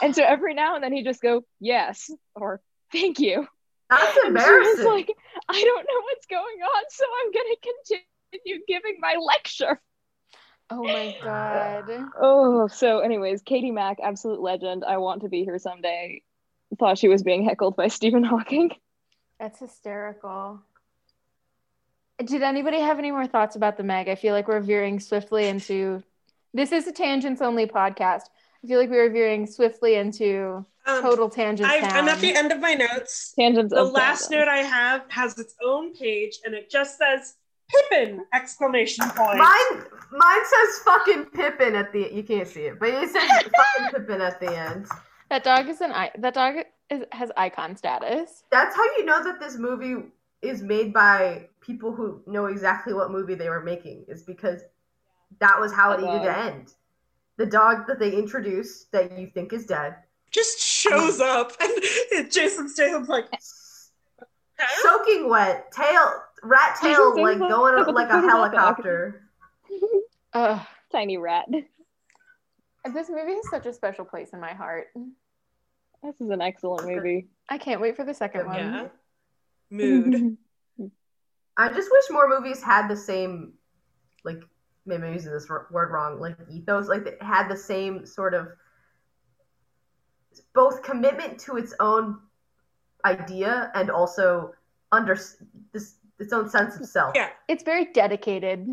And 0.00 0.14
so 0.14 0.22
every 0.22 0.54
now 0.54 0.74
and 0.74 0.84
then 0.84 0.92
he 0.92 1.02
just 1.02 1.20
go 1.20 1.44
yes 1.60 2.10
or 2.34 2.60
thank 2.92 3.18
you. 3.18 3.46
That's 3.90 4.02
and 4.02 4.14
she 4.14 4.20
was 4.22 4.26
embarrassing. 4.28 4.84
like 4.84 5.14
i 5.48 5.64
don't 5.64 5.86
know 5.86 6.00
what's 6.02 6.26
going 6.26 6.60
on 6.62 6.82
so 6.90 7.04
i'm 7.24 7.32
going 7.32 7.54
to 7.54 8.00
continue 8.36 8.64
giving 8.68 8.96
my 9.00 9.16
lecture 9.18 9.80
Oh 10.70 10.82
my 10.82 11.16
god. 11.22 11.84
Oh, 12.20 12.68
so 12.68 13.00
anyways, 13.00 13.42
Katie 13.42 13.70
Mack, 13.70 13.98
absolute 14.02 14.40
legend. 14.40 14.84
I 14.84 14.98
want 14.98 15.22
to 15.22 15.28
be 15.28 15.44
here 15.44 15.58
someday. 15.58 16.22
Thought 16.78 16.98
she 16.98 17.08
was 17.08 17.22
being 17.22 17.44
heckled 17.44 17.76
by 17.76 17.88
Stephen 17.98 18.22
Hawking. 18.22 18.72
That's 19.40 19.58
hysterical. 19.60 20.60
Did 22.22 22.42
anybody 22.42 22.80
have 22.80 22.98
any 22.98 23.10
more 23.12 23.26
thoughts 23.26 23.56
about 23.56 23.76
the 23.76 23.84
Meg? 23.84 24.08
I 24.08 24.16
feel 24.16 24.34
like 24.34 24.48
we're 24.48 24.60
veering 24.60 24.98
swiftly 25.00 25.46
into 25.46 26.02
this 26.52 26.72
is 26.72 26.86
a 26.86 26.92
tangents 26.92 27.40
only 27.40 27.66
podcast. 27.66 28.22
I 28.62 28.66
feel 28.66 28.80
like 28.80 28.90
we 28.90 28.96
were 28.96 29.08
veering 29.10 29.46
swiftly 29.46 29.94
into 29.94 30.66
Um, 30.84 31.00
total 31.02 31.30
tangents. 31.30 31.72
I, 31.72 31.80
town. 31.80 31.92
I'm 31.92 32.08
at 32.08 32.18
the 32.18 32.34
end 32.34 32.50
of 32.50 32.58
my 32.60 32.74
notes. 32.74 33.32
Tangents 33.38 33.72
The 33.72 33.84
last 33.84 34.28
fandom. 34.30 34.40
note 34.40 34.48
I 34.48 34.58
have 34.58 35.02
has 35.08 35.38
its 35.38 35.54
own 35.64 35.94
page, 35.94 36.40
and 36.44 36.54
it 36.54 36.68
just 36.68 36.98
says 36.98 37.36
Pippin! 37.70 38.24
Exclamation 38.34 39.08
point. 39.10 39.38
Mine, 39.38 39.84
mine 40.12 40.44
says 40.44 40.78
fucking 40.84 41.24
Pippin 41.26 41.74
at 41.74 41.92
the. 41.92 42.10
You 42.12 42.22
can't 42.22 42.48
see 42.48 42.62
it, 42.62 42.78
but 42.80 42.88
it 42.90 43.10
says 43.10 43.22
fucking 43.30 43.92
Pippin 44.00 44.20
at 44.20 44.40
the 44.40 44.56
end. 44.56 44.86
that 45.30 45.44
dog 45.44 45.68
is 45.68 45.80
an 45.80 45.92
i 45.92 46.10
that 46.18 46.34
dog 46.34 46.56
is, 46.90 47.02
has 47.12 47.30
icon 47.36 47.76
status. 47.76 48.44
That's 48.50 48.74
how 48.74 48.84
you 48.96 49.04
know 49.04 49.22
that 49.22 49.38
this 49.40 49.56
movie 49.58 50.06
is 50.40 50.62
made 50.62 50.92
by 50.92 51.48
people 51.60 51.92
who 51.92 52.22
know 52.26 52.46
exactly 52.46 52.94
what 52.94 53.10
movie 53.10 53.34
they 53.34 53.48
were 53.50 53.62
making. 53.62 54.04
Is 54.08 54.22
because 54.22 54.62
that 55.40 55.58
was 55.60 55.72
how 55.72 55.92
it 55.92 56.00
The 56.00 56.06
needed 56.06 56.24
to 56.24 56.38
end. 56.38 56.72
The 57.36 57.46
dog 57.46 57.86
that 57.86 57.98
they 57.98 58.12
introduced 58.12 58.90
that 58.92 59.16
you 59.18 59.26
think 59.28 59.52
is 59.52 59.66
dead, 59.66 59.94
Just 60.30 60.58
shows 60.60 61.20
up, 61.20 61.52
and 61.60 62.30
Jason 62.32 62.68
Statham's 62.68 63.08
like, 63.08 63.26
huh? 63.30 64.66
soaking 64.82 65.28
wet, 65.28 65.70
tail, 65.70 66.22
rat 66.42 66.78
tail, 66.80 67.20
like 67.20 67.38
going 67.38 67.74
what 67.74 67.86
the 67.86 67.92
like 67.92 68.10
a 68.10 68.18
is 68.18 68.22
that 68.24 68.28
dog? 68.28 68.52
helicopter. 68.54 69.22
Ugh. 70.34 70.60
Tiny 70.90 71.18
rat. 71.18 71.46
This 71.50 73.10
movie 73.10 73.34
has 73.34 73.50
such 73.50 73.66
a 73.66 73.72
special 73.72 74.04
place 74.04 74.30
in 74.32 74.40
my 74.40 74.54
heart. 74.54 74.88
This 76.02 76.20
is 76.20 76.30
an 76.30 76.40
excellent 76.40 76.86
movie. 76.88 77.28
I 77.48 77.58
can't 77.58 77.80
wait 77.80 77.96
for 77.96 78.04
the 78.04 78.14
second 78.14 78.46
one. 78.46 78.56
Yeah. 78.56 78.88
Mood. 79.70 80.36
I 81.56 81.68
just 81.72 81.90
wish 81.90 82.04
more 82.10 82.28
movies 82.28 82.62
had 82.62 82.88
the 82.88 82.96
same, 82.96 83.54
like 84.24 84.40
maybe 84.86 85.02
I'm 85.02 85.12
using 85.12 85.32
this 85.32 85.48
word 85.48 85.90
wrong, 85.90 86.20
like 86.20 86.36
ethos, 86.48 86.88
like 86.88 87.04
it 87.06 87.20
had 87.20 87.48
the 87.48 87.56
same 87.56 88.06
sort 88.06 88.32
of 88.32 88.48
both 90.54 90.82
commitment 90.82 91.40
to 91.40 91.56
its 91.56 91.74
own 91.80 92.20
idea 93.04 93.72
and 93.74 93.90
also 93.90 94.52
under 94.92 95.14
this 95.14 95.42
its 96.18 96.32
own 96.32 96.48
sense 96.48 96.76
of 96.78 96.86
self. 96.86 97.12
Yeah. 97.14 97.30
It's 97.48 97.62
very 97.62 97.86
dedicated. 97.92 98.66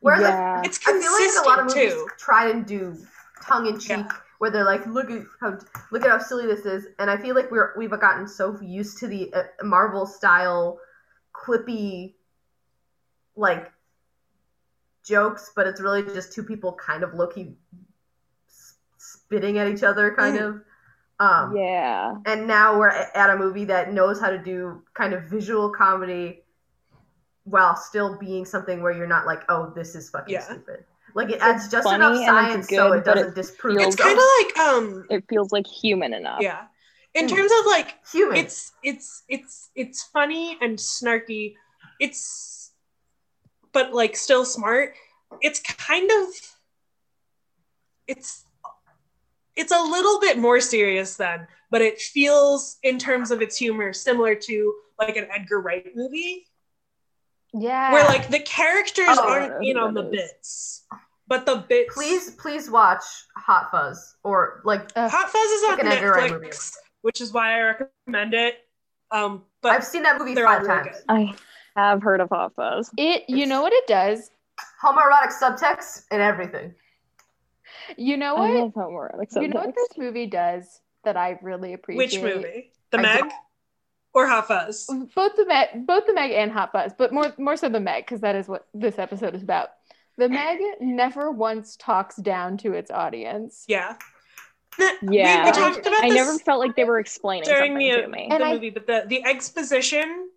Whereas 0.00 0.22
I- 0.24 0.28
yeah. 0.28 0.62
It's 0.64 0.78
I, 0.86 0.92
feel 0.92 1.12
like 1.12 1.44
a 1.44 1.48
lot 1.48 1.58
of 1.60 1.66
movies 1.66 1.92
too. 1.94 2.08
try 2.18 2.50
and 2.50 2.66
do 2.66 2.96
tongue 3.42 3.66
in 3.66 3.78
cheek, 3.78 3.90
Yeah. 3.90 4.08
where 4.38 4.50
they're 4.50 4.64
like, 4.64 4.86
look 4.86 5.10
at 5.10 5.22
how 5.40 5.58
look 5.92 6.02
at 6.04 6.10
how 6.10 6.18
silly 6.18 6.46
this 6.46 6.64
is, 6.66 6.86
and 6.98 7.10
I 7.10 7.16
feel 7.16 7.34
like 7.34 7.50
we're 7.50 7.74
we've 7.76 7.90
gotten 7.90 8.26
so 8.28 8.58
used 8.60 8.98
to 8.98 9.06
the 9.06 9.32
uh, 9.32 9.42
Marvel 9.62 10.06
style 10.06 10.78
quippy 11.34 12.14
like 13.36 13.72
jokes, 15.04 15.52
but 15.56 15.66
it's 15.66 15.80
really 15.80 16.02
just 16.02 16.32
two 16.32 16.42
people 16.42 16.72
kind 16.72 17.02
of 17.02 17.14
low 17.14 17.26
key 17.26 17.54
spitting 18.98 19.58
at 19.58 19.68
each 19.68 19.82
other, 19.82 20.14
kind 20.14 20.38
Mm. 20.38 20.48
of. 20.48 20.60
Um, 21.20 21.56
yeah. 21.56 22.16
and 22.26 22.46
now 22.48 22.76
we're 22.78 22.88
at 22.88 23.30
a 23.30 23.36
movie 23.36 23.64
that 23.66 23.92
knows 23.92 24.20
how 24.20 24.30
to 24.30 24.38
do 24.38 24.82
kind 24.94 25.14
of 25.14 25.22
visual 25.24 25.70
comedy 25.70 26.43
while 27.44 27.76
still 27.76 28.16
being 28.18 28.44
something 28.44 28.82
where 28.82 28.92
you're 28.92 29.06
not 29.06 29.26
like, 29.26 29.42
oh, 29.48 29.72
this 29.74 29.94
is 29.94 30.08
fucking 30.10 30.32
Yeah. 30.34 30.40
stupid. 30.40 30.84
Like 31.14 31.30
it 31.30 31.40
adds 31.40 31.68
just 31.68 31.84
funny 31.84 31.96
enough 31.96 32.24
science 32.26 32.68
so 32.68 32.88
good, 32.88 32.96
it 32.96 32.98
it 32.98 33.04
doesn't 33.04 33.34
disprove. 33.34 33.76
feels- 33.78 33.94
It's 33.94 34.02
kind 34.02 34.18
of 34.18 34.24
like, 34.40 34.58
um, 34.58 35.06
It 35.10 35.24
feels 35.28 35.52
like 35.52 35.66
human 35.66 36.12
enough. 36.14 36.40
yeah. 36.40 36.66
In 37.14 37.26
Mm. 37.26 37.36
terms 37.36 37.52
of 37.60 37.66
like, 37.66 37.94
human. 38.10 38.36
it's 38.38 38.72
it's 38.82 39.22
it's 39.28 39.70
it's 39.76 40.02
funny 40.02 40.58
and 40.60 40.76
snarky. 40.78 41.54
It's 42.00 42.72
but 43.72 43.92
like 43.94 44.16
still 44.16 44.44
smart. 44.44 44.94
It's 45.40 45.60
kind 45.60 46.10
of 46.10 46.26
it's 48.08 48.44
it's 49.56 49.70
a 49.70 49.80
little 49.80 50.18
bit 50.18 50.38
more 50.38 50.60
serious 50.60 51.14
then, 51.16 51.46
but 51.70 51.80
it 51.82 52.00
feels 52.00 52.78
in 52.82 52.98
terms 52.98 53.30
of 53.30 53.40
its 53.40 53.56
humor 53.56 53.92
similar 53.92 54.34
to 54.34 54.74
like 54.98 55.16
an 55.16 55.28
Edgar 55.30 55.60
Wright 55.60 55.86
movie 55.94 56.46
Yeah. 57.56 57.92
where 57.92 58.04
like 58.04 58.30
the 58.30 58.40
characters 58.40 59.06
Oh, 59.08 59.28
aren't 59.28 59.52
don't 59.52 59.62
know 59.62 59.68
in 59.70 59.76
on 59.78 59.94
the 59.94 60.02
that 60.02 60.12
is. 60.14 60.20
bits, 60.32 60.86
but 61.28 61.46
the 61.46 61.64
bits. 61.68 61.94
please, 61.94 62.30
please 62.32 62.68
watch 62.68 63.02
Hot 63.36 63.70
Fuzz 63.70 64.16
or 64.24 64.60
like 64.64 64.90
Ugh. 64.96 65.10
Hot 65.10 65.30
Fuzz 65.30 65.50
is 65.50 65.62
on 65.64 65.70
Like 65.70 65.80
an 65.80 65.86
Edgar 65.92 66.10
Wright 66.12 66.30
movie. 66.32 66.46
Netflix, 66.48 66.72
which 67.02 67.20
is 67.20 67.32
why 67.32 67.54
I 67.60 67.60
recommend 68.06 68.34
it. 68.34 68.56
Um, 69.10 69.44
but 69.62 69.70
I've 69.72 69.84
seen 69.84 70.02
that 70.02 70.18
movie 70.18 70.34
five 70.34 70.66
times. 70.66 70.88
good. 70.92 71.02
I 71.08 71.34
have 71.76 72.02
heard 72.02 72.20
of 72.20 72.28
Hot 72.30 72.52
Fuzz. 72.56 72.90
it 72.98 73.24
you 73.28 73.46
know 73.46 73.62
what 73.62 73.72
it 73.72 73.86
does? 73.86 74.30
Homoerotic 74.82 75.32
subtext 75.40 76.04
and 76.10 76.20
everything. 76.20 76.74
You 77.96 78.16
know 78.16 78.36
I 78.36 78.40
what? 78.40 78.50
love 78.50 78.72
homoerotic 78.74 79.40
You 79.42 79.48
know 79.48 79.60
what 79.60 79.74
this 79.74 79.88
movie 79.98 80.26
does? 80.26 80.80
that 81.04 81.16
I 81.18 81.38
really 81.42 81.74
appreciate. 81.74 82.22
Which 82.22 82.22
movie? 82.22 82.72
The 82.90 82.96
Meg 82.98 83.18
don't- 83.20 83.32
or 84.14 84.26
Hot 84.28 84.46
Fuzz? 84.48 84.86
Both 85.14 85.36
the 85.36 85.44
Meg, 85.46 85.86
both 85.86 86.06
the 86.06 86.14
Meg 86.14 86.30
and 86.32 86.50
Hot 86.52 86.72
Fuzz, 86.72 86.92
but 86.96 87.12
more 87.12 87.32
more 87.38 87.56
so 87.56 87.68
the 87.68 87.80
Meg 87.80 88.04
because 88.06 88.20
that 88.20 88.36
is 88.36 88.48
what 88.48 88.66
this 88.72 88.98
episode 88.98 89.34
is 89.34 89.42
about. 89.42 89.70
The 90.16 90.28
Meg 90.28 90.60
never 90.80 91.30
once 91.32 91.76
talks 91.76 92.16
down 92.16 92.56
to 92.58 92.72
its 92.72 92.90
audience. 92.90 93.64
Yeah. 93.68 93.96
The- 94.76 94.98
Yeah. 95.08 95.44
we, 95.46 95.52
talked 95.52 95.86
about 95.86 96.02
I 96.02 96.08
this 96.08 96.16
never 96.16 96.36
felt 96.38 96.58
like 96.58 96.74
they 96.74 96.82
were 96.82 96.98
explaining 96.98 97.44
during 97.44 97.72
something 97.74 97.90
the, 97.90 98.02
to 98.02 98.08
me. 98.08 98.28
And 98.28 98.40
the 98.40 98.46
I- 98.46 98.54
movie, 98.54 98.70
but 98.70 98.88
the, 98.88 99.04
the 99.06 99.24
exposition, 99.24 100.28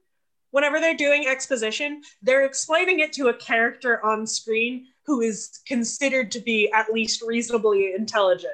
whenever 0.52 0.80
they're 0.80 0.96
doing 0.96 1.26
exposition, 1.28 2.02
they're 2.22 2.46
explaining 2.46 3.00
it 3.00 3.14
to 3.14 3.30
a 3.30 3.34
character 3.34 4.04
on 4.06 4.28
screen 4.28 4.86
who 5.08 5.22
is 5.22 5.60
considered 5.68 6.30
to 6.34 6.40
be 6.40 6.72
at 6.72 6.92
least 6.94 7.24
reasonably 7.24 7.94
intelligent. 7.98 8.54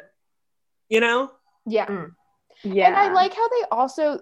You 0.88 1.02
know? 1.02 1.32
Yeah. 1.66 2.06
Yeah. 2.64 2.88
And 2.88 2.96
I 2.96 3.12
like 3.12 3.34
how 3.34 3.48
they 3.50 3.64
also 3.70 4.22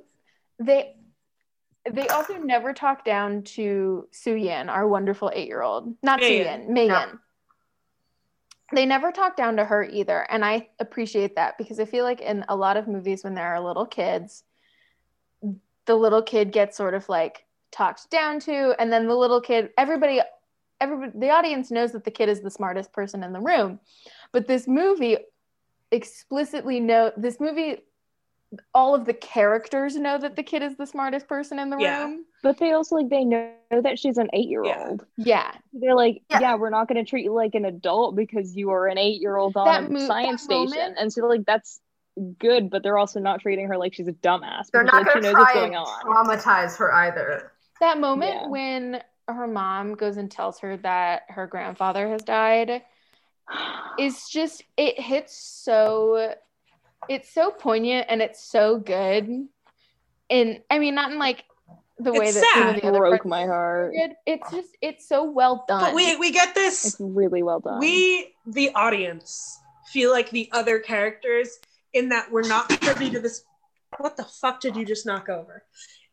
they 0.66 0.96
they 1.90 2.08
also 2.10 2.38
never 2.38 2.74
talk 2.74 3.04
down 3.04 3.42
to 3.44 4.08
Su 4.12 4.36
Yan, 4.36 4.70
our 4.70 4.88
wonderful 4.88 5.32
eight 5.34 5.48
year 5.48 5.62
old. 5.62 5.96
Not 6.04 6.20
Su 6.20 6.30
Megan. 6.30 6.62
Yan, 6.62 6.74
Megan. 6.74 7.20
They 8.74 8.86
never 8.86 9.12
talk 9.12 9.36
down 9.36 9.58
to 9.58 9.66
her 9.66 9.84
either. 9.84 10.26
And 10.30 10.46
I 10.46 10.70
appreciate 10.80 11.36
that 11.36 11.58
because 11.58 11.80
I 11.80 11.86
feel 11.86 12.06
like 12.06 12.22
in 12.22 12.46
a 12.48 12.56
lot 12.56 12.78
of 12.78 12.88
movies 12.88 13.24
when 13.24 13.34
there 13.34 13.54
are 13.54 13.60
little 13.60 13.86
kids, 13.86 14.44
the 15.86 15.96
little 15.96 16.22
kid 16.22 16.52
gets 16.52 16.78
sort 16.78 16.94
of 16.94 17.10
like 17.10 17.46
talked 17.72 18.10
down 18.10 18.40
to, 18.42 18.76
and 18.80 18.94
then 18.94 19.08
the 19.08 19.16
little 19.16 19.42
kid, 19.42 19.72
everybody 19.78 20.22
everybody 20.80 21.12
the 21.16 21.30
audience 21.30 21.72
knows 21.72 21.92
that 21.92 22.04
the 22.04 22.12
kid 22.12 22.30
is 22.30 22.42
the 22.42 22.52
smartest 22.52 22.94
person 22.94 23.24
in 23.24 23.34
the 23.34 23.40
room. 23.40 23.80
But 24.32 24.48
this 24.48 24.68
movie 24.68 25.18
explicitly 25.92 26.80
know 26.80 27.12
this 27.18 27.40
movie 27.40 27.80
all 28.74 28.94
of 28.94 29.06
the 29.06 29.14
characters 29.14 29.96
know 29.96 30.18
that 30.18 30.36
the 30.36 30.44
kid 30.44 30.62
is 30.62 30.76
the 30.76 30.86
smartest 30.86 31.28
person 31.28 31.58
in 31.60 31.70
the 31.70 31.78
Yeah. 31.78 32.04
room. 32.04 32.26
But 32.44 32.58
they 32.58 32.74
also 32.74 32.96
like 32.96 33.10
they 33.10 33.24
know 33.24 33.54
that 33.72 33.98
she's 33.98 34.18
an 34.18 34.30
eight 34.34 34.50
year 34.50 34.64
old. 34.64 35.06
Yeah. 35.18 35.52
They're 35.74 35.96
like, 35.96 36.22
Yeah. 36.30 36.40
yeah. 36.42 36.56
we're 36.56 36.70
not 36.70 36.88
going 36.90 37.04
to 37.04 37.10
treat 37.10 37.24
you 37.24 37.34
like 37.34 37.56
an 37.56 37.64
adult 37.66 38.16
because 38.16 38.56
you 38.56 38.72
are 38.72 38.88
an 38.88 38.98
eight 38.98 39.22
year 39.22 39.38
old 39.38 39.56
on 39.56 39.66
That 39.66 39.90
a 39.90 39.94
mo- 39.94 40.06
science 40.06 40.48
that 40.48 40.54
moment- 40.54 40.72
station, 40.74 40.96
and 40.98 41.14
so 41.14 41.26
like 41.28 41.46
that's 41.46 41.80
good. 42.40 42.70
But 42.70 42.84
they're 42.84 42.98
also 42.98 43.20
not 43.22 43.40
treating 43.40 43.68
her 43.68 43.78
like 43.78 43.94
she's 43.94 44.10
a 44.10 44.14
dumbass. 44.14 44.70
They're 44.72 44.84
because, 44.84 45.06
not 45.06 45.06
like, 45.06 45.14
going 45.14 45.24
to 45.24 45.32
knows 45.32 45.34
what's 45.36 45.52
try 45.54 45.62
going 45.62 45.76
and 45.76 45.86
on. 45.86 46.02
traumatize 46.28 46.78
her 46.78 46.94
either. 46.94 47.54
That 47.80 48.00
moment 48.00 48.34
Yeah. 48.34 48.48
when 48.50 49.04
her 49.30 49.48
mom 49.48 49.96
goes 49.96 50.18
and 50.18 50.30
tells 50.30 50.60
her 50.60 50.76
that 50.78 51.22
her 51.30 51.48
grandfather 51.48 52.10
has 52.10 52.22
died 52.22 52.82
is 53.98 54.28
just 54.28 54.64
it 54.76 55.00
hits 55.00 55.36
so 55.38 56.36
it's 57.10 57.34
so 57.34 57.52
poignant 57.52 58.08
and 58.10 58.22
it's 58.22 58.44
so 58.44 58.78
good. 58.78 59.48
And 60.30 60.62
I 60.70 60.80
mean 60.80 60.96
not 60.96 61.12
in 61.12 61.20
like 61.20 61.44
the 62.00 62.12
way 62.14 62.28
It's 62.28 62.36
that 62.36 62.52
some 62.54 62.64
sad. 62.64 62.76
of 62.78 62.82
the 62.82 62.88
other 62.88 63.00
broke 63.00 63.26
my 63.26 63.46
heart. 63.46 63.94
good. 63.94 64.12
It's 64.26 64.50
just 64.52 64.70
it's 64.82 65.08
so 65.08 65.24
well 65.30 65.66
done. 65.68 65.82
But 65.82 65.94
we 65.96 66.16
we 66.18 66.32
get 66.32 66.56
this 66.56 66.86
It's 66.86 66.98
really 67.00 67.44
well 67.44 67.60
done. 67.60 67.80
we 67.80 68.34
the 68.48 68.72
audience 68.74 69.60
feel 69.92 70.12
like 70.12 70.30
the 70.30 70.50
other 70.54 70.80
characters 70.80 71.60
in 71.94 72.10
that 72.10 72.32
we're 72.32 72.48
not 72.48 72.70
privy 72.70 73.10
to 73.10 73.20
this 73.20 73.44
what 73.98 74.16
the 74.16 74.24
fuck 74.24 74.62
did 74.62 74.76
you 74.78 74.86
just 74.86 75.06
knock 75.06 75.28
over 75.28 75.64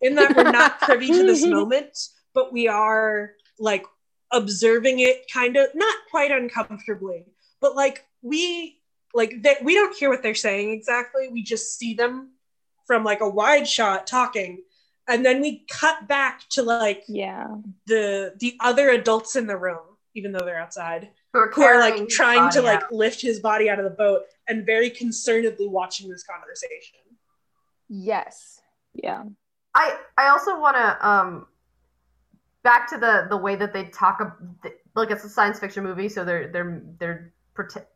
in 0.01 0.17
that 0.17 0.35
we're 0.37 0.51
not 0.51 0.81
privy 0.81 1.07
to 1.07 1.23
this 1.23 1.47
moment 1.47 1.97
but 2.35 2.53
we 2.53 2.67
are 2.67 3.31
like 3.61 3.85
observing 4.33 4.99
it 4.99 5.31
kind 5.33 5.57
of 5.57 5.69
not 5.75 5.95
quite 6.11 6.33
uncomfortably 6.33 7.25
but 7.61 7.77
like 7.77 8.05
we 8.21 8.78
like 9.19 9.43
that 9.43 9.63
we 9.63 9.75
don't 9.75 9.95
hear 9.97 10.09
what 10.09 10.23
they're 10.23 10.35
saying 10.35 10.71
exactly 10.71 11.29
we 11.29 11.43
just 11.43 11.79
see 11.79 11.93
them 11.93 12.31
from 12.87 13.05
like 13.05 13.21
a 13.21 13.29
wide 13.29 13.69
shot 13.69 14.07
talking 14.07 14.63
and 15.09 15.25
then 15.27 15.41
we 15.41 15.65
cut 15.71 16.07
back 16.09 16.43
to 16.49 16.63
like 16.63 17.03
yeah. 17.09 17.47
the 17.87 18.33
the 18.39 18.57
other 18.61 18.89
adults 18.91 19.37
in 19.37 19.47
the 19.47 19.57
room 19.57 19.85
even 20.15 20.33
though 20.33 20.45
they're 20.45 20.59
outside 20.61 21.11
Who 21.33 21.39
are, 21.41 21.51
who 21.51 21.63
are 21.63 21.79
like 21.79 21.99
his 21.99 22.15
trying 22.15 22.51
to 22.53 22.63
like 22.63 22.85
out. 22.85 22.93
lift 22.93 23.21
his 23.21 23.41
body 23.41 23.69
out 23.69 23.79
of 23.79 23.85
the 23.85 23.97
boat 24.05 24.23
and 24.49 24.65
very 24.65 24.91
concernedly 24.91 25.69
watching 25.69 26.09
this 26.09 26.25
conversation. 26.25 27.01
yes. 27.89 28.61
Yeah. 28.95 29.25
I 29.75 29.99
I 30.17 30.29
also 30.29 30.59
want 30.59 30.77
to 30.77 31.09
um 31.09 31.47
back 32.65 32.89
to 32.91 32.99
the 32.99 33.27
the 33.29 33.37
way 33.37 33.55
that 33.57 33.73
they 33.73 33.85
talk 33.85 34.19
ab- 34.21 34.73
like 34.95 35.11
it's 35.11 35.25
a 35.25 35.29
science 35.29 35.59
fiction 35.61 35.85
movie, 35.85 36.09
so 36.09 36.25
they're 36.25 36.49
they're 36.49 36.83
they're 36.99 37.33
prete- 37.57 37.87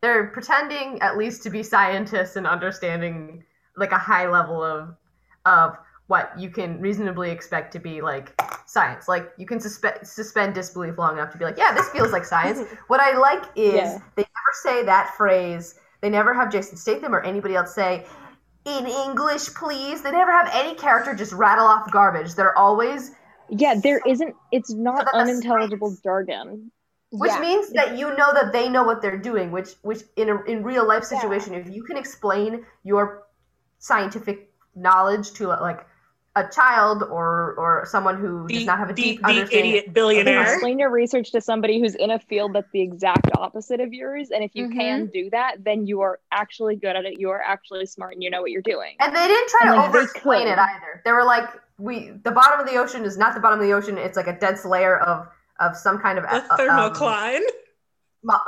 they're 0.00 0.26
pretending 0.28 1.00
at 1.02 1.16
least 1.16 1.42
to 1.44 1.50
be 1.50 1.62
scientists 1.62 2.36
and 2.36 2.46
understanding 2.46 3.44
like 3.76 3.92
a 3.92 3.98
high 3.98 4.28
level 4.28 4.62
of 4.62 4.94
of 5.44 5.76
what 6.08 6.32
you 6.38 6.48
can 6.50 6.80
reasonably 6.80 7.30
expect 7.30 7.72
to 7.72 7.78
be 7.78 8.00
like 8.00 8.40
science. 8.66 9.08
Like 9.08 9.30
you 9.38 9.46
can 9.46 9.60
suspend 9.60 9.98
suspend 10.06 10.54
disbelief 10.54 10.96
long 10.98 11.14
enough 11.18 11.32
to 11.32 11.38
be 11.38 11.44
like, 11.44 11.58
yeah, 11.58 11.72
this 11.74 11.88
feels 11.90 12.12
like 12.12 12.24
science. 12.24 12.60
what 12.88 13.00
I 13.00 13.16
like 13.16 13.44
is 13.56 13.74
Yeah. 13.74 13.98
they 14.16 14.22
never 14.22 14.52
say 14.62 14.84
that 14.84 15.14
phrase. 15.16 15.78
They 16.00 16.08
never 16.10 16.32
have 16.32 16.50
Jason 16.50 16.76
Statham 16.76 17.14
or 17.14 17.20
anybody 17.20 17.56
else 17.56 17.74
say 17.74 18.06
in 18.64 18.86
English, 18.86 19.52
please. 19.54 20.02
They 20.02 20.10
never 20.12 20.30
have 20.32 20.48
any 20.52 20.74
character 20.74 21.14
just 21.14 21.32
rattle 21.32 21.66
off 21.66 21.90
garbage. 21.90 22.34
They're 22.34 22.56
always, 22.56 23.12
Yeah, 23.50 23.74
there 23.82 24.00
isn't 24.06 24.34
it's 24.52 24.72
not 24.72 25.06
unintelligible 25.12 25.88
science- 25.88 26.00
jargon. 26.02 26.70
Which 27.10 27.32
Yeah. 27.32 27.40
means 27.40 27.70
that 27.72 27.96
you 27.96 28.14
know 28.16 28.32
that 28.32 28.52
they 28.52 28.68
know 28.68 28.84
what 28.84 29.00
they're 29.02 29.18
doing. 29.18 29.50
Which, 29.50 29.70
which 29.82 30.02
in 30.16 30.28
a 30.28 30.42
in 30.44 30.62
real 30.62 30.86
life 30.86 31.04
situation, 31.04 31.54
if 31.54 31.68
you 31.68 31.82
can 31.82 31.96
explain 31.96 32.64
your 32.84 33.24
scientific 33.78 34.52
knowledge 34.74 35.32
to 35.32 35.48
like 35.48 35.86
a 36.36 36.46
child 36.48 37.02
or 37.02 37.54
or 37.56 37.84
someone 37.86 38.20
who 38.20 38.46
The, 38.46 38.54
does 38.54 38.66
not 38.66 38.78
have 38.78 38.90
a 38.90 38.92
the, 38.92 39.02
deep 39.02 39.22
the 39.22 39.28
understanding. 39.28 39.70
idiot 39.72 39.92
billionaire. 39.94 40.52
Explain 40.52 40.78
your 40.78 40.90
research 40.90 41.32
to 41.32 41.40
somebody 41.40 41.80
who's 41.80 41.94
in 41.94 42.10
a 42.10 42.18
field 42.18 42.52
that's 42.52 42.70
the 42.72 42.82
exact 42.82 43.28
opposite 43.36 43.80
of 43.80 43.92
yours. 43.92 44.30
And 44.30 44.44
if 44.44 44.54
you 44.54 44.66
Mhm. 44.68 44.72
can 44.74 45.06
do 45.06 45.30
that, 45.30 45.64
then 45.64 45.86
you 45.86 46.00
are 46.02 46.20
actually 46.30 46.76
good 46.76 46.94
at 46.94 47.04
it. 47.06 47.18
You 47.18 47.30
are 47.30 47.42
actually 47.42 47.86
smart 47.86 48.12
and 48.14 48.22
you 48.22 48.30
know 48.30 48.40
what 48.42 48.50
you're 48.50 48.62
doing. 48.62 48.94
And 49.00 49.16
they 49.16 49.26
didn't 49.26 49.48
try 49.48 49.60
And, 49.62 49.70
to 49.70 49.76
like, 49.80 49.88
over 49.88 50.02
explain 50.02 50.46
it 50.46 50.58
either. 50.58 51.02
They 51.04 51.12
were 51.12 51.24
like, 51.24 51.48
we 51.78 52.10
the 52.22 52.30
bottom 52.32 52.60
of 52.60 52.66
the 52.70 52.76
ocean 52.76 53.04
is 53.04 53.16
not 53.16 53.34
the 53.34 53.40
bottom 53.40 53.58
of 53.58 53.66
the 53.66 53.72
ocean. 53.72 53.96
It's 53.98 54.16
like 54.16 54.26
a 54.28 54.38
dense 54.38 54.64
layer 54.64 54.98
of 54.98 55.26
of 55.60 55.76
some 55.76 55.98
kind 55.98 56.18
of 56.18 56.24
A 56.24 56.34
uh, 56.34 56.40
um, 56.50 56.58
thermocline. 56.58 57.40
mo- 58.22 58.38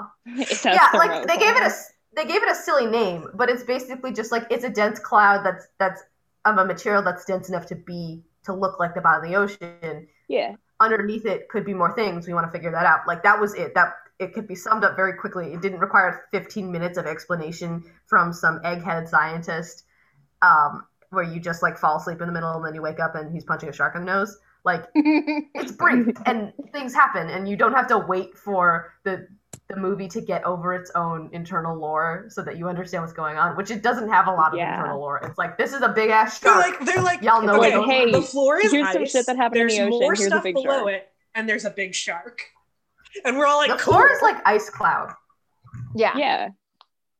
yeah, 0.64 0.88
a 0.92 0.96
like 0.96 1.26
they 1.26 1.36
gave 1.36 1.56
it 1.56 1.62
a 1.62 1.72
they 2.16 2.24
gave 2.24 2.42
it 2.42 2.50
a 2.50 2.54
silly 2.54 2.86
name, 2.86 3.28
but 3.34 3.48
it's 3.48 3.62
basically 3.62 4.12
just 4.12 4.32
like 4.32 4.46
it's 4.50 4.64
a 4.64 4.70
dense 4.70 4.98
cloud 4.98 5.44
that's 5.44 5.68
that's 5.78 6.02
of 6.44 6.56
a 6.56 6.64
material 6.64 7.02
that's 7.02 7.24
dense 7.24 7.48
enough 7.48 7.66
to 7.66 7.74
be 7.74 8.22
to 8.44 8.54
look 8.54 8.78
like 8.80 8.94
the 8.94 9.00
bottom 9.00 9.24
of 9.24 9.30
the 9.30 9.36
ocean. 9.36 10.06
Yeah. 10.28 10.54
Underneath 10.80 11.26
it 11.26 11.48
could 11.48 11.64
be 11.64 11.74
more 11.74 11.94
things. 11.94 12.26
We 12.26 12.34
want 12.34 12.46
to 12.46 12.52
figure 12.52 12.70
that 12.70 12.86
out. 12.86 13.00
Like 13.06 13.22
that 13.22 13.38
was 13.38 13.54
it. 13.54 13.74
That 13.74 13.92
it 14.18 14.32
could 14.32 14.48
be 14.48 14.54
summed 14.54 14.84
up 14.84 14.96
very 14.96 15.14
quickly. 15.14 15.52
It 15.52 15.60
didn't 15.60 15.80
require 15.80 16.26
15 16.32 16.70
minutes 16.70 16.98
of 16.98 17.06
explanation 17.06 17.84
from 18.06 18.32
some 18.32 18.60
egghead 18.60 19.08
scientist, 19.08 19.84
um, 20.42 20.84
where 21.10 21.24
you 21.24 21.40
just 21.40 21.62
like 21.62 21.78
fall 21.78 21.96
asleep 21.96 22.20
in 22.20 22.26
the 22.26 22.32
middle 22.32 22.52
and 22.52 22.64
then 22.64 22.74
you 22.74 22.82
wake 22.82 23.00
up 23.00 23.14
and 23.14 23.32
he's 23.32 23.44
punching 23.44 23.68
a 23.68 23.72
shark 23.72 23.94
in 23.94 24.04
the 24.04 24.06
nose. 24.06 24.38
Like 24.64 24.86
it's 24.94 25.72
brief 25.72 26.16
and 26.26 26.52
things 26.72 26.94
happen 26.94 27.28
and 27.30 27.48
you 27.48 27.56
don't 27.56 27.72
have 27.72 27.86
to 27.88 27.98
wait 27.98 28.36
for 28.36 28.92
the 29.04 29.26
the 29.68 29.76
movie 29.76 30.08
to 30.08 30.20
get 30.20 30.44
over 30.44 30.74
its 30.74 30.90
own 30.96 31.30
internal 31.32 31.78
lore 31.78 32.26
so 32.28 32.42
that 32.42 32.56
you 32.58 32.68
understand 32.68 33.02
what's 33.04 33.12
going 33.12 33.36
on 33.36 33.56
which 33.56 33.70
it 33.70 33.82
doesn't 33.82 34.08
have 34.08 34.26
a 34.26 34.30
lot 34.32 34.52
of 34.52 34.58
Yeah. 34.58 34.74
internal 34.74 34.98
lore 35.00 35.18
it's 35.24 35.38
like 35.38 35.56
this 35.56 35.72
is 35.72 35.80
a 35.82 35.88
big 35.88 36.10
ass 36.10 36.40
shark. 36.40 36.56
They're 36.62 36.72
like 36.72 36.86
they're 36.86 37.02
like 37.02 37.22
Y'all 37.22 37.40
know 37.42 37.58
okay, 37.58 37.80
hey, 37.82 38.10
the 38.12 38.20
floor 38.22 38.58
is 38.60 38.70
here's 38.72 38.86
ice. 38.88 38.92
some 38.94 39.06
shit 39.06 39.26
that 39.26 39.36
happened 39.36 39.60
in 39.62 39.66
there's 39.68 39.78
the 39.78 39.82
ocean, 39.84 39.90
more 40.00 40.12
here's 40.14 40.20
a 40.20 40.26
stuff 40.26 40.42
big 40.42 40.54
below 40.54 40.64
shark. 40.80 40.88
it, 40.90 41.08
and 41.34 41.48
there's 41.48 41.64
a 41.64 41.70
big 41.70 41.94
shark. 41.94 42.40
And 43.24 43.36
we're 43.38 43.46
all 43.46 43.58
like, 43.58 43.70
the 43.70 43.76
cool. 43.76 43.94
floor 43.94 44.10
is 44.12 44.20
like 44.22 44.36
ice 44.46 44.68
cloud 44.70 45.14
yeah. 45.94 46.16
Yeah. 46.16 46.48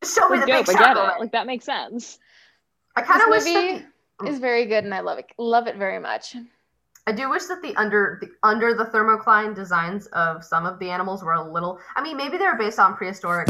Just 0.03 0.17
show 0.17 0.29
me 0.29 0.39
the 0.39 0.45
dope. 0.45 0.65
big 0.65 0.75
I 0.75 0.79
shark 0.79 0.95
get 0.97 1.15
it. 1.15 1.19
Like 1.19 1.31
that 1.33 1.45
makes 1.47 1.65
sense. 1.65 2.19
i 2.95 3.01
kind 3.01 3.21
of 3.21 3.29
wish 3.29 3.43
This 3.43 3.53
that 3.53 3.83
movie 4.21 4.31
is 4.33 4.39
very 4.39 4.65
good 4.65 4.83
and 4.83 4.93
I 4.93 4.99
love 5.01 5.17
it. 5.19 5.25
Love 5.37 5.67
it 5.67 5.75
very 5.77 5.99
much. 5.99 6.35
I 7.07 7.11
do 7.11 7.29
wish 7.29 7.45
that 7.45 7.61
the 7.61 7.75
under 7.75 8.19
the 8.21 8.29
under 8.43 8.73
the 8.73 8.85
thermocline 8.85 9.55
designs 9.55 10.07
of 10.07 10.43
some 10.43 10.65
of 10.65 10.79
the 10.79 10.89
animals 10.89 11.23
were 11.23 11.33
a 11.33 11.51
little. 11.51 11.79
I 11.95 12.03
mean, 12.03 12.15
maybe 12.17 12.37
they're 12.37 12.57
based 12.57 12.79
on 12.79 12.95
prehistoric 12.95 13.47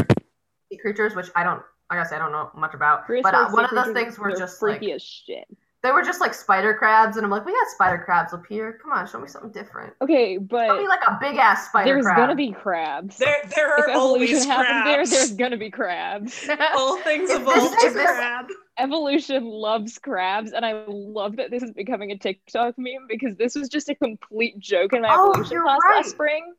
creatures, 0.80 1.14
which 1.14 1.28
I 1.36 1.44
don't. 1.44 1.62
I 1.90 1.96
guess 1.96 2.12
I 2.12 2.18
don't 2.18 2.32
know 2.32 2.50
much 2.56 2.72
about. 2.72 3.06
but 3.06 3.34
uh, 3.34 3.50
one 3.50 3.66
of 3.66 3.70
those 3.72 3.92
things 3.92 4.18
were 4.18 4.34
just 4.34 4.58
freaky 4.58 4.86
like 4.86 4.94
as 4.96 5.02
shit. 5.02 5.44
They 5.82 5.90
were 5.90 6.02
just 6.02 6.20
like 6.20 6.32
spider 6.32 6.74
crabs, 6.74 7.16
and 7.16 7.24
I'm 7.24 7.30
like, 7.30 7.44
we 7.44 7.52
got 7.52 7.66
spider 7.74 8.02
crabs 8.04 8.32
up 8.32 8.44
here. 8.48 8.78
Come 8.82 8.92
on, 8.92 9.06
show 9.06 9.18
me 9.20 9.26
something 9.28 9.50
different. 9.50 9.92
Okay, 10.00 10.38
but 10.38 10.68
Show 10.68 10.76
me 10.76 10.82
but 10.84 10.88
like 10.88 11.00
a 11.08 11.18
big 11.20 11.36
ass 11.38 11.68
spider 11.68 11.84
crab. 11.84 11.94
there's 11.94 12.04
crab. 12.04 12.16
gonna 12.16 12.34
be 12.36 12.52
crabs. 12.52 13.16
there 13.18 13.42
there 13.54 13.78
if 13.78 13.88
are 13.88 13.90
always 13.92 14.30
evolution 14.30 14.50
happened 14.50 14.86
there, 14.86 15.04
there's 15.06 15.32
gonna 15.32 15.56
be 15.56 15.70
crabs. 15.70 16.48
all 16.76 16.98
things 16.98 17.30
evolve 17.30 17.72
this- 17.72 17.92
to 17.94 17.98
crab. 17.98 18.46
Evolution 18.78 19.44
loves 19.44 19.98
crabs, 19.98 20.52
and 20.52 20.64
I 20.64 20.84
love 20.88 21.36
that 21.36 21.50
this 21.50 21.62
is 21.62 21.72
becoming 21.72 22.10
a 22.10 22.16
TikTok 22.16 22.74
meme 22.78 23.06
because 23.08 23.36
this 23.36 23.54
was 23.54 23.68
just 23.68 23.88
a 23.90 23.94
complete 23.94 24.58
joke 24.58 24.92
in 24.94 25.02
my 25.02 25.08
Oh, 25.12 25.30
evolution 25.32 25.60
class 25.62 25.78
right. 25.84 25.96
last 25.96 26.10
spring. 26.10 26.54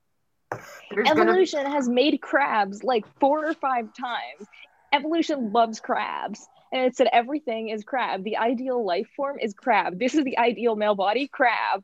There's 0.92 1.08
gonna 1.10 1.22
Evolution 1.22 1.66
has 1.66 1.90
made 1.90 2.22
crabs 2.22 2.84
like 2.84 3.06
four 3.20 3.48
or 3.48 3.54
five 3.56 3.86
times, 4.00 4.48
evolution 4.94 5.52
loves 5.52 5.80
crabs. 5.80 6.48
And 6.74 6.86
it 6.86 6.98
said 6.98 7.10
everything 7.14 7.70
is 7.70 7.86
crab. 7.86 8.24
The 8.24 8.38
ideal 8.38 8.86
life 8.86 9.08
form 9.16 9.38
is 9.40 9.54
crab. 9.54 10.00
This 10.00 10.16
is 10.16 10.26
the 10.26 10.38
ideal 10.40 10.76
male 10.76 10.96
body, 10.96 11.28
crab. 11.28 11.84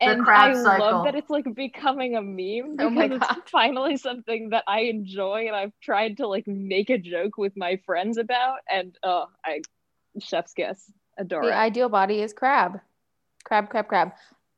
And 0.00 0.24
crab 0.24 0.52
I 0.52 0.54
cycle. 0.54 0.86
love 0.88 1.04
that 1.04 1.14
it's 1.16 1.30
like 1.30 1.46
becoming 1.54 2.16
a 2.16 2.22
meme 2.22 2.76
Oh 2.78 2.90
my 2.90 3.08
because 3.08 3.22
it's 3.30 3.50
finally 3.50 3.96
something 3.96 4.50
that 4.50 4.64
I 4.68 4.80
enjoy 4.82 5.46
and 5.46 5.56
I've 5.56 5.72
tried 5.82 6.18
to 6.18 6.28
like 6.28 6.46
make 6.46 6.90
a 6.90 6.98
joke 6.98 7.38
with 7.38 7.56
my 7.56 7.76
friends 7.86 8.18
about. 8.18 8.58
And 8.70 8.96
uh 9.02 9.26
I 9.44 9.62
chef's 10.20 10.52
kiss. 10.54 10.92
Adore 11.18 11.42
The 11.42 11.52
it. 11.52 11.54
ideal 11.54 11.88
body 11.88 12.20
is 12.22 12.32
crab. 12.32 12.80
Crab, 13.44 13.70
crab, 13.70 13.88
crab. 13.88 14.12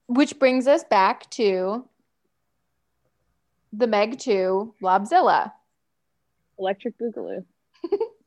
Which 0.07 0.39
brings 0.39 0.67
us 0.67 0.85
back 0.85 1.31
to 1.33 1.89
the 3.73 3.87
Meg 3.87 4.19
2 4.19 4.75
Lobzilla. 4.83 5.53
Electric 6.59 6.99
Boogaloo. 6.99 7.45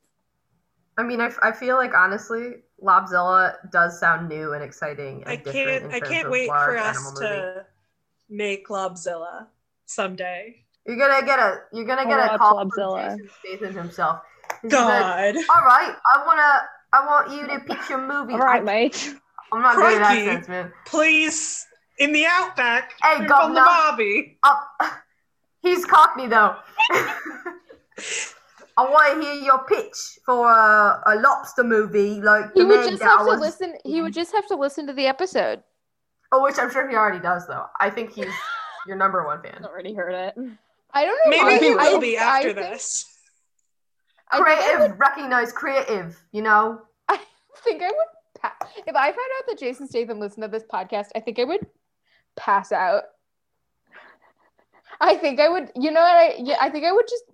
I 0.98 1.02
mean, 1.02 1.20
I, 1.20 1.26
f- 1.26 1.38
I 1.42 1.52
feel 1.52 1.76
like 1.76 1.94
honestly, 1.94 2.56
Lobzilla 2.82 3.54
does 3.70 3.98
sound 3.98 4.28
new 4.28 4.52
and 4.52 4.62
exciting 4.62 5.22
and 5.22 5.30
I 5.30 5.36
can't. 5.36 5.92
I 5.92 6.00
can't 6.00 6.30
wait 6.30 6.48
for 6.48 6.76
us 6.76 6.96
animal 6.96 7.12
movie. 7.12 7.26
to 7.26 7.66
make 8.28 8.68
Lobzilla 8.68 9.46
someday. 9.86 10.64
You're 10.86 10.98
gonna 10.98 11.24
get 11.24 11.38
a. 11.38 11.60
You're 11.72 11.84
gonna 11.86 12.04
get 12.06 12.18
I'll 12.18 12.34
a 12.34 12.38
call 12.38 12.56
watch 12.56 12.68
from 12.74 12.82
Lobzilla. 12.84 13.10
Jason 13.16 13.30
Statham 13.58 13.74
himself. 13.76 14.20
He's 14.62 14.72
gonna 14.72 14.86
like, 14.86 15.34
God, 15.34 15.44
All 15.54 15.64
right, 15.64 15.94
I 16.14 16.26
wanna. 16.26 16.68
I 16.94 17.06
want 17.06 17.30
you 17.32 17.46
to 17.46 17.60
pitch 17.60 17.88
your 17.88 18.06
movie. 18.06 18.32
All 18.34 18.40
right, 18.40 18.60
I, 18.60 18.64
mate. 18.64 19.14
I'm 19.52 19.62
not 19.62 19.76
doing 19.76 19.96
Crikey. 19.98 20.28
accents, 20.28 20.48
man. 20.48 20.72
please, 20.86 21.66
in 21.98 22.12
the 22.12 22.26
outback, 22.26 22.92
Hey, 23.02 23.18
bring 23.18 23.30
on 23.32 23.54
the 23.54 23.60
governor. 23.60 23.64
Bobby. 23.64 24.38
Oh, 24.44 24.62
uh, 24.80 24.90
he's 25.62 25.84
Cockney 25.86 26.26
though. 26.26 26.56
I 28.76 28.84
want 28.84 29.20
to 29.22 29.26
hear 29.26 29.34
your 29.42 29.64
pitch 29.64 30.18
for 30.24 30.50
a, 30.50 31.02
a 31.06 31.14
lobster 31.16 31.62
movie, 31.64 32.20
like 32.20 32.52
He 32.54 32.60
the 32.60 32.66
would 32.66 32.80
Meg 32.80 32.90
just 32.90 33.02
have 33.02 33.20
I 33.20 33.24
to 33.34 33.40
listen. 33.40 33.74
He 33.84 34.00
would 34.02 34.12
just 34.14 34.32
have 34.32 34.46
to 34.48 34.56
listen 34.56 34.86
to 34.86 34.92
the 34.92 35.06
episode. 35.06 35.62
Oh, 36.32 36.42
which 36.42 36.58
I'm 36.58 36.70
sure 36.70 36.88
he 36.88 36.96
already 36.96 37.20
does, 37.20 37.46
though. 37.46 37.66
I 37.78 37.90
think 37.90 38.12
he's 38.12 38.32
your 38.86 38.96
number 38.96 39.24
one 39.26 39.42
fan. 39.42 39.64
Already 39.64 39.92
heard 39.94 40.14
it. 40.14 40.34
I 40.94 41.04
don't 41.04 41.18
know. 41.24 41.30
Maybe 41.30 41.42
why- 41.44 41.58
he 41.58 41.88
I- 41.88 41.92
will 41.92 42.00
be 42.00 42.16
after 42.16 42.54
think- 42.54 42.66
this. 42.70 43.06
I 44.30 44.36
think 44.38 44.48
I 44.48 44.80
would, 44.80 44.98
recognize 44.98 45.52
creative. 45.52 46.18
You 46.32 46.40
know, 46.40 46.80
I 47.08 47.18
think 47.64 47.82
I 47.82 47.88
would. 47.88 48.40
Pa- 48.40 48.56
if 48.86 48.96
I 48.96 49.06
found 49.08 49.18
out 49.38 49.46
that 49.48 49.58
Jason 49.58 49.86
Statham 49.86 50.18
listened 50.20 50.42
to 50.42 50.48
this 50.48 50.64
podcast, 50.72 51.08
I 51.14 51.20
think 51.20 51.38
I 51.38 51.44
would 51.44 51.66
pass 52.34 52.72
out. 52.72 53.02
I 55.02 55.16
think 55.16 55.38
I 55.38 55.48
would. 55.50 55.70
You 55.76 55.90
know 55.90 56.00
what? 56.00 56.16
I 56.16 56.34
yeah. 56.38 56.56
I 56.60 56.70
think 56.70 56.86
I 56.86 56.92
would 56.92 57.06
just 57.08 57.24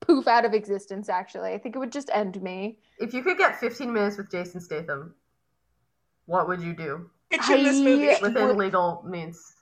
poof 0.00 0.26
out 0.28 0.44
of 0.44 0.52
existence. 0.54 1.08
Actually, 1.08 1.52
I 1.52 1.58
think 1.58 1.74
it 1.76 1.78
would 1.78 1.92
just 1.92 2.10
end 2.12 2.40
me. 2.42 2.78
if 2.98 3.12
you 3.14 3.22
could 3.22 3.38
get 3.38 3.58
15 3.60 3.92
minutes 3.92 4.16
with 4.16 4.30
Jason 4.30 4.60
Statham, 4.60 5.14
what 6.26 6.48
would 6.48 6.60
you 6.62 6.74
do 6.74 7.10
Pitch 7.30 7.48
in 7.50 7.62
this 7.64 7.78
movie. 7.80 8.14
within 8.22 8.48
Would- 8.48 8.56
legal 8.56 9.04
means? 9.06 9.54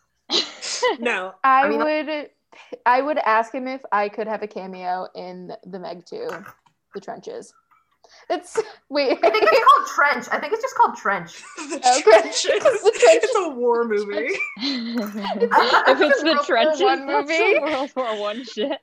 No, 0.98 1.34
I, 1.44 1.62
I 1.64 1.68
mean- 1.68 1.78
would. 1.78 2.30
I 2.86 3.00
would 3.02 3.18
ask 3.18 3.52
him 3.52 3.66
if 3.66 3.82
I 3.90 4.08
could 4.08 4.28
have 4.28 4.42
a 4.44 4.46
cameo 4.46 5.08
in 5.16 5.52
the 5.66 5.78
Meg 5.80 6.06
Two, 6.06 6.28
the 6.94 7.00
trenches. 7.00 7.52
It's 8.30 8.60
wait. 8.90 9.18
I 9.24 9.30
think 9.30 9.42
it's 9.50 9.64
called 9.64 9.88
Trench. 9.88 10.28
I 10.30 10.38
think 10.38 10.52
it's 10.52 10.62
just 10.62 10.76
called 10.76 10.94
Trench. 10.96 11.42
the 11.56 11.80
oh, 11.84 11.98
Okay. 11.98 12.10
trenches. 12.20 12.42
The 12.84 12.90
trenches. 13.00 13.30
It's 13.30 13.36
a 13.38 13.48
war 13.48 13.84
movie. 13.88 14.28
if 14.58 16.00
it's 16.00 16.22
the 16.22 16.44
trenches, 16.46 16.80
One 16.82 17.06
that's 17.06 17.28
movie. 17.28 17.58
World 17.58 17.90
War 17.96 18.20
One 18.20 18.44
shit. 18.44 18.78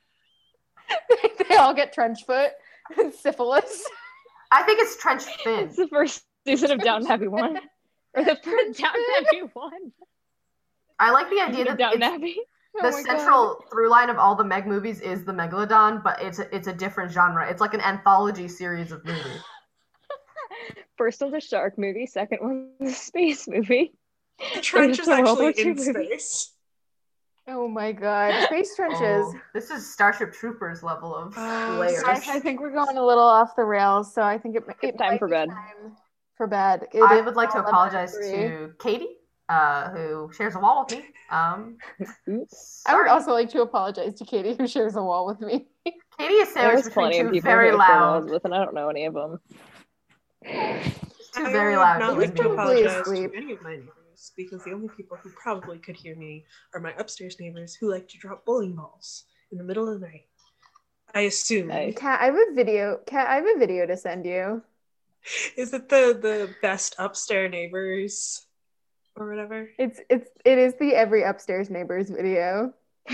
they 1.49 1.55
all 1.55 1.73
get 1.73 1.93
trench 1.93 2.25
foot 2.25 2.51
and 2.97 3.13
syphilis. 3.13 3.85
I 4.51 4.63
think 4.63 4.79
it's 4.81 4.97
Trench 4.97 5.23
Fin. 5.43 5.65
It's 5.65 5.77
the 5.77 5.87
first 5.87 6.23
season 6.45 6.71
of 6.71 6.79
Downton 6.79 7.09
Abbey 7.09 7.27
one, 7.27 7.57
or 8.13 8.23
the 8.23 8.35
first 8.43 8.79
Downton 8.79 9.03
Abbey 9.19 9.49
one. 9.53 9.91
I 10.99 11.11
like 11.11 11.29
the 11.29 11.39
idea 11.41 11.65
that 11.65 11.77
Downton 11.77 12.03
it's, 12.03 12.13
Abbey. 12.13 12.37
Oh 12.75 12.89
the 12.89 12.91
my 12.91 13.03
God. 13.03 13.17
central 13.17 13.65
through 13.71 13.89
line 13.89 14.09
of 14.09 14.17
all 14.17 14.35
the 14.35 14.43
Meg 14.43 14.65
movies 14.65 15.01
is 15.01 15.25
the 15.25 15.33
Megalodon, 15.33 16.03
but 16.03 16.21
it's 16.21 16.39
a, 16.39 16.55
it's 16.55 16.67
a 16.67 16.73
different 16.73 17.11
genre. 17.11 17.49
It's 17.49 17.59
like 17.61 17.73
an 17.73 17.81
anthology 17.81 18.47
series 18.47 18.91
of 18.91 19.03
movies. 19.03 19.41
First 20.97 21.21
one's 21.21 21.33
a 21.33 21.41
shark 21.41 21.77
movie. 21.77 22.05
Second 22.05 22.39
one's 22.41 22.93
a 22.93 22.95
space 22.95 23.47
movie. 23.47 23.93
The 24.55 24.61
trench 24.61 24.99
is 24.99 25.07
a 25.07 25.21
World 25.21 25.39
War 25.39 25.49
actually 25.49 25.63
II 25.63 25.69
in 25.71 25.77
movie. 25.77 25.91
space. 25.91 26.51
Oh 27.47 27.67
my 27.67 27.91
god, 27.91 28.43
space 28.45 28.75
trenches. 28.75 29.01
Oh, 29.01 29.35
this 29.53 29.71
is 29.71 29.91
Starship 29.91 30.31
Troopers 30.31 30.83
level 30.83 31.15
of 31.15 31.33
Oh, 31.35 31.77
layers. 31.79 32.03
Guys, 32.03 32.27
I 32.29 32.39
think 32.39 32.59
we're 32.59 32.71
going 32.71 32.97
a 32.97 33.05
little 33.05 33.23
off 33.23 33.55
the 33.55 33.63
rails, 33.63 34.13
so 34.13 34.21
I 34.21 34.37
think 34.37 34.55
it, 34.57 34.63
it 34.67 34.75
It's 34.89 34.97
time 34.97 35.11
might 35.13 35.19
for 35.19 35.27
be 35.27 35.31
bed. 35.31 35.49
time 35.49 35.97
for 36.35 36.47
bed. 36.47 36.87
It 36.93 37.01
I 37.01 37.21
would 37.21 37.35
like 37.35 37.49
to 37.51 37.59
apologize 37.59 38.13
to 38.13 38.73
Katie, 38.79 39.17
uh, 39.49 39.89
who 39.89 40.31
shares 40.33 40.55
a 40.55 40.59
wall 40.59 40.85
with 40.87 40.99
me. 40.99 41.05
Um, 41.31 41.77
I 42.85 42.95
would 42.95 43.07
also 43.07 43.31
like 43.31 43.49
to 43.49 43.61
apologize 43.61 44.13
to 44.15 44.25
Katie, 44.25 44.55
who 44.55 44.67
shares 44.67 44.95
a 44.95 45.03
wall 45.03 45.25
with 45.25 45.39
me. 45.41 45.65
Katie 46.19 46.33
is 46.35 46.53
There's 46.53 46.83
sandwiched 46.83 46.91
plenty 46.91 47.17
between 47.17 47.25
of 47.27 47.31
two 47.33 47.33
people 47.37 47.51
very 47.51 47.71
who 47.71 47.77
I 47.79 47.87
share 47.87 47.99
walls 48.01 48.23
loud, 48.25 48.31
with, 48.33 48.45
and 48.45 48.53
I 48.53 48.63
don't 48.63 48.75
know 48.75 48.89
any 48.89 49.05
of 49.05 49.15
them. 49.15 49.39
two 50.45 51.45
I 51.45 51.51
very 51.51 51.75
loud. 51.75 51.99
not 51.99 52.11
He 52.11 52.17
was 52.17 52.27
like 52.27 52.35
to 52.35 52.41
human 52.43 52.55
probably 52.55 52.83
apologize 52.83 53.01
asleep. 53.01 53.31
To 54.17 54.41
any 54.41 54.55
of 54.55 54.61
my 54.61 54.61
neighbors 54.61 54.61
because 54.61 54.63
the 54.63 54.71
only 54.71 54.89
people 54.95 55.17
who 55.17 55.29
probably 55.31 55.79
could 55.79 55.95
hear 55.95 56.15
me 56.15 56.45
are 56.73 56.79
my 56.79 56.93
upstairs 56.97 57.39
neighbors 57.39 57.75
who 57.75 57.91
like 57.91 58.07
to 58.09 58.17
drop 58.17 58.45
bowling 58.45 58.73
balls 58.73 59.25
in 59.51 59.57
the 59.57 59.63
middle 59.63 59.87
of 59.87 59.99
the 59.99 60.07
night. 60.07 60.27
I 61.13 61.21
assume. 61.21 61.67
Nice. 61.67 61.95
Kat, 61.97 62.21
I 62.21 62.25
have 62.25 62.35
a 62.35 62.53
video. 62.53 62.99
Kat, 63.05 63.27
I 63.27 63.35
have 63.35 63.45
a 63.45 63.59
video 63.59 63.85
to 63.85 63.97
send 63.97 64.25
you. 64.25 64.61
Is 65.57 65.73
it 65.73 65.89
the 65.89 66.17
the 66.21 66.49
best 66.61 66.95
upstairs 66.97 67.51
neighbors 67.51 68.45
or 69.15 69.29
whatever? 69.29 69.69
It's 69.77 69.99
it's 70.09 70.29
it 70.45 70.57
is 70.57 70.73
the 70.79 70.95
every 70.95 71.23
upstairs 71.23 71.69
neighbors 71.69 72.09
video. 72.09 72.73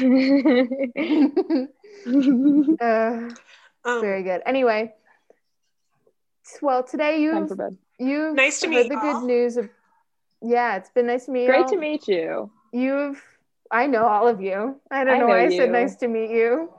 uh, 2.81 3.29
Um, 3.85 4.01
very 4.01 4.23
good. 4.23 4.41
Anyway, 4.45 4.93
well, 6.61 6.83
today 6.83 7.21
you've 7.21 7.47
for 7.47 7.55
bed. 7.55 7.77
you've 7.99 8.35
Nice 8.35 8.59
to 8.59 8.67
meet 8.67 8.89
the 8.89 8.95
y'all. 8.95 9.21
good 9.21 9.27
news 9.27 9.57
of. 9.57 9.69
Yeah, 10.41 10.77
it's 10.77 10.89
been 10.91 11.07
nice 11.07 11.25
to 11.25 11.31
meet 11.31 11.41
you. 11.43 11.47
Great 11.47 11.67
to 11.67 11.77
meet 11.77 12.07
you. 12.07 12.51
You've. 12.71 13.21
I 13.71 13.87
know 13.87 14.05
all 14.05 14.27
of 14.27 14.41
you. 14.41 14.79
I 14.91 15.03
don't 15.03 15.15
I 15.15 15.17
know 15.17 15.27
know 15.27 15.33
why 15.33 15.45
I 15.45 15.49
said 15.49 15.71
nice 15.71 15.95
to 15.97 16.07
meet 16.07 16.29
you. 16.31 16.71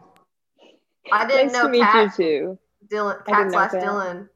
I 1.13 1.27
didn't 1.27 1.47
Nice 1.49 1.53
know 1.55 1.63
to 1.65 1.69
meet 1.69 1.83
Kat, 1.83 2.19
you 2.19 2.25
too. 2.25 2.59
Dylan, 2.91 3.25
Cat 3.25 3.27
Kat 3.27 3.51
slash 3.53 3.71
Kat. 3.73 3.83
Dylan 3.83 4.29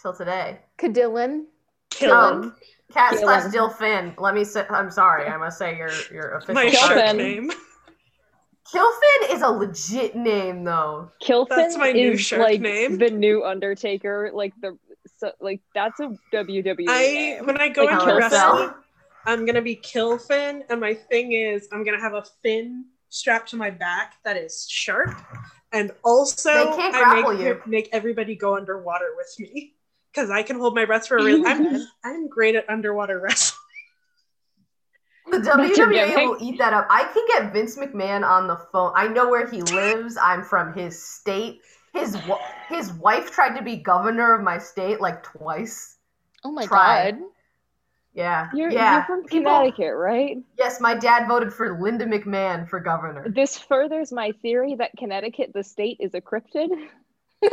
till 0.00 0.14
today. 0.14 0.60
Cadillin. 0.78 1.44
Kill 1.90 2.12
Um. 2.12 2.56
Cat 2.92 3.14
Dylan. 3.14 3.20
slash 3.20 3.52
Dill 3.52 3.70
Finn. 3.70 4.14
Let 4.18 4.34
me 4.34 4.44
say. 4.44 4.64
I'm 4.68 4.90
sorry. 4.90 5.26
I 5.26 5.36
must 5.36 5.58
say 5.58 5.76
your 5.76 5.90
your 6.12 6.32
official. 6.36 6.54
My 6.54 6.70
Kill 6.70 7.14
name. 7.14 7.50
Kilfin 8.74 9.30
is 9.32 9.42
a 9.42 9.48
legit 9.48 10.16
name 10.16 10.64
though. 10.64 11.10
Kilfin 11.22 11.48
That's 11.50 11.76
my 11.76 11.92
new 11.92 12.12
is 12.12 12.20
shark 12.20 12.42
like 12.42 12.60
name. 12.60 12.98
the 12.98 13.10
new 13.10 13.44
Undertaker. 13.44 14.30
Like 14.34 14.52
the 14.60 14.76
so, 15.16 15.32
like 15.40 15.60
that's 15.74 16.00
a 16.00 16.12
WWE 16.32 16.84
I 16.88 17.00
name. 17.02 17.46
when 17.46 17.60
I 17.60 17.68
go 17.68 17.84
Like 17.84 18.00
into 18.00 18.14
wrestling, 18.16 18.70
I'm 19.26 19.44
gonna 19.46 19.62
be 19.62 19.76
Kill 19.76 20.18
Finn, 20.18 20.64
and 20.68 20.80
my 20.80 20.94
thing 20.94 21.32
is 21.32 21.68
I'm 21.72 21.84
gonna 21.84 22.00
have 22.00 22.14
a 22.14 22.24
fin 22.42 22.86
strapped 23.08 23.50
to 23.50 23.56
my 23.56 23.70
back 23.70 24.14
that 24.24 24.36
is 24.36 24.66
sharp, 24.68 25.14
and 25.72 25.92
also 26.04 26.50
I 26.50 27.22
make 27.22 27.40
you. 27.40 27.60
make 27.66 27.88
everybody 27.92 28.36
go 28.36 28.56
underwater 28.56 29.10
with 29.16 29.34
me 29.38 29.74
because 30.12 30.30
I 30.30 30.42
can 30.42 30.58
hold 30.58 30.74
my 30.74 30.84
breath 30.84 31.06
for 31.06 31.18
a 31.18 31.24
real. 31.24 31.46
I'm 31.46 31.86
I'm 32.04 32.28
great 32.28 32.54
at 32.54 32.68
underwater 32.68 33.20
wrestling. 33.20 33.60
The 35.30 35.38
WWE 35.38 36.14
will 36.28 36.36
eat 36.40 36.58
that 36.58 36.72
up. 36.72 36.86
I 36.88 37.04
can 37.12 37.26
get 37.26 37.52
Vince 37.52 37.76
McMahon 37.76 38.24
on 38.24 38.46
the 38.46 38.56
phone. 38.70 38.92
I 38.94 39.08
know 39.08 39.28
where 39.28 39.46
he 39.46 39.60
lives. 39.72 40.16
I'm 40.20 40.44
from 40.44 40.72
his 40.72 41.02
state. 41.02 41.60
His 41.96 42.16
his 42.68 42.92
wife 42.94 43.30
tried 43.30 43.56
to 43.56 43.62
be 43.62 43.76
governor 43.76 44.34
of 44.34 44.42
my 44.42 44.58
state 44.58 45.00
like 45.00 45.22
twice. 45.22 45.96
Oh 46.44 46.50
my 46.52 46.66
Try. 46.66 47.12
god. 47.12 47.20
Yeah, 48.14 48.48
You're, 48.54 48.70
yeah. 48.70 48.94
you're 48.96 49.04
from 49.04 49.24
People- 49.24 49.52
Connecticut, 49.52 49.94
right? 49.94 50.38
Yes, 50.58 50.80
my 50.80 50.94
dad 50.94 51.28
voted 51.28 51.52
for 51.52 51.78
Linda 51.78 52.06
McMahon 52.06 52.66
for 52.66 52.80
governor. 52.80 53.28
This 53.28 53.58
furthers 53.58 54.10
my 54.10 54.32
theory 54.40 54.74
that 54.76 54.92
Connecticut, 54.98 55.50
the 55.52 55.62
state, 55.62 55.98
is 56.00 56.14
a 56.14 56.20
cryptid. 56.22 56.68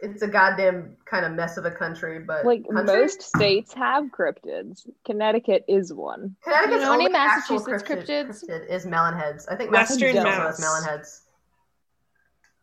It's 0.00 0.20
a 0.20 0.28
goddamn 0.28 0.96
kind 1.06 1.24
of 1.24 1.32
mess 1.32 1.56
of 1.56 1.64
a 1.64 1.70
country, 1.70 2.18
but 2.18 2.44
Like 2.44 2.64
country? 2.68 2.84
most 2.84 3.22
states 3.22 3.72
have 3.72 4.04
cryptids. 4.06 4.86
Connecticut 5.06 5.64
is 5.66 5.94
one. 5.94 6.36
Connecticut's 6.44 6.74
You 6.82 6.86
know 6.86 6.92
only 6.92 7.14
actual 7.14 7.56
Massachusetts 7.60 7.82
cryptid, 7.90 8.26
cryptids? 8.26 8.44
cryptid 8.44 8.68
is 8.68 8.84
Melonheads. 8.84 9.46
I 9.50 9.56
think 9.56 9.70
Western 9.70 10.14
Massachusetts 10.16 10.18
also 10.18 10.42
Mass. 10.42 10.58
has 10.58 10.64
Melonheads. 11.00 11.20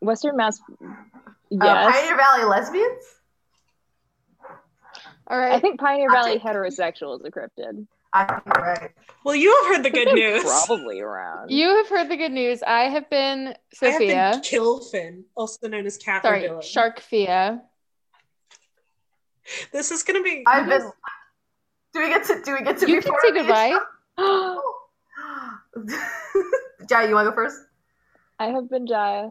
Western 0.01 0.35
Mass. 0.37 0.59
Uh, 0.81 0.85
Yes, 1.53 1.93
Pioneer 1.93 2.15
Valley 2.15 2.45
lesbians. 2.45 3.03
All 5.27 5.37
right. 5.37 5.51
I 5.51 5.59
think 5.59 5.79
Pioneer 5.81 6.07
I'll 6.09 6.23
Valley 6.23 6.33
take- 6.39 6.43
heterosexual 6.43 7.19
is 7.19 7.25
a 7.25 7.29
cryptid. 7.31 7.87
I 8.13 8.25
think 8.25 8.57
right. 8.57 8.91
Well, 9.25 9.35
you 9.35 9.53
have 9.63 9.75
heard 9.75 9.83
the 9.85 9.89
good 9.89 10.13
news. 10.13 10.43
Probably 10.43 10.99
around. 11.01 11.49
You 11.51 11.67
have 11.77 11.87
heard 11.89 12.09
the 12.09 12.15
good 12.17 12.31
news. 12.31 12.61
I 12.63 12.83
have 12.89 13.09
been 13.09 13.47
I 13.47 13.85
have 13.85 13.93
Sophia. 13.93 14.31
been 14.33 14.41
Killfin, 14.41 15.23
also 15.35 15.67
known 15.67 15.85
as 15.85 15.97
Cat 15.97 16.23
or 16.23 16.27
Sorry, 16.27 16.43
Dylan. 16.43 16.59
Sharkfia. 16.61 17.61
This 19.73 19.91
is 19.91 20.03
gonna 20.03 20.21
be. 20.23 20.43
I've 20.45 20.67
been. 20.67 20.89
Do 21.93 21.99
we 22.01 22.07
get 22.09 22.23
to? 22.25 22.41
Do 22.43 22.53
we 22.53 22.63
get 22.63 22.77
to? 22.79 22.89
You 22.89 23.01
be 23.01 23.07
can 23.07 23.13
say 23.21 23.31
goodbye. 23.33 23.77
intro? 24.17 24.61
Jai, 26.89 27.07
you 27.07 27.15
want 27.15 27.25
to 27.27 27.31
go 27.31 27.35
first? 27.35 27.57
I 28.39 28.47
have 28.47 28.69
been 28.69 28.87
Jaya. 28.87 29.29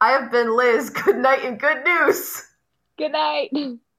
I 0.00 0.12
have 0.12 0.30
been 0.30 0.56
Liz. 0.56 0.90
Good 1.04 1.18
night 1.18 1.44
and 1.44 1.60
good 1.60 1.84
news. 1.84 2.42
Good 2.96 3.12
night. 3.12 3.50